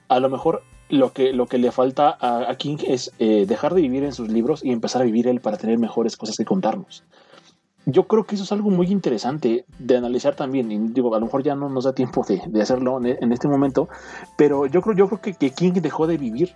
A 0.08 0.20
lo 0.20 0.28
mejor 0.30 0.64
lo 0.90 1.14
que, 1.14 1.32
lo 1.32 1.46
que 1.46 1.60
le 1.60 1.72
falta 1.72 2.18
a, 2.20 2.56
King 2.56 2.78
es 2.88 3.12
eh, 3.20 3.46
dejar 3.48 3.76
de 3.76 3.82
vivir 3.82 4.04
en 4.04 4.12
sus 4.12 4.30
libros 4.30 4.66
y 4.66 4.72
empezar 4.72 5.04
a 5.04 5.06
vivir 5.06 5.28
él 5.28 5.40
para 5.40 5.58
tener 5.58 5.78
mejores 5.78 6.18
cosas 6.18 6.36
que 6.36 6.46
contarnos. 6.46 7.04
Yo 7.86 8.08
creo 8.08 8.26
que 8.26 8.36
eso 8.36 8.44
es 8.44 8.52
algo 8.52 8.70
muy 8.72 8.88
interesante 8.88 9.66
de 9.78 9.98
analizar 9.98 10.36
también. 10.36 10.72
Y 10.72 10.80
digo, 10.80 11.14
a 11.14 11.20
lo 11.20 11.26
mejor 11.26 11.44
ya 11.44 11.56
no 11.56 11.70
nos 11.70 11.84
da 11.84 11.94
tiempo 11.94 12.26
de, 12.28 12.62
hacerlo 12.62 13.00
en, 13.04 13.32
este 13.32 13.48
momento, 13.48 13.88
pero 14.36 14.66
yo 14.66 14.82
creo, 14.82 14.96
yo 14.96 15.08
creo 15.08 15.22
que, 15.22 15.34
que 15.34 15.52
King 15.52 15.74
dejó 15.74 16.08
de 16.08 16.18
vivir 16.18 16.56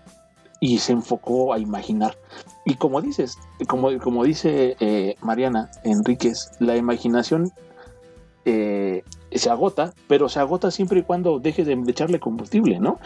y 0.66 0.80
se 0.80 0.94
enfocó 0.94 1.54
a 1.54 1.60
imaginar. 1.60 2.18
Y 2.66 2.74
como 2.76 3.00
dices, 3.00 3.38
como, 3.68 3.96
como 4.00 4.24
dice 4.24 4.76
eh, 4.80 5.16
Mariana 5.22 5.70
Enríquez, 5.84 6.50
la 6.60 6.76
imaginación 6.76 7.52
eh, 8.46 9.04
se 9.32 9.50
agota, 9.52 9.94
pero 10.08 10.28
se 10.28 10.40
agota 10.40 10.72
siempre 10.72 11.02
y 11.02 11.04
cuando 11.04 11.40
dejes 11.40 11.68
de, 11.68 11.74
echarle 11.88 12.20
combustible, 12.20 12.80
¿no? 12.80 12.98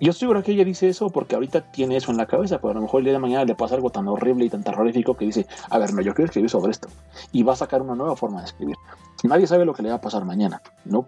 Yo 0.00 0.10
estoy 0.10 0.26
seguro 0.26 0.42
que 0.42 0.50
ella 0.50 0.64
dice 0.64 0.88
eso 0.88 1.08
porque 1.08 1.36
ahorita 1.36 1.70
tiene 1.70 1.96
eso 1.96 2.10
en 2.10 2.16
la 2.16 2.26
cabeza, 2.26 2.58
pero 2.58 2.72
a 2.72 2.74
lo 2.74 2.82
mejor 2.82 3.00
el 3.00 3.04
día 3.04 3.12
de 3.12 3.20
mañana 3.20 3.44
le 3.44 3.54
pasa 3.54 3.76
algo 3.76 3.90
tan 3.90 4.08
horrible 4.08 4.44
y 4.44 4.50
tan 4.50 4.64
terrorífico 4.64 5.14
que 5.14 5.26
dice, 5.26 5.46
a 5.70 5.78
ver, 5.78 5.94
no, 5.94 6.02
yo 6.02 6.12
quiero 6.12 6.26
escribir 6.26 6.50
sobre 6.50 6.72
esto. 6.72 6.88
Y 7.30 7.44
va 7.44 7.52
a 7.52 7.56
sacar 7.56 7.82
una 7.82 7.94
nueva 7.94 8.16
forma 8.16 8.40
de 8.40 8.46
escribir. 8.46 8.76
Nadie 9.22 9.46
sabe 9.46 9.64
lo 9.64 9.74
que 9.74 9.82
le 9.82 9.90
va 9.90 9.94
a 9.94 10.00
pasar 10.00 10.24
mañana, 10.24 10.60
¿no? 10.84 11.06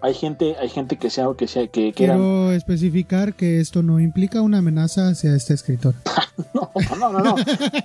Hay 0.00 0.14
gente, 0.14 0.56
hay 0.58 0.68
gente 0.68 0.96
que 0.96 1.10
sea 1.10 1.26
que 1.36 1.48
sea 1.48 1.66
que 1.66 1.92
quiero 1.92 2.52
especificar 2.52 3.34
que 3.34 3.60
esto 3.60 3.82
no 3.82 4.00
implica 4.00 4.42
una 4.42 4.58
amenaza 4.58 5.08
hacia 5.08 5.34
este 5.34 5.54
escritor. 5.54 5.94
no, 6.54 6.70
no, 6.98 7.10
no, 7.12 7.22
no, 7.22 7.34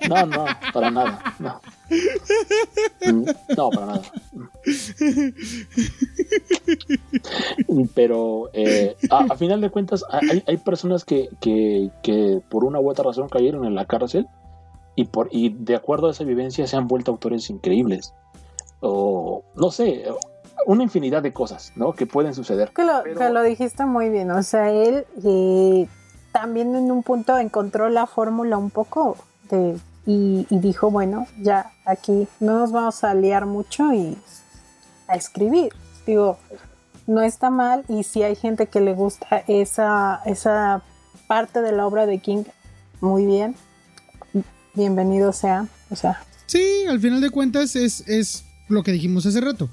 no, 0.10 0.26
no, 0.26 0.46
para 0.74 0.92
nada, 0.92 1.36
no, 1.40 1.60
no 3.58 3.70
para 3.70 3.86
nada. 3.86 4.02
Pero 7.96 8.50
eh, 8.54 8.96
a, 9.10 9.36
final 9.36 9.62
de 9.62 9.70
cuentas 9.70 10.04
hay, 10.10 10.44
hay 10.46 10.58
personas 10.58 11.06
que, 11.06 11.30
que, 11.40 11.90
que 12.04 12.42
por 12.50 12.64
una 12.64 12.80
u 12.80 12.90
otra 12.90 13.06
razón 13.06 13.30
cayeron 13.30 13.66
en 13.66 13.76
la 13.76 13.86
cárcel 13.86 14.28
y 14.96 15.06
por 15.06 15.30
y 15.32 15.50
de 15.50 15.76
acuerdo 15.76 16.08
a 16.08 16.12
esa 16.12 16.24
vivencia 16.24 16.68
se 16.68 16.76
han 16.76 16.88
vuelto 16.88 17.12
autores 17.12 17.50
increíbles 17.50 18.14
o 18.82 19.44
no 19.56 19.72
sé 19.72 20.06
una 20.66 20.84
infinidad 20.84 21.22
de 21.22 21.34
cosas, 21.34 21.72
¿no? 21.76 21.94
Que 21.94 22.06
pueden 22.06 22.34
suceder. 22.34 22.72
Que 22.72 22.84
lo, 22.84 23.04
lo 23.30 23.44
dijiste 23.44 23.86
muy 23.86 24.10
bien, 24.10 24.32
o 24.32 24.44
sea, 24.44 24.70
él 24.72 25.06
eh, 25.24 25.88
también 26.32 26.76
en 26.76 26.92
un 26.92 27.04
punto 27.04 27.38
encontró 27.38 27.90
la 27.90 28.08
fórmula 28.08 28.58
un 28.58 28.70
poco 28.70 29.18
de, 29.50 29.78
y, 30.06 30.46
dijo, 30.50 30.92
bueno, 30.92 31.28
ya 31.40 31.72
aquí 31.86 32.28
no 32.40 32.60
nos 32.60 32.72
vamos 32.72 33.04
a 33.04 33.14
liar 33.14 33.46
mucho 33.46 33.94
y 33.94 34.18
a 35.08 35.16
escribir. 35.16 35.72
Digo, 36.06 36.38
no 37.08 37.22
está 37.22 37.50
mal 37.50 37.86
y 37.88 38.04
si 38.04 38.24
hay 38.24 38.36
gente 38.36 38.68
que 38.68 38.82
le 38.82 38.94
gusta 38.94 39.44
esa, 39.48 40.22
esa 40.26 40.82
parte 41.28 41.62
de 41.62 41.72
la 41.72 41.88
obra 41.88 42.06
de 42.06 42.20
King, 42.20 42.44
muy 43.00 43.26
bien, 43.26 43.56
bienvenido 44.74 45.32
sea, 45.32 45.68
o 45.90 45.96
sea. 45.96 46.22
Sí, 46.48 46.86
al 46.90 47.00
final 47.00 47.22
de 47.22 47.30
cuentas 47.30 47.76
es, 47.76 48.08
es 48.08 48.46
lo 48.68 48.84
que 48.84 48.92
dijimos 48.92 49.26
hace 49.26 49.40
rato 49.40 49.70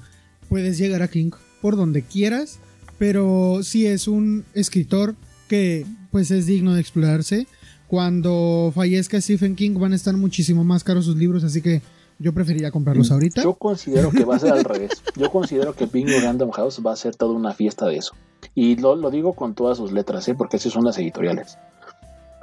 puedes 0.51 0.77
llegar 0.77 1.01
a 1.01 1.07
King 1.07 1.31
por 1.61 1.77
donde 1.77 2.01
quieras, 2.01 2.59
pero 2.99 3.59
si 3.63 3.87
es 3.87 4.09
un 4.09 4.43
escritor 4.53 5.15
que 5.47 5.85
pues 6.11 6.29
es 6.29 6.45
digno 6.45 6.73
de 6.73 6.81
explorarse. 6.81 7.47
Cuando 7.87 8.69
fallezca 8.75 9.21
Stephen 9.21 9.55
King 9.55 9.79
van 9.79 9.93
a 9.93 9.95
estar 9.95 10.15
muchísimo 10.17 10.65
más 10.65 10.83
caros 10.83 11.05
sus 11.05 11.15
libros, 11.15 11.45
así 11.45 11.61
que 11.61 11.81
yo 12.19 12.33
preferiría 12.33 12.69
comprarlos 12.69 13.09
mm, 13.09 13.13
ahorita. 13.13 13.43
Yo 13.43 13.53
considero 13.53 14.11
que 14.11 14.25
va 14.25 14.35
a 14.35 14.39
ser 14.39 14.51
al 14.51 14.63
revés. 14.65 14.91
Yo 15.15 15.31
considero 15.31 15.73
que 15.73 15.85
Bingo 15.85 16.19
Random 16.21 16.51
House 16.51 16.81
va 16.85 16.91
a 16.91 16.97
ser 16.97 17.15
toda 17.15 17.33
una 17.33 17.53
fiesta 17.53 17.85
de 17.85 17.95
eso. 17.95 18.13
Y 18.53 18.75
lo, 18.75 18.97
lo 18.97 19.09
digo 19.09 19.31
con 19.33 19.55
todas 19.55 19.77
sus 19.77 19.93
letras, 19.93 20.27
¿eh? 20.27 20.35
porque 20.35 20.57
esas 20.57 20.73
son 20.73 20.83
las 20.83 20.97
editoriales. 20.97 21.57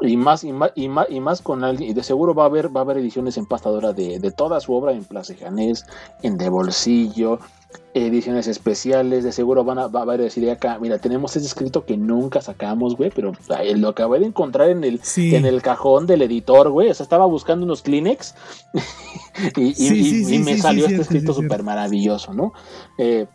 Y 0.00 0.16
más, 0.16 0.44
y 0.44 0.54
más, 0.54 0.72
y 0.74 0.88
más, 0.88 1.08
y 1.10 1.20
más 1.20 1.42
con 1.42 1.62
alguien, 1.62 1.90
y 1.90 1.92
de 1.92 2.02
seguro 2.02 2.34
va 2.34 2.44
a 2.44 2.46
haber, 2.46 2.74
va 2.74 2.80
a 2.80 2.84
haber 2.84 2.96
ediciones 2.96 3.36
empastadoras 3.36 3.94
de, 3.94 4.18
de 4.18 4.30
toda 4.30 4.60
su 4.60 4.72
obra 4.72 4.92
en 4.92 5.04
Plaza 5.04 5.34
Janés, 5.38 5.84
en 6.22 6.38
De 6.38 6.48
Bolsillo, 6.48 7.40
ediciones 7.94 8.46
especiales, 8.46 9.24
de 9.24 9.32
seguro 9.32 9.64
van 9.64 9.78
a, 9.78 9.86
va 9.88 10.00
a 10.00 10.02
haber 10.04 10.20
decir 10.20 10.48
acá, 10.50 10.78
mira, 10.80 10.98
tenemos 10.98 11.36
ese 11.36 11.46
escrito 11.46 11.84
que 11.84 11.96
nunca 11.96 12.40
sacamos, 12.40 12.96
güey, 12.96 13.10
pero 13.14 13.32
lo 13.76 13.88
acabé 13.88 14.20
de 14.20 14.26
encontrar 14.26 14.70
en 14.70 14.84
el, 14.84 15.00
en 15.16 15.46
el 15.46 15.62
cajón 15.62 16.06
del 16.06 16.22
editor, 16.22 16.70
güey, 16.70 16.90
o 16.90 16.94
sea, 16.94 17.04
estaba 17.04 17.26
buscando 17.26 17.64
unos 17.64 17.82
Kleenex 17.82 18.34
y, 19.56 20.38
me 20.38 20.58
salió 20.58 20.86
este 20.86 21.02
escrito 21.02 21.34
súper 21.34 21.62
maravilloso, 21.62 22.32
¿no? 22.32 22.52
Eh, 22.98 23.26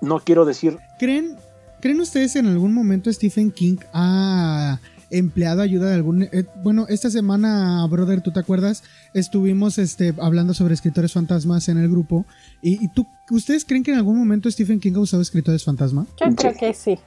no 0.00 0.20
quiero 0.20 0.44
decir... 0.44 0.78
¿Creen, 0.98 1.36
¿Creen 1.80 2.00
ustedes 2.00 2.36
en 2.36 2.46
algún 2.46 2.74
momento 2.74 3.12
Stephen 3.12 3.50
King 3.50 3.76
ha 3.92 4.78
empleado 5.10 5.62
ayuda 5.62 5.88
de 5.88 5.94
algún... 5.94 6.22
Eh, 6.24 6.44
bueno, 6.62 6.86
esta 6.88 7.10
semana, 7.10 7.86
brother, 7.88 8.20
¿tú 8.20 8.32
te 8.32 8.40
acuerdas? 8.40 8.82
Estuvimos 9.14 9.78
este, 9.78 10.14
hablando 10.20 10.54
sobre 10.54 10.74
escritores 10.74 11.12
fantasmas 11.12 11.68
en 11.68 11.78
el 11.78 11.88
grupo. 11.88 12.24
¿Y, 12.62 12.88
tú, 12.88 13.06
ustedes 13.30 13.64
creen 13.64 13.82
que 13.82 13.92
en 13.92 13.98
algún 13.98 14.18
momento 14.18 14.50
Stephen 14.50 14.80
King 14.80 14.94
ha 14.96 15.00
usado 15.00 15.22
escritores 15.22 15.64
fantasma? 15.64 16.06
Yo 16.20 16.34
creo 16.34 16.54
que 16.54 16.74
sí. 16.74 16.98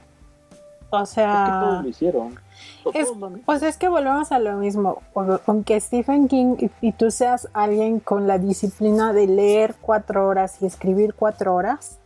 O 0.90 1.06
sea... 1.06 1.44
Es 1.44 1.44
que 1.44 1.66
todos 1.66 1.82
lo 1.82 1.88
hicieron. 1.88 3.42
pues 3.44 3.62
es 3.62 3.76
que 3.76 3.88
volvemos 3.88 4.32
a 4.32 4.38
lo 4.38 4.56
mismo. 4.56 5.02
Aunque 5.46 5.80
Stephen 5.80 6.28
King 6.28 6.56
y, 6.80 6.92
tú 6.92 7.10
seas 7.10 7.48
alguien 7.52 8.00
con 8.00 8.26
la 8.26 8.38
disciplina 8.38 9.12
de 9.12 9.26
leer 9.26 9.74
cuatro 9.80 10.26
horas 10.26 10.56
y 10.60 10.66
escribir 10.66 11.14
cuatro 11.14 11.54
horas, 11.54 11.98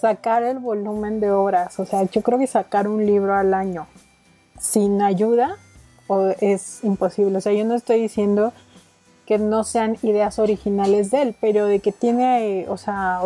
sacar 0.00 0.42
el 0.42 0.58
volumen 0.58 1.18
de 1.20 1.30
horas, 1.30 1.78
o 1.80 1.86
sea, 1.86 2.02
yo 2.02 2.20
creo 2.20 2.38
que 2.38 2.46
sacar 2.46 2.88
un 2.88 3.06
libro 3.06 3.34
al 3.34 3.54
año 3.54 3.86
sin 4.58 5.02
ayuda 5.02 5.56
es 6.40 6.84
imposible. 6.84 7.38
O 7.38 7.40
sea, 7.40 7.52
yo 7.52 7.64
no 7.64 7.74
estoy 7.74 8.00
diciendo 8.00 8.52
que 9.26 9.38
no 9.38 9.64
sean 9.64 9.96
ideas 10.02 10.38
originales 10.38 11.10
de 11.10 11.22
él, 11.22 11.36
pero 11.40 11.66
de 11.66 11.80
que 11.80 11.92
tiene, 11.92 12.66
o 12.68 12.76
sea, 12.76 13.20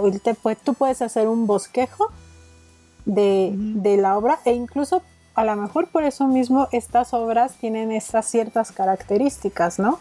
tú 0.65 0.75
puedes 0.75 1.03
hacer 1.03 1.27
un 1.29 1.47
bosquejo 1.47 2.09
de, 3.05 3.53
de, 3.57 3.97
la 3.97 4.17
obra 4.17 4.39
e 4.45 4.53
incluso 4.53 5.03
a 5.35 5.45
lo 5.45 5.57
mejor 5.57 5.89
por 5.89 6.05
eso 6.05 6.29
mismo 6.29 6.69
estas 6.73 7.15
obras 7.15 7.55
tienen 7.55 7.91
estas 7.91 8.27
ciertas 8.27 8.71
características, 8.71 9.79
¿no? 9.79 9.99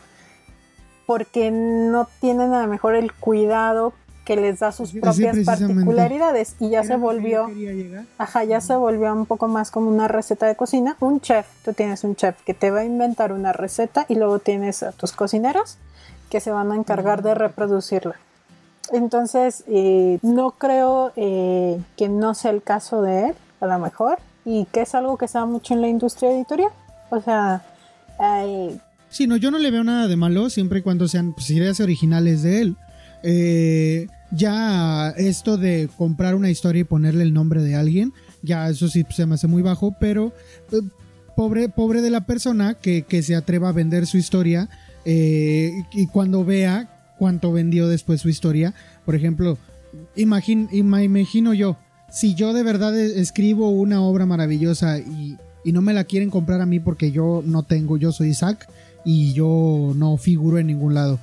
Porque 1.05 1.51
no 1.51 2.07
tienen 2.19 2.53
a 2.53 2.61
lo 2.61 2.67
mejor 2.67 2.95
el 2.95 3.13
cuidado 3.13 3.93
que 4.27 4.35
les 4.35 4.59
da 4.59 4.73
sus 4.73 4.91
propias 4.91 5.37
particularidades 5.45 6.57
y 6.59 6.69
ya 6.69 6.83
se 6.83 6.97
volvió 6.97 7.49
ajá 8.17 8.43
ya 8.43 8.59
se 8.59 8.75
volvió 8.75 9.13
un 9.13 9.25
poco 9.25 9.47
más 9.47 9.71
como 9.71 9.89
una 9.89 10.09
receta 10.09 10.47
de 10.47 10.57
cocina. 10.57 10.97
Un 10.99 11.21
chef 11.21 11.47
tú 11.63 11.71
tienes 11.71 12.03
un 12.03 12.17
chef 12.17 12.35
que 12.43 12.53
te 12.53 12.69
va 12.69 12.81
a 12.81 12.83
inventar 12.83 13.31
una 13.31 13.53
receta 13.53 14.05
y 14.09 14.15
luego 14.15 14.39
tienes 14.39 14.83
a 14.83 14.91
tus 14.91 15.13
cocineros 15.13 15.77
que 16.29 16.41
se 16.41 16.51
van 16.51 16.73
a 16.73 16.75
encargar 16.75 17.23
de 17.23 17.35
reproducirla. 17.35 18.15
Entonces 18.91 19.63
eh, 19.67 20.19
no 20.23 20.51
creo 20.51 21.13
eh, 21.15 21.79
que 21.95 22.09
no 22.09 22.33
sea 22.33 22.51
el 22.51 22.61
caso 22.61 23.01
de 23.01 23.29
él 23.29 23.35
a 23.61 23.67
lo 23.67 23.79
mejor 23.79 24.19
y 24.43 24.65
que 24.73 24.81
es 24.81 24.93
algo 24.93 25.17
que 25.17 25.29
se 25.29 25.37
da 25.37 25.45
mucho 25.45 25.73
en 25.73 25.79
la 25.79 25.87
industria 25.87 26.31
editorial. 26.33 26.71
O 27.11 27.21
sea 27.21 27.63
Sí, 29.09 29.25
no, 29.25 29.37
yo 29.37 29.51
no 29.51 29.57
le 29.57 29.71
veo 29.71 29.85
nada 29.85 30.09
de 30.09 30.17
malo 30.17 30.49
siempre 30.49 30.79
y 30.79 30.81
cuando 30.81 31.07
sean 31.07 31.31
pues, 31.31 31.49
ideas 31.49 31.79
originales 31.79 32.43
de 32.43 32.61
él. 32.61 32.75
Eh, 33.23 34.07
ya 34.31 35.09
esto 35.17 35.57
de 35.57 35.89
comprar 35.97 36.35
una 36.35 36.49
historia 36.49 36.81
y 36.81 36.85
ponerle 36.85 37.23
el 37.23 37.33
nombre 37.33 37.63
de 37.63 37.75
alguien, 37.75 38.13
ya 38.41 38.69
eso 38.69 38.87
sí 38.87 39.05
se 39.09 39.25
me 39.25 39.35
hace 39.35 39.47
muy 39.47 39.61
bajo, 39.61 39.95
pero 39.99 40.33
eh, 40.71 40.81
pobre, 41.35 41.69
pobre 41.69 42.01
de 42.01 42.09
la 42.09 42.25
persona 42.25 42.75
que, 42.75 43.05
se 43.21 43.35
atreva 43.35 43.69
a 43.69 43.73
vender 43.73 44.05
su 44.05 44.17
historia 44.17 44.69
eh, 45.05 45.71
y 45.93 46.07
cuando 46.07 46.43
vea 46.43 47.13
cuánto 47.17 47.51
vendió 47.51 47.87
después 47.87 48.21
su 48.21 48.29
historia, 48.29 48.73
por 49.05 49.15
ejemplo, 49.15 49.57
imagino 50.15 51.53
yo, 51.53 51.77
si 52.11 52.35
yo 52.35 52.53
de 52.53 52.63
verdad 52.63 52.97
e, 52.97 53.19
escribo 53.19 53.69
una 53.69 54.01
obra 54.01 54.25
maravillosa 54.25 54.99
y, 54.99 55.37
y 55.63 55.71
no 55.71 55.81
me 55.81 55.93
la 55.93 56.03
quieren 56.03 56.29
comprar 56.29 56.61
a 56.61 56.65
mí 56.65 56.79
porque 56.79 57.11
yo 57.11 57.43
no 57.45 57.63
tengo, 57.63 57.97
yo 57.97 58.11
soy 58.11 58.29
Isaac 58.29 58.69
y 59.05 59.33
yo 59.33 59.93
no 59.95 60.17
figuro 60.17 60.59
en 60.59 60.67
ningún 60.67 60.93
lado 60.93 61.19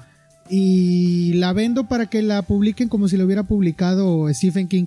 y 0.48 1.32
la 1.34 1.52
vendo 1.52 1.88
para 1.88 2.06
que 2.06 2.22
la 2.22 2.42
publiquen 2.42 2.88
como 2.88 3.08
si 3.08 3.16
lo 3.16 3.24
hubiera 3.24 3.44
publicado 3.44 4.28
Stephen 4.32 4.68
King. 4.68 4.86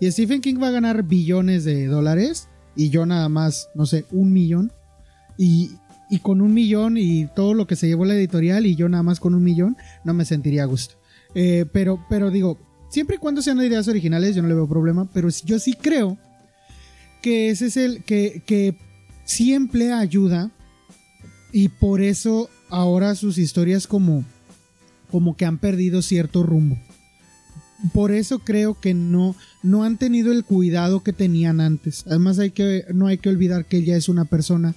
Y 0.00 0.10
Stephen 0.10 0.40
King 0.40 0.56
va 0.62 0.68
a 0.68 0.72
ganar 0.72 1.02
billones 1.02 1.64
de 1.64 1.86
dólares 1.86 2.48
y 2.76 2.90
yo 2.90 3.06
nada 3.06 3.28
más, 3.28 3.68
no 3.74 3.86
sé, 3.86 4.04
un 4.12 4.32
millón. 4.32 4.72
Y, 5.36 5.70
con 6.22 6.40
un 6.40 6.54
millón 6.54 6.96
y 6.96 7.26
todo 7.26 7.52
lo 7.52 7.66
que 7.66 7.76
se 7.76 7.86
llevó 7.86 8.04
la 8.04 8.14
editorial 8.14 8.64
y 8.64 8.76
yo 8.76 8.88
nada 8.88 9.02
más 9.02 9.20
con 9.20 9.34
un 9.34 9.44
millón, 9.44 9.76
no 10.04 10.14
me 10.14 10.24
sentiría 10.24 10.62
a 10.62 10.66
gusto. 10.66 10.94
Eh, 11.34 11.66
pero, 11.72 12.04
pero 12.08 12.30
digo, 12.30 12.58
siempre 12.88 13.16
y 13.16 13.18
cuando 13.18 13.42
sean 13.42 13.58
ideas 13.58 13.88
originales, 13.88 14.34
yo 14.34 14.42
no 14.42 14.48
le 14.48 14.54
veo 14.54 14.68
problema, 14.68 15.08
pero 15.12 15.28
yo 15.44 15.58
sí 15.58 15.74
creo 15.74 16.16
que 17.20 17.50
ese 17.50 17.66
es 17.66 17.76
el 17.76 18.04
que, 18.04 18.42
que 18.46 18.76
sí 19.24 19.52
emplea 19.52 19.98
ayuda 19.98 20.50
y 21.52 21.68
por 21.68 22.00
eso 22.00 22.48
ahora 22.70 23.14
sus 23.14 23.36
historias 23.36 23.86
como 23.86 24.24
como 25.10 25.36
que 25.36 25.44
han 25.44 25.58
perdido 25.58 26.02
cierto 26.02 26.42
rumbo. 26.42 26.78
Por 27.92 28.10
eso 28.10 28.40
creo 28.40 28.74
que 28.74 28.92
no, 28.92 29.36
no 29.62 29.84
han 29.84 29.98
tenido 29.98 30.32
el 30.32 30.44
cuidado 30.44 31.02
que 31.02 31.12
tenían 31.12 31.60
antes. 31.60 32.04
Además 32.06 32.38
hay 32.38 32.50
que, 32.50 32.84
no 32.92 33.06
hay 33.06 33.18
que 33.18 33.28
olvidar 33.28 33.66
que 33.66 33.78
ella 33.78 33.96
es 33.96 34.08
una 34.08 34.24
persona, 34.24 34.74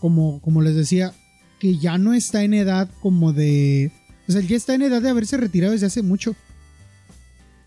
como, 0.00 0.40
como 0.40 0.62
les 0.62 0.76
decía, 0.76 1.12
que 1.58 1.78
ya 1.78 1.98
no 1.98 2.14
está 2.14 2.44
en 2.44 2.54
edad 2.54 2.88
como 3.00 3.32
de... 3.32 3.90
O 4.28 4.32
sea, 4.32 4.40
ya 4.40 4.56
está 4.56 4.74
en 4.74 4.82
edad 4.82 5.02
de 5.02 5.08
haberse 5.08 5.36
retirado 5.36 5.72
desde 5.72 5.86
hace 5.86 6.02
mucho. 6.02 6.36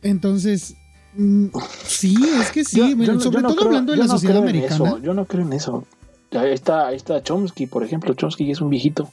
Entonces, 0.04 0.76
mm, 1.16 1.48
sí, 1.86 2.16
es 2.40 2.52
que 2.52 2.64
sí. 2.64 2.80
sobre 3.20 3.42
todo 3.42 3.66
hablando 3.66 3.92
de 3.92 3.98
la 3.98 4.08
sociedad 4.08 4.38
americana. 4.38 5.00
yo 5.04 5.14
no 5.14 5.26
creo 5.26 5.46
en 5.46 5.54
eso. 5.54 5.86
Ahí 6.32 6.54
está, 6.54 6.88
ahí 6.88 6.96
está 6.96 7.22
Chomsky, 7.22 7.68
por 7.68 7.84
ejemplo. 7.84 8.14
Chomsky 8.14 8.52
es 8.52 8.62
un 8.62 8.70
viejito. 8.70 9.12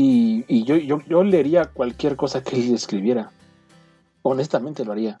Y, 0.00 0.64
yo, 0.64 0.76
yo, 0.76 1.24
leería 1.24 1.64
cualquier 1.64 2.14
cosa 2.14 2.42
que 2.42 2.56
él 2.56 2.74
escribiera. 2.74 3.30
Honestamente 4.22 4.84
lo 4.84 4.92
haría. 4.92 5.18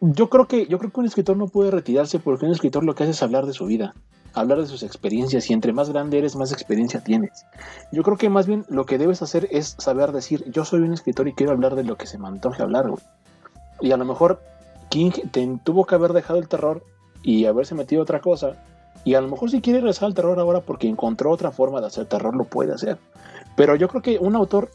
Yo 0.00 0.28
creo 0.28 0.46
que, 0.46 0.66
yo 0.66 0.78
creo 0.78 0.92
que 0.92 1.00
un 1.00 1.06
escritor 1.06 1.38
no 1.38 1.48
puede 1.48 1.70
retirarse 1.70 2.18
porque 2.18 2.44
un 2.44 2.52
escritor 2.52 2.84
lo 2.84 2.94
que 2.94 3.04
hace 3.04 3.12
es 3.12 3.22
hablar 3.22 3.46
de 3.46 3.54
su 3.54 3.64
vida, 3.64 3.94
hablar 4.34 4.60
de 4.60 4.66
sus 4.66 4.82
experiencias, 4.82 5.48
y 5.48 5.54
entre 5.54 5.72
más 5.72 5.88
grande 5.88 6.18
eres, 6.18 6.36
más 6.36 6.52
experiencia 6.52 7.02
tienes. 7.02 7.46
Yo 7.90 8.02
creo 8.02 8.18
que 8.18 8.28
más 8.28 8.46
bien 8.46 8.66
lo 8.68 8.84
que 8.84 8.98
debes 8.98 9.22
hacer 9.22 9.48
es 9.50 9.76
saber 9.78 10.12
decir, 10.12 10.44
yo 10.50 10.66
soy 10.66 10.80
un 10.80 10.92
escritor 10.92 11.26
y 11.26 11.32
quiero 11.32 11.52
hablar 11.52 11.74
de 11.74 11.84
lo 11.84 11.96
que 11.96 12.06
se 12.06 12.18
me 12.18 12.28
antoje 12.28 12.62
hablar, 12.62 12.90
Y 13.80 13.92
a 13.92 13.96
lo 13.96 14.04
mejor 14.04 14.42
King 14.90 15.10
tuvo 15.64 15.86
que 15.86 15.94
haber 15.94 16.12
dejado 16.12 16.38
el 16.38 16.48
terror 16.48 16.84
y 17.22 17.46
haberse 17.46 17.74
metido 17.74 18.02
otra 18.02 18.20
cosa. 18.20 18.62
Y 19.04 19.14
a 19.14 19.20
lo 19.22 19.28
mejor 19.28 19.50
si 19.50 19.62
quiere 19.62 19.80
regresar 19.80 20.06
al 20.06 20.14
terror 20.14 20.38
ahora 20.38 20.60
porque 20.60 20.86
encontró 20.88 21.30
otra 21.30 21.50
forma 21.50 21.80
de 21.80 21.86
hacer 21.86 22.06
terror, 22.06 22.36
lo 22.36 22.44
puede 22.44 22.72
hacer. 22.72 22.98
Pero 23.56 23.76
yo 23.76 23.88
creo 23.88 24.02
que 24.02 24.18
un 24.18 24.36
autor, 24.36 24.70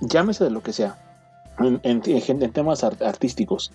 llámese 0.00 0.44
de 0.44 0.50
lo 0.50 0.62
que 0.62 0.72
sea, 0.72 0.98
en, 1.58 2.00
temas 2.52 2.84
artísticos, 2.84 3.72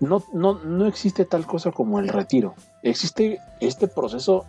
no, 0.00 0.22
no, 0.32 0.54
no 0.54 0.86
existe 0.86 1.24
tal 1.24 1.46
cosa 1.46 1.72
como 1.72 1.98
el 1.98 2.08
retiro. 2.08 2.54
Existe 2.82 3.40
este 3.60 3.88
proceso 3.88 4.44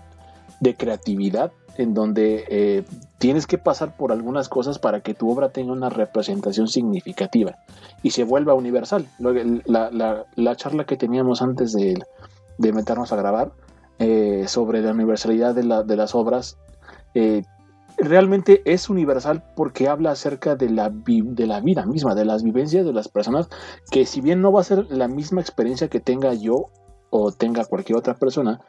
de 0.60 0.76
creatividad 0.76 1.52
en 1.78 1.94
donde 1.94 2.46
eh, 2.50 2.84
tienes 3.20 3.46
que 3.46 3.58
pasar 3.58 3.96
por 3.96 4.12
algunas 4.12 4.50
cosas 4.50 4.80
para 4.80 5.02
que 5.02 5.14
tu 5.14 5.30
obra 5.32 5.50
tenga 5.50 5.72
una 5.72 5.90
representación 5.90 6.68
significativa 6.68 7.56
y 8.02 8.12
se 8.12 8.24
vuelva 8.24 8.56
universal. 8.56 9.08
La, 9.20 10.26
la, 10.36 10.56
charla 10.56 10.86
que 10.86 10.98
teníamos 10.98 11.42
antes 11.42 11.74
de, 11.74 12.00
de 12.58 12.74
meternos 12.74 13.14
a 13.14 13.16
grabar 13.16 13.52
eh, 14.00 14.46
sobre 14.48 14.82
la 14.82 14.92
universalidad 14.92 15.54
de, 15.54 15.84
de 15.86 15.96
las 15.96 16.16
obras 16.16 16.58
eh, 17.14 17.44
realmente 17.98 18.62
es 18.66 18.90
universal 18.90 19.44
porque 19.56 19.88
habla 19.88 20.12
acerca 20.12 20.56
de 20.56 20.70
la, 20.70 20.90
de 20.90 21.48
la 21.48 21.60
vida 21.62 21.86
misma, 21.86 22.16
de 22.16 22.26
las 22.26 22.44
vivencias 22.44 22.86
de 22.86 22.94
las 22.94 23.08
personas, 23.08 23.50
que 23.92 24.06
si 24.06 24.22
bien 24.22 24.42
no 24.42 24.52
va 24.52 24.62
a 24.62 24.66
ser 24.66 24.86
la 24.90 25.08
misma 25.08 25.42
experiencia 25.42 25.88
que 25.88 26.00
tenga 26.00 26.34
yo 26.34 26.70
o 27.10 27.32
tenga 27.32 27.66
cualquier 27.66 27.98
otra 27.98 28.16
persona, 28.16 28.62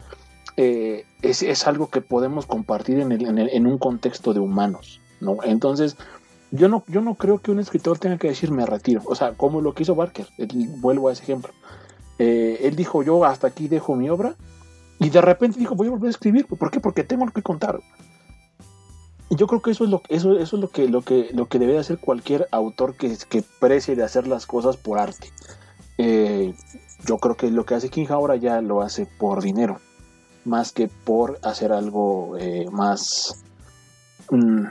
eh, 0.57 1.05
es, 1.23 1.67
algo 1.67 1.89
que 1.89 2.01
podemos 2.01 2.47
compartir 2.47 2.99
en, 3.01 3.13
en, 3.13 3.67
un 3.67 3.79
contexto 3.79 4.33
de 4.33 4.41
humanos. 4.41 5.01
¿no? 5.21 5.39
Entonces, 5.45 5.97
yo 6.51 6.69
no, 6.69 6.83
yo 6.89 7.01
no 7.01 7.15
creo 7.15 7.39
que 7.39 7.51
un 7.51 7.61
escritor 7.61 7.99
tenga 7.99 8.19
que 8.19 8.29
decir 8.29 8.51
me 8.51 8.65
retiro, 8.65 9.03
o 9.05 9.15
sea, 9.15 9.33
como 9.33 9.61
lo 9.61 9.75
que 9.75 9.83
hizo 9.83 9.95
Barker, 9.95 10.27
vuelvo 10.79 11.09
a 11.09 11.13
ese 11.13 11.23
ejemplo. 11.23 11.53
Eh, 12.19 12.61
él 12.63 12.75
dijo 12.75 13.03
yo 13.03 13.25
hasta 13.25 13.47
aquí 13.47 13.69
dejo 13.69 13.95
mi 13.95 14.11
obra 14.11 14.35
y 14.99 15.11
de 15.11 15.21
repente 15.21 15.61
dijo 15.61 15.77
voy 15.77 15.87
a 15.87 15.91
volver 15.91 16.09
a 16.09 16.11
escribir, 16.11 16.47
¿por 16.47 16.71
qué? 16.71 16.81
Porque 16.81 17.05
tengo 17.05 17.25
lo 17.25 17.33
que 17.33 17.43
contar 17.43 17.79
yo 19.31 19.47
creo 19.47 19.63
que 19.63 19.71
eso 19.71 19.85
es 19.85 19.91
lo, 19.91 20.03
eso, 20.09 20.39
eso 20.39 20.57
es 20.57 20.63
lo 20.63 20.71
que, 20.71 20.89
lo 20.89 21.03
que, 21.03 21.31
lo 21.33 21.47
que 21.47 21.59
debe 21.59 21.79
hacer 21.79 21.99
cualquier 21.99 22.49
autor 22.51 22.95
que, 22.95 23.17
que 23.29 23.45
precie 23.61 23.97
de 23.97 24.05
hacer 24.05 24.27
las 24.27 24.47
cosas 24.47 24.77
por 24.77 24.99
arte. 24.99 25.31
Eh, 25.99 26.55
yo 27.07 27.19
creo 27.19 27.37
que 27.37 27.51
lo 27.51 27.65
que 27.65 27.75
hace 27.75 27.91
King 27.91 28.07
ahora 28.11 28.37
ya 28.37 28.61
lo 28.61 28.83
hace 28.83 29.07
por 29.07 29.43
dinero, 29.43 29.81
más 30.45 30.73
que 30.73 30.89
por 30.89 31.39
hacer 31.43 31.73
algo 31.73 32.37
eh, 32.39 32.67
más, 32.73 33.43
mm, 34.31 34.65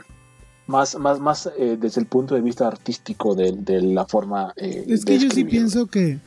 más, 0.66 0.98
más, 0.98 1.20
más 1.20 1.50
eh, 1.58 1.76
desde 1.80 2.00
el 2.00 2.06
punto 2.06 2.34
de 2.34 2.40
vista 2.40 2.66
artístico 2.66 3.34
de, 3.34 3.82
la 3.82 4.06
forma. 4.06 4.52
Eh, 4.56 4.84
es 4.88 5.04
que 5.04 5.18
yo 5.18 5.30
sí 5.30 5.44
pienso 5.44 5.86
que. 5.86 6.18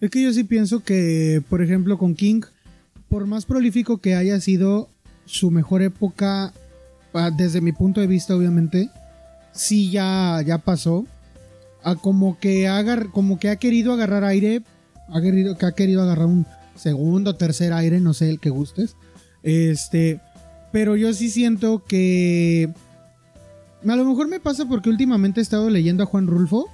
Es 0.00 0.10
que 0.10 0.22
yo 0.22 0.32
sí 0.32 0.44
pienso 0.44 0.80
que, 0.80 1.42
por 1.48 1.62
ejemplo, 1.62 1.96
con 1.96 2.14
King, 2.14 2.42
por 3.08 3.26
más 3.26 3.46
prolífico 3.46 3.98
que 3.98 4.16
haya 4.16 4.38
sido 4.40 4.88
su 5.24 5.50
mejor 5.50 5.82
época, 5.82 6.52
desde 7.36 7.60
mi 7.60 7.72
punto 7.72 8.00
de 8.00 8.06
vista, 8.06 8.34
obviamente, 8.34 8.90
sí 9.52 9.90
ya, 9.90 10.42
ya 10.44 10.58
pasó. 10.58 11.06
Como 12.00 12.38
que 12.38 12.68
como 13.12 13.38
que 13.38 13.50
ha 13.50 13.56
querido 13.56 13.92
agarrar 13.92 14.24
aire, 14.24 14.62
ha 15.08 15.20
querido, 15.20 15.56
que 15.58 15.66
ha 15.66 15.72
querido 15.72 16.02
agarrar 16.02 16.26
un 16.26 16.46
segundo, 16.76 17.36
tercer 17.36 17.72
aire, 17.72 18.00
no 18.00 18.14
sé 18.14 18.30
el 18.30 18.40
que 18.40 18.50
gustes. 18.50 18.96
Este, 19.42 20.20
pero 20.72 20.96
yo 20.96 21.12
sí 21.12 21.28
siento 21.30 21.84
que 21.84 22.72
a 23.86 23.96
lo 23.96 24.04
mejor 24.04 24.28
me 24.28 24.40
pasa 24.40 24.64
porque 24.64 24.88
últimamente 24.88 25.40
he 25.40 25.42
estado 25.42 25.68
leyendo 25.68 26.02
a 26.02 26.06
Juan 26.06 26.26
Rulfo 26.26 26.70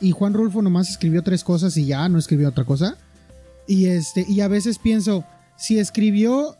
y 0.00 0.10
Juan 0.10 0.34
Rulfo 0.34 0.60
nomás 0.60 0.90
escribió 0.90 1.22
tres 1.22 1.44
cosas 1.44 1.76
y 1.76 1.86
ya 1.86 2.08
no 2.08 2.18
escribió 2.18 2.48
otra 2.48 2.64
cosa. 2.64 2.96
Y 3.66 3.86
este, 3.86 4.24
y 4.28 4.40
a 4.40 4.48
veces 4.48 4.78
pienso, 4.78 5.24
si 5.56 5.78
escribió 5.78 6.56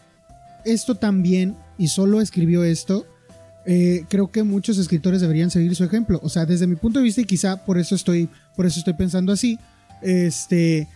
esto 0.64 0.94
también 0.94 1.56
y 1.78 1.88
solo 1.88 2.20
escribió 2.20 2.64
esto, 2.64 3.06
eh, 3.66 4.04
creo 4.08 4.30
que 4.30 4.42
muchos 4.42 4.78
escritores 4.78 5.20
deberían 5.20 5.50
seguir 5.50 5.74
su 5.76 5.84
ejemplo. 5.84 6.20
O 6.22 6.28
sea, 6.28 6.46
desde 6.46 6.66
mi 6.66 6.76
punto 6.76 6.98
de 6.98 7.04
vista, 7.04 7.20
y 7.20 7.24
quizá 7.24 7.64
por 7.64 7.78
eso 7.78 7.94
estoy, 7.94 8.28
por 8.56 8.66
eso 8.66 8.78
estoy 8.78 8.94
pensando 8.94 9.32
así. 9.32 9.58
Este, 10.02 10.88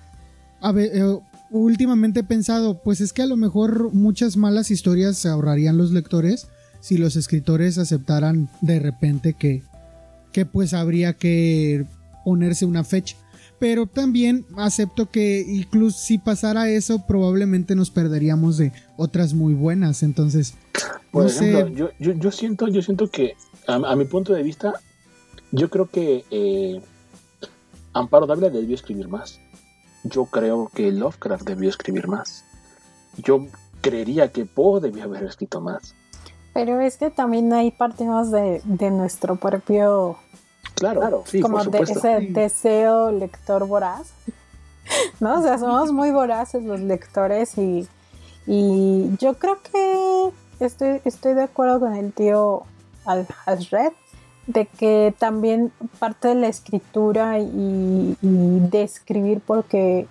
eh, 0.77 1.19
últimamente 1.51 2.21
he 2.21 2.25
pensado, 2.25 2.83
pues 2.83 3.01
es 3.01 3.13
que 3.13 3.23
a 3.23 3.27
lo 3.27 3.37
mejor 3.37 3.93
muchas 3.93 4.37
malas 4.37 4.71
historias 4.71 5.17
se 5.19 5.29
ahorrarían 5.29 5.77
los 5.77 5.93
lectores 5.93 6.49
si 6.81 6.99
los 6.99 7.15
escritores 7.15 7.79
aceptaran 7.79 8.49
de 8.61 8.81
repente 8.81 9.35
que, 9.35 9.63
que 10.33 10.47
pues 10.47 10.75
habría 10.75 11.13
que 11.13 11.87
ponerse 12.25 12.65
una 12.65 12.85
fecha. 12.85 13.17
Pero 13.63 13.87
también 13.87 14.45
acepto 14.57 15.09
que 15.09 15.41
incluso 15.47 15.97
si 15.97 16.19
pasara 16.19 16.69
eso, 16.69 17.07
probablemente 17.07 17.77
nos 17.77 17.93
perderíamos 17.93 18.57
de 18.57 18.73
otras 18.97 19.35
muy 19.35 19.55
buenas. 19.55 20.03
Entonces, 20.03 20.55
por 21.13 21.29
ejemplo, 21.29 21.93
yo, 22.01 22.13
yo, 22.13 22.33
siento, 22.33 22.67
yo 22.67 22.83
siento 22.83 23.09
que, 23.09 23.37
a, 23.69 23.95
mi 23.95 24.05
punto 24.07 24.33
de 24.33 24.43
vista, 24.43 24.81
yo 25.53 25.71
creo 25.71 25.87
que 25.87 26.25
eh, 26.33 26.83
Amparo 27.93 28.27
Dávila 28.27 28.51
debió 28.51 28.75
escribir 28.75 29.07
más. 29.07 29.39
Yo 30.03 30.25
creo 30.25 30.69
que 30.75 30.91
Lovecraft 30.91 31.45
debió 31.45 31.71
escribir 31.71 32.09
más. 32.09 32.45
Yo 33.17 33.47
creería 33.81 34.33
que 34.33 34.45
Poe 34.45 34.81
debió 34.81 35.05
haber 35.05 35.23
escrito 35.23 35.61
más. 35.61 35.95
Pero 36.53 36.81
es 36.81 36.97
que 36.97 37.11
también 37.11 37.53
hay 37.53 37.71
partimos 37.71 38.33
de, 38.33 38.61
de 38.65 38.91
nuestro 38.91 39.37
propio. 39.37 40.19
Claro, 40.75 41.25
sí, 41.27 41.41
como 41.41 41.63
de 41.65 41.79
ese 41.79 42.21
deseo 42.31 43.13
lector 43.13 43.67
voraz. 43.67 44.13
¿No? 45.21 45.39
O 45.39 45.43
sea, 45.43 45.59
somos 45.59 45.93
muy 45.93 46.11
voraces 46.11 46.65
los 46.65 46.81
lectores 46.81 47.57
y, 47.57 47.87
y 48.47 49.11
yo 49.19 49.35
creo 49.35 49.59
que 49.63 50.33
estoy, 50.65 51.01
estoy 51.05 51.35
de 51.35 51.43
acuerdo 51.43 51.81
con 51.81 51.95
el 51.95 52.13
tío 52.13 52.65
Al 53.05 53.27
Red 53.71 53.93
de 54.47 54.67
que 54.67 55.15
también 55.19 55.73
parte 55.99 56.29
de 56.29 56.35
la 56.35 56.49
escritura 56.49 57.39
y, 57.39 58.17
de 58.21 58.83
escribir 58.83 59.41
porque 59.41 60.07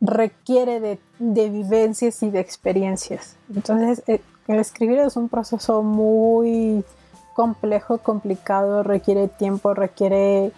requiere 0.00 0.80
de, 0.80 0.98
de, 1.18 1.48
vivencias 1.48 2.22
y 2.22 2.30
de 2.30 2.40
experiencias. 2.40 3.36
Entonces, 3.54 4.02
eh, 4.08 4.20
el 4.48 4.58
escribir 4.58 4.98
es 4.98 5.16
un 5.16 5.28
proceso 5.28 5.82
muy 5.82 6.84
complejo, 7.34 7.98
complicado, 7.98 8.82
requiere 8.82 9.28
tiempo, 9.28 9.74
requiere 9.74 10.52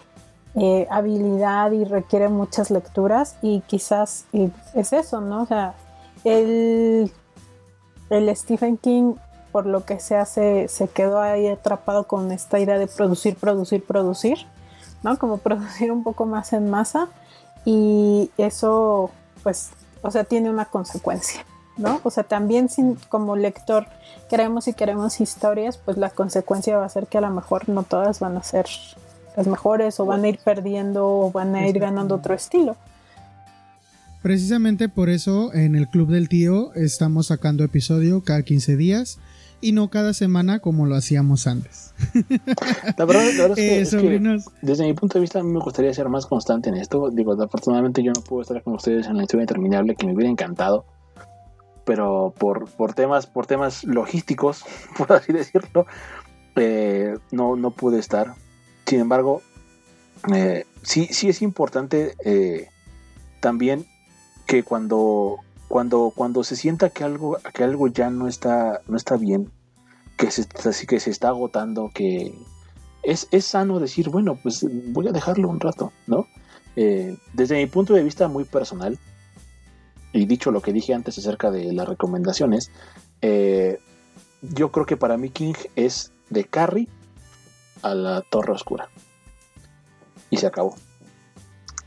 eh, 0.55 0.87
habilidad 0.89 1.71
y 1.71 1.83
requiere 1.83 2.29
muchas 2.29 2.71
lecturas 2.71 3.35
y 3.41 3.61
quizás 3.61 4.25
es 4.73 4.93
eso, 4.93 5.19
¿no? 5.19 5.43
O 5.43 5.45
sea, 5.45 5.73
el, 6.23 7.11
Stephen 8.35 8.77
King, 8.77 9.15
por 9.51 9.65
lo 9.65 9.83
que 9.85 9.99
se 9.99 10.15
hace, 10.15 10.67
se 10.69 10.87
quedó 10.87 11.19
ahí 11.19 11.47
atrapado 11.47 12.05
con 12.05 12.31
esta 12.31 12.59
idea 12.59 12.77
de 12.77 12.87
producir, 12.87 13.35
producir, 13.35 13.85
producir, 13.85 14.39
¿no? 15.03 15.17
Como 15.17 15.37
producir 15.39 15.91
un 15.91 16.03
poco 16.03 16.25
más 16.25 16.53
en 16.53 16.69
masa 16.69 17.09
y 17.65 18.31
eso, 18.37 19.11
pues, 19.43 19.71
o 20.01 20.11
sea, 20.11 20.23
tiene 20.23 20.49
una 20.49 20.65
consecuencia. 20.65 21.45
¿No? 21.77 21.99
O 22.03 22.11
sea, 22.11 22.23
también 22.23 22.69
sin, 22.69 22.95
como 23.09 23.35
lector 23.35 23.87
queremos 24.29 24.67
y 24.67 24.73
queremos 24.73 25.21
historias, 25.21 25.77
pues 25.77 25.97
la 25.97 26.09
consecuencia 26.09 26.77
va 26.77 26.85
a 26.85 26.89
ser 26.89 27.07
que 27.07 27.17
a 27.17 27.21
lo 27.21 27.29
mejor 27.29 27.69
no 27.69 27.83
todas 27.83 28.19
van 28.19 28.37
a 28.37 28.43
ser 28.43 28.65
las 29.35 29.47
mejores 29.47 29.99
o 29.99 30.05
van 30.05 30.23
a 30.23 30.29
ir 30.29 30.39
perdiendo 30.43 31.07
o 31.07 31.31
van 31.31 31.55
a 31.55 31.67
ir 31.67 31.79
ganando 31.79 32.15
otro 32.15 32.33
estilo. 32.33 32.75
Precisamente 34.21 34.89
por 34.89 35.09
eso 35.09 35.53
en 35.53 35.75
el 35.75 35.87
Club 35.87 36.09
del 36.09 36.29
Tío 36.29 36.73
estamos 36.73 37.27
sacando 37.27 37.63
episodio 37.63 38.23
cada 38.23 38.41
15 38.41 38.75
días 38.75 39.19
y 39.61 39.71
no 39.71 39.89
cada 39.89 40.13
semana 40.13 40.59
como 40.59 40.85
lo 40.85 40.95
hacíamos 40.95 41.47
antes. 41.47 41.93
La 42.97 43.05
verdad, 43.05 43.51
es, 43.57 43.91
que, 43.91 44.39
desde 44.61 44.85
mi 44.85 44.93
punto 44.93 45.19
de 45.19 45.21
vista 45.21 45.39
a 45.39 45.43
mí 45.43 45.51
me 45.51 45.59
gustaría 45.59 45.93
ser 45.93 46.09
más 46.09 46.25
constante 46.25 46.69
en 46.69 46.75
esto. 46.75 47.09
Digo, 47.11 47.33
afortunadamente 47.33 48.03
yo 48.03 48.11
no 48.13 48.21
puedo 48.21 48.41
estar 48.41 48.63
con 48.63 48.73
ustedes 48.73 49.07
en 49.07 49.17
la 49.17 49.23
historia 49.23 49.43
interminable 49.43 49.95
que 49.95 50.05
me 50.07 50.13
hubiera 50.13 50.31
encantado 50.31 50.85
pero 51.85 52.33
por, 52.37 52.69
por, 52.71 52.93
temas, 52.93 53.27
por 53.27 53.45
temas 53.45 53.83
logísticos, 53.83 54.65
por 54.97 55.13
así 55.13 55.31
decirlo, 55.31 55.85
eh, 56.55 57.17
no, 57.31 57.55
no 57.55 57.71
pude 57.71 57.99
estar. 57.99 58.33
Sin 58.85 58.99
embargo, 58.99 59.41
eh, 60.33 60.65
sí, 60.81 61.07
sí 61.11 61.29
es 61.29 61.41
importante 61.41 62.15
eh, 62.25 62.69
también 63.39 63.85
que 64.47 64.63
cuando, 64.63 65.37
cuando, 65.67 66.11
cuando 66.15 66.43
se 66.43 66.55
sienta 66.55 66.89
que 66.89 67.03
algo, 67.03 67.37
que 67.53 67.63
algo 67.63 67.87
ya 67.87 68.09
no 68.09 68.27
está, 68.27 68.81
no 68.87 68.97
está 68.97 69.15
bien, 69.15 69.51
que 70.17 70.31
se, 70.31 70.47
que 70.87 70.99
se 70.99 71.09
está 71.09 71.29
agotando, 71.29 71.91
que 71.93 72.33
es, 73.03 73.27
es 73.31 73.45
sano 73.45 73.79
decir, 73.79 74.09
bueno, 74.09 74.37
pues 74.41 74.65
voy 74.91 75.07
a 75.07 75.11
dejarlo 75.11 75.49
un 75.49 75.59
rato, 75.59 75.93
¿no? 76.07 76.27
desde 76.75 77.55
mi 77.55 77.67
punto 77.67 77.93
de 77.93 78.03
vista 78.03 78.27
muy 78.27 78.43
personal, 78.43 78.99
y 80.15 80.25
dicho 80.25 80.51
lo 80.51 80.61
que 80.61 80.71
dije 80.71 80.93
antes 80.93 81.17
acerca 81.17 81.51
de 81.51 81.73
las 81.73 81.87
recomendaciones, 81.87 82.71
eh, 83.21 83.79
yo 84.41 84.71
creo 84.71 84.85
que 84.85 84.95
para 84.95 85.17
mí 85.17 85.29
King 85.29 85.55
es 85.75 86.11
de 86.29 86.45
Carrie 86.45 86.87
a 87.81 87.93
la 87.93 88.21
Torre 88.21 88.53
Oscura. 88.53 88.89
Y 90.29 90.37
se 90.37 90.47
acabó. 90.47 90.75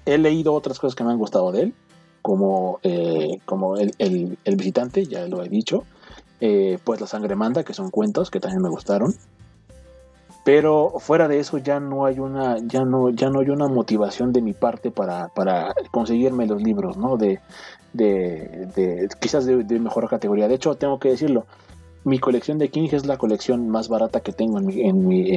He 0.05 0.19
leído 0.19 0.53
otras 0.53 0.79
cosas 0.79 0.95
que 0.95 1.05
me 1.05 1.11
han 1.11 1.19
gustado 1.19 1.53
de 1.53 1.63
él, 1.63 1.75
como, 2.21 2.81
eh, 2.83 3.39
como 3.47 3.77
el, 3.77 4.37
visitante, 4.45 5.07
ya 5.07 5.27
lo 5.27 5.43
he 5.43 5.49
dicho. 5.49 5.85
Eh, 6.41 6.79
pues 6.85 7.01
La 7.01 7.07
Sangre 7.07 7.35
Manda, 7.35 7.65
que 7.65 7.75
son 7.75 7.91
cuentos 7.91 8.31
que 8.31 8.41
también 8.41 8.63
me 8.63 8.69
gustaron. 8.69 9.15
Pero 10.45 10.95
fuera 10.99 11.29
de 11.29 11.41
eso 11.41 11.59
ya 11.59 11.81
no 11.81 12.05
hay 12.05 12.19
una, 12.21 12.59
ya 12.59 12.85
no, 12.85 13.11
ya 13.11 13.29
no 13.29 13.41
hay 13.41 13.51
una 13.51 13.69
motivación 13.69 14.33
de 14.33 14.41
mi 14.41 14.53
parte 14.53 14.91
para, 14.91 15.29
para 15.29 15.75
conseguirme 15.91 16.47
los 16.47 16.63
libros, 16.63 16.97
¿no? 16.97 17.17
De, 17.17 17.41
de, 17.99 19.09
quizás 19.21 19.45
de, 19.45 19.79
mejor 19.79 20.09
categoría. 20.09 20.49
De 20.49 20.55
hecho, 20.55 20.75
tengo 20.77 20.99
que 20.99 21.11
decirlo, 21.11 21.47
mi 22.05 22.19
colección 22.19 22.59
de 22.59 22.71
King 22.71 22.89
es 22.93 23.07
la 23.07 23.19
colección 23.19 23.69
más 23.69 23.89
barata 23.89 24.21
que 24.21 24.33
tengo 24.33 24.59
en 24.59 24.67
mi, 24.67 24.81
en 24.83 25.07
mi, 25.07 25.31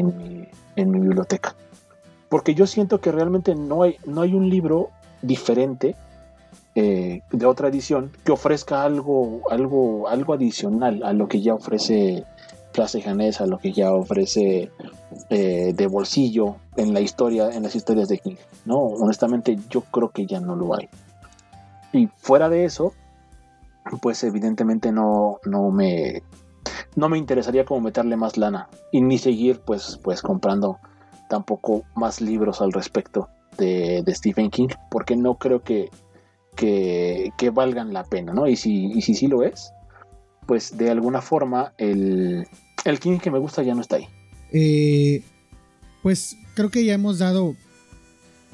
en 0.75 0.91
mi, 0.91 0.99
biblioteca. 0.99 1.55
Porque 2.29 2.55
yo 2.55 2.65
siento 2.67 3.01
que 3.01 3.11
realmente 3.11 3.55
no 3.55 3.83
hay, 3.83 3.97
no 4.05 4.21
hay 4.21 4.33
un 4.33 4.49
libro 4.49 4.89
diferente 5.21 5.95
eh, 6.75 7.21
de 7.31 7.45
otra 7.45 7.67
edición 7.67 8.11
que 8.23 8.31
ofrezca 8.31 8.83
algo, 8.83 9.41
algo, 9.49 10.07
algo 10.07 10.33
adicional 10.33 11.03
a 11.03 11.11
lo 11.11 11.27
que 11.27 11.41
ya 11.41 11.53
ofrece 11.53 12.23
Place 12.71 13.01
Janés, 13.01 13.41
a 13.41 13.45
lo 13.45 13.57
que 13.57 13.73
ya 13.73 13.91
ofrece 13.91 14.71
eh, 15.29 15.73
de 15.75 15.87
bolsillo 15.87 16.55
en 16.77 16.93
la 16.93 17.01
historia, 17.01 17.49
en 17.49 17.63
las 17.63 17.75
historias 17.75 18.07
de 18.07 18.19
King. 18.19 18.35
No, 18.65 18.77
honestamente 18.77 19.57
yo 19.69 19.81
creo 19.81 20.09
que 20.09 20.25
ya 20.25 20.39
no 20.39 20.55
lo 20.55 20.73
hay. 20.75 20.87
Y 21.93 22.07
fuera 22.17 22.49
de 22.49 22.65
eso, 22.65 22.93
pues 24.01 24.23
evidentemente 24.23 24.91
no, 24.91 25.39
no 25.45 25.71
me 25.71 26.23
no 26.95 27.09
me 27.09 27.17
interesaría 27.17 27.65
como 27.65 27.81
meterle 27.81 28.17
más 28.17 28.37
lana 28.37 28.69
y 28.91 29.01
ni 29.01 29.17
seguir 29.17 29.59
pues 29.59 29.99
pues 30.03 30.21
comprando 30.21 30.77
tampoco 31.29 31.83
más 31.95 32.21
libros 32.21 32.61
al 32.61 32.73
respecto 32.73 33.29
de, 33.57 34.03
Stephen 34.09 34.49
King 34.49 34.69
porque 34.89 35.15
no 35.15 35.35
creo 35.35 35.61
que, 35.63 35.89
que, 36.55 37.49
valgan 37.53 37.93
la 37.93 38.03
pena 38.03 38.33
no 38.33 38.47
y 38.47 38.55
si 38.55 38.91
y 38.91 39.01
si 39.01 39.13
sí 39.13 39.27
lo 39.27 39.43
es 39.43 39.71
pues 40.45 40.77
de 40.77 40.89
alguna 40.89 41.21
forma 41.21 41.73
el, 41.77 42.47
el 42.85 42.99
King 42.99 43.19
que 43.19 43.31
me 43.31 43.39
gusta 43.39 43.63
ya 43.63 43.75
no 43.75 43.81
está 43.81 43.97
ahí. 43.97 44.07
Eh, 44.51 45.23
pues 46.01 46.35
creo 46.55 46.69
que 46.69 46.83
ya 46.83 46.93
hemos 46.93 47.19
dado 47.19 47.55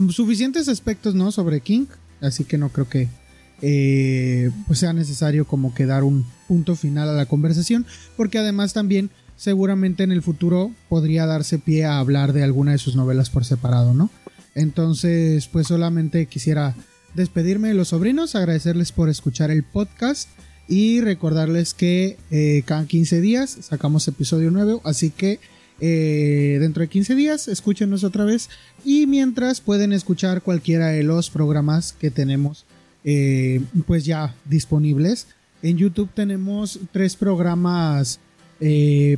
suficientes 0.09 0.67
aspectos 0.67 1.15
no 1.15 1.31
sobre 1.31 1.61
King 1.61 1.87
así 2.21 2.43
que 2.43 2.57
no 2.57 2.69
creo 2.69 2.87
que 2.87 3.07
eh, 3.61 4.51
pues 4.67 4.79
sea 4.79 4.93
necesario 4.93 5.45
como 5.45 5.73
que 5.73 5.85
dar 5.85 6.03
un 6.03 6.25
punto 6.47 6.75
final 6.75 7.09
a 7.09 7.13
la 7.13 7.25
conversación, 7.25 7.85
porque 8.15 8.37
además 8.37 8.73
también 8.73 9.09
seguramente 9.35 10.03
en 10.03 10.11
el 10.11 10.21
futuro 10.21 10.71
podría 10.89 11.25
darse 11.25 11.59
pie 11.59 11.85
a 11.85 11.99
hablar 11.99 12.33
de 12.33 12.43
alguna 12.43 12.71
de 12.71 12.77
sus 12.77 12.95
novelas 12.95 13.29
por 13.29 13.45
separado, 13.45 13.93
¿no? 13.93 14.09
Entonces, 14.55 15.47
pues 15.47 15.67
solamente 15.67 16.25
quisiera 16.25 16.75
despedirme 17.13 17.69
de 17.69 17.73
los 17.75 17.89
sobrinos, 17.89 18.35
agradecerles 18.35 18.91
por 18.91 19.09
escuchar 19.09 19.51
el 19.51 19.63
podcast 19.63 20.29
y 20.67 21.01
recordarles 21.01 21.73
que 21.73 22.17
eh, 22.31 22.63
cada 22.65 22.85
15 22.85 23.21
días 23.21 23.57
sacamos 23.61 24.07
episodio 24.07 24.51
nuevo, 24.51 24.81
así 24.83 25.11
que 25.11 25.39
eh, 25.79 26.57
dentro 26.59 26.81
de 26.81 26.89
15 26.89 27.15
días 27.15 27.47
escúchenos 27.47 28.03
otra 28.03 28.25
vez 28.25 28.49
y 28.83 29.05
mientras 29.05 29.61
pueden 29.61 29.93
escuchar 29.93 30.41
cualquiera 30.41 30.87
de 30.87 31.03
los 31.03 31.29
programas 31.29 31.93
que 31.93 32.09
tenemos 32.09 32.65
eh, 33.03 33.61
pues 33.85 34.05
ya 34.05 34.35
disponibles. 34.45 35.27
En 35.61 35.77
YouTube 35.77 36.09
tenemos 36.13 36.79
tres 36.91 37.15
programas 37.15 38.19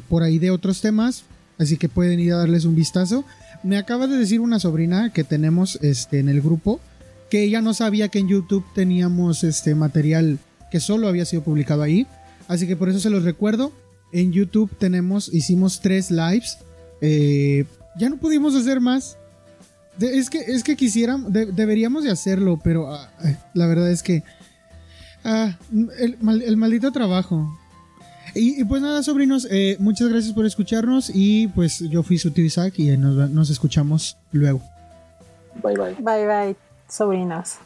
por 0.10 0.24
ahí 0.24 0.38
de 0.38 0.52
otros 0.52 0.82
temas, 0.82 1.24
así 1.58 1.78
que 1.78 1.88
pueden 1.88 2.20
ir 2.20 2.34
a 2.34 2.38
darles 2.38 2.66
un 2.66 2.76
vistazo. 2.76 3.24
Me 3.64 3.78
acaba 3.78 4.08
de 4.08 4.18
decir 4.18 4.42
una 4.42 4.60
sobrina 4.60 5.12
que 5.14 5.24
tenemos 5.24 5.78
este, 5.82 6.20
en 6.20 6.30
el 6.30 6.42
grupo 6.42 6.82
que 7.30 7.44
ella 7.44 7.62
no 7.62 7.74
sabía 7.74 8.10
que 8.10 8.20
en 8.20 8.28
YouTube 8.28 8.66
teníamos 8.74 9.44
este 9.44 9.76
material 9.76 10.40
que 10.72 10.80
solo 10.80 11.08
había 11.08 11.26
sido 11.26 11.44
publicado 11.44 11.84
ahí. 11.84 12.08
Así 12.48 12.68
que 12.68 12.76
por 12.76 12.90
eso 12.90 13.00
se 13.00 13.10
los 13.10 13.24
recuerdo. 13.24 13.72
En 14.12 14.32
YouTube 14.32 14.72
tenemos, 14.78 15.32
hicimos 15.32 15.82
tres 15.82 16.10
lives. 16.10 16.58
Eh, 17.02 17.66
ya 18.00 18.10
no 18.10 18.18
pudimos 18.18 18.56
hacer 18.56 18.82
más. 18.82 19.18
Es 20.00 20.30
que, 20.30 20.40
es 20.40 20.64
que 20.64 20.76
quisiéramos, 20.76 21.32
deberíamos 21.32 22.04
de 22.04 22.12
hacerlo, 22.12 22.60
pero 22.64 22.94
ah, 22.94 23.10
la 23.54 23.68
verdad 23.68 23.92
es 23.92 24.04
que 24.04 24.24
ah, 25.24 25.58
el, 26.00 26.18
maldito 26.58 26.92
trabajo. 26.92 27.48
Y, 28.36 28.64
pues 28.66 28.82
nada, 28.82 29.02
sobrinos, 29.02 29.48
eh, 29.50 29.76
muchas 29.80 30.08
gracias 30.10 30.34
por 30.34 30.46
escucharnos 30.46 31.12
y 31.14 31.48
pues 31.48 31.80
yo 31.80 32.04
fui 32.04 32.20
su 32.20 32.32
tío 32.32 32.46
Isaac 32.46 32.76
y 32.78 32.96
nos, 32.96 33.30
nos 33.32 33.50
escuchamos 33.50 34.18
luego. 34.32 34.62
Bye 35.64 35.76
bye. 35.76 35.96
Bye 36.00 36.28
bye, 36.28 36.56
sobrinos. 36.88 37.58